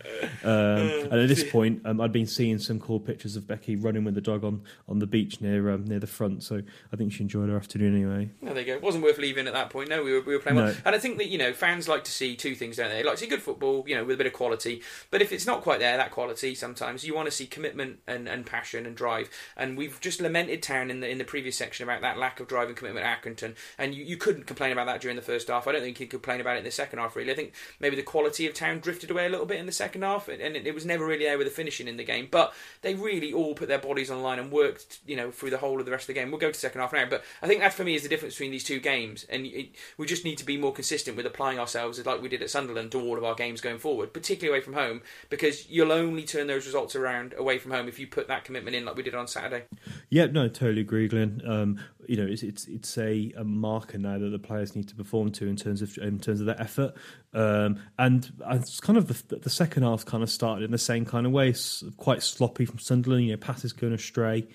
Um, 0.44 0.50
and 0.50 1.14
at 1.14 1.30
this 1.30 1.44
point, 1.52 1.82
um, 1.86 2.02
I'd 2.02 2.12
been 2.12 2.28
seeing 2.28 2.60
some 2.60 2.80
cool 2.80 3.00
pictures 3.00 3.38
of 3.38 3.48
Becky 3.48 3.76
running 3.76 4.04
with 4.04 4.16
the 4.16 4.22
dog 4.22 4.44
on, 4.44 4.64
on 4.90 5.00
the 5.00 5.08
beach 5.08 5.40
near 5.40 5.70
um, 5.72 5.86
near 5.86 6.00
the 6.00 6.08
front. 6.08 6.44
So 6.44 6.62
I 6.92 6.96
think 6.98 7.14
she 7.14 7.22
enjoyed 7.22 7.50
her 7.50 7.56
afternoon 7.56 7.96
anyway. 7.96 8.32
Well, 8.42 8.54
there 8.54 8.64
you 8.64 8.68
go. 8.68 8.74
It 8.74 8.82
wasn't 8.82 9.04
worth 9.04 9.20
leaving 9.20 9.48
at 9.48 9.54
that 9.54 9.70
point. 9.70 9.90
No, 9.90 10.04
we 10.04 10.12
were, 10.12 10.22
we 10.22 10.34
were 10.34 10.42
playing 10.42 10.58
well. 10.58 10.74
And 10.84 10.96
I 10.96 11.00
think 11.00 11.18
that, 11.20 11.28
you 11.30 11.38
know, 11.38 11.54
fans 11.54 11.88
like 11.88 12.04
to 12.06 12.12
see 12.12 12.36
two 12.36 12.56
things, 12.56 12.78
don't 12.78 12.90
they? 12.90 12.98
They 12.98 13.04
like 13.04 13.16
to 13.16 13.22
see 13.22 13.28
good 13.28 13.42
football, 13.42 13.86
you 13.88 13.96
know, 13.96 14.04
with 14.04 14.16
a 14.16 14.18
bit 14.18 14.28
of 14.28 14.34
quality. 14.34 14.82
But 15.12 15.22
if 15.22 15.32
it's 15.32 15.46
not 15.46 15.62
quite 15.62 15.80
there, 15.80 15.96
that 15.96 16.12
quality, 16.12 16.56
sometimes 16.56 17.06
you 17.06 17.16
want 17.16 17.28
to 17.28 17.32
see 17.32 17.46
commitment 17.46 18.00
and, 18.08 18.28
and 18.28 18.46
passion 18.46 18.86
and 18.86 18.96
drive. 18.96 19.30
And 19.56 19.78
we've 19.78 20.00
just 20.02 20.20
lamented 20.20 20.62
Town 20.62 20.90
in 20.92 21.00
the 21.00 21.10
in 21.10 21.18
the 21.18 21.24
previous 21.24 21.58
section 21.58 21.84
about 21.84 22.02
that 22.02 22.18
lack 22.18 22.40
of 22.40 22.48
drive 22.52 22.68
and 22.68 22.78
commitment 22.78 23.06
at 23.06 23.22
Accrington. 23.22 23.56
And 23.78 23.96
you, 23.96 24.04
you 24.04 24.18
couldn't 24.18 24.46
complain 24.46 24.72
about 24.72 24.86
that 24.86 25.02
during 25.02 25.16
the 25.16 25.24
first 25.24 25.48
half. 25.48 25.68
I 25.68 25.72
don't 25.72 25.82
think 25.82 26.00
you 26.00 26.06
could 26.06 26.22
complain 26.22 26.42
about 26.42 26.56
it 26.56 26.60
in 26.60 26.66
the 26.66 26.72
second 26.72 27.00
half, 27.00 27.16
really. 27.16 27.32
I 27.32 27.36
think 27.36 27.54
maybe 27.80 27.96
the 27.96 28.04
quality 28.04 28.46
of 28.46 28.54
Town 28.54 28.80
drifted 28.80 29.10
away 29.10 29.26
a 29.26 29.30
little 29.30 29.46
bit 29.46 29.60
in 29.60 29.66
the 29.66 29.72
second 29.72 30.04
half. 30.04 30.28
And 30.28 30.42
it, 30.42 30.68
it 30.68 30.76
was 30.76 30.86
never 30.86 31.06
really 31.06 31.26
there 31.26 31.38
with 31.38 31.48
the 31.48 31.54
finishing 31.54 31.88
in 31.88 31.98
the 31.98 32.04
game. 32.04 32.28
But 32.30 32.54
they 32.82 32.94
really 32.94 33.34
all 33.34 33.56
put 33.56 33.70
their 33.70 33.80
bodies 33.80 34.12
on 34.12 34.18
the 34.18 34.24
line 34.24 34.40
and 34.40 34.52
worked, 34.52 35.00
you 35.08 35.16
know, 35.16 35.32
through 35.32 35.50
the 35.50 35.58
whole 35.58 35.80
of 35.80 35.86
the 35.86 35.92
rest 35.92 36.04
of 36.04 36.14
the 36.14 36.20
game. 36.20 36.30
We'll 36.30 36.40
go 36.40 36.52
to 36.52 36.60
second 36.60 36.82
half 36.82 36.94
now. 36.94 37.06
But 37.10 37.24
I 37.42 37.48
think 37.48 37.62
that 37.62 37.74
for 37.74 37.84
me 37.84 37.96
is 37.96 38.04
the 38.04 38.10
difference 38.10 38.36
between 38.36 38.52
these 38.52 38.64
two 38.64 38.80
games. 38.80 39.26
And 39.30 39.46
it, 39.46 39.70
we 39.98 40.06
just 40.06 40.26
need 40.26 40.38
to 40.38 40.46
be 40.46 40.58
more 40.58 40.74
consistent 40.74 41.18
with 41.18 41.26
applying 41.26 41.58
ourselves 41.58 42.04
like 42.06 42.22
we 42.22 42.30
did 42.30 42.42
at 42.42 42.50
Sunderland 42.50 42.92
to 42.92 43.02
all 43.02 43.18
of 43.18 43.24
our 43.24 43.36
games 43.36 43.62
going 43.62 43.78
forward, 43.78 44.14
particularly 44.14 44.58
away 44.58 44.64
from 44.64 44.74
home, 44.74 45.02
because 45.30 45.70
you'll 45.70 45.92
only 45.92 46.24
turn 46.24 46.48
those 46.48 46.66
results 46.66 46.96
around 46.96 47.34
away 47.38 47.58
from 47.58 47.72
home 47.72 47.88
if 47.88 48.00
you 48.00 48.08
put 48.08 48.28
that 48.28 48.44
commitment 48.44 48.76
in 48.76 48.86
like 48.86 48.96
we 48.96 49.04
did 49.04 49.16
on 49.16 49.28
Saturday. 49.28 49.64
Yeah, 50.10 50.26
no, 50.26 50.48
totally 50.48 50.82
agree, 50.82 51.08
Glenn. 51.08 51.42
Um, 51.46 51.80
you 52.08 52.18
know, 52.18 52.26
it's 52.44 52.68
it's 52.68 52.68
it's 52.68 52.98
a, 52.98 53.34
a 53.38 53.44
marker 53.44 53.98
now 53.98 54.18
that 54.18 54.30
the 54.30 54.40
players 54.40 54.76
need 54.76 54.88
to 54.90 54.96
perform 54.96 55.32
to 55.32 55.48
in 55.48 55.56
terms 55.56 55.82
of 55.82 55.98
in 55.98 56.20
terms 56.20 56.40
of 56.40 56.46
their 56.46 56.60
effort, 56.62 56.94
um, 57.34 57.80
and 57.98 58.32
it's 58.52 58.80
kind 58.80 58.98
of 58.98 59.08
the, 59.28 59.38
the 59.38 59.50
second 59.50 59.84
half 59.84 60.06
kind 60.06 60.24
of 60.24 60.30
started 60.30 60.64
in 60.64 60.72
the 60.72 60.78
same 60.78 61.06
kind 61.06 61.26
of 61.26 61.32
way, 61.32 61.54
quite 61.98 62.24
sloppy 62.24 62.66
from 62.66 62.80
Sunderland. 62.80 63.26
You 63.26 63.32
know, 63.32 63.38
passes 63.38 63.74
going 63.74 63.94
astray. 63.94 64.48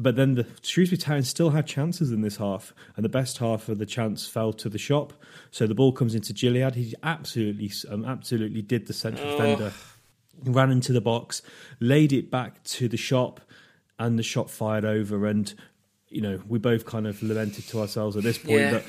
But 0.00 0.14
then 0.14 0.36
the 0.36 0.46
Shrewsbury 0.62 0.96
Town 0.96 1.24
still 1.24 1.50
had 1.50 1.66
chances 1.66 2.12
in 2.12 2.20
this 2.20 2.36
half, 2.36 2.72
and 2.94 3.04
the 3.04 3.08
best 3.08 3.38
half 3.38 3.68
of 3.68 3.78
the 3.78 3.86
chance 3.86 4.28
fell 4.28 4.52
to 4.52 4.68
the 4.68 4.78
shop. 4.78 5.12
So 5.50 5.66
the 5.66 5.74
ball 5.74 5.90
comes 5.90 6.14
into 6.14 6.32
Gilliead. 6.32 6.76
He 6.76 6.94
absolutely, 7.02 7.72
um, 7.90 8.04
absolutely 8.04 8.62
did 8.62 8.86
the 8.86 8.92
central 8.92 9.28
defender. 9.32 9.72
He 10.44 10.50
ran 10.50 10.70
into 10.70 10.92
the 10.92 11.00
box, 11.00 11.42
laid 11.80 12.12
it 12.12 12.30
back 12.30 12.62
to 12.62 12.86
the 12.86 12.96
shop, 12.96 13.40
and 13.98 14.16
the 14.16 14.22
shot 14.22 14.50
fired 14.50 14.84
over. 14.84 15.26
And 15.26 15.52
you 16.10 16.20
know, 16.20 16.40
we 16.48 16.58
both 16.58 16.84
kind 16.86 17.06
of 17.06 17.22
lamented 17.22 17.64
to 17.68 17.80
ourselves 17.80 18.16
at 18.16 18.22
this 18.22 18.38
point 18.38 18.60
Yeah. 18.60 18.70
that 18.72 18.84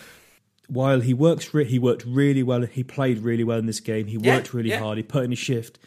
while 0.68 1.02
he 1.02 1.14
works, 1.14 1.54
re- 1.54 1.66
he 1.66 1.80
worked 1.80 2.06
really 2.06 2.44
well. 2.44 2.62
He 2.62 2.84
played 2.84 3.20
really 3.20 3.44
well 3.44 3.58
in 3.60 3.66
this 3.66 3.80
game. 3.80 4.08
He 4.08 4.18
Yeah, 4.18 4.36
worked 4.36 4.54
really 4.54 4.70
yeah. 4.70 4.80
hard. 4.80 4.98
He 4.98 5.04
put 5.04 5.24
in 5.24 5.34
a 5.34 5.36
shift. 5.36 5.80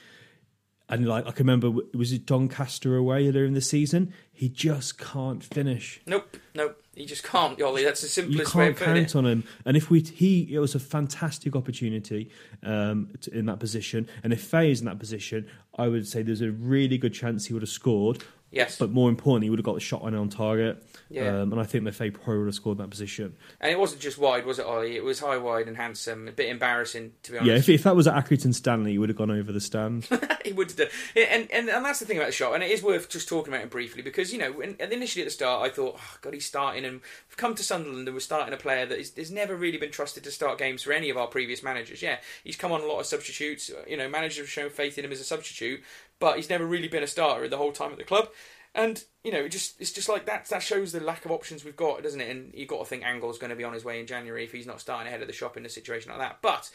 And 0.89 1.07
like 1.07 1.26
I 1.26 1.30
can 1.30 1.47
remember, 1.47 1.70
was 1.95 2.12
it 2.12 2.26
Doncaster 2.26 2.97
away 2.97 3.26
earlier 3.26 3.47
in 3.47 3.55
the 3.55 3.62
season? 3.62 4.12
He 4.30 4.49
just 4.51 4.99
can't 4.99 5.43
finish. 5.43 6.01
Nope, 6.07 6.37
nope. 6.55 6.78
He 6.95 7.07
just 7.07 7.22
can't, 7.22 7.61
Ollie. 7.62 7.85
That's 7.85 8.03
the 8.03 8.09
simplest 8.09 8.55
way 8.55 8.66
You 8.66 8.74
can't 8.74 8.85
count 8.85 8.99
it. 8.99 9.16
on 9.16 9.24
him. 9.24 9.45
And 9.64 9.78
if 9.78 9.89
we, 9.89 10.01
he, 10.01 10.53
it 10.55 10.59
was 10.59 10.74
a 10.74 10.78
fantastic 10.80 11.57
opportunity 11.57 12.30
um, 12.62 13.09
to, 13.22 13.33
in 13.35 13.47
that 13.47 13.59
position. 13.61 14.07
And 14.22 14.35
if 14.35 14.43
Faye 14.43 14.70
is 14.70 14.80
in 14.80 14.87
that 14.87 14.99
position, 14.99 15.49
I 15.78 15.89
would 15.89 16.07
say 16.07 16.20
there's 16.20 16.43
a 16.43 16.51
really 16.51 16.99
good 16.99 17.14
chance 17.14 17.47
he 17.47 17.55
would 17.55 17.62
have 17.62 17.70
scored. 17.70 18.22
Yes. 18.53 18.78
But 18.78 18.90
more 18.90 19.09
importantly, 19.09 19.46
he 19.46 19.50
would 19.50 19.59
have 19.59 19.64
got 19.64 19.74
the 19.74 19.80
shot 19.80 20.03
on 20.03 20.14
on 20.14 20.28
target. 20.28 20.84
Yeah. 21.09 21.40
Um, 21.40 21.53
and 21.53 21.61
I 21.61 21.64
think 21.64 21.90
Faye 21.92 22.11
probably 22.11 22.38
would 22.38 22.46
have 22.46 22.55
scored 22.55 22.78
in 22.78 22.82
that 22.84 22.90
position. 22.90 23.34
And 23.61 23.72
it 23.72 23.78
wasn't 23.78 24.03
just 24.03 24.18
wide, 24.18 24.44
was 24.44 24.59
it, 24.59 24.66
Ollie? 24.66 24.94
It 24.94 25.03
was 25.03 25.20
high, 25.20 25.38
wide, 25.38 25.68
and 25.68 25.76
handsome. 25.76 26.28
A 26.28 26.32
bit 26.32 26.50
embarrassing, 26.50 27.12
to 27.24 27.32
be 27.32 27.38
honest. 27.38 27.48
Yeah, 27.48 27.57
if, 27.57 27.68
if 27.68 27.82
that 27.84 27.96
was 27.96 28.07
at 28.07 28.14
Accrington 28.14 28.55
Stanley, 28.55 28.92
he 28.92 28.98
would 28.98 29.09
have 29.09 29.16
gone 29.16 29.30
over 29.30 29.53
the 29.53 29.61
stand. 29.61 30.07
he 30.44 30.53
would 30.53 30.68
have 30.68 30.76
done. 30.76 30.88
And, 31.16 31.50
and 31.50 31.68
and 31.70 31.84
that's 31.84 31.98
the 31.98 32.05
thing 32.05 32.18
about 32.18 32.26
the 32.26 32.32
shot, 32.32 32.55
and 32.55 32.62
it 32.62 32.70
is 32.70 32.82
worth 32.82 33.09
just 33.09 33.28
talking 33.28 33.53
about 33.53 33.64
it 33.64 33.70
briefly 33.70 34.03
because 34.03 34.32
you 34.32 34.38
know, 34.38 34.61
initially 34.61 35.22
at 35.22 35.26
the 35.26 35.30
start, 35.30 35.62
I 35.62 35.74
thought, 35.74 35.96
oh, 35.98 36.16
God, 36.20 36.34
he's 36.34 36.46
starting, 36.46 36.84
and 36.84 37.00
we've 37.28 37.36
come 37.36 37.55
to 37.55 37.62
Sunderland 37.62 38.07
and 38.07 38.14
we're 38.14 38.20
starting 38.20 38.53
a 38.53 38.59
player 38.59 38.84
that 38.84 38.98
is, 38.98 39.14
has 39.16 39.30
never 39.30 39.57
really 39.57 39.78
been 39.78 39.90
trusted 39.90 40.24
to 40.24 40.30
start 40.30 40.59
games 40.59 40.82
for 40.82 40.92
any 40.92 41.09
of 41.09 41.16
our 41.16 41.26
previous 41.26 41.62
managers. 41.62 42.03
Yeah, 42.03 42.18
he's 42.44 42.57
come 42.57 42.72
on 42.72 42.82
a 42.82 42.86
lot 42.86 43.00
of 43.00 43.07
substitutes. 43.07 43.70
You 43.88 43.96
know, 43.96 44.09
managers 44.09 44.38
have 44.38 44.48
shown 44.48 44.70
faith 44.70 44.98
in 44.98 45.05
him 45.05 45.12
as 45.12 45.20
a 45.20 45.24
substitute, 45.24 45.82
but 46.22 46.36
he's 46.36 46.48
never 46.48 46.64
really 46.64 46.86
been 46.86 47.02
a 47.02 47.08
starter 47.08 47.48
the 47.48 47.56
whole 47.56 47.72
time 47.72 47.90
at 47.90 47.98
the 47.98 48.04
club. 48.04 48.28
And 48.76 49.02
you 49.24 49.32
know, 49.32 49.40
it 49.40 49.48
just 49.48 49.78
it's 49.80 49.90
just 49.90 50.08
like 50.08 50.24
that. 50.26 50.46
That 50.50 50.62
shows 50.62 50.92
the 50.92 51.00
lack 51.00 51.24
of 51.24 51.32
options 51.32 51.64
we've 51.64 51.76
got, 51.76 52.04
doesn't 52.04 52.20
it? 52.20 52.30
And 52.30 52.54
you 52.54 52.60
have 52.60 52.68
got 52.68 52.78
to 52.78 52.84
think 52.84 53.02
Angle's 53.02 53.38
going 53.38 53.50
to 53.50 53.56
be 53.56 53.64
on 53.64 53.72
his 53.72 53.84
way 53.84 53.98
in 53.98 54.06
January 54.06 54.44
if 54.44 54.52
he's 54.52 54.64
not 54.64 54.80
starting 54.80 55.08
ahead 55.08 55.20
of 55.20 55.26
the 55.26 55.32
shop 55.32 55.56
in 55.56 55.66
a 55.66 55.68
situation 55.68 56.12
like 56.12 56.20
that. 56.20 56.38
But 56.40 56.70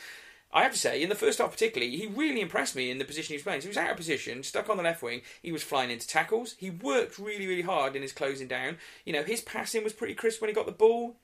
I 0.52 0.64
have 0.64 0.74
to 0.74 0.78
say, 0.78 1.02
in 1.02 1.08
the 1.08 1.16
first 1.16 1.40
half 1.40 1.52
particularly, 1.52 1.96
he 1.96 2.08
really 2.08 2.42
impressed 2.42 2.76
me 2.76 2.92
in 2.92 2.98
the 2.98 3.06
position 3.06 3.30
he 3.30 3.38
was 3.38 3.44
playing. 3.44 3.62
So 3.62 3.68
he 3.68 3.70
was 3.70 3.78
out 3.78 3.92
of 3.92 3.98
position, 3.98 4.44
stuck 4.44 4.70
on 4.70 4.76
the 4.76 4.84
left 4.84 5.02
wing. 5.02 5.22
He 5.42 5.54
was 5.54 5.64
flying 5.64 5.92
into 5.92 6.08
tackles. 6.08 6.56
He 6.58 6.70
worked 6.70 7.18
really, 7.18 7.48
really 7.48 7.62
hard 7.62 7.96
in 7.96 8.02
his 8.02 8.12
closing 8.12 8.50
down. 8.50 8.78
You 9.06 9.14
know, 9.14 9.24
his 9.24 9.40
passing 9.40 9.82
was 9.82 9.94
pretty 9.94 10.14
crisp 10.14 10.42
when 10.42 10.50
he 10.50 10.54
got 10.54 10.66
the 10.66 10.74
ball. 10.74 11.16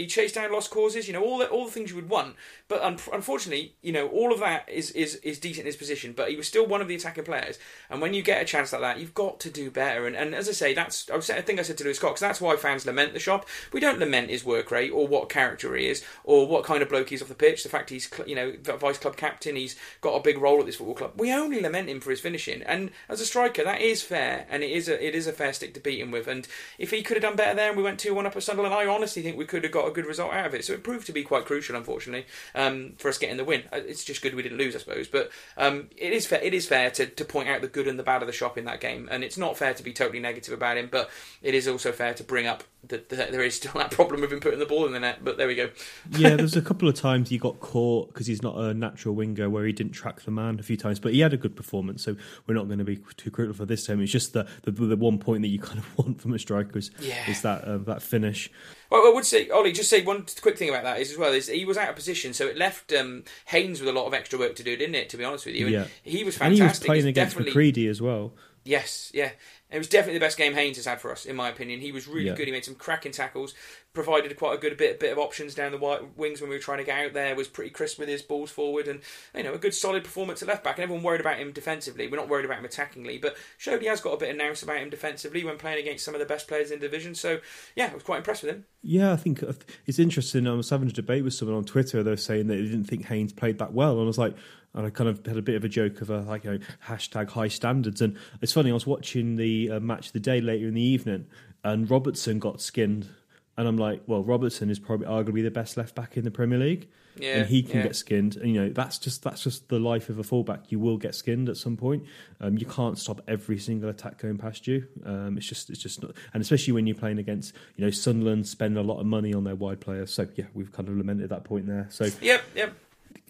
He 0.00 0.06
chased 0.06 0.34
down 0.34 0.50
lost 0.50 0.70
causes, 0.70 1.06
you 1.06 1.12
know, 1.12 1.22
all 1.22 1.36
the 1.36 1.46
all 1.46 1.66
the 1.66 1.70
things 1.70 1.90
you 1.90 1.96
would 1.96 2.08
want. 2.08 2.34
But 2.68 2.80
un- 2.80 2.98
unfortunately, 3.12 3.74
you 3.82 3.92
know, 3.92 4.08
all 4.08 4.32
of 4.32 4.40
that 4.40 4.66
is, 4.66 4.90
is 4.92 5.16
is 5.16 5.38
decent 5.38 5.60
in 5.60 5.66
his 5.66 5.76
position. 5.76 6.14
But 6.16 6.30
he 6.30 6.36
was 6.36 6.48
still 6.48 6.66
one 6.66 6.80
of 6.80 6.88
the 6.88 6.94
attacking 6.94 7.24
players. 7.24 7.58
And 7.90 8.00
when 8.00 8.14
you 8.14 8.22
get 8.22 8.40
a 8.40 8.46
chance 8.46 8.72
like 8.72 8.80
that, 8.80 8.98
you've 8.98 9.12
got 9.12 9.40
to 9.40 9.50
do 9.50 9.70
better. 9.70 10.06
And, 10.06 10.16
and 10.16 10.34
as 10.34 10.48
I 10.48 10.52
say, 10.52 10.72
that's 10.72 11.10
I, 11.10 11.16
was, 11.16 11.28
I 11.28 11.42
think 11.42 11.58
I 11.58 11.62
said 11.62 11.76
to 11.78 11.84
Lewis 11.84 11.98
Cox, 11.98 12.18
that's 12.18 12.40
why 12.40 12.56
fans 12.56 12.86
lament 12.86 13.12
the 13.12 13.18
shop. 13.18 13.46
We 13.74 13.80
don't 13.80 13.98
lament 13.98 14.30
his 14.30 14.42
work 14.42 14.70
rate 14.70 14.90
or 14.90 15.06
what 15.06 15.28
character 15.28 15.76
he 15.76 15.86
is 15.86 16.02
or 16.24 16.48
what 16.48 16.64
kind 16.64 16.82
of 16.82 16.88
bloke 16.88 17.10
he's 17.10 17.20
off 17.20 17.28
the 17.28 17.34
pitch. 17.34 17.62
The 17.62 17.68
fact 17.68 17.90
he's 17.90 18.10
you 18.26 18.34
know 18.34 18.54
vice 18.78 18.96
club 18.96 19.16
captain, 19.18 19.56
he's 19.56 19.76
got 20.00 20.14
a 20.14 20.22
big 20.22 20.38
role 20.38 20.60
at 20.60 20.66
this 20.66 20.76
football 20.76 20.94
club. 20.94 21.12
We 21.16 21.30
only 21.30 21.60
lament 21.60 21.90
him 21.90 22.00
for 22.00 22.08
his 22.08 22.20
finishing. 22.20 22.62
And 22.62 22.90
as 23.10 23.20
a 23.20 23.26
striker, 23.26 23.64
that 23.64 23.82
is 23.82 24.02
fair, 24.02 24.46
and 24.48 24.62
it 24.62 24.70
is 24.70 24.88
a 24.88 25.06
it 25.06 25.14
is 25.14 25.26
a 25.26 25.32
fair 25.32 25.52
stick 25.52 25.74
to 25.74 25.80
beat 25.80 26.00
him 26.00 26.10
with. 26.10 26.26
And 26.26 26.48
if 26.78 26.90
he 26.90 27.02
could 27.02 27.18
have 27.18 27.22
done 27.22 27.36
better 27.36 27.54
there, 27.54 27.68
and 27.68 27.76
we 27.76 27.82
went 27.82 28.00
two 28.00 28.14
one 28.14 28.26
up 28.26 28.36
at 28.36 28.42
Sunderland, 28.42 28.74
I 28.74 28.86
honestly 28.86 29.22
think 29.22 29.36
we 29.36 29.44
could 29.44 29.64
have 29.64 29.72
got 29.72 29.89
a 29.90 29.94
good 29.94 30.06
result 30.06 30.32
out 30.32 30.46
of 30.46 30.54
it. 30.54 30.64
So 30.64 30.72
it 30.72 30.82
proved 30.82 31.06
to 31.06 31.12
be 31.12 31.22
quite 31.22 31.44
crucial, 31.44 31.76
unfortunately, 31.76 32.26
um, 32.54 32.94
for 32.98 33.08
us 33.08 33.18
getting 33.18 33.36
the 33.36 33.44
win. 33.44 33.62
Uh, 33.72 33.76
It's 33.86 34.04
just 34.04 34.22
good 34.22 34.34
we 34.34 34.42
didn't 34.42 34.58
lose, 34.58 34.74
I 34.74 34.78
suppose. 34.78 35.08
But 35.08 35.30
um, 35.56 35.88
it 35.96 36.12
is 36.12 36.26
fair. 36.26 36.40
It 36.42 36.54
is 36.54 36.66
fair 36.66 36.90
to, 36.92 37.06
to 37.06 37.24
point 37.24 37.48
out 37.48 37.60
the 37.60 37.68
good 37.68 37.86
and 37.88 37.98
the 37.98 38.02
bad 38.02 38.22
of 38.22 38.26
the 38.26 38.32
shop 38.32 38.56
in 38.56 38.64
that 38.64 38.80
game, 38.80 39.08
and 39.10 39.22
it's 39.24 39.36
not 39.38 39.56
fair 39.58 39.74
to 39.74 39.82
be 39.82 39.92
totally 39.92 40.20
negative 40.20 40.54
about 40.54 40.76
him. 40.76 40.88
But 40.90 41.10
it 41.42 41.54
is 41.54 41.68
also 41.68 41.92
fair 41.92 42.14
to 42.14 42.24
bring 42.24 42.46
up 42.46 42.64
that, 42.88 43.08
that 43.10 43.30
there 43.32 43.42
is 43.42 43.56
still 43.56 43.72
that 43.76 43.90
problem 43.90 44.20
with 44.20 44.32
him 44.32 44.40
putting 44.40 44.58
the 44.58 44.66
ball 44.66 44.86
in 44.86 44.92
the 44.92 45.00
net. 45.00 45.24
But 45.24 45.36
there 45.36 45.46
we 45.46 45.54
go. 45.54 45.70
yeah, 46.12 46.30
there's 46.36 46.56
a 46.56 46.62
couple 46.62 46.88
of 46.88 46.94
times 46.94 47.28
he 47.28 47.38
got 47.38 47.60
caught 47.60 48.08
because 48.12 48.26
he's 48.26 48.42
not 48.42 48.56
a 48.56 48.72
natural 48.74 49.14
winger 49.14 49.50
where 49.50 49.64
he 49.66 49.72
didn't 49.72 49.92
track 49.92 50.20
the 50.22 50.30
man 50.30 50.58
a 50.58 50.62
few 50.62 50.76
times, 50.76 50.98
but 51.00 51.12
he 51.12 51.20
had 51.20 51.32
a 51.32 51.36
good 51.36 51.56
performance, 51.56 52.02
so 52.02 52.16
we're 52.46 52.54
not 52.54 52.66
going 52.66 52.78
to 52.78 52.84
be 52.84 52.96
too 53.16 53.30
critical 53.30 53.54
for 53.56 53.66
this 53.66 53.86
time. 53.86 54.00
It's 54.00 54.12
just 54.12 54.32
the 54.32 54.46
the, 54.62 54.70
the 54.70 54.96
one 54.96 55.18
point 55.18 55.42
that 55.42 55.48
you 55.48 55.58
kind 55.58 55.78
of 55.78 55.98
want 55.98 56.20
from 56.20 56.34
a 56.34 56.38
striker 56.38 56.78
is, 56.78 56.90
Yeah. 57.00 57.30
is 57.30 57.42
that 57.42 57.64
uh, 57.64 57.78
that 57.78 58.02
finish. 58.02 58.50
Well, 58.90 59.06
I 59.06 59.14
would 59.14 59.24
say, 59.24 59.48
Ollie, 59.50 59.72
just 59.72 59.88
say 59.88 60.02
one 60.02 60.26
quick 60.42 60.58
thing 60.58 60.68
about 60.68 60.82
that 60.82 61.00
is 61.00 61.12
as 61.12 61.16
well 61.18 61.32
is 61.32 61.46
he 61.48 61.64
was 61.64 61.76
out 61.76 61.88
of 61.90 61.94
position, 61.94 62.34
so 62.34 62.46
it 62.48 62.56
left 62.56 62.92
um, 62.92 63.24
Haynes 63.46 63.80
with 63.80 63.88
a 63.88 63.92
lot 63.92 64.06
of 64.06 64.14
extra 64.14 64.38
work 64.38 64.56
to 64.56 64.62
do, 64.64 64.76
didn't 64.76 64.96
it? 64.96 65.08
To 65.10 65.16
be 65.16 65.24
honest 65.24 65.46
with 65.46 65.54
you, 65.54 65.66
and 65.66 65.74
Yeah. 65.74 65.86
he 66.02 66.24
was 66.24 66.34
And 66.36 66.56
fantastic. 66.56 66.58
he 66.58 66.68
was 66.68 66.78
playing 66.80 66.96
He's 66.96 67.04
against 67.06 67.36
definitely 67.36 67.72
McGeady 67.72 67.88
as 67.88 68.02
well. 68.02 68.32
Yes, 68.64 69.10
yeah. 69.14 69.30
It 69.70 69.78
was 69.78 69.88
definitely 69.88 70.18
the 70.18 70.24
best 70.24 70.36
game 70.36 70.54
Haynes 70.54 70.76
has 70.76 70.86
had 70.86 71.00
for 71.00 71.12
us, 71.12 71.24
in 71.24 71.36
my 71.36 71.48
opinion. 71.48 71.80
He 71.80 71.92
was 71.92 72.08
really 72.08 72.26
Yeah. 72.26 72.34
good. 72.34 72.46
He 72.46 72.52
made 72.52 72.64
some 72.64 72.74
cracking 72.74 73.12
tackles, 73.12 73.54
provided 73.92 74.36
quite 74.36 74.54
a 74.54 74.58
good 74.60 74.76
bit 74.76 74.98
bit 75.00 75.12
of 75.12 75.18
options 75.18 75.54
down 75.54 75.72
the 75.72 75.78
wi- 75.78 76.00
wings 76.16 76.40
when 76.40 76.50
we 76.50 76.56
were 76.56 76.60
trying 76.62 76.78
to 76.78 76.84
get 76.84 77.04
out 77.04 77.12
there. 77.12 77.34
Was 77.34 77.48
pretty 77.48 77.70
crisp 77.70 77.98
with 77.98 78.08
his 78.08 78.22
balls 78.22 78.50
forward, 78.50 78.88
and 78.88 79.00
you 79.34 79.42
know 79.44 79.54
a 79.54 79.58
good 79.58 79.74
solid 79.74 80.02
performance 80.04 80.42
at 80.42 80.48
left 80.48 80.64
back. 80.64 80.76
And 80.78 80.82
everyone 80.82 81.04
worried 81.04 81.20
about 81.20 81.38
him 81.38 81.52
defensively. 81.52 82.06
We're 82.08 82.16
not 82.16 82.28
worried 82.28 82.44
about 82.44 82.58
him 82.58 82.64
attackingly, 82.64 83.20
but 83.20 83.36
showed 83.58 83.80
he 83.80 83.86
has 83.88 84.00
got 84.00 84.12
a 84.12 84.16
bit 84.16 84.30
of 84.30 84.36
nous 84.36 84.62
about 84.62 84.78
him 84.78 84.90
defensively 84.90 85.44
when 85.44 85.56
playing 85.56 85.78
against 85.80 86.04
some 86.04 86.14
of 86.14 86.20
the 86.20 86.26
best 86.26 86.48
players 86.48 86.70
in 86.70 86.80
the 86.80 86.86
division. 86.86 87.14
So 87.14 87.40
yeah, 87.76 87.90
I 87.90 87.94
was 87.94 88.02
quite 88.02 88.18
impressed 88.18 88.42
with 88.42 88.52
him. 88.52 88.64
Yeah, 88.82 89.12
I 89.12 89.16
think 89.16 89.42
uh, 89.42 89.52
it's 89.86 89.98
interesting. 89.98 90.46
I 90.46 90.54
was 90.54 90.70
having 90.70 90.88
a 90.88 90.92
debate 90.92 91.22
with 91.24 91.34
someone 91.34 91.56
on 91.56 91.64
Twitter. 91.64 92.02
They 92.02 92.10
were 92.10 92.16
saying 92.16 92.46
that 92.48 92.56
they 92.56 92.62
didn't 92.62 92.84
think 92.84 93.06
Haynes 93.06 93.32
played 93.32 93.58
that 93.58 93.72
well, 93.72 93.92
and 93.92 94.02
I 94.02 94.04
was 94.06 94.18
like, 94.18 94.34
and 94.74 94.86
I 94.86 94.90
kind 94.90 95.08
of 95.08 95.24
had 95.26 95.36
a 95.36 95.42
bit 95.42 95.56
of 95.56 95.64
a 95.64 95.68
joke 95.68 96.00
of 96.00 96.10
a 96.10 96.20
like 96.20 96.44
you 96.44 96.52
know, 96.52 96.58
hashtag 96.86 97.30
high 97.30 97.48
standards. 97.48 98.00
And 98.00 98.16
it's 98.40 98.52
funny, 98.52 98.70
I 98.70 98.74
was 98.74 98.86
watching 98.86 99.36
the 99.36 99.70
uh, 99.72 99.80
match 99.80 100.08
of 100.08 100.12
the 100.12 100.20
day 100.20 100.40
later 100.40 100.68
in 100.68 100.74
the 100.74 100.82
evening, 100.82 101.26
and 101.64 101.90
Robertson 101.90 102.38
got 102.38 102.60
skinned, 102.60 103.08
and 103.56 103.66
I'm 103.68 103.76
like, 103.76 104.02
well, 104.06 104.22
Robertson 104.22 104.70
is 104.70 104.78
probably 104.78 105.06
arguably 105.06 105.42
the 105.42 105.50
best 105.50 105.76
left 105.76 105.94
back 105.94 106.16
in 106.16 106.24
the 106.24 106.30
Premier 106.30 106.58
League, 106.58 106.88
Yeah, 107.18 107.38
and 107.38 107.46
he 107.48 107.62
can 107.62 107.78
yeah. 107.78 107.82
get 107.82 107.96
skinned. 107.96 108.36
And 108.36 108.54
you 108.54 108.60
know, 108.62 108.68
that's 108.70 108.96
just 108.96 109.22
that's 109.22 109.42
just 109.42 109.68
the 109.68 109.78
life 109.78 110.08
of 110.08 110.18
a 110.18 110.22
fullback. 110.22 110.70
You 110.72 110.78
will 110.78 110.96
get 110.96 111.14
skinned 111.14 111.48
at 111.48 111.56
some 111.58 111.76
point. 111.76 112.04
Um, 112.40 112.56
you 112.56 112.64
can't 112.64 112.96
stop 112.98 113.20
every 113.28 113.58
single 113.58 113.90
attack 113.90 114.18
going 114.18 114.38
past 114.38 114.66
you. 114.66 114.86
Um, 115.04 115.36
it's 115.36 115.46
just 115.46 115.68
it's 115.68 115.80
just 115.80 116.00
not, 116.02 116.12
and 116.32 116.40
especially 116.40 116.72
when 116.72 116.86
you're 116.86 116.96
playing 116.96 117.18
against 117.18 117.54
you 117.76 117.84
know 117.84 117.90
Sunderland 117.90 118.46
spend 118.46 118.78
a 118.78 118.82
lot 118.82 119.00
of 119.00 119.06
money 119.06 119.34
on 119.34 119.44
their 119.44 119.56
wide 119.56 119.80
players. 119.80 120.12
So 120.14 120.26
yeah, 120.36 120.46
we've 120.54 120.72
kind 120.72 120.88
of 120.88 120.96
lamented 120.96 121.28
that 121.30 121.44
point 121.44 121.66
there. 121.66 121.88
So 121.90 122.08
Yep, 122.22 122.42
yep. 122.54 122.72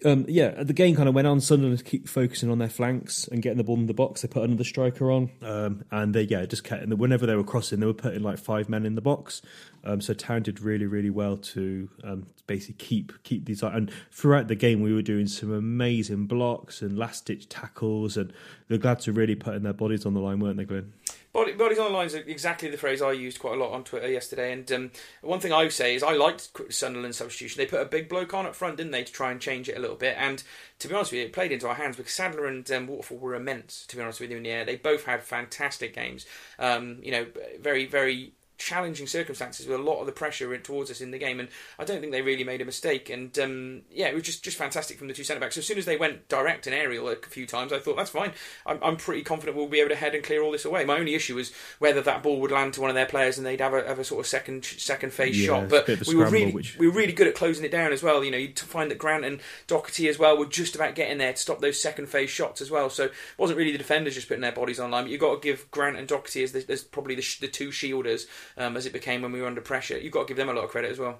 Um, 0.03 0.25
yeah, 0.27 0.63
the 0.63 0.73
game 0.73 0.95
kind 0.95 1.07
of 1.07 1.15
went 1.15 1.27
on. 1.27 1.39
Sunderland 1.39 1.85
keep 1.85 2.07
focusing 2.07 2.49
on 2.49 2.57
their 2.57 2.69
flanks 2.69 3.27
and 3.27 3.41
getting 3.41 3.57
the 3.57 3.63
ball 3.63 3.77
in 3.77 3.85
the 3.85 3.93
box. 3.93 4.21
They 4.21 4.27
put 4.27 4.43
another 4.43 4.63
striker 4.63 5.11
on, 5.11 5.29
um, 5.41 5.83
and 5.91 6.13
they 6.13 6.23
yeah 6.23 6.45
just 6.45 6.63
kept. 6.63 6.83
And 6.83 6.97
whenever 6.97 7.25
they 7.25 7.35
were 7.35 7.43
crossing, 7.43 7.79
they 7.79 7.85
were 7.85 7.93
putting 7.93 8.23
like 8.23 8.39
five 8.39 8.67
men 8.67 8.85
in 8.85 8.95
the 8.95 9.01
box. 9.01 9.41
Um, 9.83 10.01
so 10.01 10.13
Town 10.13 10.43
did 10.43 10.59
really 10.59 10.85
really 10.85 11.09
well 11.09 11.37
to 11.37 11.89
um, 12.03 12.27
basically 12.47 12.85
keep 12.85 13.13
keep 13.23 13.45
these. 13.45 13.61
And 13.61 13.91
throughout 14.11 14.47
the 14.47 14.55
game, 14.55 14.81
we 14.81 14.93
were 14.93 15.01
doing 15.01 15.27
some 15.27 15.51
amazing 15.51 16.25
blocks 16.25 16.81
and 16.81 16.97
last 16.97 17.25
ditch 17.25 17.47
tackles, 17.47 18.17
and 18.17 18.33
the 18.69 18.79
lads 18.79 19.07
were 19.07 19.13
really 19.13 19.35
putting 19.35 19.63
their 19.63 19.73
bodies 19.73 20.05
on 20.05 20.13
the 20.13 20.19
line, 20.19 20.39
weren't 20.39 20.57
they, 20.57 20.65
Glenn? 20.65 20.93
Body, 21.33 21.53
bodies 21.53 21.79
on 21.79 21.91
the 21.91 21.97
line 21.97 22.07
is 22.07 22.13
exactly 22.13 22.69
the 22.69 22.77
phrase 22.77 23.01
I 23.01 23.13
used 23.13 23.39
quite 23.39 23.53
a 23.53 23.63
lot 23.63 23.71
on 23.71 23.85
Twitter 23.85 24.09
yesterday. 24.09 24.51
And 24.51 24.69
um, 24.71 24.91
one 25.21 25.39
thing 25.39 25.53
I 25.53 25.69
say 25.69 25.95
is 25.95 26.03
I 26.03 26.13
liked 26.13 26.49
Sunderland's 26.69 27.17
substitution. 27.17 27.57
They 27.57 27.65
put 27.65 27.81
a 27.81 27.85
big 27.85 28.09
bloke 28.09 28.33
on 28.33 28.45
up 28.45 28.53
front, 28.53 28.75
didn't 28.75 28.91
they, 28.91 29.03
to 29.03 29.11
try 29.13 29.31
and 29.31 29.39
change 29.39 29.69
it 29.69 29.77
a 29.77 29.79
little 29.79 29.95
bit. 29.95 30.15
And 30.19 30.43
to 30.79 30.89
be 30.89 30.93
honest 30.93 31.11
with 31.11 31.19
you, 31.19 31.25
it 31.25 31.33
played 31.33 31.53
into 31.53 31.69
our 31.69 31.75
hands 31.75 31.95
because 31.95 32.11
Sadler 32.11 32.47
and 32.47 32.69
um, 32.71 32.87
Waterfall 32.87 33.17
were 33.17 33.35
immense. 33.35 33.85
To 33.87 33.95
be 33.95 34.01
honest 34.01 34.19
with 34.19 34.29
you, 34.29 34.37
in 34.37 34.43
the 34.43 34.49
air, 34.49 34.65
they 34.65 34.75
both 34.75 35.05
had 35.05 35.23
fantastic 35.23 35.95
games. 35.95 36.25
Um, 36.59 36.99
you 37.01 37.11
know, 37.11 37.27
very 37.61 37.85
very 37.85 38.33
challenging 38.61 39.07
circumstances 39.07 39.65
with 39.67 39.79
a 39.79 39.83
lot 39.83 39.99
of 39.99 40.05
the 40.05 40.11
pressure 40.11 40.55
towards 40.59 40.91
us 40.91 41.01
in 41.01 41.11
the 41.11 41.17
game, 41.17 41.39
and 41.39 41.49
I 41.79 41.83
don't 41.83 41.99
think 41.99 42.11
they 42.11 42.21
really 42.21 42.43
made 42.43 42.61
a 42.61 42.65
mistake. 42.65 43.09
And 43.09 43.37
um, 43.39 43.81
yeah, 43.91 44.07
it 44.07 44.13
was 44.13 44.23
just 44.23 44.43
just 44.43 44.57
fantastic 44.57 44.97
from 44.97 45.07
the 45.07 45.13
two 45.13 45.23
centre 45.23 45.39
backs. 45.39 45.55
So 45.55 45.59
as 45.59 45.65
soon 45.67 45.77
as 45.77 45.85
they 45.85 45.97
went 45.97 46.27
direct 46.29 46.67
and 46.67 46.75
aerial 46.75 47.07
a 47.09 47.15
few 47.15 47.45
times, 47.47 47.73
I 47.73 47.79
thought 47.79 47.97
that's 47.97 48.09
fine. 48.11 48.31
I'm, 48.65 48.79
I'm 48.83 48.97
pretty 48.97 49.23
confident 49.23 49.57
we'll 49.57 49.67
be 49.67 49.79
able 49.79 49.89
to 49.89 49.95
head 49.95 50.13
and 50.15 50.23
clear 50.23 50.41
all 50.43 50.51
this 50.51 50.65
away. 50.65 50.85
My 50.85 50.97
only 50.99 51.15
issue 51.15 51.35
was 51.35 51.51
whether 51.79 52.01
that 52.01 52.21
ball 52.23 52.39
would 52.41 52.51
land 52.51 52.73
to 52.75 52.81
one 52.81 52.89
of 52.89 52.95
their 52.95 53.05
players 53.05 53.37
and 53.37 53.45
they'd 53.47 53.61
have 53.61 53.73
a, 53.73 53.87
have 53.87 53.99
a 53.99 54.03
sort 54.03 54.19
of 54.19 54.27
second 54.27 54.63
second 54.65 55.11
phase 55.13 55.39
Yeah, 55.39 55.47
shot. 55.47 55.69
But 55.69 55.87
we 56.07 56.15
were 56.15 56.25
really 56.29 56.51
which- 56.51 56.77
we 56.77 56.87
were 56.87 56.93
really 56.93 57.13
good 57.13 57.27
at 57.27 57.35
closing 57.35 57.65
it 57.65 57.71
down 57.71 57.91
as 57.91 58.03
well. 58.03 58.23
You 58.23 58.31
know, 58.31 58.37
you 58.37 58.53
find 58.55 58.91
that 58.91 58.97
Grant 58.97 59.25
and 59.25 59.39
Docherty 59.67 60.09
as 60.09 60.19
well 60.19 60.37
were 60.37 60.45
just 60.45 60.75
about 60.75 60.95
getting 60.95 61.17
there 61.17 61.33
to 61.33 61.37
stop 61.39 61.59
those 61.61 61.79
second 61.81 62.07
phase 62.09 62.29
shots 62.29 62.61
as 62.61 62.69
well. 62.69 62.89
So 62.89 63.05
it 63.05 63.13
wasn't 63.37 63.57
really 63.57 63.71
the 63.71 63.77
defenders 63.77 64.15
just 64.15 64.27
putting 64.27 64.41
their 64.41 64.51
bodies 64.51 64.79
online. 64.79 65.05
But 65.05 65.11
you've 65.11 65.21
got 65.21 65.35
to 65.35 65.39
give 65.41 65.69
Grant 65.71 65.97
and 65.97 66.07
Docherty 66.07 66.43
as, 66.43 66.51
the, 66.51 66.65
as 66.71 66.83
probably 66.83 67.15
the, 67.15 67.21
sh- 67.21 67.39
the 67.39 67.47
two 67.47 67.69
shielders 67.69 68.25
um, 68.57 68.75
as 68.77 68.85
it 68.85 68.93
became 68.93 69.21
when 69.21 69.31
we 69.31 69.41
were 69.41 69.47
under 69.47 69.61
pressure. 69.61 69.97
You've 69.97 70.13
got 70.13 70.21
to 70.23 70.27
give 70.27 70.37
them 70.37 70.49
a 70.49 70.53
lot 70.53 70.63
of 70.65 70.69
credit 70.69 70.91
as 70.91 70.99
well. 70.99 71.19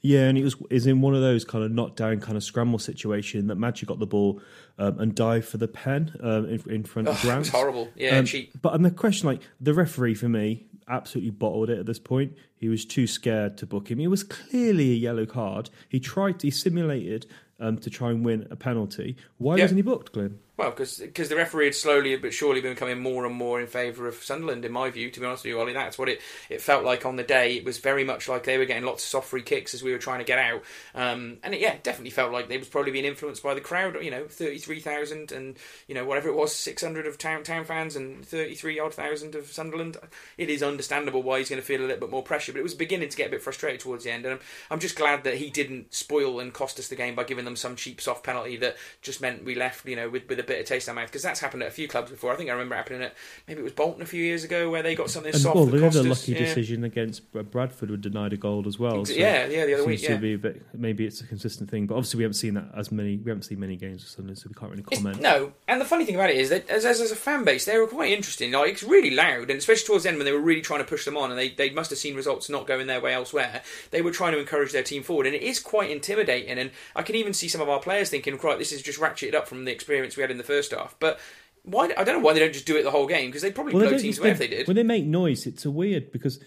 Yeah, 0.00 0.28
and 0.28 0.38
it 0.38 0.42
was 0.44 0.56
is 0.70 0.86
in 0.86 1.02
one 1.02 1.14
of 1.14 1.20
those 1.20 1.44
kind 1.44 1.62
of 1.62 1.70
knock 1.70 1.96
down 1.96 2.18
kind 2.20 2.36
of 2.36 2.42
scramble 2.42 2.78
situation 2.78 3.46
that 3.48 3.56
Magic 3.56 3.88
got 3.88 3.98
the 3.98 4.06
ball 4.06 4.40
um, 4.78 4.98
and 4.98 5.14
dived 5.14 5.46
for 5.46 5.58
the 5.58 5.68
pen 5.68 6.16
um, 6.22 6.46
in, 6.48 6.62
in 6.70 6.82
front 6.84 7.08
of 7.08 7.14
Oh, 7.14 7.18
it 7.18 7.22
Grant. 7.22 7.38
was 7.40 7.48
horrible. 7.50 7.88
Yeah, 7.94 8.16
Um, 8.18 8.24
cheap. 8.24 8.52
But 8.62 8.72
and 8.74 8.84
the 8.84 8.90
question, 8.90 9.26
like 9.26 9.42
the 9.60 9.74
referee 9.74 10.14
for 10.14 10.30
me, 10.30 10.64
absolutely 10.88 11.30
bottled 11.32 11.68
it 11.68 11.78
at 11.78 11.84
this 11.84 11.98
point. 11.98 12.32
He 12.56 12.70
was 12.70 12.86
too 12.86 13.06
scared 13.06 13.58
to 13.58 13.66
book 13.66 13.90
him. 13.90 14.00
It 14.00 14.06
was 14.06 14.22
clearly 14.24 14.92
a 14.92 14.94
yellow 14.94 15.26
card. 15.26 15.68
He 15.90 16.00
tried, 16.00 16.40
he 16.40 16.50
simulated 16.50 17.26
um, 17.60 17.76
to 17.78 17.90
try 17.90 18.10
and 18.12 18.24
win 18.24 18.46
a 18.50 18.56
penalty. 18.56 19.16
Why 19.36 19.56
Yeah. 19.56 19.64
wasn't 19.64 19.76
he 19.78 19.82
booked, 19.82 20.12
Glenn? 20.12 20.38
Well, 20.56 20.70
because 20.70 20.98
the 20.98 21.36
referee 21.36 21.66
had 21.66 21.74
slowly 21.74 22.16
but 22.16 22.32
surely 22.32 22.62
been 22.62 22.72
becoming 22.72 23.00
more 23.00 23.26
and 23.26 23.34
more 23.34 23.60
in 23.60 23.66
favour 23.66 24.08
of 24.08 24.14
Sunderland, 24.14 24.64
in 24.64 24.72
my 24.72 24.88
view. 24.88 25.10
To 25.10 25.20
be 25.20 25.26
honest 25.26 25.44
with 25.44 25.50
you, 25.50 25.60
Ollie, 25.60 25.74
that's 25.74 25.98
what 25.98 26.08
it, 26.08 26.22
it 26.48 26.62
felt 26.62 26.82
like 26.82 27.04
on 27.04 27.16
the 27.16 27.22
day. 27.22 27.56
It 27.56 27.64
was 27.64 27.76
very 27.76 28.04
much 28.04 28.26
like 28.26 28.44
they 28.44 28.56
were 28.56 28.64
getting 28.64 28.84
lots 28.84 29.04
of 29.04 29.10
soft 29.10 29.28
free 29.28 29.42
kicks 29.42 29.74
as 29.74 29.82
we 29.82 29.92
were 29.92 29.98
trying 29.98 30.20
to 30.20 30.24
get 30.24 30.38
out, 30.38 30.62
um, 30.94 31.36
and 31.42 31.54
it, 31.54 31.60
yeah, 31.60 31.76
definitely 31.82 32.10
felt 32.10 32.32
like 32.32 32.48
they 32.48 32.56
was 32.56 32.68
probably 32.68 32.90
being 32.90 33.04
influenced 33.04 33.42
by 33.42 33.52
the 33.52 33.60
crowd. 33.60 34.02
You 34.02 34.10
know, 34.10 34.24
thirty 34.24 34.56
three 34.56 34.80
thousand 34.80 35.30
and 35.30 35.56
you 35.88 35.94
know 35.94 36.06
whatever 36.06 36.30
it 36.30 36.34
was, 36.34 36.54
six 36.54 36.82
hundred 36.82 37.06
of 37.06 37.18
town 37.18 37.42
town 37.42 37.66
fans 37.66 37.94
and 37.94 38.24
thirty 38.24 38.54
three 38.54 38.78
odd 38.78 38.94
thousand 38.94 39.34
of 39.34 39.52
Sunderland. 39.52 39.98
It 40.38 40.48
is 40.48 40.62
understandable 40.62 41.22
why 41.22 41.38
he's 41.38 41.50
going 41.50 41.60
to 41.60 41.66
feel 41.66 41.80
a 41.80 41.82
little 41.82 42.00
bit 42.00 42.10
more 42.10 42.22
pressure, 42.22 42.52
but 42.52 42.60
it 42.60 42.62
was 42.62 42.74
beginning 42.74 43.10
to 43.10 43.16
get 43.16 43.28
a 43.28 43.32
bit 43.32 43.42
frustrated 43.42 43.80
towards 43.80 44.04
the 44.04 44.10
end, 44.10 44.24
and 44.24 44.34
I'm, 44.34 44.40
I'm 44.70 44.80
just 44.80 44.96
glad 44.96 45.24
that 45.24 45.34
he 45.34 45.50
didn't 45.50 45.92
spoil 45.92 46.40
and 46.40 46.54
cost 46.54 46.78
us 46.78 46.88
the 46.88 46.96
game 46.96 47.14
by 47.14 47.24
giving 47.24 47.44
them 47.44 47.56
some 47.56 47.76
cheap 47.76 48.00
soft 48.00 48.24
penalty 48.24 48.56
that 48.56 48.76
just 49.02 49.20
meant 49.20 49.44
we 49.44 49.54
left, 49.54 49.86
you 49.86 49.96
know, 49.96 50.08
with, 50.08 50.26
with 50.30 50.40
a 50.40 50.45
bit 50.46 50.60
of 50.60 50.66
taste 50.66 50.88
in 50.88 50.92
our 50.92 51.02
mouth 51.02 51.10
because 51.10 51.22
that's 51.22 51.40
happened 51.40 51.62
at 51.62 51.68
a 51.68 51.72
few 51.72 51.88
clubs 51.88 52.10
before. 52.10 52.32
I 52.32 52.36
think 52.36 52.48
I 52.50 52.52
remember 52.52 52.74
it 52.74 52.78
happening 52.78 53.02
at 53.02 53.14
maybe 53.46 53.60
it 53.60 53.64
was 53.64 53.72
Bolton 53.72 54.02
a 54.02 54.06
few 54.06 54.22
years 54.22 54.44
ago 54.44 54.70
where 54.70 54.82
they 54.82 54.94
got 54.94 55.10
something 55.10 55.32
And 55.32 55.40
soft 55.42 55.56
well, 55.56 55.66
they 55.66 55.80
had 55.80 55.94
a 55.94 56.02
lucky 56.02 56.32
yeah. 56.32 56.38
decision 56.38 56.84
against 56.84 57.22
Bradford, 57.32 57.88
who 57.88 57.96
denied 57.96 58.32
a 58.32 58.36
goal 58.36 58.64
as 58.66 58.78
well. 58.78 59.04
So 59.04 59.14
yeah, 59.14 59.46
yeah, 59.46 59.66
the 59.66 59.74
other 59.74 59.84
week, 59.84 60.02
yeah. 60.02 60.16
bit. 60.16 60.62
Maybe 60.74 61.06
it's 61.06 61.20
a 61.20 61.26
consistent 61.26 61.70
thing, 61.70 61.86
but 61.86 61.94
obviously 61.94 62.18
we 62.18 62.24
haven't 62.24 62.34
seen 62.34 62.54
that 62.54 62.70
as 62.76 62.90
many. 62.92 63.16
We 63.16 63.30
haven't 63.30 63.44
seen 63.44 63.60
many 63.60 63.76
games 63.76 64.02
of 64.02 64.08
Sunderland, 64.08 64.38
so 64.38 64.48
we 64.48 64.54
can't 64.54 64.70
really 64.70 64.84
It's- 64.90 65.02
comment. 65.02 65.20
no, 65.20 65.52
and 65.68 65.80
the 65.80 65.84
funny 65.84 66.04
thing 66.04 66.14
about 66.14 66.30
it 66.30 66.36
is 66.36 66.50
that 66.50 66.68
as, 66.68 66.84
as, 66.84 67.00
as 67.00 67.10
a 67.10 67.16
fan 67.16 67.44
base, 67.44 67.64
they 67.64 67.78
were 67.78 67.86
quite 67.86 68.12
interesting. 68.12 68.52
Like 68.52 68.70
it's 68.70 68.82
really 68.82 69.10
loud, 69.10 69.50
and 69.50 69.58
especially 69.58 69.86
towards 69.86 70.04
the 70.04 70.10
end 70.10 70.18
when 70.18 70.24
they 70.24 70.32
were 70.32 70.40
really 70.40 70.62
trying 70.62 70.80
to 70.80 70.84
push 70.84 71.04
them 71.04 71.16
on, 71.16 71.30
and 71.30 71.38
they, 71.38 71.50
they 71.50 71.70
must 71.70 71.90
have 71.90 71.98
seen 71.98 72.14
results 72.14 72.48
not 72.48 72.66
going 72.66 72.86
their 72.86 73.00
way 73.00 73.14
elsewhere. 73.14 73.62
They 73.90 74.02
were 74.02 74.12
trying 74.12 74.32
to 74.32 74.38
encourage 74.38 74.72
their 74.72 74.82
team 74.82 75.02
forward, 75.02 75.26
and 75.26 75.34
it 75.34 75.42
is 75.42 75.58
quite 75.60 75.90
intimidating. 75.90 76.58
And 76.58 76.70
I 76.94 77.02
can 77.02 77.14
even 77.16 77.32
see 77.32 77.48
some 77.48 77.60
of 77.60 77.68
our 77.68 77.80
players 77.80 78.10
thinking, 78.10 78.36
"Right, 78.38 78.58
this 78.58 78.72
is 78.72 78.82
just 78.82 79.00
ratcheted 79.00 79.34
up 79.34 79.48
from 79.48 79.64
the 79.64 79.72
experience 79.72 80.16
we 80.16 80.20
had 80.22 80.30
in 80.30 80.35
the 80.38 80.44
first 80.44 80.72
half." 80.72 80.96
But 80.98 81.18
why? 81.62 81.92
I 81.96 82.04
don't 82.04 82.16
know 82.16 82.20
why 82.20 82.32
they 82.32 82.40
don't 82.40 82.52
just 82.52 82.66
do 82.66 82.76
it 82.76 82.82
the 82.82 82.90
whole 82.90 83.06
game 83.06 83.26
because 83.26 83.42
they'd 83.42 83.54
probably 83.54 83.74
Well, 83.74 83.84
they 83.84 83.90
blow 83.90 83.98
teams 83.98 84.18
away 84.18 84.30
if 84.30 84.38
they 84.38 84.48
did. 84.48 84.66
When 84.66 84.76
they 84.76 84.82
make 84.82 85.04
noise, 85.04 85.46
it's 85.46 85.64
a 85.64 85.70
weird 85.70 86.12
because 86.12 86.40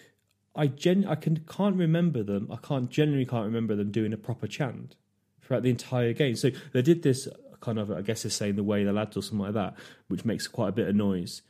I 0.56 0.68
gen 0.68 1.06
I 1.06 1.16
can 1.16 1.44
can't 1.50 1.76
remember 1.76 2.24
them. 2.24 2.50
I 2.52 2.58
can't 2.58 2.90
generally 2.90 3.26
can't 3.26 3.46
remember 3.46 3.76
them 3.76 3.92
doing 3.92 4.14
a 4.14 4.18
proper 4.18 4.48
chant 4.48 4.96
throughout 5.42 5.64
the 5.64 5.70
entire 5.70 6.14
game. 6.14 6.36
So 6.36 6.52
they 6.74 6.82
did 6.82 7.04
this 7.04 7.28
kind 7.62 7.78
of 7.78 7.92
I 7.92 8.02
guess 8.02 8.24
they're 8.24 8.32
saying 8.32 8.56
the 8.56 8.64
way 8.64 8.84
the 8.84 8.94
lads 8.94 9.18
or 9.18 9.22
something 9.22 9.46
like 9.46 9.54
that, 9.54 9.76
which 10.08 10.26
makes 10.26 10.48
quite 10.48 10.70
a 10.70 10.74
bit 10.74 10.88
of 10.88 10.96
noise. 10.96 11.42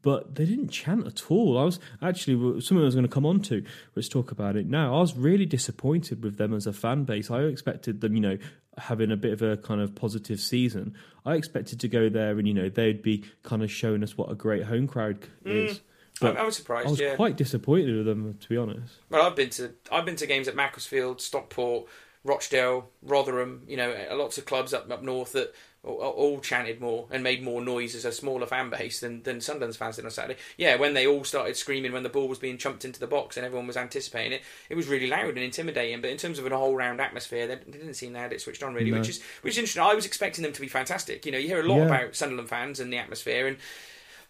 But 0.00 0.34
they 0.34 0.44
didn't 0.44 0.68
chant 0.68 1.06
at 1.06 1.30
all. 1.30 1.56
I 1.56 1.64
was 1.64 1.78
actually 2.00 2.60
something 2.60 2.82
I 2.82 2.86
was 2.86 2.94
going 2.94 3.06
to 3.06 3.12
come 3.12 3.24
on 3.24 3.40
to. 3.42 3.64
Let's 3.94 4.08
talk 4.08 4.32
about 4.32 4.56
it 4.56 4.66
now. 4.66 4.96
I 4.96 5.00
was 5.00 5.16
really 5.16 5.46
disappointed 5.46 6.24
with 6.24 6.38
them 6.38 6.52
as 6.52 6.66
a 6.66 6.72
fan 6.72 7.04
base. 7.04 7.30
I 7.30 7.42
expected 7.42 8.00
them, 8.00 8.16
you 8.16 8.20
know, 8.20 8.38
having 8.78 9.10
a 9.10 9.16
bit 9.16 9.32
of 9.32 9.42
a 9.42 9.56
kind 9.56 9.80
of 9.80 9.94
positive 9.94 10.40
season. 10.40 10.94
I 11.24 11.34
expected 11.34 11.80
to 11.80 11.88
go 11.88 12.08
there 12.08 12.38
and 12.38 12.48
you 12.48 12.54
know 12.54 12.68
they'd 12.68 13.02
be 13.02 13.24
kind 13.42 13.62
of 13.62 13.70
showing 13.70 14.02
us 14.02 14.16
what 14.16 14.30
a 14.30 14.34
great 14.34 14.64
home 14.64 14.86
crowd 14.86 15.20
mm. 15.44 15.68
is. 15.68 15.80
But 16.20 16.36
I, 16.36 16.44
was 16.44 16.56
surprised. 16.56 16.86
I 16.86 16.90
was 16.90 17.00
yeah. 17.00 17.16
quite 17.16 17.36
disappointed 17.36 17.96
with 17.96 18.06
them, 18.06 18.36
to 18.38 18.48
be 18.48 18.56
honest. 18.56 18.94
Well, 19.10 19.26
I've 19.26 19.34
been 19.34 19.50
to 19.50 19.72
I've 19.90 20.04
been 20.04 20.16
to 20.16 20.26
games 20.26 20.46
at 20.46 20.54
Macclesfield, 20.54 21.20
Stockport, 21.20 21.86
Rochdale, 22.22 22.90
Rotherham. 23.02 23.62
You 23.66 23.76
know, 23.76 23.94
lots 24.12 24.38
of 24.38 24.44
clubs 24.44 24.72
up 24.72 24.90
up 24.90 25.02
north 25.02 25.32
that 25.32 25.54
all, 25.84 26.38
chanted 26.40 26.80
more 26.80 27.06
and 27.10 27.24
made 27.24 27.42
more 27.42 27.60
noise 27.60 27.94
as 27.94 28.04
a 28.04 28.12
smaller 28.12 28.46
fan 28.46 28.70
base 28.70 29.00
than 29.00 29.22
than 29.24 29.40
Sunderland's 29.40 29.76
fans 29.76 29.96
did 29.96 30.04
on 30.04 30.10
Saturday. 30.12 30.38
Yeah, 30.56 30.76
when 30.76 30.94
they 30.94 31.06
all 31.06 31.24
started 31.24 31.56
screaming 31.56 31.92
when 31.92 32.04
the 32.04 32.08
ball 32.08 32.28
was 32.28 32.38
being 32.38 32.56
chumped 32.56 32.84
into 32.84 33.00
the 33.00 33.06
box 33.08 33.36
and 33.36 33.44
everyone 33.44 33.66
was 33.66 33.76
anticipating 33.76 34.32
it, 34.32 34.42
it 34.68 34.76
was 34.76 34.86
really 34.86 35.08
loud 35.08 35.30
and 35.30 35.38
intimidating. 35.38 36.00
But 36.00 36.10
in 36.10 36.18
terms 36.18 36.38
of 36.38 36.46
an 36.46 36.52
all 36.52 36.76
round 36.76 37.00
atmosphere, 37.00 37.46
they, 37.48 37.56
they 37.56 37.78
didn't 37.78 37.94
seem 37.94 38.12
they 38.12 38.20
had 38.20 38.32
it 38.32 38.40
switched 38.40 38.62
on 38.62 38.74
really, 38.74 38.90
No. 38.92 38.98
which 38.98 39.08
is 39.08 39.20
which 39.42 39.54
is 39.54 39.58
interesting. 39.58 39.82
I 39.82 39.94
was 39.94 40.06
expecting 40.06 40.44
them 40.44 40.52
to 40.52 40.60
be 40.60 40.68
fantastic. 40.68 41.26
You 41.26 41.32
know, 41.32 41.38
you 41.38 41.48
hear 41.48 41.60
a 41.60 41.68
lot 41.68 41.78
Yeah. 41.78 41.86
about 41.86 42.14
Sunderland 42.16 42.48
fans 42.48 42.78
and 42.78 42.92
the 42.92 42.98
atmosphere 42.98 43.48
and 43.48 43.56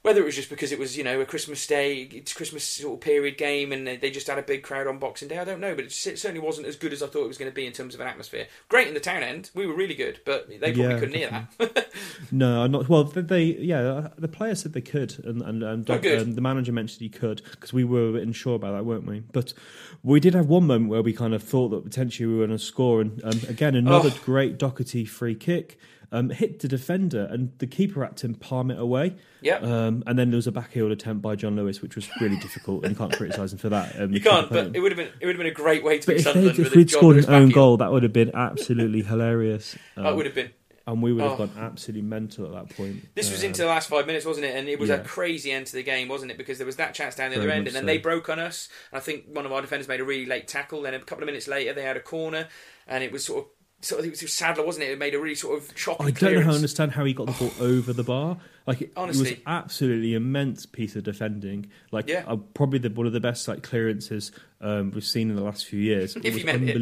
whether 0.03 0.21
it 0.21 0.25
was 0.25 0.35
just 0.37 0.51
because 0.51 0.73
it 0.73 0.79
was 0.79 0.97
you 0.97 1.05
know 1.05 1.21
a 1.21 1.25
Christmas 1.25 1.67
day, 1.67 2.03
it's 2.13 2.33
Christmas 2.33 2.65
sort 2.65 2.95
of 2.95 3.01
period 3.01 3.39
game, 3.39 3.73
and 3.73 3.87
they- 3.87 4.11
just 4.13 4.27
had 4.27 4.39
a 4.39 4.43
big 4.43 4.63
crowd 4.63 4.87
on 4.87 4.99
Boxing 4.99 5.29
Day. 5.29 5.39
I 5.39 5.45
don't 5.45 5.61
know, 5.61 5.75
but 5.75 5.85
it 5.87 5.93
certainly 5.93 6.39
wasn't 6.41 6.67
as 6.67 6.77
good 6.77 6.93
as 6.93 7.03
I 7.03 7.07
thought 7.07 7.25
it 7.25 7.29
was 7.29 7.39
going 7.39 7.51
to 7.51 7.55
be 7.55 7.65
in 7.67 7.73
terms 7.73 7.95
of 7.95 8.01
an 8.01 8.07
atmosphere. 8.07 8.47
Great 8.69 8.89
in 8.89 8.95
the 8.95 9.01
town 9.01 9.23
end, 9.23 9.51
we 9.55 9.67
were 9.67 9.75
really 9.75 9.95
good, 9.95 10.21
but 10.27 10.49
they 10.49 10.59
probably 10.59 10.83
Yeah, 10.83 10.99
couldn't 10.99 11.15
hear 11.15 11.49
that. 11.59 11.89
No, 12.31 12.63
I'm 12.63 12.71
not. 12.71 12.89
Well, 12.89 13.05
they, 13.05 13.45
yeah, 13.45 14.09
the 14.19 14.29
player 14.29 14.55
said 14.55 14.73
they 14.75 14.81
could, 14.83 15.19
and 15.25 15.41
and, 15.43 15.63
and 15.63 15.91
Oh, 15.91 15.95
um, 15.95 16.35
the 16.35 16.41
manager 16.41 16.73
mentioned 16.73 17.01
he 17.01 17.09
could 17.09 17.43
because 17.53 17.73
we 17.73 17.85
were 17.85 18.19
unsure 18.19 18.57
about 18.57 18.73
that, 18.73 18.85
weren't 18.85 19.07
we? 19.07 19.21
But 19.21 19.55
we 20.03 20.21
did 20.21 20.35
have 20.35 20.47
one 20.49 20.67
moment 20.67 20.91
where 20.91 21.03
we 21.03 21.13
kind 21.13 21.33
of 21.33 21.43
thought 21.43 21.69
that 21.71 21.85
potentially 21.85 22.27
we 22.27 22.35
were 22.39 22.47
going 22.47 22.59
to 22.59 22.63
score, 22.65 23.01
and 23.01 23.23
um, 23.25 23.41
again 23.49 23.75
another 23.75 24.11
Oh. 24.13 24.19
great 24.25 24.59
Docherty 24.59 25.09
free 25.09 25.35
kick. 25.35 25.79
Um, 26.15 26.29
hit 26.29 26.59
the 26.61 26.69
defender 26.69 27.27
and 27.31 27.53
the 27.57 27.67
keeper 27.67 28.05
had 28.05 28.19
to 28.19 28.29
palm 28.35 28.71
it 28.71 28.79
away. 28.79 29.15
Yeah. 29.41 29.57
Um, 29.57 30.03
and 30.07 30.19
then 30.19 30.29
there 30.31 30.37
was 30.37 30.47
a 30.47 30.53
backheel 30.53 30.93
attempt 30.93 31.23
by 31.23 31.37
John 31.37 31.57
Lewis, 31.57 31.81
which 31.81 31.97
was 31.97 32.07
really 32.21 32.37
difficult, 32.37 32.85
and 32.85 32.93
you 32.93 32.99
can't 32.99 33.17
criticise 33.17 33.51
him 33.55 33.59
for 33.59 33.71
that. 33.71 33.99
Um, 33.99 34.13
you 34.13 34.21
can't, 34.21 34.51
but 34.51 34.77
it 34.77 34.81
would 34.81 34.93
have 34.93 34.99
been 34.99 35.09
it 35.21 35.25
would 35.27 35.37
have 35.37 35.43
been 35.43 35.47
a 35.51 35.55
great 35.55 35.83
way 35.83 35.99
to 35.99 36.07
But 36.07 36.17
if, 36.17 36.25
they, 36.25 36.31
Sunderland 36.33 36.59
if 36.59 36.65
with 36.67 36.77
we'd 36.77 36.89
John 36.89 36.99
scored 37.01 37.17
Lewis 37.17 37.27
an 37.29 37.35
own 37.35 37.49
goal, 37.49 37.79
that 37.79 37.91
would 37.91 38.03
have 38.03 38.13
been 38.13 38.31
absolutely 38.35 39.01
hilarious. 39.03 39.75
Um, 39.97 40.05
That 40.05 40.17
would 40.17 40.27
have 40.27 40.35
been. 40.35 40.51
and 40.87 41.03
we 41.03 41.15
would 41.15 41.23
have 41.23 41.33
Oh. 41.41 41.47
gone 41.47 41.53
absolutely 41.59 42.03
mental 42.03 42.45
at 42.45 42.53
that 42.69 42.77
point. 42.77 43.09
This 43.15 43.31
was 43.31 43.41
Um, 43.43 43.47
into 43.47 43.63
the 43.63 43.69
last 43.69 43.89
five 43.89 44.07
minutes, 44.07 44.27
wasn't 44.27 44.45
it? 44.45 44.55
And 44.55 44.69
it 44.69 44.79
was 44.79 44.91
a 44.91 44.99
crazy 44.99 45.51
end 45.51 45.65
to 45.69 45.73
the 45.73 45.83
game, 45.83 46.09
wasn't 46.09 46.31
it? 46.31 46.37
Because 46.37 46.59
there 46.59 46.67
was 46.67 46.77
that 46.77 46.93
chance 46.93 47.15
down 47.15 47.31
the 47.31 47.37
Very 47.37 47.47
other 47.53 47.57
end, 47.57 47.69
and 47.69 47.75
then 47.77 47.85
so. 47.85 47.87
they 47.87 47.97
broke 47.97 48.29
on 48.29 48.39
us. 48.39 48.69
And 48.93 48.99
I 48.99 49.01
think 49.01 49.25
one 49.29 49.47
of 49.47 49.53
our 49.53 49.63
defenders 49.63 49.89
made 49.89 50.01
a 50.01 50.05
really 50.05 50.27
late 50.27 50.47
tackle. 50.47 50.83
Then 50.83 50.93
a 50.93 50.99
couple 50.99 51.23
of 51.25 51.27
minutes 51.27 51.49
later, 51.49 51.73
they 51.73 51.85
had 51.85 51.97
a 51.97 52.01
corner, 52.01 52.49
and 52.87 53.03
it 53.03 53.11
was 53.13 53.25
sort 53.25 53.45
of. 53.47 53.51
Sort 53.83 53.99
of, 54.01 54.07
it 54.07 54.23
was 54.23 54.33
Sadler, 54.33 54.65
wasn't 54.65 54.85
it? 54.85 54.93
It 54.93 54.99
made 54.99 55.15
a 55.15 55.19
really 55.19 55.35
sort 55.35 55.59
of 55.59 55.75
choppy 55.75 56.05
I 56.05 56.11
don't 56.13 56.35
know 56.35 56.41
how 56.43 56.53
I 56.53 56.55
understand 56.55 56.93
how 56.93 57.05
he 57.05 57.13
got 57.13 57.27
the 57.27 57.33
ball 57.33 57.53
over 57.61 57.93
the 57.93 58.05
bar. 58.05 58.39
Like 58.67 58.81
it, 58.81 58.93
it 58.97 59.07
was 59.09 59.33
absolutely 59.45 60.15
immense 60.15 60.67
piece 60.67 60.95
of 60.95 61.03
defending. 61.03 61.69
Like 61.91 62.09
Yeah. 62.09 62.25
uh, 62.27 62.37
probably 62.37 62.79
the, 62.79 62.91
one 62.91 63.07
of 63.09 63.13
the 63.13 63.21
best 63.21 63.49
like 63.49 63.63
clearances 63.65 64.31
um, 64.61 64.93
we've 64.93 65.05
seen 65.05 65.31
in 65.31 65.37
the 65.37 65.43
last 65.43 65.67
few 65.67 65.81
years. 65.81 66.17
It 66.23 66.33
was 66.33 66.45
meant 66.45 66.69
it. 66.69 66.77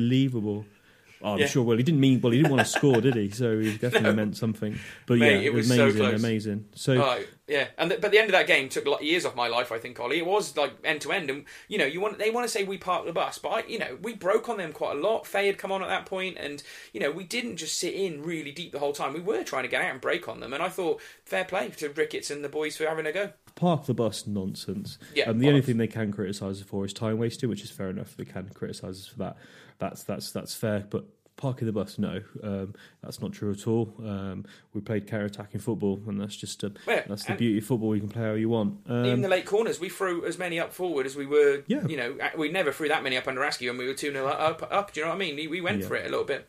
Oh, 1.23 1.35
I'm 1.35 1.39
Yeah. 1.41 1.47
sure. 1.49 1.63
Well, 1.63 1.77
he 1.77 1.83
didn't 1.83 2.01
mean. 2.01 2.21
Well, 2.21 2.33
he 2.33 2.39
didn't 2.39 2.51
want 2.53 2.67
to 2.67 2.73
score, 2.73 3.01
did 3.03 3.15
he? 3.15 3.29
So 3.31 3.59
he 3.59 3.73
definitely 3.77 4.09
No. 4.11 4.15
meant 4.15 4.37
something. 4.39 4.79
But 5.07 5.19
Mate, 5.19 5.33
yeah, 5.35 5.39
it 5.49 5.53
was 5.53 5.69
so 5.69 5.75
amazing, 5.85 6.01
close. 6.01 6.21
amazing. 6.25 6.65
So 6.75 6.93
Oh, 7.03 7.23
yeah, 7.47 7.67
and 7.77 7.91
th- 7.91 8.01
but 8.01 8.11
the 8.11 8.19
end 8.19 8.29
of 8.29 8.33
that 8.33 8.47
game 8.47 8.69
took 8.71 8.87
like 8.87 9.03
years 9.03 9.27
off 9.27 9.35
my 9.37 9.49
life. 9.49 9.71
I 9.71 9.79
think, 9.79 10.01
Ollie. 10.01 10.19
It 10.19 10.25
was 10.27 10.57
like 10.57 10.73
end 10.83 11.03
to 11.03 11.13
end, 11.13 11.29
and 11.29 11.45
you 11.69 11.77
know, 11.79 11.85
you 11.85 12.01
want 12.01 12.19
they 12.19 12.31
want 12.31 12.45
to 12.45 12.49
say 12.49 12.65
we 12.65 12.79
parked 12.79 13.07
the 13.07 13.13
bus, 13.13 13.39
but 13.39 13.49
I, 13.51 13.63
you 13.67 13.79
know, 13.79 13.99
we 14.01 14.15
broke 14.15 14.49
on 14.49 14.57
them 14.57 14.73
quite 14.73 14.97
a 14.97 15.01
lot. 15.01 15.27
Faye 15.27 15.47
had 15.47 15.59
come 15.59 15.73
on 15.73 15.83
at 15.83 15.89
that 15.89 16.07
point, 16.07 16.39
and 16.39 16.63
you 16.95 17.01
know, 17.01 17.11
we 17.11 17.25
didn't 17.25 17.57
just 17.57 17.77
sit 17.79 17.93
in 17.93 18.23
really 18.23 18.53
deep 18.53 18.73
the 18.73 18.79
whole 18.79 18.93
time. 18.95 19.13
We 19.13 19.21
were 19.21 19.45
trying 19.45 19.65
to 19.65 19.69
get 19.69 19.83
out 19.83 19.91
and 19.93 20.01
break 20.01 20.27
on 20.27 20.41
them, 20.41 20.55
and 20.55 20.63
I 20.63 20.69
thought 20.71 21.01
fair 21.25 21.45
play 21.45 21.69
to 21.69 21.89
Ricketts 21.91 22.31
and 22.31 22.43
the 22.43 22.49
boys 22.49 22.77
for 22.79 22.87
having 22.87 23.05
a 23.07 23.13
go. 23.13 23.33
park 23.57 23.85
the 23.85 23.93
bus 23.95 24.27
nonsense. 24.27 24.97
Yeah, 25.15 25.25
um, 25.29 25.39
the 25.39 25.49
only 25.49 25.61
thing 25.61 25.77
they 25.77 25.87
can 25.89 26.13
criticise 26.13 26.61
us 26.63 26.67
for 26.67 26.85
is 26.87 26.95
time 26.95 27.19
wasting, 27.19 27.51
which 27.51 27.63
is 27.63 27.71
fair 27.71 27.91
enough. 27.91 28.17
They 28.17 28.25
can 28.25 28.49
criticise 28.55 29.01
us 29.01 29.07
for 29.07 29.19
that. 29.19 29.37
That's 29.81 30.05
that's 30.05 30.31
that's 30.31 30.55
fair. 30.55 30.85
But 30.89 31.05
parking 31.37 31.65
the 31.67 31.73
bus, 31.73 31.99
no, 31.99 32.21
um, 32.43 32.75
that's 33.03 33.21
not 33.23 33.33
true 33.33 33.51
at 33.51 33.67
all. 33.67 33.95
Um, 34.05 34.45
we 34.75 34.83
played 34.83 35.07
counter 35.07 35.25
attacking 35.25 35.61
football, 35.61 35.99
and 36.07 36.21
that's 36.21 36.37
just 36.37 36.63
a, 36.65 36.73
Yeah, 36.87 37.05
that's 37.09 37.25
the 37.25 37.35
beauty 37.35 37.59
of 37.59 37.65
football. 37.65 37.95
You 37.95 38.03
can 38.03 38.11
play 38.11 38.23
how 38.23 38.33
you 38.35 38.51
want. 38.51 38.81
Um, 38.87 39.07
Even 39.07 39.23
the 39.23 39.29
late 39.29 39.47
corners, 39.47 39.81
we 39.81 39.89
threw 39.89 40.25
as 40.27 40.39
many 40.39 40.61
up 40.61 40.73
forward 40.73 41.07
as 41.07 41.17
we 41.17 41.25
were. 41.25 41.65
Yeah. 41.67 41.87
You 41.87 41.97
know, 41.97 42.19
we 42.37 42.51
never 42.51 42.73
threw 42.73 42.89
that 42.89 43.03
many 43.03 43.17
up 43.17 43.27
under 43.27 43.41
Askey, 43.41 43.71
and 43.71 43.79
we 43.79 43.87
were 43.87 43.95
two 43.95 44.13
0 44.13 44.27
up. 44.27 44.69
Up. 44.71 44.93
Do 44.93 45.01
you 45.01 45.07
know 45.07 45.11
what 45.11 45.17
I 45.17 45.19
mean? 45.19 45.35
We, 45.37 45.47
we 45.49 45.61
went 45.63 45.81
Yeah. 45.81 45.89
for 45.89 45.97
it 45.97 46.07
a 46.07 46.11
little 46.11 46.27
bit. 46.27 46.47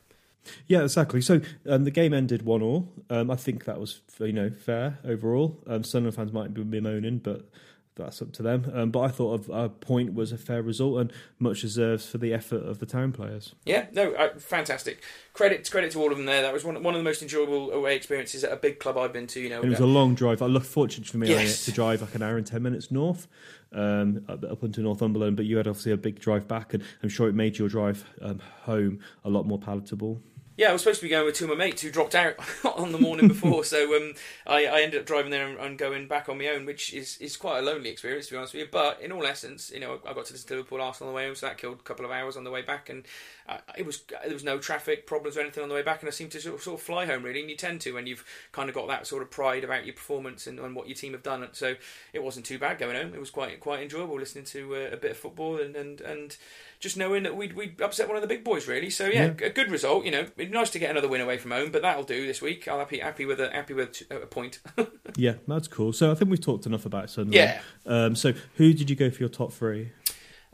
Yeah, 0.68 0.82
exactly. 0.84 1.22
So 1.22 1.40
um, 1.70 1.84
the 1.86 1.92
game 1.92 2.14
ended 2.14 2.42
one 2.42 2.62
all. 2.62 2.90
Um, 3.10 3.30
I 3.32 3.36
think 3.36 3.64
that 3.66 3.80
was 3.80 4.02
you 4.20 4.34
know 4.34 4.50
fair 4.50 4.98
overall. 5.06 5.64
Um, 5.68 5.84
Sunderland 5.86 6.16
fans 6.16 6.34
might 6.34 6.54
be 6.54 6.64
bemoaning, 6.64 7.20
but 7.20 7.48
that's 7.96 8.22
up 8.22 8.32
to 8.34 8.44
them. 8.44 8.72
Um, 8.74 8.90
but 8.92 9.02
I 9.02 9.08
thought 9.10 9.48
a, 9.50 9.52
a 9.66 9.70
point 9.70 10.14
was 10.14 10.32
a 10.32 10.38
fair 10.38 10.62
result 10.62 11.00
and 11.00 11.14
much 11.40 11.62
deserves 11.62 12.08
for 12.08 12.18
the 12.18 12.34
effort 12.34 12.64
of 12.66 12.80
the 12.80 12.86
town 12.86 13.12
players. 13.12 13.54
Yeah, 13.66 13.88
no, 13.92 14.14
uh, 14.14 14.38
fantastic. 14.40 15.04
Credit 15.34 15.70
credit 15.70 15.92
to 15.92 16.00
all 16.02 16.12
of 16.12 16.18
them 16.18 16.26
there. 16.26 16.42
That 16.42 16.54
was 16.54 16.64
one 16.64 16.82
one 16.84 16.94
of 16.94 17.00
the 17.00 17.04
most 17.04 17.22
enjoyable 17.22 17.72
away 17.72 17.96
experiences 17.96 18.44
at 18.44 18.52
a 18.52 18.56
big 18.58 18.80
club 18.80 18.98
I've 18.98 19.14
been 19.14 19.28
to. 19.28 19.40
You 19.42 19.50
know, 19.50 19.58
And 19.58 19.66
it 19.66 19.70
was 19.70 19.80
a 19.80 19.86
long 19.86 20.16
drive. 20.16 20.42
I 20.42 20.46
look 20.48 20.64
fortunate 20.64 21.08
for 21.08 21.18
me 21.18 21.30
Yes. 21.30 21.66
to 21.66 21.72
drive 21.72 22.02
like 22.02 22.16
an 22.16 22.22
hour 22.22 22.38
and 22.38 22.48
ten 22.48 22.64
minutes 22.64 22.92
north, 22.92 23.28
um, 23.74 24.24
up, 24.28 24.44
up 24.44 24.64
into 24.64 24.82
Northumberland. 24.82 25.36
But 25.38 25.46
you 25.46 25.58
had 25.58 25.68
obviously 25.68 25.92
a 25.92 25.98
big 25.98 26.20
drive 26.20 26.48
back, 26.48 26.74
and 26.74 26.84
I'm 27.04 27.10
sure 27.10 27.28
it 27.28 27.36
made 27.36 27.58
your 27.58 27.68
drive 27.70 28.06
um, 28.22 28.40
home 28.64 29.00
a 29.24 29.30
lot 29.30 29.46
more 29.46 29.60
palatable. 29.60 30.22
Yeah, 30.62 30.70
I 30.70 30.74
was 30.74 30.84
supposed 30.84 31.00
to 31.00 31.06
be 31.08 31.10
going 31.10 31.26
with 31.26 31.34
two 31.34 31.46
of 31.46 31.50
my 31.50 31.56
mates 31.56 31.82
who 31.82 31.90
dropped 31.90 32.14
out 32.14 32.36
on 32.76 32.92
the 32.92 33.00
morning 33.00 33.28
before, 33.28 33.64
so 33.64 33.98
um, 33.98 34.14
I, 34.46 34.68
I 34.68 34.82
ended 34.82 35.00
up 35.00 35.08
driving 35.08 35.32
there 35.32 35.48
and, 35.48 35.58
and 35.58 35.76
going 35.76 36.08
back 36.08 36.30
on 36.30 36.38
my 36.38 36.50
own, 36.50 36.68
which 36.68 36.94
is, 36.94 37.18
is 37.18 37.36
quite 37.36 37.58
a 37.58 37.62
lonely 37.64 37.90
experience 37.90 38.28
to 38.28 38.34
be 38.34 38.38
honest 38.38 38.54
with 38.54 38.62
you. 38.62 38.68
But 38.72 39.02
in 39.02 39.12
all 39.12 39.26
essence, 39.26 39.72
you 39.74 39.80
know, 39.80 40.00
I 40.08 40.14
got 40.14 40.28
to 40.28 40.34
listen 40.34 40.48
to 40.50 40.56
Liverpool 40.58 40.80
Arsenal 40.80 41.10
on 41.10 41.14
the 41.14 41.18
way 41.18 41.26
home, 41.26 41.34
so 41.34 41.48
that 41.48 41.58
killed 41.58 41.80
a 41.80 41.84
couple 41.84 42.06
of 42.06 42.12
hours 42.12 42.38
on 42.38 42.44
the 42.44 42.52
way 42.52 42.62
back, 42.62 42.90
and 42.90 43.06
uh, 43.50 43.58
it 43.78 43.86
was 43.86 44.04
there 44.24 44.34
was 44.34 44.44
no 44.44 44.58
traffic 44.60 45.06
problems 45.08 45.38
or 45.38 45.42
anything 45.42 45.64
on 45.64 45.70
the 45.70 45.76
way 45.76 45.82
back, 45.82 46.02
and 46.02 46.08
I 46.08 46.12
seemed 46.12 46.32
to 46.32 46.42
sort 46.42 46.56
of, 46.56 46.62
sort 46.62 46.80
of 46.80 46.86
fly 46.86 47.06
home 47.06 47.24
really, 47.24 47.42
and 47.42 47.50
you 47.50 47.56
tend 47.56 47.82
to 47.82 47.94
when 47.94 48.08
you've 48.08 48.24
kind 48.52 48.70
of 48.70 48.76
got 48.76 48.88
that 48.88 49.08
sort 49.08 49.22
of 49.22 49.32
pride 49.32 49.64
about 49.64 49.86
your 49.86 49.96
performance 49.96 50.48
and, 50.48 50.60
and 50.60 50.76
what 50.76 50.88
your 50.88 50.96
team 50.96 51.14
have 51.14 51.24
done. 51.24 51.48
So 51.54 51.76
it 52.14 52.24
wasn't 52.24 52.46
too 52.46 52.60
bad 52.60 52.78
going 52.80 52.96
home. 52.96 53.14
It 53.14 53.20
was 53.20 53.30
quite 53.30 53.60
quite 53.60 53.82
enjoyable 53.82 54.18
listening 54.20 54.46
to 54.46 54.76
uh, 54.76 54.90
a 54.94 54.98
bit 54.98 55.12
of 55.12 55.18
football 55.18 55.60
and 55.60 55.76
and 55.76 56.02
and 56.02 56.38
just 56.80 56.98
knowing 56.98 57.22
that 57.24 57.36
we'd, 57.36 57.54
we'd 57.56 57.80
upset 57.80 58.08
one 58.08 58.18
of 58.18 58.24
the 58.24 58.28
big 58.28 58.44
boys, 58.44 58.68
really. 58.68 58.90
So 58.90 59.06
yeah, 59.06 59.34
Yeah. 59.40 59.46
a 59.46 59.50
good 59.52 59.70
result. 59.70 60.04
You 60.04 60.10
know, 60.10 60.20
It'd 60.22 60.36
be 60.36 60.48
nice 60.48 60.72
to 60.72 60.80
get 60.80 60.90
another 60.90 61.08
win 61.08 61.22
away 61.22 61.38
from 61.38 61.52
home, 61.52 61.70
but 61.72 61.84
that'll 61.84 62.02
do 62.04 62.26
this 62.26 62.42
week. 62.42 62.68
I'm 62.68 62.80
happy 62.80 62.98
happy 63.00 63.26
with 63.26 63.40
a 63.40 63.52
happy 63.52 63.74
with 63.76 64.02
a 64.10 64.26
point. 64.26 64.60
Yeah, 65.18 65.34
that's 65.46 65.68
cool. 65.68 65.92
So 65.92 66.10
I 66.10 66.16
think 66.16 66.32
we've 66.32 66.40
talked 66.40 66.66
enough 66.66 66.86
about 66.86 67.10
Sunderland. 67.10 67.60
Yeah. 67.86 68.06
Um, 68.06 68.16
so 68.16 68.34
who 68.56 68.74
did 68.74 68.90
you 68.90 68.96
go 68.96 69.10
for 69.10 69.20
your 69.20 69.28
top 69.28 69.52
three? 69.52 69.92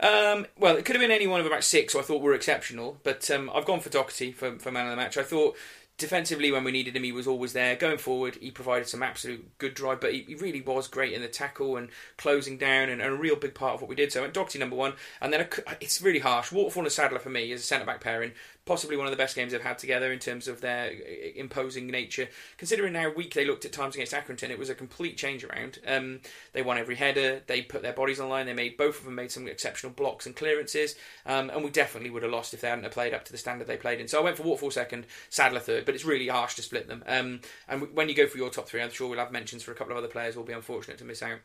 Um, 0.00 0.46
well, 0.56 0.76
it 0.76 0.84
could 0.84 0.94
have 0.94 1.02
been 1.02 1.10
any 1.10 1.26
one 1.26 1.40
of 1.40 1.46
about 1.46 1.64
six, 1.64 1.92
who 1.92 1.98
I 1.98 2.02
thought 2.02 2.22
were 2.22 2.34
exceptional, 2.34 2.98
but 3.02 3.28
um, 3.30 3.50
I've 3.52 3.64
gone 3.64 3.80
for 3.80 3.90
Docherty 3.90 4.32
for, 4.34 4.58
for 4.58 4.70
man 4.70 4.86
of 4.86 4.90
the 4.90 4.96
match. 4.96 5.16
I 5.16 5.24
thought 5.24 5.56
defensively, 5.96 6.52
when 6.52 6.62
we 6.62 6.70
needed 6.70 6.94
him, 6.94 7.02
he 7.02 7.10
was 7.10 7.26
always 7.26 7.52
there. 7.52 7.74
Going 7.74 7.98
forward, 7.98 8.36
he 8.36 8.52
provided 8.52 8.86
some 8.86 9.02
absolute 9.02 9.58
good 9.58 9.74
drive, 9.74 10.00
but 10.00 10.12
he, 10.12 10.22
he 10.22 10.36
really 10.36 10.60
was 10.60 10.86
great 10.86 11.12
in 11.12 11.22
the 11.22 11.28
tackle 11.28 11.76
and 11.76 11.88
closing 12.16 12.56
down, 12.56 12.88
and, 12.88 13.02
and 13.02 13.12
a 13.12 13.16
real 13.16 13.34
big 13.34 13.54
part 13.54 13.74
of 13.74 13.80
what 13.80 13.90
we 13.90 13.96
did. 13.96 14.12
So 14.12 14.20
I 14.20 14.22
went 14.22 14.34
Docherty 14.34 14.60
number 14.60 14.76
one, 14.76 14.94
and 15.20 15.32
then 15.32 15.44
cou- 15.46 15.64
it's 15.80 16.00
really 16.00 16.20
harsh. 16.20 16.52
Waterfall 16.52 16.84
and 16.84 16.92
Sadler 16.92 17.18
for 17.18 17.30
me 17.30 17.50
is 17.50 17.62
a 17.62 17.64
centre 17.64 17.84
back 17.84 18.00
pairing. 18.00 18.32
Possibly 18.68 18.98
one 18.98 19.06
of 19.06 19.10
the 19.10 19.16
best 19.16 19.34
games 19.34 19.52
they've 19.52 19.62
had 19.62 19.78
together 19.78 20.12
in 20.12 20.18
terms 20.18 20.46
of 20.46 20.60
their 20.60 20.92
imposing 21.34 21.86
nature. 21.86 22.28
Considering 22.58 22.94
how 22.94 23.10
weak 23.10 23.32
they 23.32 23.46
looked 23.46 23.64
at 23.64 23.72
times 23.72 23.94
against 23.94 24.12
Accrington, 24.12 24.50
it 24.50 24.58
was 24.58 24.68
a 24.68 24.74
complete 24.74 25.16
change 25.16 25.42
around. 25.42 25.78
Um, 25.86 26.20
they 26.52 26.60
won 26.60 26.76
every 26.76 26.96
header. 26.96 27.40
They 27.46 27.62
put 27.62 27.80
their 27.80 27.94
bodies 27.94 28.20
on 28.20 28.28
line. 28.28 28.44
They 28.44 28.52
made 28.52 28.76
both 28.76 28.98
of 28.98 29.06
them 29.06 29.14
made 29.14 29.32
some 29.32 29.48
exceptional 29.48 29.94
blocks 29.94 30.26
and 30.26 30.36
clearances. 30.36 30.96
Um, 31.24 31.48
and 31.48 31.64
we 31.64 31.70
definitely 31.70 32.10
would 32.10 32.22
have 32.22 32.30
lost 32.30 32.52
if 32.52 32.60
they 32.60 32.68
hadn't 32.68 32.90
played 32.92 33.14
up 33.14 33.24
to 33.24 33.32
the 33.32 33.38
standard 33.38 33.66
they 33.66 33.78
played 33.78 34.00
in. 34.00 34.06
So 34.06 34.20
I 34.20 34.22
went 34.22 34.36
for 34.36 34.42
Waterfall 34.42 34.70
second, 34.70 35.06
Sadler 35.30 35.60
third. 35.60 35.86
But 35.86 35.94
it's 35.94 36.04
really 36.04 36.28
harsh 36.28 36.54
to 36.56 36.62
split 36.62 36.88
them. 36.88 37.02
Um, 37.06 37.40
and 37.68 37.94
when 37.94 38.10
you 38.10 38.14
go 38.14 38.26
for 38.26 38.36
your 38.36 38.50
top 38.50 38.68
three, 38.68 38.82
I'm 38.82 38.90
sure 38.90 39.08
we'll 39.08 39.18
have 39.18 39.32
mentions 39.32 39.62
for 39.62 39.72
a 39.72 39.74
couple 39.74 39.92
of 39.92 39.98
other 39.98 40.08
players. 40.08 40.36
We'll 40.36 40.44
be 40.44 40.52
unfortunate 40.52 40.98
to 40.98 41.04
miss 41.06 41.22
out. 41.22 41.38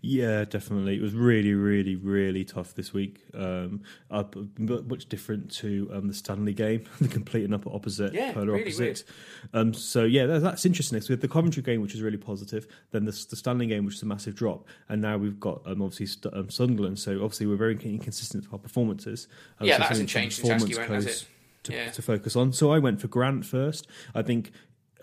Yeah, 0.00 0.46
definitely. 0.46 0.96
It 0.96 1.02
was 1.02 1.14
really, 1.14 1.52
really, 1.52 1.96
really 1.96 2.44
tough 2.44 2.74
this 2.74 2.94
week. 2.94 3.24
Um, 3.34 3.82
much 4.58 5.08
different 5.08 5.50
to 5.56 5.90
um, 5.92 6.08
the 6.08 6.14
Stanley 6.14 6.54
game, 6.54 6.61
the 7.00 7.08
complete 7.08 7.44
and 7.44 7.54
upper 7.54 7.70
opposite, 7.72 8.12
Yeah, 8.14 8.32
polar 8.32 8.52
really 8.52 8.62
opposite. 8.62 9.04
Um, 9.52 9.72
so 9.74 10.04
yeah, 10.04 10.26
that, 10.26 10.40
that's 10.40 10.64
interesting. 10.66 11.00
So 11.00 11.08
we 11.08 11.12
had 11.14 11.20
the 11.20 11.28
Coventry 11.28 11.62
game, 11.62 11.80
which 11.82 11.92
was 11.92 12.02
really 12.02 12.16
positive. 12.16 12.66
Then 12.90 13.04
the, 13.04 13.12
the 13.30 13.36
Stanley 13.36 13.66
game, 13.66 13.84
which 13.84 13.94
was 13.94 14.02
a 14.02 14.06
massive 14.06 14.34
drop, 14.34 14.66
and 14.88 15.00
now 15.02 15.16
we've 15.16 15.40
got 15.40 15.62
um, 15.66 15.82
obviously 15.82 16.06
St- 16.06 16.34
um, 16.34 16.50
Sunderland. 16.50 16.98
So 16.98 17.12
obviously 17.16 17.46
we're 17.46 17.56
very 17.56 17.74
inconsistent 17.82 18.44
with 18.44 18.52
our 18.52 18.58
performances. 18.58 19.28
Um, 19.60 19.66
Yeah, 19.66 19.74
so 19.74 19.78
that 19.80 19.88
hasn't 19.88 20.08
changed 20.08 20.44
since 20.44 20.64
Askey 20.64 20.76
went, 20.76 20.90
has 20.90 21.06
it? 21.06 21.26
To, 21.64 21.72
Yeah. 21.72 21.90
to 21.90 22.02
focus 22.02 22.34
on. 22.36 22.52
So 22.52 22.72
I 22.72 22.78
went 22.78 23.00
for 23.00 23.08
Grant 23.08 23.44
first. 23.46 23.86
I 24.14 24.22
think 24.22 24.50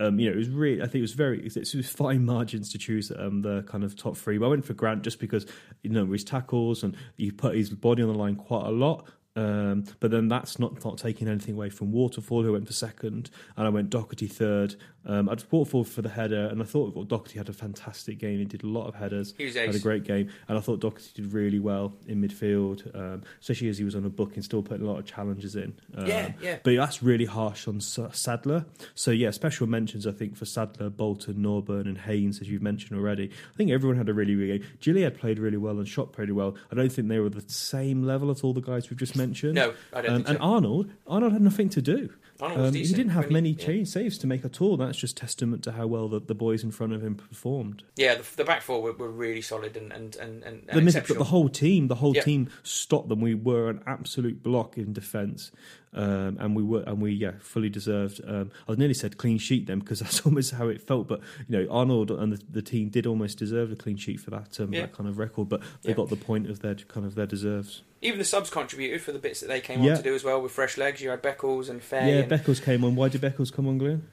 um, 0.01 0.17
you 0.17 0.27
know, 0.29 0.33
it 0.33 0.37
was 0.37 0.49
really. 0.49 0.81
I 0.81 0.85
think 0.85 0.95
it 0.95 1.01
was 1.01 1.13
very. 1.13 1.45
It 1.45 1.55
was 1.75 1.89
fine 1.89 2.25
margins 2.25 2.71
to 2.71 2.77
choose 2.77 3.11
um, 3.17 3.41
the 3.41 3.63
kind 3.63 3.83
of 3.83 3.97
top 3.97 4.15
three. 4.15 4.37
But 4.37 4.45
I 4.45 4.49
went 4.49 4.65
for 4.65 4.73
Grant 4.73 5.03
just 5.03 5.19
because 5.19 5.45
you 5.83 5.89
know 5.89 6.05
his 6.05 6.23
tackles 6.23 6.83
and 6.83 6.95
he 7.17 7.31
put 7.31 7.55
his 7.55 7.69
body 7.69 8.01
on 8.01 8.07
the 8.07 8.17
line 8.17 8.35
quite 8.35 8.65
a 8.65 8.71
lot. 8.71 9.07
Um, 9.35 9.85
but 9.99 10.11
then 10.11 10.27
that's 10.27 10.59
not 10.59 10.83
not 10.83 10.97
taking 10.97 11.27
anything 11.27 11.55
away 11.55 11.69
from 11.69 11.91
Waterfall, 11.91 12.43
who 12.43 12.53
went 12.53 12.67
for 12.67 12.73
second, 12.73 13.29
and 13.55 13.65
I 13.67 13.69
went 13.69 13.89
Docherty 13.89 14.29
third. 14.29 14.75
Um, 15.05 15.29
I 15.29 15.35
just 15.35 15.51
Waterfall 15.51 15.85
for 15.85 16.01
the 16.01 16.09
header, 16.09 16.47
and 16.47 16.61
I 16.61 16.65
thought 16.65 16.95
well, 16.95 17.05
Docherty 17.05 17.33
had 17.35 17.47
a 17.47 17.53
fantastic 17.53 18.17
game. 18.19 18.39
He 18.39 18.45
did 18.45 18.63
a 18.63 18.67
lot 18.67 18.87
of 18.87 18.95
headers, 18.95 19.33
He 19.37 19.45
was 19.45 19.55
had 19.55 19.73
a 19.75 19.79
great 19.79 20.03
game, 20.03 20.29
and 20.47 20.57
I 20.57 20.61
thought 20.61 20.81
Docherty 20.81 21.13
did 21.13 21.31
really 21.33 21.59
well 21.59 21.93
in 22.07 22.21
midfield, 22.21 22.93
um, 22.95 23.23
especially 23.39 23.69
as 23.69 23.77
he 23.77 23.83
was 23.83 23.95
on 23.95 24.03
a 24.03 24.09
book 24.09 24.35
and 24.35 24.43
still 24.43 24.61
putting 24.63 24.85
a 24.85 24.89
lot 24.89 24.99
of 24.99 25.05
challenges 25.05 25.55
in. 25.55 25.73
Um, 25.95 26.07
Yeah, 26.07 26.33
yeah. 26.41 26.59
But 26.63 26.75
that's 26.75 27.01
really 27.01 27.25
harsh 27.25 27.67
on 27.67 27.79
Sadler. 27.79 28.65
So 28.95 29.11
yeah, 29.11 29.31
special 29.31 29.67
mentions 29.67 30.05
I 30.07 30.11
think 30.11 30.35
for 30.35 30.45
Sadler, 30.45 30.89
Bolton, 30.89 31.35
Norburn, 31.35 31.81
and 31.85 31.97
Haynes, 31.97 32.41
as 32.41 32.49
you've 32.49 32.61
mentioned 32.61 32.99
already. 32.99 33.29
I 33.53 33.57
think 33.57 33.71
everyone 33.71 33.97
had 33.97 34.09
a 34.09 34.13
really 34.13 34.35
really 34.35 34.59
game. 34.59 34.67
Gilliead 34.81 35.17
played 35.17 35.39
really 35.39 35.57
well 35.57 35.77
and 35.77 35.87
shot 35.87 36.11
pretty 36.11 36.31
well. 36.33 36.55
I 36.71 36.75
don't 36.75 36.91
think 36.91 37.07
they 37.07 37.19
were 37.19 37.29
the 37.29 37.43
same 37.47 38.03
level 38.03 38.31
as 38.31 38.41
all 38.41 38.53
the 38.53 38.61
guys 38.61 38.89
we've 38.89 38.99
just 38.99 39.15
mentioned. 39.19 39.55
No, 39.55 39.73
I 39.93 40.01
don't 40.01 40.11
Um, 40.11 40.25
and 40.27 40.37
so. 40.37 40.43
Arnold, 40.53 40.89
Arnold 41.07 41.33
had 41.33 41.41
nothing 41.41 41.69
to 41.69 41.81
do. 41.81 42.09
Um, 42.41 42.73
he 42.73 42.83
didn't 42.83 43.09
have 43.09 43.29
many 43.29 43.49
yeah. 43.49 43.65
change 43.65 43.87
saves 43.89 44.17
to 44.19 44.27
make 44.27 44.45
at 44.45 44.61
all. 44.61 44.77
That's 44.77 44.97
just 44.97 45.17
testament 45.17 45.63
to 45.63 45.73
how 45.73 45.87
well 45.87 46.07
the, 46.07 46.19
the 46.21 46.33
boys 46.35 46.63
in 46.63 46.71
front 46.71 46.93
of 46.93 47.03
him 47.03 47.15
performed. 47.15 47.83
Yeah, 47.97 48.15
the, 48.15 48.25
the 48.37 48.45
back 48.45 48.61
four 48.61 48.81
were, 48.81 48.93
were 48.93 49.09
really 49.11 49.41
solid 49.41 49.75
and 49.75 49.91
and 49.91 50.15
and, 50.15 50.43
and, 50.43 50.63
the, 50.71 50.81
mid- 50.81 50.93
the 51.05 51.23
whole 51.25 51.49
team, 51.49 51.87
the 51.89 51.95
whole 51.95 52.15
Yeah. 52.15 52.21
team 52.21 52.49
stopped 52.63 53.09
them. 53.09 53.19
We 53.21 53.35
were 53.35 53.69
an 53.69 53.81
absolute 53.85 54.41
block 54.41 54.77
in 54.77 54.93
defence, 54.93 55.51
um, 55.93 56.37
and 56.39 56.55
we 56.55 56.63
were, 56.63 56.81
and 56.83 57.01
we 57.01 57.11
yeah, 57.11 57.31
fully 57.41 57.69
deserved. 57.69 58.21
Um, 58.25 58.51
I 58.67 58.75
nearly 58.75 58.93
said 58.93 59.17
clean 59.17 59.37
sheet 59.37 59.67
then 59.67 59.79
because 59.79 59.99
that's 60.01 60.21
almost 60.25 60.51
how 60.53 60.69
it 60.69 60.81
felt. 60.81 61.07
But 61.09 61.19
you 61.47 61.57
know, 61.59 61.71
Arnold 61.71 62.09
and 62.11 62.31
the, 62.33 62.41
the 62.49 62.61
team 62.61 62.89
did 62.89 63.05
almost 63.05 63.37
deserve 63.37 63.71
a 63.71 63.75
clean 63.75 63.97
sheet 63.97 64.19
for 64.21 64.29
that 64.31 64.59
um, 64.59 64.73
Yeah. 64.73 64.81
that 64.81 64.93
kind 64.93 65.09
of 65.09 65.17
record. 65.17 65.49
But 65.49 65.61
they 65.83 65.89
Yeah. 65.89 65.95
got 65.95 66.09
the 66.09 66.15
point 66.15 66.49
of 66.49 66.59
their 66.61 66.75
kind 66.75 67.05
of 67.05 67.15
their 67.15 67.25
deserves. 67.25 67.81
Even 68.01 68.17
the 68.17 68.23
subs 68.23 68.49
contributed 68.49 69.01
for 69.01 69.11
the 69.11 69.19
bits 69.19 69.41
that 69.41 69.47
they 69.47 69.59
came 69.59 69.81
on 69.81 69.97
to 69.97 70.01
do 70.01 70.15
as 70.15 70.23
well 70.23 70.41
with 70.41 70.53
fresh 70.53 70.77
legs. 70.77 71.01
You 71.01 71.09
had 71.09 71.21
Beckles 71.21 71.69
and 71.69 71.83
Faye. 71.83 72.25
Beckles 72.29 72.63
came 72.63 72.83
on. 72.83 72.95
Why 72.95 73.09
did 73.09 73.21
Beckles 73.21 73.51
come 73.51 73.67
on, 73.67 73.77
Glenn? 73.77 74.07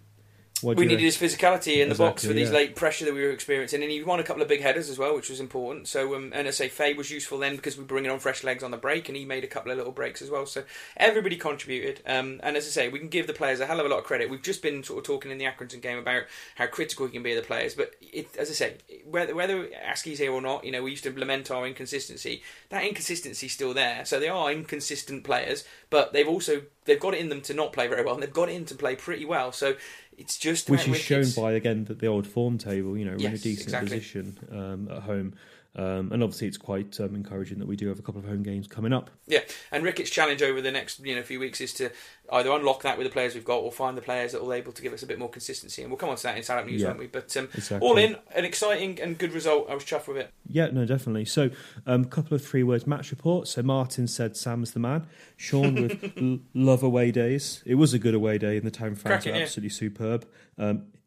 Do 0.74 0.80
we 0.80 0.86
needed 0.86 1.04
his 1.04 1.16
physicality 1.16 1.82
in 1.82 1.88
the 1.88 1.94
box 1.94 2.24
Exactly, 2.24 2.28
for 2.28 2.34
these 2.34 2.50
late 2.50 2.76
pressure 2.76 3.04
that 3.04 3.14
we 3.14 3.22
were 3.22 3.30
experiencing, 3.30 3.82
and 3.82 3.90
he 3.90 4.02
won 4.02 4.20
a 4.20 4.22
couple 4.22 4.42
of 4.42 4.48
big 4.48 4.62
headers 4.62 4.88
as 4.88 4.98
well, 4.98 5.14
which 5.14 5.30
was 5.30 5.40
important. 5.40 5.88
So, 5.88 6.14
um, 6.14 6.32
and 6.34 6.48
as 6.48 6.60
I 6.60 6.64
say 6.64 6.68
Faye 6.68 6.94
was 6.94 7.10
useful 7.10 7.38
then 7.38 7.56
because 7.56 7.76
we 7.76 7.82
were 7.82 7.88
bringing 7.88 8.10
on 8.10 8.18
fresh 8.18 8.42
legs 8.44 8.62
on 8.62 8.70
the 8.70 8.76
break, 8.76 9.08
and 9.08 9.16
he 9.16 9.24
made 9.24 9.44
a 9.44 9.46
couple 9.46 9.70
of 9.72 9.78
little 9.78 9.92
breaks 9.92 10.22
as 10.22 10.30
well. 10.30 10.46
So 10.46 10.64
everybody 10.96 11.36
contributed, 11.36 12.02
um, 12.06 12.40
and 12.42 12.56
as 12.56 12.66
I 12.66 12.70
say, 12.70 12.88
we 12.88 12.98
can 12.98 13.08
give 13.08 13.26
the 13.26 13.32
players 13.32 13.60
a 13.60 13.66
hell 13.66 13.80
of 13.80 13.86
a 13.86 13.88
lot 13.88 13.98
of 13.98 14.04
credit. 14.04 14.30
We've 14.30 14.42
just 14.42 14.62
been 14.62 14.82
sort 14.82 14.98
of 14.98 15.04
talking 15.04 15.30
in 15.30 15.38
the 15.38 15.44
Accrington 15.44 15.82
game 15.82 15.98
about 15.98 16.24
how 16.56 16.66
critical 16.66 17.06
he 17.06 17.12
can 17.12 17.22
be 17.22 17.32
of 17.32 17.42
the 17.42 17.46
players, 17.46 17.74
but 17.74 17.94
it, 18.00 18.34
as 18.36 18.50
I 18.50 18.54
say, 18.54 18.76
whether 19.04 19.34
whether 19.34 19.68
Askey's 19.86 20.18
here 20.18 20.32
or 20.32 20.40
not, 20.40 20.64
you 20.64 20.72
know, 20.72 20.82
we 20.82 20.90
used 20.90 21.04
to 21.04 21.18
lament 21.18 21.50
our 21.50 21.66
inconsistency. 21.66 22.42
That 22.70 22.84
inconsistency's 22.84 23.52
still 23.52 23.74
there, 23.74 24.04
so 24.04 24.18
they 24.18 24.28
are 24.28 24.50
inconsistent 24.50 25.24
players, 25.24 25.64
but 25.90 26.12
they've 26.12 26.28
also 26.28 26.62
they've 26.84 27.00
got 27.00 27.14
it 27.14 27.20
in 27.20 27.28
them 27.28 27.40
to 27.42 27.54
not 27.54 27.72
play 27.72 27.86
very 27.86 28.04
well, 28.04 28.14
and 28.14 28.22
they've 28.22 28.32
got 28.32 28.48
it 28.48 28.54
in 28.54 28.64
to 28.66 28.74
play 28.74 28.96
pretty 28.96 29.24
well. 29.24 29.52
So. 29.52 29.76
It's 30.16 30.38
just 30.38 30.70
which 30.70 30.88
is 30.88 30.98
shown 30.98 31.26
by 31.36 31.52
again 31.52 31.84
the, 31.84 31.94
the 31.94 32.06
old 32.06 32.26
form 32.26 32.58
table. 32.58 32.96
You 32.96 33.04
know, 33.04 33.16
we're 33.18 33.28
in 33.28 33.34
a 33.34 33.38
decent 33.38 33.64
exactly. 33.64 33.98
position 33.98 34.38
um, 34.50 34.88
at 34.90 35.02
home, 35.02 35.34
um, 35.76 36.10
and 36.12 36.22
obviously 36.22 36.48
it's 36.48 36.56
quite 36.56 36.98
um, 37.00 37.14
encouraging 37.14 37.58
that 37.58 37.68
we 37.68 37.76
do 37.76 37.88
have 37.88 37.98
a 37.98 38.02
couple 38.02 38.18
of 38.20 38.26
home 38.26 38.42
games 38.42 38.66
coming 38.66 38.92
up. 38.92 39.10
Yeah, 39.26 39.40
and 39.70 39.84
Ricketts' 39.84 40.10
challenge 40.10 40.42
over 40.42 40.60
the 40.60 40.72
next 40.72 41.00
you 41.04 41.14
know 41.14 41.22
few 41.22 41.38
weeks 41.40 41.60
is 41.60 41.72
to 41.74 41.90
either 42.32 42.50
unlock 42.50 42.82
that 42.82 42.98
with 42.98 43.06
the 43.06 43.12
players 43.12 43.34
we've 43.34 43.44
got, 43.44 43.58
or 43.58 43.70
find 43.70 43.96
the 43.96 44.02
players 44.02 44.32
that 44.32 44.42
will 44.42 44.52
able 44.52 44.72
to 44.72 44.82
give 44.82 44.92
us 44.92 45.02
a 45.02 45.06
bit 45.06 45.18
more 45.18 45.28
consistency. 45.28 45.82
And 45.82 45.90
we'll 45.90 45.98
come 45.98 46.08
on 46.08 46.16
to 46.16 46.22
that 46.24 46.36
in 46.36 46.42
Salop 46.42 46.66
News, 46.66 46.80
Yeah. 46.82 46.88
won't 46.88 46.98
we? 46.98 47.06
But 47.06 47.36
um, 47.36 47.48
Exactly. 47.54 47.86
all 47.86 47.96
in, 47.96 48.16
an 48.34 48.44
exciting 48.44 49.00
and 49.00 49.16
good 49.16 49.32
result. 49.32 49.70
I 49.70 49.74
was 49.74 49.84
chuffed 49.84 50.08
with 50.08 50.16
it. 50.16 50.32
Yeah, 50.48 50.68
no, 50.72 50.84
definitely. 50.86 51.24
So, 51.26 51.50
a 51.86 51.92
um, 51.94 52.04
couple 52.06 52.34
of 52.34 52.44
three 52.44 52.62
words 52.64 52.86
match 52.86 53.10
report. 53.10 53.46
So, 53.46 53.62
Martin 53.62 54.08
said 54.08 54.36
Sam's 54.36 54.72
the 54.72 54.80
man. 54.80 55.06
Sean 55.36 55.74
with 55.74 56.12
l- 56.20 56.38
love 56.54 56.82
away 56.82 57.12
days. 57.12 57.62
It 57.64 57.76
was 57.76 57.94
a 57.94 57.98
good 57.98 58.14
away 58.14 58.38
day, 58.38 58.56
and 58.56 58.66
the 58.66 58.70
town 58.72 58.94
fans 58.96 59.02
Cracking, 59.02 59.34
are 59.34 59.36
yeah. 59.36 59.42
absolutely 59.42 59.70
superb. 59.70 60.26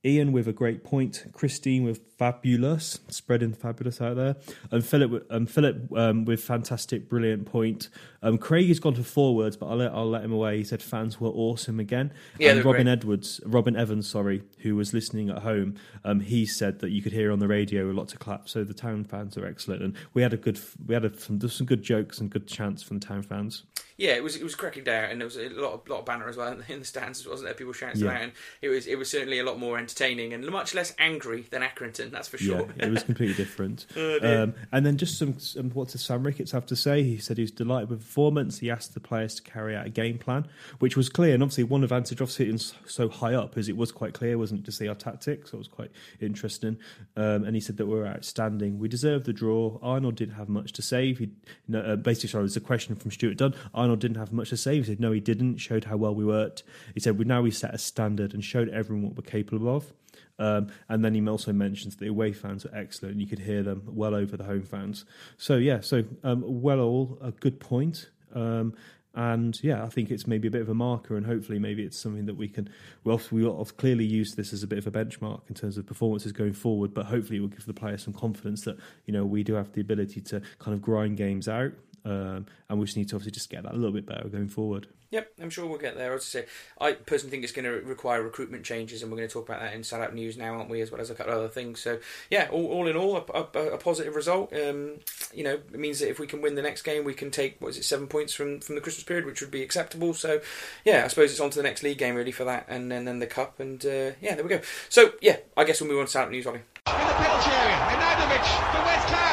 Ian 0.05 0.31
with 0.31 0.47
a 0.47 0.53
great 0.53 0.83
point. 0.83 1.25
Christine 1.33 1.83
with 1.83 1.99
fabulous, 2.17 2.99
spreading 3.09 3.53
fabulous 3.53 3.99
out 3.99 4.15
there. 4.15 4.37
And 4.71 4.85
Philip, 4.85 5.25
um, 5.29 5.45
Philip 5.45 5.91
um, 5.95 6.25
with 6.25 6.41
fantastic, 6.41 7.09
brilliant 7.09 7.45
point. 7.45 7.89
Um, 8.21 8.37
Craig 8.37 8.67
has 8.67 8.79
gone 8.79 8.95
for 8.95 9.03
four 9.03 9.35
words, 9.35 9.55
but 9.55 9.67
I'll 9.67 9.77
let, 9.77 9.91
I'll 9.93 10.09
let 10.09 10.23
him 10.23 10.31
away. 10.31 10.57
He 10.57 10.63
said 10.63 10.81
fans 10.83 11.19
were 11.19 11.29
awesome 11.29 11.79
again. 11.79 12.11
Yeah, 12.37 12.51
and 12.51 12.65
Robin 12.65 12.83
great. 12.83 12.91
Edwards, 12.93 13.39
Robin 13.45 13.75
Evans, 13.75 14.09
sorry, 14.09 14.43
who 14.59 14.75
was 14.75 14.93
listening 14.93 15.29
at 15.29 15.39
home, 15.39 15.75
um, 16.03 16.19
he 16.19 16.45
said 16.45 16.79
that 16.79 16.89
you 16.91 17.01
could 17.01 17.13
hear 17.13 17.31
on 17.31 17.39
the 17.39 17.47
radio 17.47 17.85
lots 17.85 18.13
of 18.13 18.19
claps. 18.19 18.51
So 18.51 18.63
the 18.63 18.73
town 18.73 19.03
fans 19.05 19.37
are 19.37 19.45
excellent, 19.45 19.81
and 19.81 19.95
we 20.13 20.21
had 20.21 20.33
a 20.33 20.37
good, 20.37 20.59
we 20.85 20.93
had 20.93 21.05
a, 21.05 21.17
some, 21.19 21.39
some 21.47 21.65
good 21.67 21.81
jokes 21.83 22.19
and 22.19 22.29
good 22.29 22.47
chants 22.47 22.83
from 22.83 22.99
the 22.99 23.05
town 23.05 23.23
fans. 23.23 23.63
Yeah, 23.97 24.11
it 24.11 24.23
was 24.23 24.37
it 24.37 24.43
was 24.45 24.55
cracking 24.55 24.85
day, 24.85 25.09
and 25.11 25.19
there 25.19 25.25
was 25.25 25.35
a 25.35 25.49
lot 25.49 25.73
of 25.73 25.89
lot 25.89 25.99
of 25.99 26.05
banner 26.05 26.29
as 26.29 26.37
well 26.37 26.57
in 26.69 26.79
the, 26.79 26.85
stands, 26.85 27.27
wasn't 27.27 27.47
there? 27.47 27.53
People 27.53 27.73
shouting 27.73 27.99
Yeah. 28.01 28.07
about, 28.11 28.21
and 28.21 28.31
it 28.61 28.69
was 28.69 28.87
it 28.87 28.97
was 28.97 29.09
certainly 29.09 29.39
a 29.39 29.43
lot 29.43 29.59
more 29.59 29.77
entertaining 29.77 30.33
and 30.33 30.45
much 30.49 30.73
less 30.73 30.93
angry 30.99 31.45
than 31.51 31.61
Accrington. 31.63 32.09
That's 32.09 32.29
for 32.29 32.37
sure. 32.37 32.69
Yeah, 32.77 32.85
it 32.85 32.91
was 32.91 33.03
completely 33.03 33.35
different. 33.35 33.85
Oh, 33.99 34.43
um, 34.43 34.53
and 34.71 34.85
then 34.85 34.97
just 34.97 35.17
some, 35.19 35.37
some 35.39 35.71
what 35.71 35.89
does 35.89 36.01
Sam 36.01 36.23
Ricketts 36.23 36.51
have 36.51 36.65
to 36.67 36.75
say? 36.75 37.03
He 37.03 37.17
said 37.17 37.37
he 37.37 37.43
was 37.43 37.51
delighted 37.51 37.89
with 37.89 38.01
performance. 38.09 38.57
He 38.57 38.71
asked 38.71 38.95
the 38.95 38.99
players 38.99 39.35
to 39.35 39.43
carry 39.43 39.75
out 39.75 39.85
a 39.85 39.89
game 39.89 40.17
plan, 40.17 40.47
which 40.79 40.97
was 40.97 41.09
clear. 41.09 41.35
And 41.35 41.43
obviously, 41.43 41.63
one 41.63 41.83
advantage 41.83 42.19
of 42.19 42.31
sitting 42.31 42.57
so 42.57 43.07
high 43.07 43.35
up 43.35 43.55
is 43.55 43.69
it 43.69 43.77
was 43.77 43.91
quite 43.91 44.13
clear, 44.15 44.35
wasn't 44.37 44.61
it, 44.61 44.65
to 44.65 44.71
see 44.71 44.87
our 44.87 44.95
tactics. 44.95 45.51
So 45.51 45.57
it 45.57 45.59
was 45.59 45.67
quite 45.67 45.91
interesting. 46.19 46.79
Um, 47.15 47.43
and 47.43 47.55
he 47.55 47.61
said 47.61 47.77
that 47.77 47.85
we 47.85 47.93
were 47.93 48.07
outstanding. 48.07 48.79
We 48.79 48.87
deserved 48.87 49.25
the 49.25 49.33
draw. 49.33 49.77
Arnold 49.83 50.15
didn't 50.15 50.35
have 50.35 50.49
much 50.49 50.73
to 50.73 50.81
save. 50.81 51.19
He, 51.19 51.29
no, 51.67 51.81
uh, 51.81 51.95
basically, 51.97 52.29
sorry, 52.29 52.41
it 52.41 52.43
was 52.43 52.57
a 52.57 52.61
question 52.61 52.95
from 52.95 53.11
Stuart 53.11 53.37
Dunn. 53.37 53.53
Arnold 53.75 53.99
didn't 53.99 54.17
have 54.17 54.33
much 54.33 54.49
to 54.49 54.57
say. 54.57 54.77
He 54.77 54.83
said 54.83 54.99
no, 54.99 55.11
he 55.11 55.19
didn't. 55.19 55.57
Showed 55.57 55.83
how 55.83 55.97
well 55.97 56.15
we 56.15 56.25
worked. 56.25 56.63
He 56.95 56.99
said 56.99 57.19
we 57.19 57.25
now 57.25 57.43
we 57.43 57.51
set 57.51 57.75
a 57.75 57.77
standard 57.77 58.33
and 58.33 58.43
showed 58.43 58.69
everyone 58.69 59.05
what 59.05 59.15
we're 59.15 59.29
capable 59.29 59.75
of. 59.75 59.93
Um, 60.39 60.71
and 60.87 61.03
then 61.03 61.13
he 61.13 61.27
also 61.27 61.53
mentions 61.53 61.97
the 61.97 62.07
away 62.07 62.31
fans 62.31 62.63
were 62.63 62.73
excellent. 62.73 63.13
And 63.13 63.21
you 63.21 63.27
could 63.27 63.39
hear 63.39 63.61
them 63.61 63.83
well 63.85 64.15
over 64.15 64.37
the 64.37 64.45
home 64.45 64.63
fans. 64.63 65.05
So 65.37 65.57
yeah, 65.57 65.81
so 65.81 66.03
um, 66.23 66.43
well 66.45 66.79
all 66.79 67.17
a 67.21 67.31
good 67.31 67.59
point. 67.59 68.09
Um, 68.33 68.73
and 69.15 69.61
yeah, 69.63 69.83
I 69.83 69.89
think 69.89 70.11
it's 70.11 70.27
maybe 70.27 70.47
a 70.47 70.51
bit 70.51 70.61
of 70.61 70.69
a 70.69 70.73
marker, 70.75 71.17
and 71.17 71.25
hopefully, 71.25 71.57
maybe 71.57 71.83
it's 71.83 71.99
something 71.99 72.27
that 72.27 72.37
we 72.37 72.47
can. 72.47 72.69
Well, 73.03 73.19
we 73.31 73.43
have 73.43 73.75
clearly 73.75 74.05
used 74.05 74.37
this 74.37 74.53
as 74.53 74.61
a 74.61 74.67
bit 74.67 74.77
of 74.77 74.85
a 74.87 74.91
benchmark 74.91 75.41
in 75.49 75.55
terms 75.55 75.77
of 75.77 75.87
performances 75.87 76.31
going 76.31 76.53
forward, 76.53 76.93
but 76.93 77.07
hopefully, 77.07 77.37
it 77.37 77.41
will 77.41 77.47
give 77.47 77.65
the 77.65 77.73
players 77.73 78.03
some 78.03 78.13
confidence 78.13 78.61
that 78.65 78.77
you 79.05 79.13
know 79.13 79.25
we 79.25 79.43
do 79.43 79.55
have 79.55 79.73
the 79.73 79.81
ability 79.81 80.21
to 80.21 80.41
kind 80.59 80.75
of 80.75 80.81
grind 80.81 81.17
games 81.17 81.47
out, 81.47 81.71
um, 82.05 82.45
and 82.69 82.79
we 82.79 82.85
just 82.85 82.97
need 82.97 83.09
to 83.09 83.15
obviously 83.15 83.31
just 83.31 83.49
get 83.49 83.63
that 83.63 83.73
a 83.73 83.75
little 83.75 83.91
bit 83.91 84.05
better 84.05 84.29
going 84.29 84.47
forward. 84.47 84.87
Yep, 85.11 85.31
I'm 85.41 85.49
sure 85.49 85.65
we'll 85.65 85.79
get 85.79 85.97
there. 85.97 86.13
As 86.13 86.21
I 86.21 86.25
say, 86.25 86.45
I 86.79 86.91
personally 86.91 87.31
think 87.31 87.43
it's 87.43 87.51
going 87.51 87.65
to 87.65 87.71
require 87.71 88.21
recruitment 88.21 88.63
changes, 88.63 89.01
and 89.01 89.11
we're 89.11 89.17
going 89.17 89.27
to 89.27 89.33
talk 89.33 89.49
about 89.49 89.59
that 89.59 89.73
in 89.73 89.83
Salop 89.83 90.13
News 90.13 90.37
now, 90.37 90.53
aren't 90.53 90.69
we? 90.69 90.81
As 90.81 90.91
well 90.91 91.01
as 91.01 91.09
a 91.09 91.15
couple 91.15 91.33
of 91.33 91.39
other 91.39 91.47
things. 91.47 91.79
So, 91.79 91.97
yeah, 92.29 92.47
all, 92.51 92.67
all 92.67 92.87
in 92.87 92.95
all, 92.95 93.17
a, 93.17 93.23
a, 93.33 93.73
a 93.73 93.77
positive 93.79 94.15
result. 94.15 94.53
Um, 94.53 94.99
you 95.33 95.43
know, 95.43 95.53
it 95.53 95.79
means 95.79 95.99
that 95.99 96.09
if 96.09 96.19
we 96.19 96.27
can 96.27 96.41
win 96.41 96.53
the 96.53 96.61
next 96.61 96.83
game, 96.83 97.03
we 97.03 97.15
can 97.15 97.31
take 97.31 97.59
what 97.59 97.69
is 97.69 97.77
it, 97.77 97.85
seven 97.85 98.05
points 98.05 98.33
from, 98.33 98.59
from 98.59 98.75
the 98.75 98.81
Christmas 98.81 99.03
period, 99.03 99.25
which 99.25 99.41
would 99.41 99.49
be 99.49 99.63
acceptable. 99.63 100.13
So, 100.13 100.41
yeah, 100.85 101.05
I 101.05 101.07
suppose 101.07 101.31
it's 101.31 101.39
on 101.39 101.49
to 101.49 101.57
the 101.57 101.63
next 101.63 101.81
league 101.81 101.97
game 101.97 102.13
really 102.13 102.31
for 102.31 102.43
that, 102.43 102.67
and, 102.69 102.93
and 102.93 103.07
then 103.07 103.17
the 103.17 103.27
cup, 103.27 103.59
and 103.59 103.83
uh, 103.83 104.11
yeah, 104.21 104.35
there 104.35 104.43
we 104.43 104.49
go. 104.49 104.61
So, 104.89 105.13
yeah, 105.21 105.37
I 105.57 105.63
guess 105.63 105.81
we'll 105.81 105.89
move 105.89 106.01
on 106.01 106.05
to 106.05 106.11
Salop 106.11 106.29
News, 106.29 106.45
Ollie. 106.45 106.59
In 106.59 106.63
the 106.85 106.91
penalty 106.91 107.49
area, 107.49 107.77
Minadovic 107.77 108.45
for 108.45 108.85
West 108.85 109.09
Ham. 109.09 109.28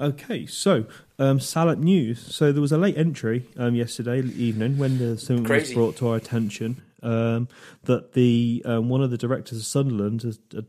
Okay, 0.00 0.46
so 0.46 0.84
um, 1.18 1.40
Salop 1.40 1.78
News. 1.78 2.20
So 2.34 2.52
there 2.52 2.60
was 2.62 2.70
a 2.72 2.78
late 2.78 2.96
entry 2.96 3.46
um, 3.56 3.74
yesterday 3.74 4.20
evening 4.20 4.78
when 4.78 4.98
the 4.98 5.18
something 5.18 5.44
was 5.52 5.72
brought 5.72 5.96
to 5.96 6.08
our 6.08 6.16
attention 6.16 6.80
um, 7.02 7.48
that 7.84 8.12
the 8.12 8.62
um, 8.64 8.88
one 8.88 9.02
of 9.02 9.10
the 9.10 9.18
directors 9.18 9.58
of 9.58 9.64
Sunderland 9.66 10.22
has, 10.22 10.38
uh, 10.56 10.62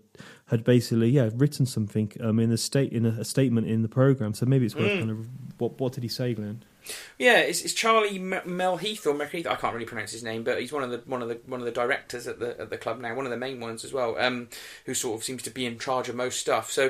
had 0.47 0.63
basically 0.63 1.09
yeah 1.09 1.30
written 1.36 1.67
something 1.67 2.11
um, 2.21 2.39
in 2.39 2.51
a 2.51 2.57
state 2.57 2.91
in 2.91 3.05
a, 3.05 3.09
a 3.19 3.25
statement 3.25 3.67
in 3.67 3.84
the 3.84 3.88
program. 3.89 4.34
So 4.34 4.47
maybe 4.47 4.65
it's 4.65 4.75
worth 4.75 4.89
Mm. 4.91 4.97
kind 4.99 5.11
of 5.11 5.27
what 5.59 5.80
what 5.80 5.93
did 5.93 6.01
he 6.03 6.09
say, 6.09 6.34
Glenn? 6.34 6.63
Yeah, 7.19 7.39
it's, 7.39 7.61
it's 7.61 7.73
Charlie 7.73 8.15
M- 8.17 8.32
Melheath 8.47 9.05
or 9.05 9.13
Melheath. 9.13 9.45
I 9.45 9.55
can't 9.55 9.73
really 9.75 9.86
pronounce 9.86 10.11
his 10.11 10.23
name, 10.23 10.43
but 10.43 10.59
he's 10.59 10.71
one 10.71 10.82
of 10.82 10.89
the 10.89 10.97
one 11.05 11.21
of 11.21 11.27
the 11.30 11.39
one 11.45 11.59
of 11.59 11.65
the 11.67 11.71
directors 11.71 12.25
at 12.25 12.39
the 12.39 12.59
at 12.59 12.71
the 12.71 12.77
club 12.80 12.99
now, 12.99 13.13
one 13.13 13.25
of 13.25 13.32
the 13.32 13.38
main 13.38 13.59
ones 13.59 13.86
as 13.86 13.93
well. 13.93 14.17
Um, 14.17 14.47
who 14.86 14.95
sort 14.95 15.19
of 15.19 15.23
seems 15.23 15.43
to 15.43 15.51
be 15.51 15.67
in 15.67 15.77
charge 15.77 16.09
of 16.09 16.15
most 16.15 16.39
stuff. 16.39 16.71
So 16.71 16.89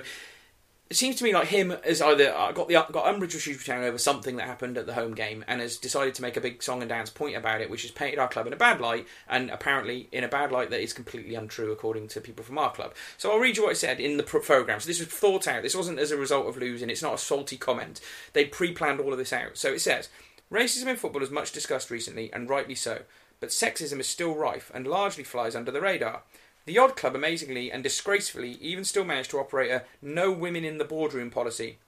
it 0.89 0.97
seems 0.97 1.15
to 1.17 1.23
me 1.23 1.33
like 1.33 1.49
him 1.49 1.75
has 1.83 2.01
either 2.01 2.33
uh, 2.33 2.51
got 2.51 2.67
the 2.67 2.73
got 2.73 3.07
umbrage 3.07 3.35
with 3.35 3.43
Shrewsbury 3.43 3.85
over 3.85 3.99
something 3.99 4.37
that 4.37 4.47
happened 4.47 4.75
at 4.75 4.87
the 4.87 4.95
home 4.95 5.13
game 5.13 5.45
and 5.47 5.61
has 5.61 5.77
decided 5.77 6.15
to 6.15 6.23
make 6.23 6.35
a 6.35 6.41
big 6.41 6.63
song 6.63 6.81
and 6.81 6.89
dance 6.89 7.11
point 7.11 7.35
about 7.35 7.61
it, 7.61 7.69
which 7.69 7.83
has 7.83 7.91
painted 7.91 8.17
our 8.17 8.27
club 8.27 8.47
in 8.47 8.53
a 8.53 8.57
bad 8.57 8.81
light 8.81 9.07
and 9.27 9.51
apparently 9.51 10.09
in 10.11 10.23
a 10.23 10.27
bad 10.27 10.51
light 10.51 10.71
that 10.71 10.81
is 10.81 10.91
completely 10.91 11.35
untrue 11.35 11.71
according 11.71 12.07
to 12.07 12.21
people 12.21 12.43
from 12.43 12.57
our 12.57 12.71
club. 12.71 12.95
So 13.19 13.31
I'll 13.31 13.37
read 13.37 13.57
you 13.57 13.63
what 13.63 13.73
it 13.73 13.75
said 13.75 13.99
in 13.99 14.17
the 14.17 14.23
program. 14.23 14.79
So 14.79 14.87
this 14.87 14.99
was 14.99 15.09
thought 15.09 15.47
out. 15.47 15.61
This 15.61 15.75
wasn't 15.75 15.99
as 15.99 16.09
a 16.09 16.17
result 16.17 16.47
of 16.47 16.57
losing. 16.57 16.89
It's 16.89 17.03
not 17.03 17.13
a 17.13 17.19
salty 17.19 17.57
comment. 17.57 18.01
They 18.33 18.45
pre-planned 18.45 18.99
all 18.99 19.11
of 19.11 19.19
this 19.19 19.33
out. 19.33 19.57
So 19.57 19.73
it 19.73 19.81
says. 19.81 20.09
Racism 20.51 20.87
in 20.87 20.95
football 20.95 21.21
is 21.21 21.29
much 21.29 21.51
discussed 21.51 21.91
recently, 21.91 22.33
and 22.33 22.49
rightly 22.49 22.73
so, 22.73 23.03
but 23.39 23.49
sexism 23.49 23.99
is 23.99 24.07
still 24.07 24.33
rife 24.33 24.71
and 24.73 24.87
largely 24.87 25.23
flies 25.23 25.55
under 25.55 25.69
the 25.69 25.79
radar. 25.79 26.23
The 26.69 26.77
odd 26.77 26.95
club, 26.95 27.15
amazingly 27.15 27.71
and 27.71 27.81
disgracefully, 27.81 28.51
even 28.61 28.83
still 28.83 29.03
managed 29.03 29.31
to 29.31 29.39
operate 29.39 29.71
a 29.71 29.85
no 30.03 30.31
women 30.31 30.63
in 30.63 30.77
the 30.77 30.85
boardroom 30.85 31.31
policy. 31.31 31.79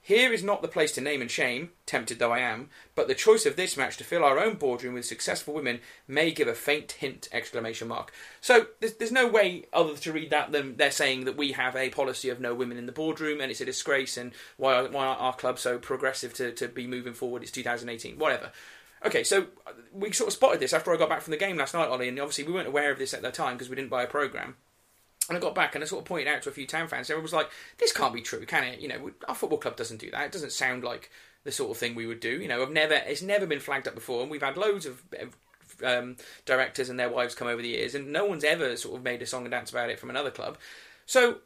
Here 0.00 0.32
is 0.32 0.42
not 0.42 0.62
the 0.62 0.66
place 0.66 0.92
to 0.92 1.02
name 1.02 1.20
and 1.20 1.30
shame, 1.30 1.72
tempted 1.84 2.18
though 2.18 2.32
I 2.32 2.38
am, 2.38 2.70
but 2.94 3.06
the 3.06 3.14
choice 3.14 3.44
of 3.44 3.56
this 3.56 3.76
match 3.76 3.98
to 3.98 4.04
fill 4.04 4.24
our 4.24 4.38
own 4.38 4.54
boardroom 4.54 4.94
with 4.94 5.04
successful 5.04 5.52
women 5.52 5.80
may 6.08 6.30
give 6.30 6.48
a 6.48 6.54
faint 6.54 6.92
hint! 6.92 7.28
Exclamation 7.32 7.88
mark. 7.88 8.14
So 8.40 8.68
there's, 8.80 8.94
there's 8.94 9.12
no 9.12 9.28
way 9.28 9.66
other 9.74 9.94
to 9.94 10.10
read 10.10 10.30
that 10.30 10.52
than 10.52 10.78
they're 10.78 10.90
saying 10.90 11.26
that 11.26 11.36
we 11.36 11.52
have 11.52 11.76
a 11.76 11.90
policy 11.90 12.30
of 12.30 12.40
no 12.40 12.54
women 12.54 12.78
in 12.78 12.86
the 12.86 12.92
boardroom 12.92 13.42
and 13.42 13.50
it's 13.50 13.60
a 13.60 13.66
disgrace 13.66 14.16
and 14.16 14.32
why 14.56 14.80
why 14.84 15.04
aren't 15.04 15.20
our 15.20 15.34
club 15.34 15.58
so 15.58 15.78
progressive 15.78 16.32
to, 16.32 16.50
to 16.52 16.66
be 16.66 16.86
moving 16.86 17.12
forward? 17.12 17.42
It's 17.42 17.52
2018, 17.52 18.18
whatever. 18.18 18.52
Okay, 19.04 19.24
so 19.24 19.46
uh, 19.66 19.72
we 19.92 20.12
sort 20.12 20.28
of 20.28 20.34
spotted 20.34 20.60
this 20.60 20.72
after 20.72 20.92
I 20.92 20.96
got 20.96 21.08
back 21.08 21.22
from 21.22 21.30
the 21.30 21.36
game 21.36 21.56
last 21.56 21.74
night, 21.74 21.88
Ollie, 21.88 22.08
and 22.08 22.18
obviously 22.18 22.44
we 22.44 22.52
weren't 22.52 22.68
aware 22.68 22.90
of 22.90 22.98
this 22.98 23.14
at 23.14 23.22
the 23.22 23.30
time 23.30 23.54
because 23.54 23.70
we 23.70 23.76
didn't 23.76 23.90
buy 23.90 24.02
a 24.02 24.06
program. 24.08 24.56
And 25.28 25.36
I 25.38 25.40
got 25.40 25.54
back 25.54 25.74
and 25.74 25.82
I 25.82 25.86
sort 25.86 26.02
of 26.02 26.08
pointed 26.08 26.28
out 26.28 26.42
to 26.42 26.48
a 26.48 26.52
few 26.52 26.66
town 26.66 26.88
fans. 26.88 27.08
Everyone 27.08 27.22
was 27.22 27.32
like, 27.32 27.50
"This 27.78 27.92
can't 27.92 28.12
be 28.12 28.20
true, 28.20 28.44
can 28.44 28.64
it? 28.64 28.80
You 28.80 28.88
know, 28.88 29.10
our 29.28 29.34
football 29.34 29.58
club 29.58 29.76
doesn't 29.76 30.00
do 30.00 30.10
that. 30.10 30.26
It 30.26 30.32
doesn't 30.32 30.52
sound 30.52 30.82
like 30.82 31.10
the 31.44 31.52
sort 31.52 31.70
of 31.70 31.76
thing 31.76 31.94
we 31.94 32.06
would 32.06 32.20
do. 32.20 32.40
You 32.40 32.48
know, 32.48 32.62
I've 32.62 32.72
never, 32.72 32.94
it's 32.94 33.22
never 33.22 33.46
been 33.46 33.60
flagged 33.60 33.88
up 33.88 33.94
before, 33.94 34.22
and 34.22 34.30
we've 34.30 34.42
had 34.42 34.56
loads 34.56 34.86
of." 34.86 35.02
of 35.18 35.36
um, 35.82 36.16
directors 36.44 36.90
and 36.90 37.00
their 37.00 37.08
wives 37.08 37.34
come 37.34 37.48
over 37.48 37.62
the 37.62 37.68
years, 37.68 37.94
and 37.94 38.12
no 38.12 38.26
one's 38.26 38.44
ever 38.44 38.76
sort 38.76 38.98
of 38.98 39.02
made 39.02 39.22
a 39.22 39.26
song 39.26 39.44
and 39.44 39.50
dance 39.50 39.70
about 39.70 39.88
it 39.88 39.98
from 39.98 40.10
another 40.10 40.30
club. 40.30 40.58
So 41.06 41.38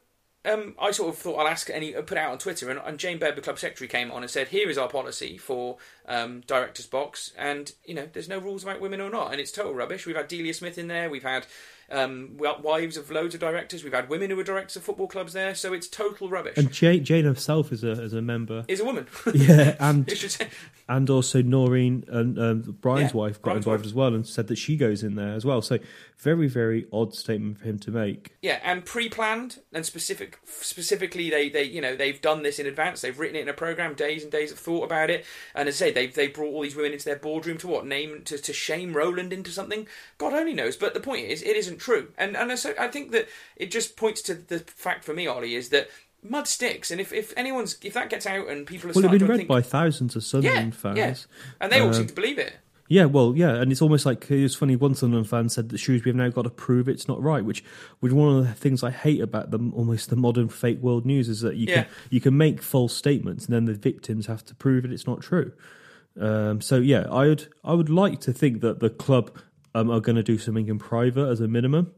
um, 0.45 0.75
I 0.79 0.91
sort 0.91 1.09
of 1.09 1.17
thought 1.17 1.37
I'll 1.39 1.47
ask 1.47 1.69
any 1.69 1.93
put 1.93 2.11
it 2.13 2.17
out 2.17 2.31
on 2.31 2.37
Twitter, 2.37 2.69
and, 2.69 2.79
and 2.85 2.97
Jane 2.97 3.17
Baird, 3.17 3.35
the 3.35 3.41
club 3.41 3.59
secretary, 3.59 3.87
came 3.87 4.11
on 4.11 4.21
and 4.21 4.29
said, 4.31 4.49
"Here 4.49 4.69
is 4.69 4.77
our 4.77 4.87
policy 4.89 5.37
for 5.37 5.77
um, 6.07 6.41
directors' 6.47 6.85
box, 6.87 7.31
and 7.37 7.71
you 7.85 7.93
know, 7.95 8.07
there's 8.13 8.29
no 8.29 8.39
rules 8.39 8.63
about 8.63 8.79
women 8.81 9.01
or 9.01 9.09
not, 9.09 9.31
and 9.31 9.39
it's 9.41 9.51
total 9.51 9.73
rubbish. 9.73 10.05
We've 10.05 10.15
had 10.15 10.27
Delia 10.27 10.53
Smith 10.53 10.77
in 10.77 10.87
there, 10.87 11.09
we've 11.09 11.23
had 11.23 11.45
um, 11.91 12.31
wives 12.37 12.97
of 12.97 13.11
loads 13.11 13.35
of 13.35 13.41
directors, 13.41 13.83
we've 13.83 13.93
had 13.93 14.09
women 14.09 14.29
who 14.31 14.39
are 14.39 14.43
directors 14.43 14.75
of 14.75 14.83
football 14.83 15.07
clubs 15.07 15.33
there, 15.33 15.53
so 15.55 15.71
it's 15.73 15.87
total 15.87 16.29
rubbish. 16.29 16.57
And 16.57 16.71
Jane, 16.71 17.03
Jane 17.03 17.25
herself 17.25 17.71
is 17.71 17.83
a 17.83 17.91
is 18.03 18.13
a 18.13 18.21
member. 18.21 18.65
is 18.67 18.79
a 18.79 18.85
woman. 18.85 19.07
Yeah, 19.33 19.75
and 19.79 20.07
You 20.09 20.15
should 20.15 20.31
say- 20.31 20.47
and 20.87 21.09
also 21.09 21.41
Noreen 21.41 22.03
and 22.07 22.37
um, 22.37 22.77
Brian's 22.81 23.11
Yeah, 23.13 23.17
wife 23.17 23.41
got 23.41 23.51
Brian's 23.51 23.65
involved 23.65 23.81
wife. 23.81 23.87
as 23.87 23.93
well 23.93 24.13
and 24.13 24.25
said 24.27 24.47
that 24.47 24.57
she 24.57 24.77
goes 24.77 25.03
in 25.03 25.15
there 25.15 25.33
as 25.33 25.43
well. 25.43 25.61
So 25.61 25.79
very 26.17 26.47
very 26.47 26.85
odd 26.93 27.13
statement 27.15 27.59
for 27.59 27.65
him 27.65 27.79
to 27.79 27.91
make. 27.91 28.35
Yeah, 28.41 28.59
and 28.63 28.85
pre-planned 28.85 29.59
and 29.73 29.85
specific. 29.85 30.39
Specifically, 30.45 31.29
they, 31.29 31.49
they 31.49 31.63
you 31.63 31.81
know 31.81 31.95
they've 31.95 32.21
done 32.21 32.43
this 32.43 32.59
in 32.59 32.67
advance. 32.67 33.01
They've 33.01 33.17
written 33.17 33.35
it 33.35 33.41
in 33.41 33.49
a 33.49 33.53
program, 33.53 33.95
days 33.95 34.23
and 34.23 34.31
days 34.31 34.51
of 34.51 34.59
thought 34.59 34.83
about 34.83 35.09
it. 35.09 35.25
And 35.53 35.67
as 35.67 35.75
I 35.81 35.87
say, 35.87 35.91
they've 35.91 36.13
they 36.13 36.27
brought 36.27 36.53
all 36.53 36.61
these 36.61 36.75
women 36.75 36.93
into 36.93 37.05
their 37.05 37.15
boardroom 37.17 37.57
to 37.59 37.67
what 37.67 37.85
name 37.85 38.21
to, 38.25 38.37
to 38.37 38.53
shame 38.53 38.93
Roland 38.95 39.33
into 39.33 39.51
something. 39.51 39.87
God 40.17 40.33
only 40.33 40.53
knows. 40.53 40.75
But 40.77 40.93
the 40.93 40.99
point 40.99 41.25
is, 41.27 41.41
it 41.41 41.55
isn't 41.55 41.77
true. 41.79 42.11
And 42.17 42.37
and 42.37 42.57
so 42.59 42.73
I 42.79 42.87
think 42.87 43.11
that 43.11 43.27
it 43.55 43.71
just 43.71 43.97
points 43.97 44.21
to 44.23 44.35
the 44.35 44.59
fact 44.59 45.03
for 45.03 45.13
me, 45.13 45.27
Ollie, 45.27 45.55
is 45.55 45.69
that 45.69 45.89
mud 46.29 46.47
sticks. 46.47 46.91
And 46.91 46.99
if, 47.01 47.13
if 47.13 47.33
anyone's 47.37 47.77
if 47.83 47.93
that 47.93 48.09
gets 48.09 48.25
out 48.25 48.47
and 48.49 48.65
people 48.67 48.89
are 48.89 48.93
Well, 48.93 49.05
it's 49.05 49.11
been 49.19 49.27
read 49.27 49.37
think, 49.37 49.49
by 49.49 49.61
thousands 49.61 50.15
of 50.15 50.21
yeah, 50.23 50.27
Sunderland 50.27 50.75
fans. 50.75 50.97
yeah, 50.97 51.15
and 51.61 51.71
they 51.71 51.79
all 51.79 51.89
Uh, 51.89 51.93
seem 51.93 52.07
to 52.07 52.13
believe 52.13 52.37
it. 52.37 52.53
Yeah, 52.87 53.05
well, 53.05 53.33
yeah, 53.35 53.55
and 53.55 53.71
it's 53.71 53.81
almost 53.81 54.05
like 54.05 54.29
it 54.29 54.43
was 54.43 54.53
funny. 54.55 54.75
One 54.75 54.93
Sunderland 54.93 55.27
fan 55.27 55.49
said 55.49 55.69
that 55.69 55.79
Shrewsbury 55.79 56.11
have 56.11 56.17
now 56.17 56.29
got 56.29 56.43
to 56.43 56.51
prove 56.51 56.87
it's 56.87 57.07
not 57.07 57.19
right, 57.19 57.43
which, 57.43 57.63
which 57.99 58.13
one 58.13 58.37
of 58.37 58.45
the 58.47 58.53
things 58.53 58.83
I 58.83 58.91
hate 58.91 59.21
about 59.21 59.49
them, 59.49 59.73
almost 59.73 60.11
the 60.11 60.15
modern 60.15 60.49
fake 60.49 60.79
world 60.81 61.03
news, 61.03 61.27
is 61.27 61.41
that 61.41 61.55
you 61.55 61.65
Yeah. 61.67 61.83
can 61.85 61.91
you 62.11 62.21
can 62.21 62.37
make 62.37 62.61
false 62.61 62.95
statements 62.95 63.45
and 63.45 63.55
then 63.55 63.65
the 63.65 63.73
victims 63.73 64.27
have 64.27 64.45
to 64.45 64.53
prove 64.53 64.83
that 64.83 64.91
it's 64.91 65.07
not 65.07 65.21
true. 65.21 65.51
Um, 66.19 66.61
so 66.61 66.77
yeah, 66.77 67.07
I 67.11 67.27
would 67.27 67.47
I 67.63 67.73
would 67.73 67.89
like 67.89 68.19
to 68.21 68.31
think 68.33 68.61
that 68.61 68.79
the 68.79 68.89
club 68.91 69.31
um, 69.73 69.89
are 69.89 69.99
going 69.99 70.15
to 70.15 70.23
do 70.23 70.37
something 70.37 70.67
in 70.69 70.77
private 70.79 71.27
as 71.27 71.41
a 71.41 71.47
minimum. 71.47 71.91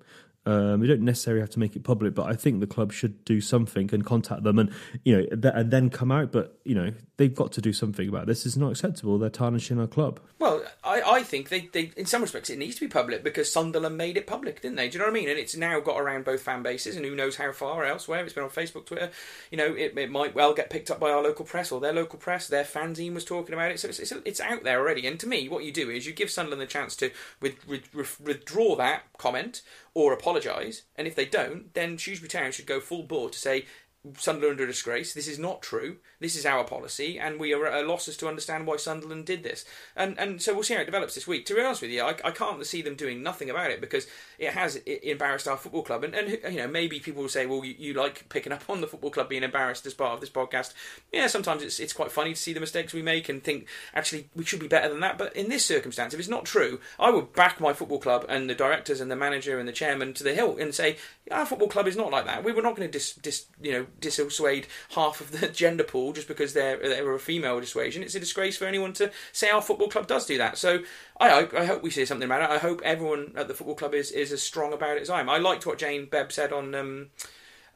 Um, 0.47 0.79
we 0.79 0.87
don't 0.87 1.01
necessarily 1.01 1.41
have 1.41 1.49
to 1.49 1.59
make 1.59 1.75
it 1.75 1.83
public, 1.83 2.15
but 2.15 2.27
I 2.27 2.33
think 2.33 2.61
the 2.61 2.67
club 2.67 2.93
should 2.93 3.25
do 3.25 3.41
something 3.41 3.89
and 3.93 4.05
contact 4.05 4.43
them, 4.43 4.57
and 4.57 4.71
you 5.03 5.17
know, 5.17 5.25
th- 5.25 5.53
and 5.53 5.71
then 5.71 5.89
come 5.89 6.09
out. 6.09 6.31
But 6.31 6.57
you 6.63 6.73
know, 6.73 6.93
they've 7.17 7.35
got 7.35 7.51
to 7.51 7.61
do 7.61 7.73
something 7.73 8.07
about 8.07 8.27
this. 8.27 8.45
It's 8.45 8.55
not 8.55 8.71
acceptable. 8.71 9.17
They're 9.17 9.29
tarnishing 9.29 9.77
our 9.77 9.87
club. 9.87 10.21
Well, 10.39 10.63
I, 10.85 11.01
I 11.01 11.23
think 11.23 11.49
they, 11.49 11.67
they, 11.73 11.91
in 11.97 12.05
some 12.05 12.21
respects, 12.21 12.49
it 12.49 12.57
needs 12.57 12.75
to 12.75 12.81
be 12.81 12.87
public 12.87 13.25
because 13.25 13.51
Sunderland 13.51 13.97
made 13.97 14.15
it 14.15 14.25
public, 14.25 14.61
didn't 14.61 14.77
they? 14.77 14.87
Do 14.87 14.93
you 14.93 14.99
know 14.99 15.05
what 15.05 15.17
I 15.17 15.19
mean? 15.19 15.27
And 15.27 15.37
it's 15.37 15.57
now 15.57 15.81
got 15.81 15.99
around 15.99 16.23
both 16.23 16.41
fan 16.41 16.63
bases, 16.63 16.95
and 16.95 17.03
who 17.03 17.13
knows 17.13 17.35
how 17.35 17.51
far 17.51 17.83
elsewhere. 17.83 18.23
It's 18.23 18.33
been 18.33 18.45
on 18.45 18.49
Facebook, 18.49 18.85
Twitter. 18.85 19.09
You 19.51 19.57
know, 19.57 19.73
it, 19.73 19.97
it 19.97 20.09
might 20.09 20.33
well 20.33 20.53
get 20.53 20.69
picked 20.69 20.89
up 20.89 21.01
by 21.01 21.11
our 21.11 21.21
local 21.21 21.43
press 21.43 21.73
or 21.73 21.81
their 21.81 21.91
local 21.91 22.19
press. 22.19 22.47
Their 22.47 22.63
fanzine 22.63 23.13
was 23.13 23.25
talking 23.25 23.53
about 23.53 23.71
it, 23.71 23.81
so 23.81 23.89
it's, 23.89 23.99
it's, 23.99 24.13
it's 24.23 24.39
out 24.39 24.63
there 24.63 24.79
already. 24.79 25.05
And 25.05 25.19
to 25.19 25.27
me, 25.27 25.49
what 25.49 25.65
you 25.65 25.73
do 25.73 25.89
is 25.89 26.07
you 26.07 26.13
give 26.13 26.31
Sunderland 26.31 26.61
the 26.61 26.67
chance 26.67 26.95
to 26.97 27.11
with, 27.41 27.67
with, 27.67 27.93
with, 27.93 28.21
withdraw 28.21 28.77
that 28.77 29.03
comment 29.17 29.61
or 29.97 30.13
apologise. 30.13 30.83
And 30.95 31.07
if 31.07 31.15
they 31.15 31.25
don't, 31.25 31.73
then 31.73 31.97
Shrewsbury 31.97 32.29
Town 32.29 32.51
should 32.51 32.67
go 32.67 32.79
full 32.79 33.01
bore 33.01 33.31
to 33.31 33.39
say 33.39 33.65
Sunderland 34.17 34.59
are 34.61 34.63
a 34.63 34.67
disgrace. 34.67 35.13
This 35.13 35.27
is 35.27 35.39
not 35.39 35.61
true. 35.61 35.97
This 36.19 36.35
is 36.35 36.45
our 36.45 36.63
policy, 36.63 37.19
and 37.19 37.39
we 37.39 37.53
are 37.53 37.65
at 37.65 37.83
a 37.83 37.87
loss 37.87 38.07
as 38.07 38.17
to 38.17 38.27
understand 38.27 38.65
why 38.65 38.77
Sunderland 38.77 39.25
did 39.25 39.43
this. 39.43 39.65
And 39.95 40.17
and 40.19 40.41
so 40.41 40.53
we'll 40.53 40.63
see 40.63 40.75
how 40.75 40.81
it 40.81 40.85
develops 40.85 41.15
this 41.15 41.27
week. 41.27 41.45
To 41.47 41.55
be 41.55 41.61
honest 41.61 41.81
with 41.81 41.91
you, 41.91 42.03
I, 42.03 42.15
I 42.23 42.31
can't 42.31 42.65
see 42.65 42.81
them 42.81 42.95
doing 42.95 43.21
nothing 43.21 43.49
about 43.49 43.71
it 43.71 43.81
because 43.81 44.07
it 44.39 44.51
has 44.51 44.77
embarrassed 44.77 45.47
our 45.47 45.57
football 45.57 45.83
club. 45.83 46.03
And, 46.03 46.15
and 46.15 46.53
you 46.53 46.59
know 46.59 46.67
maybe 46.67 46.99
people 46.99 47.23
will 47.23 47.29
say, 47.29 47.45
well, 47.45 47.65
you, 47.65 47.75
you 47.77 47.93
like 47.93 48.29
picking 48.29 48.53
up 48.53 48.69
on 48.69 48.81
the 48.81 48.87
football 48.87 49.11
club 49.11 49.29
being 49.29 49.43
embarrassed 49.43 49.85
as 49.85 49.93
part 49.93 50.13
of 50.13 50.21
this 50.21 50.29
podcast. 50.29 50.73
Yeah, 51.11 51.27
sometimes 51.27 51.63
it's 51.63 51.79
it's 51.79 51.93
quite 51.93 52.11
funny 52.11 52.33
to 52.33 52.39
see 52.39 52.53
the 52.53 52.59
mistakes 52.59 52.93
we 52.93 53.01
make 53.01 53.29
and 53.29 53.43
think 53.43 53.67
actually 53.93 54.29
we 54.35 54.45
should 54.45 54.59
be 54.59 54.67
better 54.67 54.89
than 54.89 55.01
that. 55.01 55.17
But 55.17 55.35
in 55.35 55.49
this 55.49 55.65
circumstance, 55.65 56.13
if 56.13 56.19
it's 56.19 56.29
not 56.29 56.45
true, 56.45 56.79
I 56.99 57.09
would 57.09 57.33
back 57.33 57.59
my 57.59 57.73
football 57.73 57.99
club 57.99 58.25
and 58.29 58.49
the 58.49 58.55
directors 58.55 59.01
and 59.01 59.11
the 59.11 59.15
manager 59.15 59.59
and 59.59 59.67
the 59.67 59.73
chairman 59.73 60.13
to 60.13 60.23
the 60.23 60.33
hill 60.33 60.57
and 60.57 60.73
say 60.73 60.97
our 61.31 61.45
football 61.45 61.67
club 61.67 61.87
is 61.87 61.97
not 61.97 62.11
like 62.11 62.25
that. 62.25 62.43
We 62.43 62.53
were 62.53 62.61
not 62.61 62.75
going 62.75 62.87
to 62.87 62.91
dis, 62.91 63.13
dis 63.13 63.45
you 63.61 63.71
know 63.71 63.86
dissuade 63.99 64.67
half 64.91 65.21
of 65.21 65.31
the 65.31 65.47
gender 65.63 65.83
pool 65.83 66.13
just 66.13 66.27
because 66.27 66.53
they're 66.53 66.77
they're 66.77 67.13
a 67.13 67.19
female 67.19 67.59
dissuasion. 67.59 68.03
It's 68.03 68.15
a 68.15 68.19
disgrace 68.19 68.57
for 68.57 68.65
anyone 68.65 68.93
to 68.93 69.11
say 69.31 69.49
our 69.49 69.61
football 69.61 69.89
club 69.89 70.07
does 70.07 70.25
do 70.25 70.37
that. 70.37 70.57
So 70.57 70.83
I 71.19 71.29
hope 71.29 71.53
I 71.53 71.65
hope 71.65 71.83
we 71.83 71.89
see 71.89 72.05
something 72.05 72.25
about 72.25 72.41
it. 72.41 72.53
I 72.53 72.57
hope 72.59 72.81
everyone 72.83 73.33
at 73.35 73.47
the 73.47 73.53
football 73.53 73.75
club 73.75 73.93
is, 73.93 74.11
is 74.11 74.31
as 74.31 74.41
strong 74.41 74.73
about 74.73 74.97
it 74.97 75.01
as 75.01 75.09
I 75.09 75.19
am. 75.19 75.29
I 75.29 75.37
liked 75.37 75.65
what 75.65 75.77
Jane 75.77 76.05
Bebb 76.05 76.31
said 76.31 76.51
on. 76.51 76.75
Um, 76.75 77.09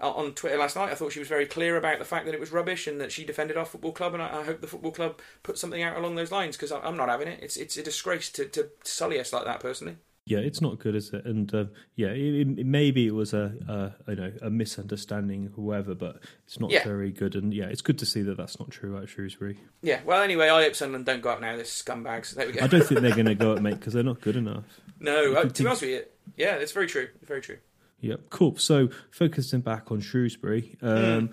on 0.02 0.34
Twitter 0.34 0.58
last 0.58 0.76
night, 0.76 0.92
I 0.92 0.96
thought 0.96 1.12
she 1.12 1.20
was 1.20 1.28
very 1.28 1.46
clear 1.46 1.78
about 1.78 2.00
the 2.00 2.06
fact 2.06 2.26
that 2.26 2.34
it 2.34 2.40
was 2.40 2.52
rubbish 2.52 2.88
and 2.88 3.00
that 3.00 3.12
she 3.12 3.24
defended 3.24 3.56
our 3.56 3.66
football 3.66 3.92
club, 3.92 4.16
and 4.16 4.24
I, 4.24 4.40
I 4.40 4.44
hope 4.44 4.60
the 4.60 4.66
football 4.66 4.90
club 4.90 5.20
put 5.44 5.60
something 5.60 5.84
out 5.84 5.96
along 5.96 6.16
those 6.16 6.32
lines 6.32 6.58
because 6.58 6.72
I'm 6.72 6.98
not 6.98 7.08
having 7.08 7.28
it. 7.28 7.40
It's 7.44 7.56
it's 7.56 7.78
a 7.78 7.84
disgrace 7.84 8.32
to, 8.32 8.46
to 8.46 8.70
sully 8.84 9.20
us 9.20 9.32
like 9.32 9.46
that 9.46 9.60
personally. 9.60 9.98
Yeah, 10.32 10.40
it's 10.40 10.62
not 10.62 10.80
good, 10.80 10.96
is 10.96 11.12
it? 11.14 11.26
And 11.26 11.54
uh, 11.54 11.66
yeah, 11.96 12.08
it, 12.10 12.48
it, 12.60 12.66
maybe 12.66 13.06
it 13.08 13.14
was 13.14 13.34
a, 13.34 13.54
a 14.08 14.12
you 14.12 14.16
know 14.16 14.32
a 14.42 14.50
misunderstanding, 14.50 15.52
whoever, 15.56 15.94
but 15.94 16.22
it's 16.46 16.60
not 16.60 16.72
Yeah. 16.72 16.84
very 16.84 17.12
good. 17.12 17.36
And 17.36 17.54
yeah, 17.54 17.66
it's 17.66 17.82
good 17.82 18.00
to 18.00 18.06
see 18.06 18.22
that 18.24 18.38
that's 18.38 18.60
not 18.60 18.72
true 18.72 18.98
at 18.98 19.10
Shrewsbury. 19.10 19.60
Yeah. 19.82 20.00
Well, 20.06 20.22
anyway, 20.22 20.50
I 20.50 20.64
hope 20.64 20.76
Sunderland 20.76 21.06
don't 21.06 21.22
go 21.22 21.30
up 21.32 21.42
now. 21.42 21.58
This 21.58 21.84
scumbags. 21.84 22.34
There 22.34 22.48
we 22.48 22.54
go. 22.54 22.64
I 22.64 22.68
don't 22.68 22.86
think 22.86 23.02
they're 23.02 23.12
going 23.14 23.26
to 23.26 23.36
go 23.36 23.54
up, 23.54 23.62
mate, 23.62 23.76
because 23.80 23.94
they're 23.94 24.04
not 24.04 24.22
good 24.22 24.36
enough. 24.38 24.64
no, 25.00 25.34
uh, 25.34 25.44
to 25.44 25.64
be 25.64 25.68
honest 25.68 25.82
with 25.82 25.92
you, 25.92 26.04
yeah, 26.38 26.56
it's 26.56 26.72
very 26.72 26.88
true. 26.88 27.10
Very 27.26 27.42
true. 27.42 27.58
Yep, 28.00 28.22
cool. 28.30 28.58
So 28.58 28.90
focusing 29.12 29.62
back 29.62 29.92
on 29.92 30.00
Shrewsbury 30.00 30.76
um, 30.82 31.30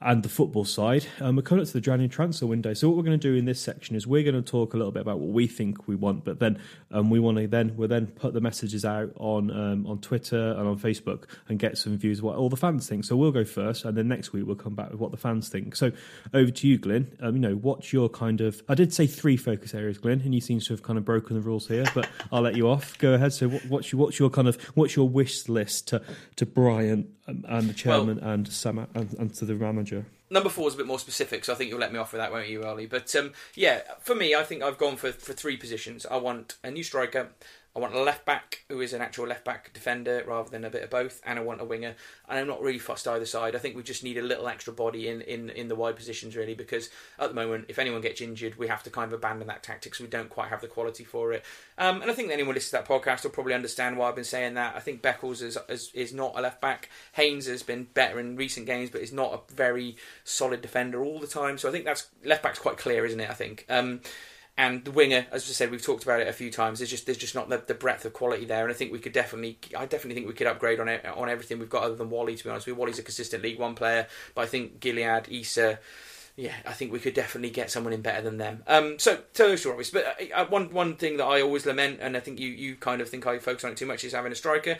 and 0.00 0.22
the 0.22 0.28
football 0.28 0.64
side, 0.64 1.06
um, 1.20 1.34
we're 1.34 1.42
coming 1.42 1.60
up 1.60 1.66
to 1.66 1.72
the 1.72 1.80
January 1.80 2.08
transfer 2.08 2.46
window. 2.46 2.72
So 2.72 2.88
what 2.88 2.96
we're 2.96 3.02
going 3.02 3.18
to 3.18 3.28
do 3.28 3.34
in 3.34 3.46
this 3.46 3.60
section 3.60 3.96
is 3.96 4.06
we're 4.06 4.22
going 4.22 4.36
to 4.36 4.48
talk 4.48 4.74
a 4.74 4.76
little 4.76 4.92
bit 4.92 5.02
about 5.02 5.18
what 5.18 5.30
we 5.30 5.48
think 5.48 5.88
we 5.88 5.96
want, 5.96 6.24
but 6.24 6.38
then 6.38 6.60
um, 6.92 7.10
we 7.10 7.18
want 7.18 7.38
to 7.38 7.48
then 7.48 7.74
we'll 7.76 7.88
then 7.88 8.06
put 8.06 8.32
the 8.32 8.40
messages 8.40 8.84
out 8.84 9.10
on 9.16 9.50
um, 9.50 9.86
on 9.86 10.00
Twitter 10.00 10.52
and 10.52 10.68
on 10.68 10.78
Facebook 10.78 11.24
and 11.48 11.58
get 11.58 11.76
some 11.76 11.98
views 11.98 12.18
of 12.18 12.24
what 12.24 12.36
all 12.36 12.48
the 12.48 12.56
fans 12.56 12.88
think. 12.88 13.04
So 13.04 13.16
we'll 13.16 13.32
go 13.32 13.44
first, 13.44 13.84
and 13.84 13.96
then 13.96 14.06
next 14.06 14.32
week 14.32 14.46
we'll 14.46 14.54
come 14.54 14.76
back 14.76 14.90
with 14.90 15.00
what 15.00 15.10
the 15.10 15.16
fans 15.16 15.48
think. 15.48 15.74
So 15.74 15.90
over 16.32 16.50
to 16.50 16.68
you, 16.68 16.78
Glenn. 16.78 17.16
Um, 17.20 17.34
you 17.34 17.40
know, 17.40 17.54
what's 17.54 17.92
your 17.92 18.08
kind 18.08 18.40
of? 18.40 18.62
I 18.68 18.76
did 18.76 18.94
say 18.94 19.08
three 19.08 19.36
focus 19.36 19.74
areas, 19.74 19.98
Glenn, 19.98 20.20
and 20.20 20.32
you 20.32 20.40
seem 20.40 20.60
to 20.60 20.72
have 20.74 20.82
kind 20.82 20.98
of 20.98 21.04
broken 21.04 21.34
the 21.34 21.42
rules 21.42 21.66
here, 21.66 21.86
but 21.92 22.08
I'll 22.30 22.42
let 22.42 22.54
you 22.54 22.68
off. 22.68 22.96
Go 22.98 23.14
ahead. 23.14 23.32
So 23.32 23.48
what, 23.48 23.64
what's 23.66 23.92
your 23.92 24.00
what's 24.00 24.18
your 24.20 24.30
kind 24.30 24.46
of 24.46 24.62
what's 24.76 24.94
your 24.94 25.08
wish 25.08 25.48
list 25.48 25.88
to 25.88 26.02
to 26.36 26.46
Brian 26.46 27.12
and 27.28 27.68
the 27.68 27.74
chairman 27.74 28.18
and 28.18 28.48
Sam 28.48 28.86
and, 28.94 29.14
and 29.18 29.34
to 29.34 29.44
the 29.44 29.54
manager? 29.54 30.06
Number 30.30 30.48
four 30.50 30.68
is 30.68 30.74
a 30.74 30.76
bit 30.76 30.86
more 30.86 30.98
specific, 30.98 31.44
so 31.44 31.52
I 31.52 31.56
think 31.56 31.70
you'll 31.70 31.80
let 31.80 31.92
me 31.92 31.98
off 31.98 32.12
with 32.12 32.20
that, 32.20 32.32
won't 32.32 32.48
you, 32.48 32.64
Ollie? 32.64 32.86
But 32.86 33.14
um, 33.16 33.32
yeah, 33.54 33.80
for 34.00 34.14
me, 34.14 34.34
I 34.34 34.42
think 34.42 34.62
I've 34.62 34.78
gone 34.78 34.96
for, 34.96 35.12
for 35.12 35.32
three 35.32 35.56
positions. 35.56 36.04
I 36.06 36.16
want 36.16 36.56
a 36.62 36.70
new 36.70 36.82
striker, 36.82 37.28
I 37.76 37.80
want 37.80 37.94
a 37.94 38.00
left 38.00 38.24
back 38.24 38.64
who 38.68 38.80
is 38.80 38.92
an 38.92 39.00
actual 39.00 39.26
left 39.26 39.44
back 39.44 39.72
defender 39.72 40.24
rather 40.26 40.50
than 40.50 40.64
a 40.64 40.70
bit 40.70 40.82
of 40.82 40.90
both, 40.90 41.20
and 41.24 41.38
I 41.38 41.42
want 41.42 41.60
a 41.60 41.64
winger. 41.64 41.94
And 42.28 42.38
I'm 42.38 42.46
not 42.46 42.60
really 42.60 42.78
fussed 42.78 43.06
either 43.06 43.26
side. 43.26 43.54
I 43.54 43.58
think 43.58 43.76
we 43.76 43.82
just 43.82 44.02
need 44.02 44.18
a 44.18 44.22
little 44.22 44.48
extra 44.48 44.72
body 44.72 45.08
in, 45.08 45.20
in, 45.22 45.50
in 45.50 45.68
the 45.68 45.76
wide 45.76 45.94
positions, 45.96 46.34
really, 46.34 46.54
because 46.54 46.90
at 47.18 47.28
the 47.28 47.34
moment, 47.34 47.66
if 47.68 47.78
anyone 47.78 48.00
gets 48.00 48.20
injured, 48.20 48.58
we 48.58 48.66
have 48.66 48.82
to 48.82 48.90
kind 48.90 49.12
of 49.12 49.18
abandon 49.18 49.46
that 49.48 49.62
tactic, 49.62 49.94
so 49.94 50.04
we 50.04 50.10
don't 50.10 50.28
quite 50.28 50.48
have 50.48 50.60
the 50.60 50.66
quality 50.66 51.04
for 51.04 51.32
it. 51.32 51.44
Um, 51.76 52.02
and 52.02 52.10
I 52.10 52.14
think 52.14 52.30
anyone 52.30 52.54
listening 52.54 52.82
to 52.82 52.88
that 52.88 53.02
podcast 53.02 53.22
will 53.22 53.30
probably 53.30 53.54
understand 53.54 53.96
why 53.96 54.08
I've 54.08 54.16
been 54.16 54.24
saying 54.24 54.54
that. 54.54 54.74
I 54.74 54.80
think 54.80 55.02
Beckles 55.02 55.42
is, 55.42 55.56
is, 55.68 55.90
is 55.94 56.12
not 56.12 56.36
a 56.36 56.40
left 56.40 56.60
back. 56.60 56.88
Haynes 57.12 57.46
has 57.46 57.62
been 57.62 57.84
better 57.94 58.18
in 58.18 58.36
recent 58.36 58.66
games, 58.66 58.90
but 58.90 59.02
is 59.02 59.12
not 59.12 59.32
a 59.32 59.54
very 59.54 59.96
solid 60.24 60.62
defender 60.62 61.04
all 61.04 61.20
the 61.20 61.26
time. 61.26 61.58
So 61.58 61.68
I 61.68 61.72
think 61.72 61.84
that's 61.84 62.08
left 62.24 62.42
back's 62.42 62.58
quite 62.58 62.76
clear, 62.76 63.04
isn't 63.06 63.20
it? 63.20 63.30
I 63.30 63.34
think. 63.34 63.66
Um, 63.68 64.00
and 64.58 64.84
the 64.84 64.90
winger, 64.90 65.24
as 65.30 65.44
I 65.44 65.52
said, 65.52 65.70
we've 65.70 65.82
talked 65.82 66.02
about 66.02 66.20
it 66.20 66.26
a 66.26 66.32
few 66.32 66.50
times. 66.50 66.80
There's 66.80 66.90
just 66.90 67.06
there's 67.06 67.16
just 67.16 67.36
not 67.36 67.48
the, 67.48 67.62
the 67.64 67.74
breadth 67.74 68.04
of 68.04 68.12
quality 68.12 68.44
there, 68.44 68.64
and 68.64 68.72
I 68.72 68.74
think 68.74 68.90
we 68.90 68.98
could 68.98 69.12
definitely, 69.12 69.56
I 69.76 69.86
definitely 69.86 70.14
think 70.14 70.26
we 70.26 70.34
could 70.34 70.48
upgrade 70.48 70.80
on 70.80 70.88
it, 70.88 71.06
on 71.06 71.28
everything 71.28 71.60
we've 71.60 71.70
got 71.70 71.84
other 71.84 71.94
than 71.94 72.10
Whalley. 72.10 72.34
To 72.34 72.44
be 72.44 72.50
honest, 72.50 72.66
with. 72.66 72.76
Whalley's 72.76 72.98
a 72.98 73.04
consistent 73.04 73.44
League 73.44 73.60
One 73.60 73.76
player, 73.76 74.08
but 74.34 74.42
I 74.42 74.46
think 74.46 74.80
Gilliead, 74.80 75.30
Issa, 75.30 75.78
yeah, 76.34 76.54
I 76.66 76.72
think 76.72 76.92
we 76.92 76.98
could 76.98 77.14
definitely 77.14 77.50
get 77.50 77.70
someone 77.70 77.92
in 77.92 78.00
better 78.00 78.22
than 78.22 78.38
them. 78.38 78.64
Um, 78.66 78.98
so, 78.98 79.12
are 79.40 79.70
obvious. 79.70 79.90
But 79.90 80.18
uh, 80.34 80.46
one 80.46 80.72
one 80.72 80.96
thing 80.96 81.18
that 81.18 81.24
I 81.24 81.40
always 81.40 81.64
lament, 81.64 82.00
and 82.00 82.16
I 82.16 82.20
think 82.20 82.40
you 82.40 82.48
you 82.48 82.74
kind 82.74 83.00
of 83.00 83.08
think 83.08 83.28
I 83.28 83.38
focus 83.38 83.62
on 83.64 83.70
it 83.70 83.76
too 83.76 83.86
much, 83.86 84.02
is 84.02 84.12
having 84.12 84.32
a 84.32 84.36
striker. 84.36 84.76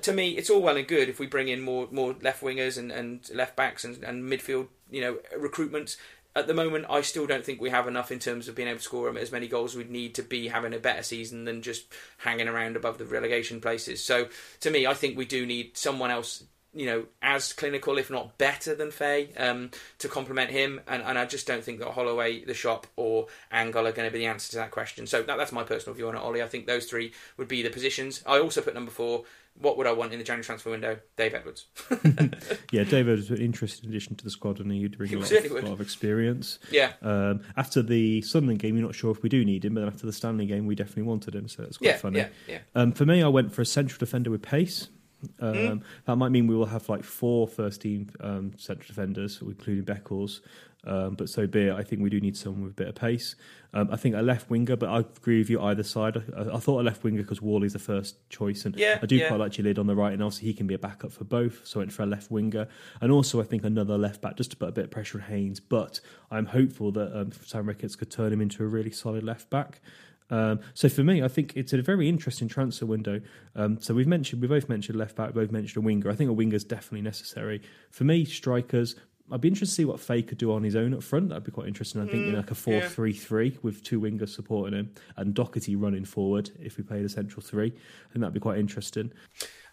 To 0.00 0.12
me, 0.12 0.32
it's 0.32 0.50
all 0.50 0.60
well 0.60 0.76
and 0.76 0.86
good 0.86 1.08
if 1.08 1.18
we 1.18 1.26
bring 1.26 1.48
in 1.48 1.62
more 1.62 1.88
more 1.90 2.14
left 2.20 2.42
wingers 2.42 2.76
and, 2.76 2.92
and 2.92 3.30
left 3.32 3.56
backs 3.56 3.82
and, 3.84 4.02
and 4.04 4.30
midfield, 4.30 4.68
you 4.90 5.00
know, 5.00 5.18
recruitments. 5.38 5.96
At 6.34 6.46
the 6.46 6.54
moment, 6.54 6.86
I 6.88 7.02
still 7.02 7.26
don't 7.26 7.44
think 7.44 7.60
we 7.60 7.68
have 7.70 7.86
enough 7.86 8.10
in 8.10 8.18
terms 8.18 8.48
of 8.48 8.54
being 8.54 8.68
able 8.68 8.78
to 8.78 8.84
score 8.84 9.16
as 9.18 9.32
many 9.32 9.48
goals 9.48 9.74
we'd 9.74 9.90
need 9.90 10.14
to 10.14 10.22
be 10.22 10.48
having 10.48 10.72
a 10.72 10.78
better 10.78 11.02
season 11.02 11.44
than 11.44 11.60
just 11.60 11.84
hanging 12.18 12.48
around 12.48 12.74
above 12.74 12.96
the 12.96 13.04
relegation 13.04 13.60
places. 13.60 14.02
So, 14.02 14.28
to 14.60 14.70
me, 14.70 14.86
I 14.86 14.94
think 14.94 15.16
we 15.16 15.26
do 15.26 15.44
need 15.44 15.76
someone 15.76 16.10
else 16.10 16.44
you 16.74 16.86
know, 16.86 17.04
as 17.20 17.52
clinical, 17.52 17.98
if 17.98 18.10
not 18.10 18.38
better 18.38 18.74
than 18.74 18.90
Faye, 18.90 19.30
um, 19.36 19.70
to 19.98 20.08
complement 20.08 20.50
him. 20.50 20.80
And, 20.86 21.02
and 21.02 21.18
I 21.18 21.26
just 21.26 21.46
don't 21.46 21.62
think 21.62 21.80
that 21.80 21.88
Holloway, 21.88 22.44
the 22.44 22.54
shop, 22.54 22.86
or 22.96 23.26
Angle 23.50 23.86
are 23.86 23.92
going 23.92 24.08
to 24.08 24.12
be 24.12 24.20
the 24.20 24.26
answer 24.26 24.50
to 24.52 24.56
that 24.56 24.70
question. 24.70 25.06
So 25.06 25.22
that, 25.22 25.36
that's 25.36 25.52
my 25.52 25.64
personal 25.64 25.94
view 25.94 26.08
on 26.08 26.16
it, 26.16 26.20
Ollie. 26.20 26.42
I 26.42 26.48
think 26.48 26.66
those 26.66 26.86
three 26.86 27.12
would 27.36 27.48
be 27.48 27.62
the 27.62 27.68
positions. 27.70 28.22
I 28.26 28.38
also 28.38 28.60
put 28.62 28.72
number 28.74 28.90
four. 28.90 29.24
What 29.60 29.76
would 29.76 29.86
I 29.86 29.92
want 29.92 30.14
in 30.14 30.18
the 30.18 30.24
January 30.24 30.44
transfer 30.44 30.70
window? 30.70 30.96
Dave 31.18 31.34
Edwards. 31.34 31.66
Yeah, 32.72 32.84
David 32.84 33.18
was 33.18 33.30
an 33.30 33.36
interesting 33.36 33.90
addition 33.90 34.16
to 34.16 34.24
the 34.24 34.30
squad, 34.30 34.58
and 34.60 34.72
he'd 34.72 34.96
bring 34.96 35.10
He 35.10 35.16
a 35.16 35.18
lot, 35.18 35.30
of, 35.30 35.50
lot 35.52 35.72
of 35.72 35.80
experience. 35.82 36.58
yeah. 36.70 36.92
Um, 37.02 37.42
after 37.54 37.82
the 37.82 38.22
Sunderland 38.22 38.60
game, 38.60 38.76
you're 38.78 38.86
not 38.86 38.94
sure 38.94 39.10
if 39.10 39.22
we 39.22 39.28
do 39.28 39.44
need 39.44 39.66
him, 39.66 39.74
but 39.74 39.84
after 39.84 40.06
the 40.06 40.12
Stanley 40.14 40.46
game, 40.46 40.64
we 40.64 40.74
definitely 40.74 41.02
wanted 41.02 41.34
him, 41.34 41.48
so 41.48 41.64
it's 41.64 41.76
quite 41.76 41.88
Yeah, 41.90 41.96
funny. 41.98 42.18
yeah, 42.20 42.28
yeah. 42.48 42.58
Um, 42.74 42.92
for 42.92 43.04
me, 43.04 43.22
I 43.22 43.28
went 43.28 43.52
for 43.52 43.60
a 43.60 43.66
central 43.66 43.98
defender 43.98 44.30
with 44.30 44.40
pace. 44.40 44.88
Um, 45.40 45.54
Hmm. 45.54 45.78
That 46.06 46.16
might 46.16 46.30
mean 46.30 46.46
we 46.46 46.54
will 46.56 46.66
have 46.66 46.88
like 46.88 47.04
four 47.04 47.46
first 47.48 47.82
team 47.82 48.10
um, 48.20 48.52
central 48.56 48.86
defenders, 48.88 49.38
including 49.42 49.84
Beckles. 49.84 50.40
Um, 50.84 51.14
but 51.14 51.28
so 51.28 51.46
be 51.46 51.68
it. 51.68 51.72
I 51.74 51.84
think 51.84 52.02
we 52.02 52.10
do 52.10 52.20
need 52.20 52.36
someone 52.36 52.64
with 52.64 52.72
a 52.72 52.74
bit 52.74 52.88
of 52.88 52.96
pace. 52.96 53.36
Um, 53.72 53.88
I 53.92 53.96
think 53.96 54.16
a 54.16 54.20
left 54.20 54.50
winger, 54.50 54.74
but 54.74 54.88
I 54.88 54.98
agree 54.98 55.38
with 55.38 55.48
you 55.48 55.60
either 55.62 55.84
side. 55.84 56.16
I, 56.36 56.56
I 56.56 56.58
thought 56.58 56.80
a 56.80 56.82
left 56.82 57.04
winger 57.04 57.22
because 57.22 57.40
Whalley's 57.40 57.72
the 57.74 57.78
first 57.78 58.16
choice, 58.30 58.64
and 58.64 58.74
Yeah, 58.76 58.98
I 59.00 59.06
do 59.06 59.14
yeah. 59.14 59.28
quite 59.28 59.38
like 59.38 59.52
Gilliead 59.52 59.78
on 59.78 59.86
the 59.86 59.94
right, 59.94 60.12
and 60.12 60.20
obviously 60.22 60.48
he 60.48 60.54
can 60.54 60.66
be 60.66 60.74
a 60.74 60.78
backup 60.80 61.12
for 61.12 61.22
both. 61.22 61.64
So 61.64 61.78
I 61.78 61.82
went 61.82 61.92
for 61.92 62.02
a 62.02 62.06
left 62.06 62.32
winger, 62.32 62.66
and 63.00 63.12
also 63.12 63.40
I 63.40 63.44
think 63.44 63.64
another 63.64 63.96
left 63.96 64.20
back 64.20 64.36
just 64.36 64.50
to 64.50 64.56
put 64.56 64.70
a 64.70 64.72
bit 64.72 64.84
of 64.86 64.90
pressure 64.90 65.18
on 65.18 65.24
Haynes. 65.28 65.60
But 65.60 66.00
I'm 66.32 66.46
hopeful 66.46 66.90
that 66.92 67.16
um, 67.16 67.30
Sam 67.46 67.66
Ricketts 67.68 67.94
could 67.94 68.10
turn 68.10 68.32
him 68.32 68.40
into 68.40 68.64
a 68.64 68.66
really 68.66 68.90
solid 68.90 69.22
left 69.22 69.50
back. 69.50 69.80
Um, 70.32 70.60
so 70.72 70.88
for 70.88 71.04
me, 71.04 71.22
I 71.22 71.28
think 71.28 71.52
it's 71.54 71.74
a 71.74 71.82
very 71.82 72.08
interesting 72.08 72.48
transfer 72.48 72.86
window. 72.86 73.20
Um, 73.54 73.78
so 73.80 73.94
we've 73.94 74.08
mentioned, 74.08 74.40
we 74.40 74.48
both 74.48 74.68
mentioned 74.68 74.98
left 74.98 75.14
back, 75.14 75.34
we 75.34 75.42
both 75.42 75.52
mentioned 75.52 75.84
a 75.84 75.86
winger. 75.86 76.10
I 76.10 76.14
think 76.14 76.30
a 76.30 76.32
winger 76.32 76.56
is 76.56 76.64
definitely 76.64 77.02
necessary. 77.02 77.60
For 77.90 78.04
me, 78.04 78.24
strikers. 78.24 78.96
I'd 79.30 79.40
be 79.40 79.48
interested 79.48 79.76
to 79.76 79.76
see 79.76 79.84
what 79.84 80.00
Faye 80.00 80.22
could 80.22 80.36
do 80.36 80.52
on 80.52 80.62
his 80.62 80.74
own 80.74 80.92
up 80.92 81.02
front. 81.02 81.28
That'd 81.28 81.44
be 81.44 81.52
quite 81.52 81.68
interesting. 81.68 82.02
I 82.02 82.06
think 82.06 82.26
in 82.26 82.34
like 82.34 82.50
a 82.50 82.70
yeah. 82.70 82.80
4 82.80 82.88
3 82.88 83.12
3 83.12 83.58
with 83.62 83.82
two 83.82 84.00
wingers 84.00 84.30
supporting 84.30 84.78
him 84.78 84.90
and 85.16 85.34
Docherty 85.34 85.74
running 85.78 86.04
forward 86.04 86.50
if 86.60 86.76
we 86.76 86.82
play 86.82 87.02
the 87.02 87.08
central 87.08 87.40
three. 87.40 87.68
I 87.68 88.12
think 88.12 88.20
that'd 88.20 88.34
be 88.34 88.40
quite 88.40 88.58
interesting. 88.58 89.10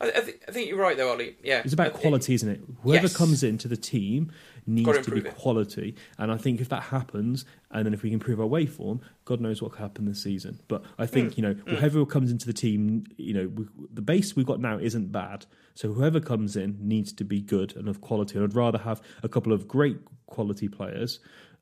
I, 0.01 0.07
I, 0.07 0.19
th- 0.21 0.41
I 0.47 0.51
think 0.51 0.69
you're 0.69 0.77
right, 0.80 0.95
though, 0.95 1.11
Ollie. 1.11 1.35
Yeah. 1.43 1.61
It's 1.63 1.73
about 1.73 1.93
quality, 1.93 2.34
isn't 2.34 2.49
it? 2.49 2.61
Whoever 2.84 3.03
Yes. 3.07 3.17
comes 3.17 3.43
into 3.43 3.67
the 3.67 3.76
team 3.77 4.31
needs 4.65 4.88
to 4.89 4.93
be 4.93 4.99
improve 4.99 5.26
it. 5.26 5.35
quality, 5.35 5.95
and 6.17 6.31
I 6.31 6.38
think 6.38 6.61
if 6.61 6.69
that 6.69 6.84
happens, 6.84 7.43
and 7.71 7.85
then 7.85 7.93
if 7.93 8.03
we 8.03 8.09
can 8.09 8.15
improve 8.15 8.39
our 8.39 8.47
waveform, 8.47 9.01
God 9.26 9.41
knows 9.41 9.61
what 9.61 9.71
could 9.73 9.81
happen 9.81 10.05
this 10.05 10.21
season. 10.23 10.59
But 10.67 10.84
I 10.97 11.05
think 11.05 11.38
you 11.38 11.43
know, 11.43 11.53
whoever 11.67 12.05
comes 12.05 12.31
into 12.31 12.45
the 12.45 12.53
team, 12.53 13.05
you 13.17 13.34
know, 13.34 13.47
we, 13.47 13.65
the 13.93 14.01
base 14.01 14.35
we've 14.35 14.45
got 14.45 14.59
now 14.59 14.77
isn't 14.77 15.11
bad. 15.11 15.45
So 15.76 15.91
whoever 15.93 16.19
comes 16.19 16.55
in 16.55 16.77
needs 16.81 17.11
to 17.13 17.23
be 17.23 17.41
good 17.41 17.76
and 17.76 17.88
of 17.88 17.99
quality. 18.01 18.35
And 18.38 18.43
I'd 18.43 18.53
rather 18.55 18.77
have 18.80 19.01
a 19.23 19.30
couple 19.30 19.53
of 19.53 19.67
great 19.67 19.97
quality 20.27 20.67
players 20.67 21.19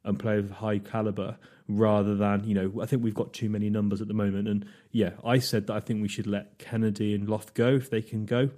and 0.08 0.18
play 0.18 0.38
of 0.38 0.50
high 0.50 0.80
caliber 0.80 1.38
rather 1.68 2.16
than 2.16 2.44
you 2.46 2.56
know 2.56 2.82
I 2.82 2.86
think 2.86 3.04
we've 3.04 3.14
got 3.14 3.34
too 3.34 3.50
many 3.50 3.70
numbers 3.70 4.02
at 4.02 4.08
the 4.08 4.14
moment. 4.14 4.48
And 4.48 4.66
yeah 4.92 5.12
I 5.24 5.40
said 5.40 5.68
that 5.68 5.74
I 5.74 5.80
think 5.80 6.02
we 6.02 6.08
should 6.08 6.28
let 6.28 6.58
Kennedy 6.58 7.14
and 7.14 7.30
Loth 7.30 7.54
go 7.54 7.76
if 7.76 7.90
they 7.90 8.02
can 8.02 8.26
go 8.26 8.50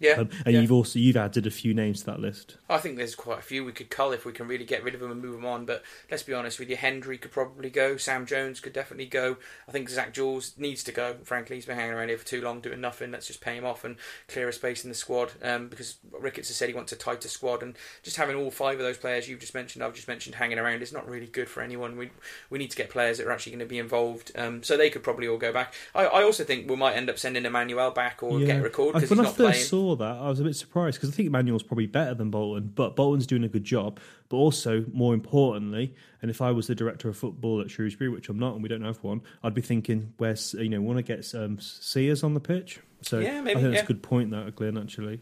Yeah, 0.00 0.14
Um, 0.14 0.30
and 0.44 0.54
yeah. 0.54 0.60
you've 0.60 0.72
also 0.72 0.98
you've 0.98 1.16
added 1.16 1.46
a 1.46 1.50
few 1.50 1.74
names 1.74 2.00
to 2.00 2.06
that 2.06 2.18
list. 2.20 2.56
I 2.68 2.78
think 2.78 2.96
there's 2.96 3.14
quite 3.14 3.38
a 3.38 3.42
few 3.42 3.64
we 3.64 3.72
could 3.72 3.88
cull 3.88 4.12
if 4.12 4.24
we 4.24 4.32
can 4.32 4.48
really 4.48 4.64
get 4.64 4.82
rid 4.82 4.94
of 4.94 5.00
them 5.00 5.12
and 5.12 5.22
move 5.22 5.34
them 5.34 5.44
on. 5.46 5.64
But 5.64 5.84
let's 6.10 6.24
be 6.24 6.34
honest 6.34 6.58
with 6.58 6.68
you, 6.68 6.76
Hendry 6.76 7.18
could 7.18 7.30
probably 7.30 7.70
go. 7.70 7.96
Sam 7.96 8.26
Jones 8.26 8.58
could 8.58 8.72
definitely 8.72 9.06
go. 9.06 9.36
I 9.68 9.72
think 9.72 9.88
Zach 9.88 10.12
Jules 10.12 10.54
needs 10.58 10.82
to 10.84 10.92
go. 10.92 11.16
Frankly, 11.22 11.56
he's 11.56 11.66
been 11.66 11.76
hanging 11.76 11.94
around 11.94 12.08
here 12.08 12.18
for 12.18 12.26
too 12.26 12.40
long 12.42 12.60
doing 12.60 12.80
nothing. 12.80 13.12
Let's 13.12 13.26
just 13.28 13.40
pay 13.40 13.56
him 13.56 13.64
off 13.64 13.84
and 13.84 13.96
clear 14.26 14.48
a 14.48 14.52
space 14.52 14.82
in 14.82 14.90
the 14.90 14.96
squad. 14.96 15.32
Um, 15.42 15.68
because 15.68 15.96
Ricketts 16.10 16.48
has 16.48 16.56
said 16.56 16.68
he 16.68 16.74
wants 16.74 16.92
a 16.92 16.96
tighter 16.96 17.28
squad, 17.28 17.62
and 17.62 17.76
just 18.02 18.16
having 18.16 18.36
all 18.36 18.50
five 18.50 18.78
of 18.78 18.84
those 18.84 18.98
players 18.98 19.28
you've 19.28 19.40
just 19.40 19.54
mentioned, 19.54 19.84
I've 19.84 19.94
just 19.94 20.08
mentioned, 20.08 20.34
hanging 20.34 20.58
around 20.58 20.82
is 20.82 20.92
not 20.92 21.08
really 21.08 21.26
good 21.26 21.48
for 21.48 21.62
anyone. 21.62 21.96
We 21.96 22.10
we 22.50 22.58
need 22.58 22.70
to 22.72 22.76
get 22.76 22.90
players 22.90 23.18
that 23.18 23.26
are 23.26 23.32
actually 23.32 23.52
going 23.52 23.60
to 23.60 23.66
be 23.66 23.78
involved. 23.78 24.32
Um, 24.36 24.62
so 24.62 24.76
they 24.76 24.90
could 24.90 25.02
probably 25.04 25.28
all 25.28 25.38
go 25.38 25.52
back. 25.52 25.74
I, 25.94 26.06
I 26.06 26.22
also 26.24 26.42
think 26.44 26.68
we 26.68 26.76
might 26.76 26.94
end 26.94 27.08
up 27.08 27.18
sending 27.18 27.44
Emmanuel 27.44 27.90
back 27.92 28.22
or 28.22 28.40
get 28.40 28.58
a 28.58 28.62
record 28.62 28.94
because 28.94 29.08
he's 29.08 29.18
not 29.18 29.36
playing. 29.36 29.62
saw 29.64 29.91
that, 29.96 30.16
I 30.16 30.28
was 30.28 30.40
a 30.40 30.44
bit 30.44 30.56
surprised 30.56 30.98
because 30.98 31.10
I 31.10 31.12
think 31.12 31.28
Emmanuel's 31.28 31.62
probably 31.62 31.86
better 31.86 32.14
than 32.14 32.30
Bolton, 32.30 32.72
but 32.74 32.96
Bolton's 32.96 33.26
doing 33.26 33.44
a 33.44 33.48
good 33.48 33.64
job. 33.64 33.98
But 34.28 34.36
also, 34.36 34.84
more 34.92 35.14
importantly, 35.14 35.94
and 36.20 36.30
if 36.30 36.40
I 36.40 36.50
was 36.50 36.66
the 36.66 36.74
director 36.74 37.08
of 37.08 37.16
football 37.16 37.60
at 37.60 37.70
Shrewsbury, 37.70 38.10
which 38.10 38.28
I'm 38.28 38.38
not, 38.38 38.54
and 38.54 38.62
we 38.62 38.68
don't 38.68 38.82
have 38.82 39.02
one, 39.02 39.22
I'd 39.42 39.54
be 39.54 39.62
thinking, 39.62 40.14
where's 40.16 40.54
you 40.54 40.68
know, 40.68 40.80
want 40.80 40.98
to 40.98 41.02
get 41.02 41.34
um, 41.34 41.58
Sears 41.60 42.22
on 42.22 42.34
the 42.34 42.40
pitch. 42.40 42.80
So 43.02 43.18
Yeah, 43.18 43.40
maybe, 43.40 43.58
I 43.58 43.62
think 43.62 43.72
that's 43.72 43.74
yeah. 43.80 43.84
a 43.84 43.86
good 43.86 44.02
point, 44.02 44.30
that 44.30 44.54
Glenn. 44.54 44.78
Actually, 44.78 45.20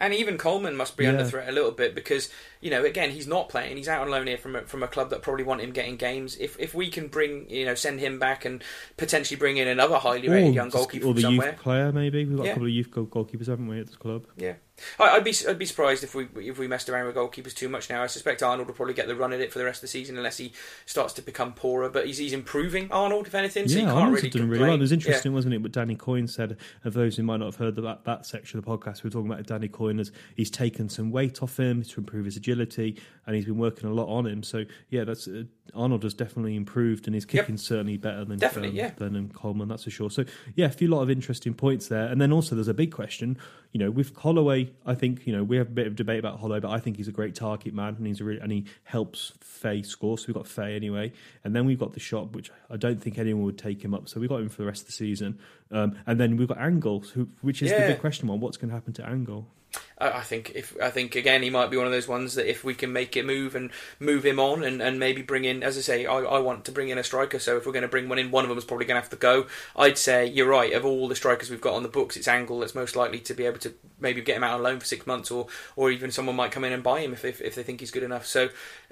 And 0.00 0.14
even 0.14 0.38
Coleman 0.38 0.76
must 0.76 0.96
be 0.96 1.06
under 1.06 1.24
threat 1.24 1.48
a 1.48 1.52
little 1.52 1.72
bit 1.72 1.94
because 1.94 2.30
you 2.62 2.70
know 2.70 2.84
again 2.84 3.10
he's 3.10 3.26
not 3.26 3.50
playing. 3.50 3.76
He's 3.76 3.86
out 3.88 4.00
on 4.00 4.10
loan 4.10 4.26
here 4.26 4.38
from 4.38 4.56
a, 4.56 4.62
from 4.62 4.82
a 4.82 4.88
club 4.88 5.10
that 5.10 5.20
probably 5.20 5.44
want 5.44 5.60
him 5.60 5.72
getting 5.72 5.96
games. 5.96 6.36
If 6.40 6.58
if 6.58 6.74
we 6.74 6.88
can 6.88 7.08
bring 7.08 7.48
you 7.50 7.66
know 7.66 7.74
send 7.74 8.00
him 8.00 8.18
back 8.18 8.44
and 8.46 8.64
potentially 8.96 9.38
bring 9.38 9.58
in 9.58 9.68
another 9.68 9.98
highly 9.98 10.28
rated 10.28 10.54
young 10.54 10.70
goalkeeper 10.70 11.04
or 11.06 11.08
from 11.08 11.16
the 11.16 11.22
somewhere, 11.22 11.50
youth 11.52 11.58
player, 11.60 11.92
maybe 11.92 12.24
we've 12.24 12.36
got 12.36 12.44
Yeah. 12.46 12.50
a 12.50 12.54
couple 12.54 12.66
of 12.68 12.72
youth 12.72 12.90
goal- 12.90 13.06
goalkeepers, 13.06 13.46
haven't 13.46 13.66
we, 13.68 13.78
at 13.80 13.86
this 13.88 13.96
club? 13.96 14.24
yeah, 14.36 14.54
I, 14.98 15.10
I'd 15.16 15.24
be 15.24 15.34
I'd 15.46 15.58
be 15.58 15.66
surprised 15.66 16.02
if 16.02 16.14
we 16.14 16.28
if 16.36 16.58
we 16.58 16.66
messed 16.66 16.88
around 16.88 17.06
with 17.06 17.16
goalkeepers 17.16 17.52
too 17.54 17.68
much 17.68 17.90
now. 17.90 18.02
I 18.02 18.06
suspect 18.06 18.42
Arnold 18.42 18.68
will 18.68 18.74
probably 18.74 18.94
get 18.94 19.06
the 19.06 19.14
run 19.14 19.34
at 19.34 19.40
it 19.40 19.52
for 19.52 19.58
the 19.58 19.66
rest 19.66 19.78
of 19.78 19.82
the 19.82 19.88
season 19.88 20.16
unless 20.16 20.38
he 20.38 20.52
starts 20.86 21.12
to 21.14 21.22
become 21.22 21.52
poorer. 21.52 21.90
But 21.90 22.06
he's 22.06 22.16
he's 22.16 22.32
improving 22.32 22.90
Arnold 22.90 23.26
if 23.26 23.34
anything. 23.34 23.68
So 23.68 23.74
yeah, 23.78 23.84
can't 23.84 23.96
Arnold's 23.96 24.22
really 24.22 24.30
done 24.30 24.48
really 24.48 24.62
well. 24.64 24.74
It 24.74 24.80
was 24.80 24.90
Yeah. 24.92 24.94
interesting, 24.96 25.34
wasn't 25.34 25.52
it? 25.54 25.58
What 25.62 25.72
Danny 25.72 25.96
Coyne 25.96 26.26
said. 26.26 26.56
Of 26.84 26.94
those 26.94 27.16
who 27.18 27.22
might 27.22 27.36
not 27.38 27.46
have 27.46 27.56
heard 27.56 27.76
that 27.76 28.04
that 28.04 28.24
section 28.24 28.58
of 28.58 28.64
the 28.64 28.70
podcast, 28.70 29.02
we 29.02 29.08
were 29.08 29.12
talking 29.12 29.30
about 29.30 29.46
Danny 29.46 29.68
Coyne 29.68 29.89
as 29.98 30.12
he's 30.36 30.50
taken 30.50 30.88
some 30.88 31.10
weight 31.10 31.42
off 31.42 31.58
him 31.58 31.82
to 31.82 32.00
improve 32.00 32.26
his 32.26 32.36
agility, 32.36 33.00
and 33.26 33.34
he's 33.34 33.46
been 33.46 33.58
working 33.58 33.88
a 33.88 33.92
lot 33.92 34.06
on 34.08 34.26
him. 34.26 34.42
So 34.42 34.64
yeah, 34.90 35.04
that's 35.04 35.26
uh, 35.26 35.44
Arnold 35.74 36.02
has 36.02 36.14
definitely 36.14 36.56
improved, 36.56 37.06
and 37.06 37.14
his 37.14 37.24
Yep. 37.24 37.30
kicking 37.44 37.56
certainly 37.56 37.96
better 37.96 38.24
than 38.24 38.38
Definitely, 38.38 38.70
um, 38.70 38.76
yeah. 38.76 38.90
than 38.96 39.16
um, 39.16 39.28
Coleman. 39.30 39.68
That's 39.68 39.84
for 39.84 39.90
sure. 39.90 40.10
So 40.10 40.24
yeah, 40.54 40.66
a 40.66 40.70
few 40.70 40.88
lot 40.88 41.02
of 41.02 41.10
interesting 41.10 41.54
points 41.54 41.88
there, 41.88 42.06
and 42.06 42.20
then 42.20 42.32
also 42.32 42.54
there's 42.54 42.68
a 42.68 42.74
big 42.74 42.92
question. 42.92 43.38
You 43.72 43.78
know, 43.78 43.90
with 43.90 44.16
Holloway, 44.16 44.72
I 44.84 44.94
think 44.96 45.26
you 45.26 45.32
know 45.32 45.44
we 45.44 45.56
have 45.56 45.68
a 45.68 45.70
bit 45.70 45.86
of 45.86 45.94
debate 45.96 46.18
about 46.18 46.40
Holloway, 46.40 46.60
but 46.60 46.70
I 46.70 46.80
think 46.80 46.96
he's 46.96 47.08
a 47.08 47.12
great 47.12 47.34
target 47.34 47.72
man, 47.72 47.94
and 47.96 48.06
he's 48.06 48.20
a 48.20 48.24
really, 48.24 48.40
and 48.40 48.50
he 48.50 48.64
helps 48.84 49.32
Faye 49.40 49.82
score. 49.82 50.18
So 50.18 50.24
we've 50.28 50.34
got 50.34 50.48
Faye 50.48 50.74
anyway, 50.74 51.12
and 51.44 51.54
then 51.54 51.66
we've 51.66 51.78
got 51.78 51.92
the 51.92 52.00
shot, 52.00 52.32
which 52.32 52.50
I 52.68 52.76
don't 52.76 53.00
think 53.00 53.16
anyone 53.18 53.44
would 53.44 53.58
take 53.58 53.82
him 53.82 53.94
up. 53.94 54.08
So 54.08 54.18
we 54.18 54.26
got 54.26 54.40
him 54.40 54.48
for 54.48 54.62
the 54.62 54.66
rest 54.66 54.82
of 54.82 54.86
the 54.88 54.92
season, 54.92 55.38
um, 55.70 55.96
and 56.06 56.18
then 56.18 56.36
we've 56.36 56.48
got 56.48 56.58
Angle, 56.58 57.00
who, 57.14 57.28
which 57.42 57.62
is 57.62 57.70
the 57.70 57.78
big 57.78 58.00
question 58.00 58.26
one: 58.26 58.40
what's 58.40 58.56
going 58.56 58.70
to 58.70 58.74
happen 58.74 58.92
to 58.94 59.06
Angle? 59.06 59.46
I 59.98 60.22
think 60.22 60.52
if 60.54 60.74
I 60.82 60.90
think 60.90 61.14
again 61.14 61.42
he 61.42 61.50
might 61.50 61.70
be 61.70 61.76
one 61.76 61.86
of 61.86 61.92
those 61.92 62.08
ones 62.08 62.34
that 62.34 62.48
if 62.48 62.64
we 62.64 62.74
can 62.74 62.92
make 62.92 63.16
it 63.16 63.26
move 63.26 63.54
and 63.54 63.70
move 63.98 64.24
him 64.24 64.40
on 64.40 64.64
and, 64.64 64.80
and 64.80 64.98
maybe 64.98 65.20
bring 65.20 65.44
in 65.44 65.62
as 65.62 65.76
I 65.76 65.82
say 65.82 66.06
I, 66.06 66.16
I 66.20 66.38
want 66.38 66.64
to 66.64 66.72
bring 66.72 66.88
in 66.88 66.98
a 66.98 67.04
striker. 67.04 67.38
So 67.38 67.56
if 67.58 67.66
we're 67.66 67.72
going 67.72 67.82
to 67.82 67.88
bring 67.88 68.08
one 68.08 68.18
in 68.18 68.30
one 68.30 68.44
of 68.44 68.48
them 68.48 68.56
is 68.56 68.64
probably 68.64 68.86
going 68.86 68.96
to 68.96 69.02
have 69.02 69.10
to 69.10 69.16
go. 69.16 69.46
I'd 69.76 69.98
say 69.98 70.26
you're 70.26 70.48
right. 70.48 70.72
Of 70.72 70.86
all 70.86 71.06
the 71.06 71.14
strikers 71.14 71.50
we've 71.50 71.60
got 71.60 71.74
on 71.74 71.82
the 71.82 71.88
books 71.88 72.16
it's 72.16 72.28
Angle 72.28 72.60
that's 72.60 72.74
most 72.74 72.96
likely 72.96 73.20
to 73.20 73.34
be 73.34 73.44
able 73.44 73.58
to 73.58 73.74
maybe 74.00 74.22
get 74.22 74.36
him 74.36 74.44
out 74.44 74.54
on 74.54 74.62
loan 74.62 74.80
for 74.80 74.86
six 74.86 75.06
months 75.06 75.30
or 75.30 75.46
or 75.76 75.90
even 75.90 76.10
someone 76.10 76.36
might 76.36 76.52
come 76.52 76.64
in 76.64 76.72
and 76.72 76.82
buy 76.82 77.00
him 77.00 77.12
if 77.12 77.24
if, 77.24 77.40
if 77.40 77.54
they 77.54 77.62
think 77.62 77.80
he's 77.80 77.90
good 77.90 78.02
enough. 78.02 78.24
So 78.26 78.48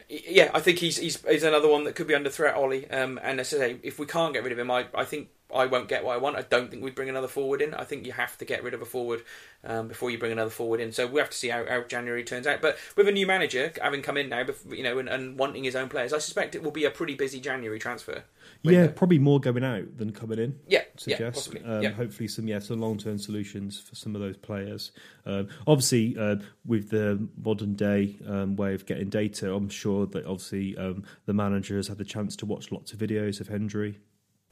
yeah 0.09 0.50
I 0.52 0.60
think 0.60 0.78
he's, 0.78 0.98
he's 0.98 1.24
he's 1.26 1.42
another 1.42 1.68
one 1.68 1.84
that 1.84 1.94
could 1.94 2.06
be 2.06 2.14
under 2.14 2.30
threat 2.30 2.55
Ollie. 2.55 2.88
Um, 2.90 3.18
and 3.22 3.40
as 3.40 3.55
I 3.55 3.56
say 3.56 3.76
if 3.82 3.98
we 3.98 4.06
can't 4.06 4.34
get 4.34 4.42
rid 4.42 4.52
of 4.52 4.59
him 4.59 4.70
I, 4.70 4.86
I 4.94 5.05
think 5.05 5.30
I 5.54 5.66
won't 5.66 5.88
get 5.88 6.04
what 6.04 6.14
I 6.14 6.18
want. 6.18 6.36
I 6.36 6.42
don't 6.42 6.70
think 6.70 6.82
we'd 6.82 6.94
bring 6.94 7.08
another 7.08 7.28
forward 7.28 7.62
in. 7.62 7.72
I 7.72 7.84
think 7.84 8.04
you 8.04 8.12
have 8.12 8.36
to 8.38 8.44
get 8.44 8.62
rid 8.62 8.74
of 8.74 8.82
a 8.82 8.84
forward 8.84 9.22
um, 9.64 9.88
before 9.88 10.10
you 10.10 10.18
bring 10.18 10.32
another 10.32 10.50
forward 10.50 10.78
in. 10.78 10.92
So 10.92 11.06
we 11.06 11.20
have 11.20 11.30
to 11.30 11.36
see 11.36 11.48
how, 11.48 11.64
how 11.66 11.82
January 11.82 12.22
turns 12.22 12.46
out. 12.46 12.60
But 12.60 12.76
with 12.96 13.08
a 13.08 13.12
new 13.12 13.26
manager 13.26 13.72
having 13.80 14.02
come 14.02 14.18
in 14.18 14.28
now, 14.28 14.44
you 14.68 14.82
know, 14.82 14.98
and, 14.98 15.08
and 15.08 15.38
wanting 15.38 15.64
his 15.64 15.74
own 15.74 15.88
players, 15.88 16.12
I 16.12 16.18
suspect 16.18 16.54
it 16.54 16.62
will 16.62 16.70
be 16.70 16.84
a 16.84 16.90
pretty 16.90 17.14
busy 17.14 17.40
January 17.40 17.78
transfer. 17.78 18.24
Yeah, 18.62 18.88
probably 18.88 19.18
more 19.18 19.40
going 19.40 19.64
out 19.64 19.96
than 19.96 20.12
coming 20.12 20.38
in. 20.38 20.58
yeah, 20.66 20.80
yeah, 21.06 21.16
suggest. 21.16 21.34
possibly. 21.34 21.64
um, 21.64 21.82
yeah. 21.82 21.90
Hopefully, 21.90 22.28
some 22.28 22.46
yeah, 22.46 22.58
some 22.58 22.80
long 22.80 22.98
term 22.98 23.18
solutions 23.18 23.80
for 23.80 23.94
some 23.94 24.14
of 24.14 24.20
those 24.20 24.36
players. 24.36 24.92
Um, 25.24 25.48
obviously, 25.66 26.16
uh, 26.18 26.36
with 26.66 26.90
the 26.90 27.26
modern 27.42 27.74
day 27.74 28.18
um, 28.26 28.56
way 28.56 28.74
of 28.74 28.84
getting 28.84 29.08
data, 29.08 29.52
I'm 29.54 29.68
sure 29.68 30.06
that 30.06 30.26
obviously 30.26 30.76
um, 30.76 31.04
the 31.26 31.34
has 31.68 31.88
had 31.88 31.98
the 31.98 32.04
chance 32.04 32.36
to 32.36 32.46
watch 32.46 32.70
lots 32.70 32.92
of 32.92 32.98
videos 32.98 33.40
of 33.40 33.48
Hendry. 33.48 33.98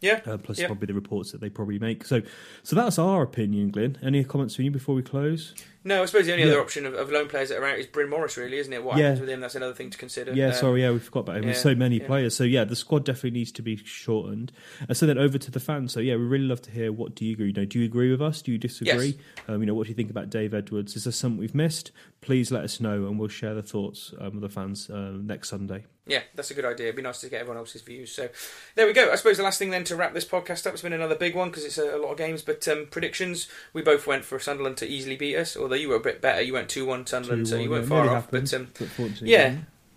Yeah, 0.01 0.20
Uh, 0.27 0.36
plus, 0.36 0.59
yeah. 0.59 0.66
probably 0.66 0.86
the 0.86 0.94
reports 0.94 1.32
that 1.32 1.40
they 1.40 1.48
probably 1.48 1.78
make. 1.78 2.05
So, 2.05 2.20
so 2.62 2.77
that's 2.77 2.98
our 2.98 3.23
opinion, 3.23 3.70
Glenn. 3.70 3.97
Any 4.02 4.23
comments 4.24 4.55
from 4.55 4.66
you 4.66 4.70
before 4.70 4.94
we 4.94 5.02
close? 5.02 5.55
No, 5.87 6.03
I 6.03 6.07
suppose 6.07 6.27
the 6.27 6.33
only 6.33 6.45
Yeah. 6.45 6.51
other 6.51 6.61
option 6.61 6.85
of, 6.85 6.95
of 6.95 7.13
loan 7.13 7.29
players 7.29 7.51
that 7.51 7.59
are 7.59 7.65
out 7.65 7.79
is 7.79 7.87
Bryn 7.87 8.11
Morris, 8.11 8.37
really, 8.37 8.59
isn't 8.59 8.73
it? 8.73 8.83
What 8.83 8.97
Yeah. 8.97 9.05
happens 9.05 9.21
with 9.21 9.29
him? 9.31 9.41
That's 9.41 9.55
another 9.55 9.73
thing 9.73 9.89
to 9.91 9.97
consider. 9.97 10.33
Yeah, 10.33 10.49
Um, 10.49 10.53
sorry, 10.55 10.83
yeah, 10.83 10.91
we 10.91 10.99
forgot 10.99 11.21
about 11.21 11.37
him. 11.37 11.45
There's 11.45 11.61
so 11.61 11.77
many 11.77 11.99
yeah. 12.01 12.07
players. 12.09 12.35
So 12.35 12.43
yeah, 12.43 12.65
the 12.65 12.75
squad 12.75 13.05
definitely 13.05 13.39
needs 13.39 13.53
to 13.53 13.63
be 13.63 13.77
shortened. 13.77 14.51
And 14.89 14.97
so 14.97 15.07
then 15.07 15.17
over 15.17 15.39
to 15.39 15.51
the 15.51 15.61
fans. 15.61 15.93
So 15.93 16.01
yeah, 16.01 16.17
we 16.17 16.25
really 16.25 16.47
love 16.47 16.61
to 16.63 16.73
hear 16.73 16.91
what 16.91 17.15
do 17.15 17.25
you 17.25 17.35
agree? 17.35 17.47
You 17.47 17.53
know, 17.53 17.65
do 17.65 17.79
you 17.79 17.85
agree 17.85 18.11
with 18.11 18.21
us? 18.21 18.43
Do 18.43 18.51
you 18.51 18.59
disagree? 18.59 19.17
Um, 19.47 19.61
you 19.61 19.67
know, 19.67 19.75
what 19.75 19.85
do 19.85 19.91
you 19.91 19.95
think 19.97 20.11
about 20.11 20.29
Dave 20.29 20.55
Edwards? 20.55 20.97
Is 20.97 21.05
there 21.05 21.13
something 21.13 21.39
we've 21.39 21.55
missed? 21.55 21.93
Please 22.21 22.51
let 22.51 22.65
us 22.65 22.81
know, 22.81 23.07
and 23.07 23.17
we'll 23.21 23.29
share 23.29 23.55
the 23.55 23.63
thoughts 23.63 24.13
um, 24.19 24.33
with 24.33 24.41
the 24.43 24.49
fans 24.49 24.91
um, 24.91 25.25
next 25.29 25.51
Sunday. 25.51 25.85
Yeah, 26.09 26.23
that's 26.37 26.53
a 26.53 26.55
good 26.55 26.65
idea. 26.65 26.87
It'd 26.87 26.97
be 26.97 27.03
nice 27.03 27.21
to 27.23 27.29
get 27.29 27.41
everyone 27.41 27.59
else's 27.59 27.83
views. 27.83 28.13
So 28.13 28.29
there 28.77 28.87
we 28.87 28.93
go. 28.93 29.11
I 29.11 29.17
suppose 29.17 29.39
the 29.39 29.43
last 29.43 29.59
thing 29.59 29.71
then 29.71 29.83
to 29.85 29.97
wrap 29.97 30.15
this 30.15 30.25
podcast 30.25 30.65
up 30.65 30.73
has 30.73 30.83
been 30.83 30.93
another 30.93 31.17
big 31.17 31.35
one 31.35 31.51
because 31.51 31.65
it's 31.65 31.79
a, 31.79 31.97
a 31.97 31.99
lot 31.99 32.13
of 32.13 32.17
games. 32.19 32.43
But 32.43 32.67
um, 32.69 32.87
predictions, 32.91 33.49
we 33.73 33.83
both 33.83 34.07
went 34.07 34.25
for 34.25 34.39
Sunderland 34.39 34.77
to 34.79 34.87
easily 34.87 35.17
beat 35.17 35.37
us. 35.37 35.57
Although 35.77 35.82
you 35.82 35.89
were 35.90 35.97
a 35.97 36.01
bit 36.01 36.23
better, 36.23 36.40
you 36.40 36.55
went 36.55 36.70
two 36.70 36.86
one 36.86 37.07
Sunderland, 37.07 37.47
so 37.47 37.57
you 37.59 37.69
weren't 37.69 37.86
far 37.86 38.09
off. 38.09 38.24
happened, 38.24 38.48
But 38.51 38.57
um, 38.57 38.69
but 38.78 38.89
fortunately 38.89 39.31
yeah. 39.31 39.57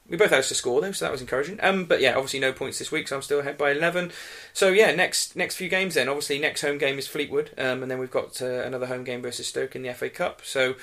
we 0.10 0.18
both 0.18 0.30
had 0.30 0.39
us 0.39 0.49
to 0.49 0.56
score 0.56 0.81
though, 0.81 0.91
so 0.91 1.06
that 1.06 1.11
was 1.11 1.22
encouraging. 1.22 1.57
Um, 1.61 1.85
but 1.85 2.01
yeah, 2.01 2.15
obviously 2.15 2.39
no 2.39 2.51
points 2.51 2.80
this 2.80 2.91
week, 2.91 3.07
so 3.07 3.15
I'm 3.15 3.22
still 3.22 3.39
ahead 3.39 3.57
by 3.57 3.72
eleven. 3.72 4.11
So 4.53 4.69
yeah, 4.69 4.93
next 4.93 5.38
next 5.38 5.56
few 5.56 5.69
games 5.69 5.95
then. 5.95 6.10
Obviously 6.10 6.38
next 6.38 6.61
home 6.61 6.77
game 6.77 6.99
is 6.99 7.07
Fleetwood, 7.07 7.51
um, 7.57 7.81
and 7.81 7.89
then 7.89 7.97
we've 7.97 8.11
got 8.11 8.41
uh, 8.41 8.64
another 8.64 8.88
home 8.88 9.06
game 9.06 9.22
versus 9.22 9.47
Stoke 9.47 9.76
in 9.76 9.84
the 9.84 9.93
FA 9.93 10.10
Cup. 10.10 10.41
So 10.43 10.76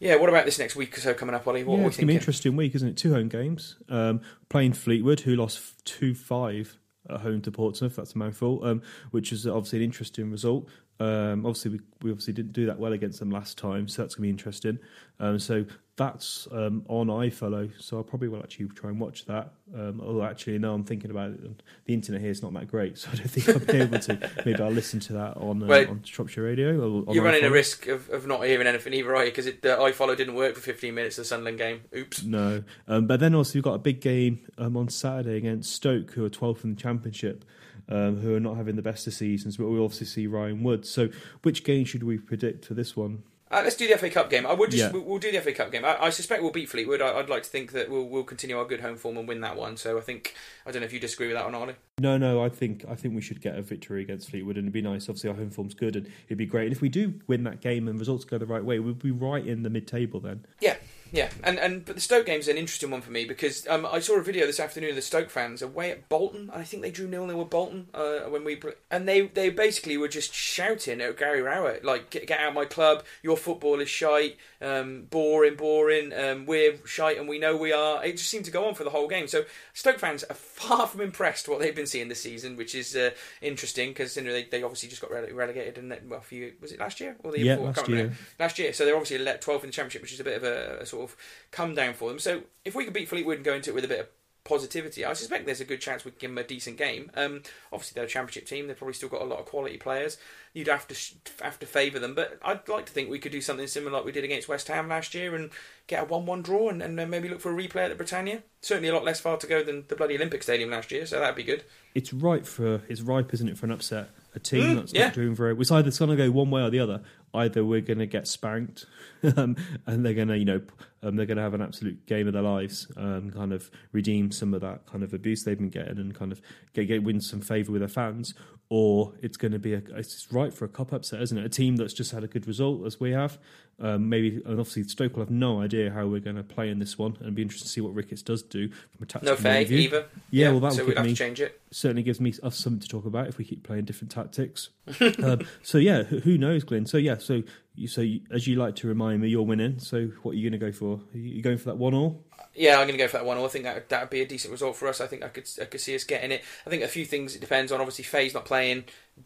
yeah, 0.00 0.16
what 0.16 0.28
about 0.28 0.44
this 0.44 0.58
next 0.58 0.74
week 0.74 0.98
or 0.98 1.00
so 1.00 1.14
coming 1.14 1.36
up, 1.36 1.46
Ollie? 1.46 1.62
What 1.62 1.78
yeah, 1.78 1.86
it's 1.86 1.96
to 1.98 2.06
be 2.06 2.12
an 2.14 2.18
interesting 2.18 2.56
week, 2.56 2.74
isn't 2.74 2.88
it? 2.88 2.96
Two 2.96 3.12
home 3.12 3.28
games. 3.28 3.76
Um, 3.88 4.22
playing 4.48 4.72
Fleetwood, 4.72 5.20
who 5.20 5.36
lost 5.36 5.84
two 5.84 6.16
five 6.16 6.76
at 7.08 7.20
home 7.20 7.40
to 7.42 7.52
Portsmouth. 7.52 7.94
That's 7.94 8.14
a 8.14 8.18
mouthful. 8.18 8.64
Um, 8.64 8.82
which 9.12 9.30
is 9.30 9.46
obviously 9.46 9.78
an 9.78 9.84
interesting 9.84 10.32
result. 10.32 10.68
Um, 11.02 11.44
obviously, 11.44 11.72
we, 11.72 11.80
we 12.02 12.10
obviously 12.12 12.32
didn't 12.32 12.52
do 12.52 12.66
that 12.66 12.78
well 12.78 12.92
against 12.92 13.18
them 13.18 13.30
last 13.30 13.58
time, 13.58 13.88
so 13.88 14.02
that's 14.02 14.14
going 14.14 14.22
to 14.22 14.26
be 14.26 14.30
interesting. 14.30 14.78
Um, 15.18 15.38
so 15.40 15.64
that's 15.96 16.46
um, 16.52 16.84
on 16.88 17.08
iFollow, 17.08 17.70
so 17.80 17.98
I 17.98 18.02
probably 18.02 18.28
will 18.28 18.38
actually 18.38 18.68
try 18.68 18.88
and 18.90 19.00
watch 19.00 19.24
that. 19.24 19.52
Um, 19.74 20.00
although 20.00 20.22
actually, 20.22 20.60
no, 20.60 20.72
I'm 20.72 20.84
thinking 20.84 21.10
about 21.10 21.30
it. 21.30 21.62
The 21.86 21.94
internet 21.94 22.20
here 22.20 22.30
is 22.30 22.40
not 22.40 22.54
that 22.54 22.68
great, 22.68 22.98
so 22.98 23.08
I 23.12 23.16
don't 23.16 23.28
think 23.28 23.48
I'll 23.48 23.58
be 23.58 23.80
able 23.82 23.98
to. 23.98 24.30
Maybe 24.46 24.62
I'll 24.62 24.70
listen 24.70 25.00
to 25.00 25.12
that 25.14 25.36
on 25.38 25.64
uh, 25.64 25.66
Well, 25.66 25.90
on 25.90 26.02
Shropshire 26.04 26.44
Radio. 26.44 27.04
You're 27.10 27.24
running 27.24 27.44
a 27.44 27.50
risk 27.50 27.88
of, 27.88 28.08
of 28.10 28.28
not 28.28 28.44
hearing 28.44 28.68
anything 28.68 28.94
either, 28.94 29.08
right? 29.08 29.26
Because 29.26 29.46
the 29.46 29.52
iFollow 29.60 30.16
didn't 30.16 30.34
work 30.34 30.54
for 30.54 30.60
15 30.60 30.94
minutes 30.94 31.18
of 31.18 31.24
the 31.24 31.28
Sunderland 31.28 31.58
game. 31.58 31.80
Oops. 31.96 32.22
No, 32.22 32.62
um, 32.86 33.08
but 33.08 33.18
then 33.18 33.34
also 33.34 33.54
you've 33.54 33.64
got 33.64 33.74
a 33.74 33.78
big 33.78 34.00
game 34.00 34.38
um, 34.56 34.76
on 34.76 34.88
Saturday 34.88 35.36
against 35.36 35.72
Stoke, 35.72 36.12
who 36.12 36.24
are 36.24 36.30
12th 36.30 36.62
in 36.62 36.76
the 36.76 36.80
Championship, 36.80 37.44
um, 37.92 38.20
who 38.20 38.34
are 38.34 38.40
not 38.40 38.56
having 38.56 38.76
the 38.76 38.82
best 38.82 39.06
of 39.06 39.14
seasons. 39.14 39.56
But 39.56 39.68
we 39.68 39.78
obviously 39.78 40.06
see 40.06 40.26
Ryan 40.26 40.62
Woods. 40.62 40.88
So, 40.88 41.10
which 41.42 41.62
game 41.64 41.84
should 41.84 42.02
we 42.02 42.18
predict 42.18 42.64
for 42.64 42.74
this 42.74 42.96
one? 42.96 43.22
Uh, 43.50 43.60
let's 43.62 43.76
do 43.76 43.86
the 43.86 43.98
FA 43.98 44.08
Cup 44.08 44.30
game. 44.30 44.46
I 44.46 44.54
would 44.54 44.70
just 44.70 44.94
Yeah. 44.94 44.98
we'll, 44.98 45.18
do 45.18 45.30
the 45.30 45.38
FA 45.42 45.52
Cup 45.52 45.70
game. 45.70 45.84
I, 45.84 46.04
I 46.04 46.08
suspect 46.08 46.42
we'll 46.42 46.52
beat 46.52 46.70
Fleetwood. 46.70 47.02
I, 47.02 47.18
I'd 47.18 47.28
like 47.28 47.42
to 47.42 47.50
think 47.50 47.72
that 47.72 47.90
we'll 47.90 48.08
we'll 48.08 48.24
continue 48.24 48.56
our 48.56 48.64
good 48.64 48.80
home 48.80 48.96
form 48.96 49.18
and 49.18 49.28
win 49.28 49.42
that 49.42 49.56
one. 49.58 49.76
So 49.76 49.98
I 49.98 50.00
think 50.00 50.34
I 50.66 50.70
don't 50.70 50.80
know 50.80 50.86
if 50.86 50.92
you 50.94 50.98
disagree 50.98 51.26
with 51.26 51.36
that 51.36 51.44
or 51.44 51.50
not. 51.50 51.60
Ollie. 51.60 51.74
No, 52.00 52.16
no, 52.16 52.42
I 52.42 52.48
think 52.48 52.86
I 52.88 52.94
think 52.94 53.14
we 53.14 53.20
should 53.20 53.42
get 53.42 53.56
a 53.56 53.60
victory 53.60 54.00
against 54.00 54.30
Fleetwood, 54.30 54.56
and 54.56 54.64
it'd 54.64 54.72
be 54.72 54.80
nice. 54.80 55.06
Obviously, 55.06 55.28
our 55.28 55.36
home 55.36 55.50
form's 55.50 55.74
good, 55.74 55.96
and 55.96 56.06
it'd 56.28 56.38
be 56.38 56.46
great. 56.46 56.64
And 56.68 56.72
if 56.72 56.80
we 56.80 56.88
do 56.88 57.20
win 57.26 57.44
that 57.44 57.60
game 57.60 57.88
and 57.88 57.98
results 57.98 58.24
go 58.24 58.38
the 58.38 58.46
right 58.46 58.64
way, 58.64 58.78
we'll 58.78 58.94
be 58.94 59.10
right 59.10 59.46
in 59.46 59.64
the 59.64 59.70
mid-table 59.70 60.18
then. 60.20 60.46
Yeah, 60.60 60.76
Yeah, 61.12 61.28
and 61.44 61.58
and 61.58 61.84
but 61.84 61.96
the 61.96 62.00
Stoke 62.00 62.24
game's 62.24 62.48
an 62.48 62.56
interesting 62.56 62.90
one 62.90 63.02
for 63.02 63.10
me 63.10 63.26
because 63.26 63.68
um, 63.68 63.84
I 63.84 64.00
saw 64.00 64.14
a 64.18 64.22
video 64.22 64.46
this 64.46 64.58
afternoon 64.58 64.90
of 64.90 64.96
the 64.96 65.02
Stoke 65.02 65.28
fans 65.28 65.60
away 65.60 65.90
at 65.90 66.08
Bolton. 66.08 66.48
and 66.50 66.60
I 66.62 66.64
think 66.64 66.82
they 66.82 66.90
drew 66.90 67.06
nil 67.06 67.26
nil 67.26 67.36
with 67.38 67.50
Bolton 67.50 67.88
uh, 67.92 68.20
when 68.30 68.44
we 68.44 68.58
and 68.90 69.06
they 69.06 69.26
they 69.26 69.50
basically 69.50 69.98
were 69.98 70.08
just 70.08 70.32
shouting 70.32 71.02
at 71.02 71.18
Gary 71.18 71.42
Rowett 71.42 71.84
like 71.84 72.08
get, 72.08 72.26
get 72.26 72.40
out 72.40 72.48
of 72.48 72.54
my 72.54 72.64
club, 72.64 73.04
your 73.22 73.36
football 73.36 73.78
is 73.80 73.90
shite, 73.90 74.38
um, 74.62 75.02
boring, 75.10 75.54
boring, 75.54 76.14
um, 76.14 76.46
we're 76.46 76.78
shite 76.86 77.18
and 77.18 77.28
we 77.28 77.38
know 77.38 77.58
we 77.58 77.74
are. 77.74 78.02
It 78.02 78.16
just 78.16 78.30
seemed 78.30 78.46
to 78.46 78.50
go 78.50 78.66
on 78.66 78.74
for 78.74 78.84
the 78.84 78.90
whole 78.90 79.06
game. 79.06 79.28
So 79.28 79.44
Stoke 79.74 79.98
fans 79.98 80.24
are 80.24 80.34
far 80.34 80.86
from 80.86 81.02
impressed 81.02 81.46
what 81.46 81.60
they've 81.60 81.76
been 81.76 81.86
seeing 81.86 82.08
this 82.08 82.22
season, 82.22 82.56
which 82.56 82.74
is 82.74 82.96
uh, 82.96 83.10
interesting 83.42 83.90
because 83.90 84.16
you 84.16 84.22
know, 84.22 84.32
they, 84.32 84.44
they 84.44 84.62
obviously 84.62 84.88
just 84.88 85.02
got 85.02 85.10
rele- 85.10 85.34
relegated 85.34 85.76
and 85.76 85.94
well, 86.08 86.20
a 86.20 86.22
few 86.22 86.54
was 86.62 86.72
it 86.72 86.80
last 86.80 87.00
year 87.00 87.16
or 87.22 87.32
the 87.32 87.38
year 87.40 87.46
Yeah, 87.48 87.56
before? 87.56 87.66
Last 87.74 87.88
year. 87.88 88.12
Last 88.40 88.58
year, 88.58 88.72
so 88.72 88.86
they're 88.86 88.96
obviously 88.96 89.18
let 89.18 89.42
12th 89.42 89.64
in 89.64 89.66
the 89.66 89.72
championship, 89.72 90.00
which 90.00 90.14
is 90.14 90.20
a 90.20 90.24
bit 90.24 90.38
of 90.38 90.44
a, 90.44 90.78
a 90.80 90.86
sort 90.86 91.01
of 91.02 91.16
come 91.50 91.74
down 91.74 91.94
for 91.94 92.08
them. 92.08 92.18
So 92.18 92.42
if 92.64 92.74
we 92.74 92.84
could 92.84 92.94
beat 92.94 93.08
Fleetwood 93.08 93.36
and 93.36 93.44
go 93.44 93.54
into 93.54 93.70
it 93.70 93.74
with 93.74 93.84
a 93.84 93.88
bit 93.88 94.00
of 94.00 94.08
positivity, 94.44 95.04
I 95.04 95.12
suspect 95.12 95.46
there's 95.46 95.60
a 95.60 95.64
good 95.64 95.80
chance 95.80 96.04
we 96.04 96.10
can 96.10 96.18
give 96.20 96.30
them 96.30 96.38
a 96.38 96.42
decent 96.46 96.76
game. 96.76 97.10
Um, 97.14 97.42
obviously, 97.72 97.94
they're 97.94 98.04
a 98.04 98.08
championship 98.08 98.46
team; 98.46 98.66
they've 98.66 98.76
probably 98.76 98.94
still 98.94 99.08
got 99.08 99.22
a 99.22 99.24
lot 99.24 99.38
of 99.38 99.46
quality 99.46 99.76
players. 99.76 100.16
You'd 100.52 100.68
have 100.68 100.86
to 100.88 100.94
sh- 100.94 101.14
have 101.40 101.58
to 101.60 101.66
favour 101.66 101.98
them, 101.98 102.14
but 102.14 102.38
I'd 102.44 102.68
like 102.68 102.86
to 102.86 102.92
think 102.92 103.08
we 103.08 103.18
could 103.18 103.32
do 103.32 103.40
something 103.40 103.66
similar 103.66 103.92
like 103.92 104.04
we 104.04 104.12
did 104.12 104.24
against 104.24 104.48
West 104.48 104.68
Ham 104.68 104.88
last 104.88 105.14
year 105.14 105.34
and 105.34 105.50
get 105.86 106.02
a 106.02 106.06
one-one 106.06 106.42
draw 106.42 106.68
and, 106.68 106.82
and 106.82 106.98
then 106.98 107.08
maybe 107.08 107.28
look 107.28 107.40
for 107.40 107.52
a 107.52 107.56
replay 107.56 107.84
at 107.84 107.88
the 107.88 107.94
Britannia. 107.94 108.42
Certainly, 108.60 108.88
a 108.88 108.94
lot 108.94 109.04
less 109.04 109.20
far 109.20 109.36
to 109.36 109.46
go 109.46 109.62
than 109.62 109.84
the 109.88 109.96
bloody 109.96 110.16
Olympic 110.16 110.42
Stadium 110.42 110.70
last 110.70 110.90
year, 110.90 111.06
so 111.06 111.20
that'd 111.20 111.36
be 111.36 111.42
good. 111.44 111.64
It's 111.94 112.12
ripe 112.12 112.44
for 112.46 112.82
it's 112.88 113.00
ripe, 113.00 113.32
isn't 113.34 113.48
it, 113.48 113.56
for 113.56 113.66
an 113.66 113.72
upset? 113.72 114.10
A 114.34 114.38
team 114.40 114.62
Mm, 114.62 114.76
that's 114.76 114.94
yeah. 114.94 115.04
not 115.04 115.14
doing 115.14 115.34
very. 115.34 115.52
Well 115.52 115.60
it's 115.60 115.70
either 115.70 115.90
going 115.90 116.16
to 116.18 116.24
go 116.24 116.30
one 116.30 116.50
way 116.50 116.62
or 116.62 116.70
the 116.70 116.80
other. 116.80 117.02
Either 117.34 117.64
we're 117.64 117.80
going 117.80 117.98
to 117.98 118.06
get 118.06 118.28
spanked, 118.28 118.84
um, 119.36 119.56
and 119.86 120.04
they're 120.04 120.14
going 120.14 120.28
to, 120.28 120.36
you 120.38 120.44
know, 120.44 120.60
um, 121.02 121.16
they're 121.16 121.26
going 121.26 121.36
to 121.38 121.42
have 121.42 121.54
an 121.54 121.62
absolute 121.62 122.04
game 122.06 122.26
of 122.26 122.32
their 122.34 122.42
lives, 122.42 122.86
um, 122.96 123.30
kind 123.30 123.52
of 123.52 123.70
redeem 123.92 124.30
some 124.30 124.54
of 124.54 124.60
that 124.60 124.86
kind 124.86 125.02
of 125.02 125.12
abuse 125.14 125.42
they've 125.44 125.58
been 125.58 125.70
getting, 125.70 125.98
and 125.98 126.14
kind 126.14 126.30
of 126.32 126.40
get, 126.74 126.84
get 126.84 127.02
win 127.02 127.20
some 127.20 127.40
favour 127.40 127.72
with 127.72 127.80
their 127.80 127.88
fans, 127.88 128.34
or 128.68 129.12
it's 129.22 129.36
going 129.36 129.52
to 129.52 129.58
be 129.58 129.74
a. 129.74 129.82
It's 129.96 130.28
right 130.30 130.52
for 130.52 130.64
a 130.64 130.68
cup 130.68 130.92
upset, 130.92 131.20
isn't 131.22 131.36
it? 131.38 131.44
A 131.44 131.48
team 131.48 131.76
that's 131.76 131.92
just 131.92 132.12
had 132.12 132.22
a 132.24 132.28
good 132.28 132.46
result 132.46 132.86
as 132.86 133.00
we 133.00 133.10
have. 133.12 133.38
Um, 133.80 134.08
maybe, 134.08 134.36
and 134.44 134.60
obviously, 134.60 134.84
Stoke 134.84 135.14
will 135.16 135.22
have 135.22 135.30
no 135.30 135.60
idea 135.60 135.90
how 135.90 136.06
we're 136.06 136.20
going 136.20 136.36
to 136.36 136.42
play 136.44 136.68
in 136.70 136.78
this 136.78 136.96
one, 136.98 137.12
and 137.14 137.22
it'd 137.22 137.34
be 137.34 137.42
interesting 137.42 137.66
to 137.66 137.72
see 137.72 137.80
what 137.80 137.94
Ricketts 137.94 138.22
does 138.22 138.42
do 138.42 138.68
from 138.68 139.02
a 139.02 139.06
tactical 139.06 139.34
No 139.34 139.36
point 139.36 139.46
of 139.46 139.52
Faye 139.52 139.64
view. 139.64 139.78
either. 139.78 140.06
Yeah, 140.30 140.50
well, 140.50 140.60
that 140.60 140.72
so 140.74 140.78
would 140.84 140.88
we'd 140.88 140.92
give 140.92 140.96
have 140.98 141.06
me 141.06 141.12
to 141.12 141.18
change 141.18 141.40
it. 141.40 141.60
certainly 141.72 142.02
gives 142.04 142.20
me 142.20 142.32
us 142.44 142.56
something 142.56 142.80
to 142.80 142.86
talk 142.88 143.06
about 143.06 143.26
if 143.26 143.38
we 143.38 143.44
keep 143.44 143.64
playing 143.64 143.86
different 143.86 144.12
tactics. 144.12 144.68
um, 145.22 145.40
so 145.62 145.78
yeah, 145.78 146.04
who 146.04 146.20
who 146.20 146.38
knows, 146.38 146.62
Glenn? 146.64 146.86
So 146.86 146.96
yeah, 146.96 147.18
so 147.22 147.42
you, 147.74 147.88
so 147.88 148.00
you, 148.00 148.20
as 148.30 148.46
you 148.46 148.56
like 148.56 148.76
to 148.76 148.88
remind 148.88 149.20
me, 149.22 149.28
you're 149.28 149.42
winning. 149.42 149.78
So 149.78 150.08
what 150.22 150.32
are 150.32 150.34
you 150.34 150.50
going 150.50 150.60
to 150.60 150.66
go 150.66 150.72
for? 150.72 151.00
Are 151.14 151.18
you 151.18 151.42
going 151.42 151.58
for 151.58 151.66
that 151.66 151.78
one 151.78 151.94
all? 151.94 152.24
Yeah, 152.54 152.72
I'm 152.78 152.86
going 152.86 152.98
to 152.98 153.04
go 153.04 153.08
for 153.08 153.16
that 153.18 153.24
one. 153.24 153.38
all. 153.38 153.46
I 153.46 153.48
think 153.48 153.64
that 153.64 153.88
that 153.88 154.00
would 154.02 154.10
be 154.10 154.20
a 154.20 154.26
decent 154.26 154.52
result 154.52 154.76
for 154.76 154.88
us. 154.88 155.00
I 155.00 155.06
think 155.06 155.22
I 155.22 155.28
could 155.28 155.48
I 155.60 155.64
could 155.64 155.80
see 155.80 155.94
us 155.94 156.04
getting 156.04 156.32
it. 156.32 156.42
I 156.66 156.70
think 156.70 156.82
a 156.82 156.88
few 156.88 157.04
things 157.04 157.34
it 157.34 157.40
depends 157.40 157.72
on. 157.72 157.80
Obviously, 157.80 158.04
Faye's 158.04 158.34
not 158.34 158.44
playing. 158.44 158.84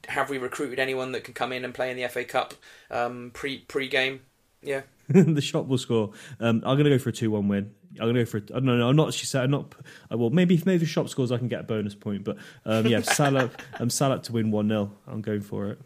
Have 0.09 0.31
we 0.31 0.39
recruited 0.39 0.79
anyone 0.79 1.13
that 1.13 1.25
can 1.25 1.35
come 1.35 1.53
in 1.53 1.65
and 1.65 1.75
play 1.75 1.91
in 1.91 1.97
the 1.97 2.07
FA 2.09 2.25
Cup 2.25 2.55
um, 2.91 3.31
pre 3.35 3.59
pre 3.59 3.89
game? 3.89 4.21
Yeah, 4.63 4.83
the 5.09 5.41
shot 5.41 5.67
will 5.69 5.79
score. 5.79 6.13
Um, 6.41 6.63
I'm 6.65 6.77
going 6.77 6.85
to 6.85 6.91
go 6.91 6.99
for 6.99 7.11
a 7.11 7.13
two-one 7.13 7.49
win. 7.49 7.73
I'm 7.95 8.07
going 8.13 8.15
to 8.17 8.25
go 8.25 8.31
for. 8.31 8.39
A, 8.39 8.43
I 8.43 8.61
don't 8.61 8.67
know. 8.67 8.89
I'm 8.89 8.97
not. 8.97 9.13
She 9.15 9.27
said. 9.27 9.45
I'm 9.45 9.51
not. 9.51 9.75
uh, 10.13 10.19
Well, 10.19 10.31
maybe 10.31 10.61
maybe 10.65 10.79
the 10.79 10.87
shop 10.87 11.09
scores. 11.09 11.33
I 11.33 11.39
can 11.39 11.49
get 11.49 11.61
a 11.61 11.65
bonus 11.65 11.95
point. 11.95 12.25
But 12.25 12.37
um, 12.65 12.87
yeah, 12.87 13.01
Salah. 13.01 13.51
I'm 13.75 13.91
Salah 13.91 14.21
to 14.23 14.33
win 14.33 14.51
one 14.51 14.69
0 14.69 14.93
I'm 15.07 15.21
going 15.21 15.41
for 15.41 15.71
it. 15.71 15.81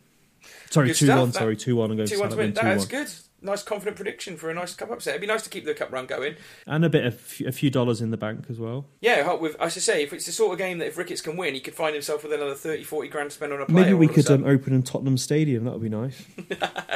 Sorry, 0.71 0.89
Good 0.89 0.97
two 0.97 1.07
stuff. 1.07 1.19
one. 1.21 1.31
That- 1.31 1.39
Sorry, 1.39 1.57
two 1.57 1.77
one. 1.77 1.91
I'm 1.91 1.97
going 1.97 2.09
two 2.09 2.21
one 2.21 2.31
to 2.31 2.37
win. 2.37 2.53
That's 2.55 2.87
good. 2.87 3.09
Nice 3.43 3.63
confident 3.63 3.97
prediction 3.97 4.37
for 4.37 4.51
a 4.51 4.55
nice 4.55 4.75
cup 4.75 4.91
upset. 4.91 5.13
It'd 5.13 5.23
be 5.23 5.27
nice 5.27 5.43
to 5.45 5.49
keep 5.49 5.65
the 5.65 5.73
cup 5.73 5.91
run 5.91 6.05
going. 6.05 6.37
And 6.67 6.85
a 6.85 6.91
bit 6.91 7.07
of 7.07 7.15
a 7.47 7.53
few 7.53 7.71
dollars 7.71 8.03
in 8.03 8.11
the 8.11 8.19
bank 8.19 8.45
as 8.51 8.59
well. 8.59 8.85
Yeah, 9.01 9.33
with. 9.33 9.57
I 9.59 9.69
should 9.71 9.83
say, 9.83 10.03
if 10.03 10.13
it's 10.13 10.27
the 10.27 10.33
sort 10.33 10.53
of 10.53 10.59
game 10.59 10.77
that 10.79 10.89
if 10.89 10.99
Ricketts 10.99 11.23
can 11.23 11.39
win, 11.39 11.55
he 11.55 11.61
could 11.61 11.75
find 11.75 11.95
himself 11.95 12.23
with 12.23 12.35
another 12.35 12.55
30, 12.55 12.85
40 12.85 13.09
grand 13.09 13.31
to 13.31 13.37
spend 13.37 13.55
on 13.55 13.63
a 13.63 13.65
player. 13.67 13.85
Maybe 13.87 13.95
we 13.95 14.07
all 14.09 14.11
of 14.13 14.19
a 14.19 14.23
could 14.23 14.31
um, 14.31 14.45
open 14.45 14.75
in 14.75 14.83
Tottenham 14.83 15.17
Stadium. 15.17 15.65
That 15.65 15.73
would 15.73 15.81
be 15.83 15.89
nice. 15.89 16.23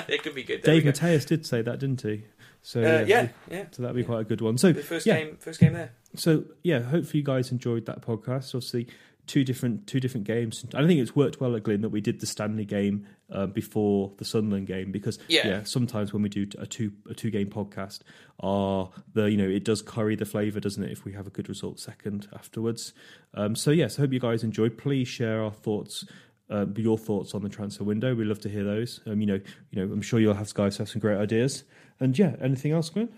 it 0.08 0.22
could 0.22 0.34
be 0.34 0.42
good. 0.42 0.62
There 0.62 0.74
Dave 0.74 0.84
go. 0.84 0.88
Mateus 0.90 1.24
did 1.24 1.46
say 1.46 1.62
that, 1.62 1.78
didn't 1.78 2.02
he? 2.02 2.24
So 2.60 2.80
Uh, 2.82 3.04
yeah, 3.06 3.28
yeah. 3.50 3.64
so 3.70 3.80
that'd 3.82 3.96
be 3.96 4.04
quite 4.04 4.20
a 4.20 4.24
good 4.24 4.40
one. 4.42 4.58
So 4.58 4.72
The 4.72 4.82
first 4.82 5.06
yeah, 5.06 5.18
game, 5.20 5.36
first 5.38 5.60
game 5.60 5.72
there. 5.72 5.92
so 6.14 6.44
yeah. 6.62 6.80
Hopefully 6.80 7.20
you 7.20 7.24
guys 7.24 7.50
enjoyed 7.52 7.86
that 7.86 8.02
podcast. 8.02 8.54
Obviously, 8.54 8.86
two 9.26 9.44
different 9.44 9.86
two 9.86 10.00
different 10.00 10.26
games. 10.26 10.64
I 10.74 10.86
think 10.86 11.00
it's 11.00 11.16
worked 11.16 11.40
well 11.40 11.54
at 11.56 11.62
Glenn 11.62 11.80
that 11.82 11.88
we 11.90 12.00
did 12.00 12.20
the 12.20 12.26
Stanley 12.26 12.64
game 12.64 13.06
uh, 13.30 13.46
before 13.46 14.12
the 14.18 14.24
Sunderland 14.24 14.66
game 14.66 14.92
because 14.92 15.18
Yeah. 15.28 15.62
sometimes 15.64 16.12
when 16.12 16.22
we 16.22 16.28
do 16.28 16.46
a 16.58 16.66
two 16.66 16.92
a 17.08 17.14
two 17.14 17.30
game 17.30 17.48
podcast, 17.48 18.00
are 18.40 18.90
the 19.14 19.30
you 19.30 19.36
know 19.36 19.48
it 19.48 19.64
does 19.64 19.82
curry 19.82 20.16
the 20.16 20.24
flavour, 20.26 20.60
doesn't 20.60 20.82
it? 20.82 20.90
If 20.92 21.04
we 21.04 21.12
have 21.12 21.26
a 21.26 21.30
good 21.30 21.48
result 21.48 21.80
second 21.80 22.28
afterwards. 22.34 22.92
Um, 23.34 23.56
so 23.56 23.70
yes, 23.70 23.98
I 23.98 24.02
hope 24.02 24.12
you 24.12 24.20
guys 24.20 24.44
enjoyed. 24.44 24.76
Please 24.78 25.08
share 25.08 25.42
our 25.42 25.52
thoughts. 25.52 26.04
Uh, 26.50 26.66
your 26.76 26.98
thoughts 26.98 27.34
on 27.34 27.42
the 27.42 27.48
transfer 27.48 27.84
window. 27.84 28.14
We'd 28.14 28.26
love 28.26 28.40
to 28.40 28.50
hear 28.50 28.64
those. 28.64 29.00
Um, 29.06 29.18
you 29.22 29.26
know, 29.26 29.40
you 29.70 29.76
know, 29.86 29.90
I'm 29.90 30.02
sure 30.02 30.20
you'll 30.20 30.34
have 30.34 30.52
guys 30.52 30.76
have 30.76 30.90
some 30.90 31.00
great 31.00 31.16
ideas. 31.16 31.64
And 31.98 32.16
yeah, 32.18 32.36
anything 32.38 32.72
else, 32.72 32.90
Glenn? 32.90 33.08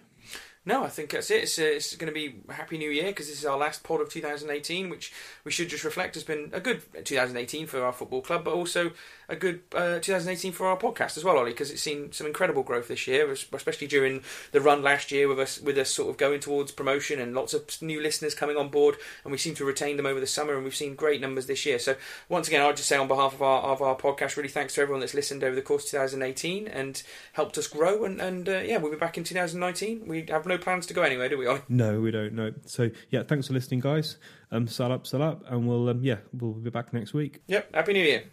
No, 0.67 0.83
I 0.83 0.89
think 0.89 1.11
that's 1.11 1.31
it. 1.31 1.45
It's, 1.45 1.61
uh, 1.61 1.63
it's 1.63 1.95
going 1.95 2.13
to 2.13 2.15
be 2.15 2.41
Happy 2.51 2.77
New 2.77 2.91
Year 2.91 3.07
because 3.07 3.29
this 3.29 3.39
is 3.39 3.47
our 3.47 3.57
last 3.57 3.85
pod 3.85 4.01
of 4.01 4.11
2018, 4.11 4.91
which 4.91 5.13
we 5.45 5.53
should 5.53 5.69
just 5.69 5.85
reflect 5.85 6.17
has 6.17 6.25
been 6.25 6.51
a 6.53 6.59
good 6.59 6.83
2018 7.05 7.69
for 7.69 7.85
our 7.85 7.93
football 7.93 8.21
club, 8.21 8.43
but 8.45 8.53
also 8.53 8.91
a 9.29 9.37
good 9.37 9.61
uh, 9.75 10.01
2018 10.01 10.51
for 10.51 10.67
our 10.67 10.77
podcast 10.77 11.17
as 11.17 11.23
well, 11.25 11.39
Ollie, 11.39 11.53
because 11.53 11.71
it's 11.71 11.83
seen 11.83 12.11
some 12.13 12.27
incredible 12.27 12.65
growth 12.65 12.89
this 12.89 13.07
year, 13.07 13.31
especially 13.31 13.87
during 13.87 14.23
the 14.51 14.61
run 14.61 14.83
last 14.83 15.13
year 15.13 15.29
with 15.29 15.39
us 15.39 15.61
with 15.61 15.79
us 15.79 15.91
sort 15.91 16.11
of 16.11 16.17
going 16.17 16.41
towards 16.41 16.73
promotion 16.73 17.21
and 17.21 17.35
lots 17.35 17.55
of 17.55 17.65
new 17.81 18.01
listeners 18.01 18.35
coming 18.35 18.57
on 18.57 18.69
board, 18.69 18.97
and 19.23 19.31
we 19.31 19.39
seem 19.39 19.55
to 19.55 19.65
retain 19.65 19.97
them 19.97 20.07
over 20.07 20.19
the 20.19 20.27
summer, 20.27 20.55
and 20.55 20.65
we've 20.65 20.75
seen 20.75 20.97
great 20.97 21.21
numbers 21.21 21.47
this 21.47 21.65
year. 21.65 21.79
So 21.79 21.95
once 22.29 22.49
again, 22.49 22.63
I'd 22.63 22.77
just 22.77 22.89
say 22.89 22.97
on 22.97 23.07
behalf 23.07 23.35
of 23.35 23.43
our 23.43 23.63
of 23.63 23.83
our 23.83 23.97
podcast, 23.97 24.37
really 24.37 24.49
thanks 24.49 24.75
to 24.75 24.81
everyone 24.81 25.01
that's 25.01 25.15
listened 25.15 25.45
over 25.45 25.55
the 25.55 25.63
course 25.63 25.85
of 25.85 25.91
2018 25.93 26.67
and 26.67 27.01
helped 27.35 27.57
us 27.57 27.69
grow, 27.69 28.05
and 28.05 28.21
and 28.21 28.49
uh, 28.49 28.59
yeah, 28.59 28.79
we'll 28.79 28.91
be 28.91 28.99
back 28.99 29.17
in 29.17 29.23
2019. 29.23 30.07
We 30.07 30.27
have 30.29 30.45
no 30.57 30.63
plans 30.63 30.87
to 30.87 30.95
go 30.95 31.03
anywhere, 31.03 31.29
do 31.29 31.39
we, 31.39 31.47
Ollie? 31.47 31.63
No, 31.69 32.01
we 32.01 32.11
don't. 32.11 32.33
No. 32.33 32.53
So 32.67 32.91
yeah, 33.11 33.23
thanks 33.23 33.47
for 33.47 33.53
listening, 33.53 33.81
guys. 33.81 34.17
Um, 34.51 34.67
sal 34.67 34.93
up, 34.93 35.07
sal 35.07 35.23
up, 35.23 35.45
and 35.49 35.67
we'll 35.67 35.89
um, 35.89 36.03
yeah, 36.03 36.19
we'll 36.33 36.53
be 36.53 36.71
back 36.71 36.93
next 36.93 37.15
week. 37.15 37.43
Yep. 37.49 37.75
Happy 37.75 37.93
New 37.93 38.05
Year. 38.05 38.25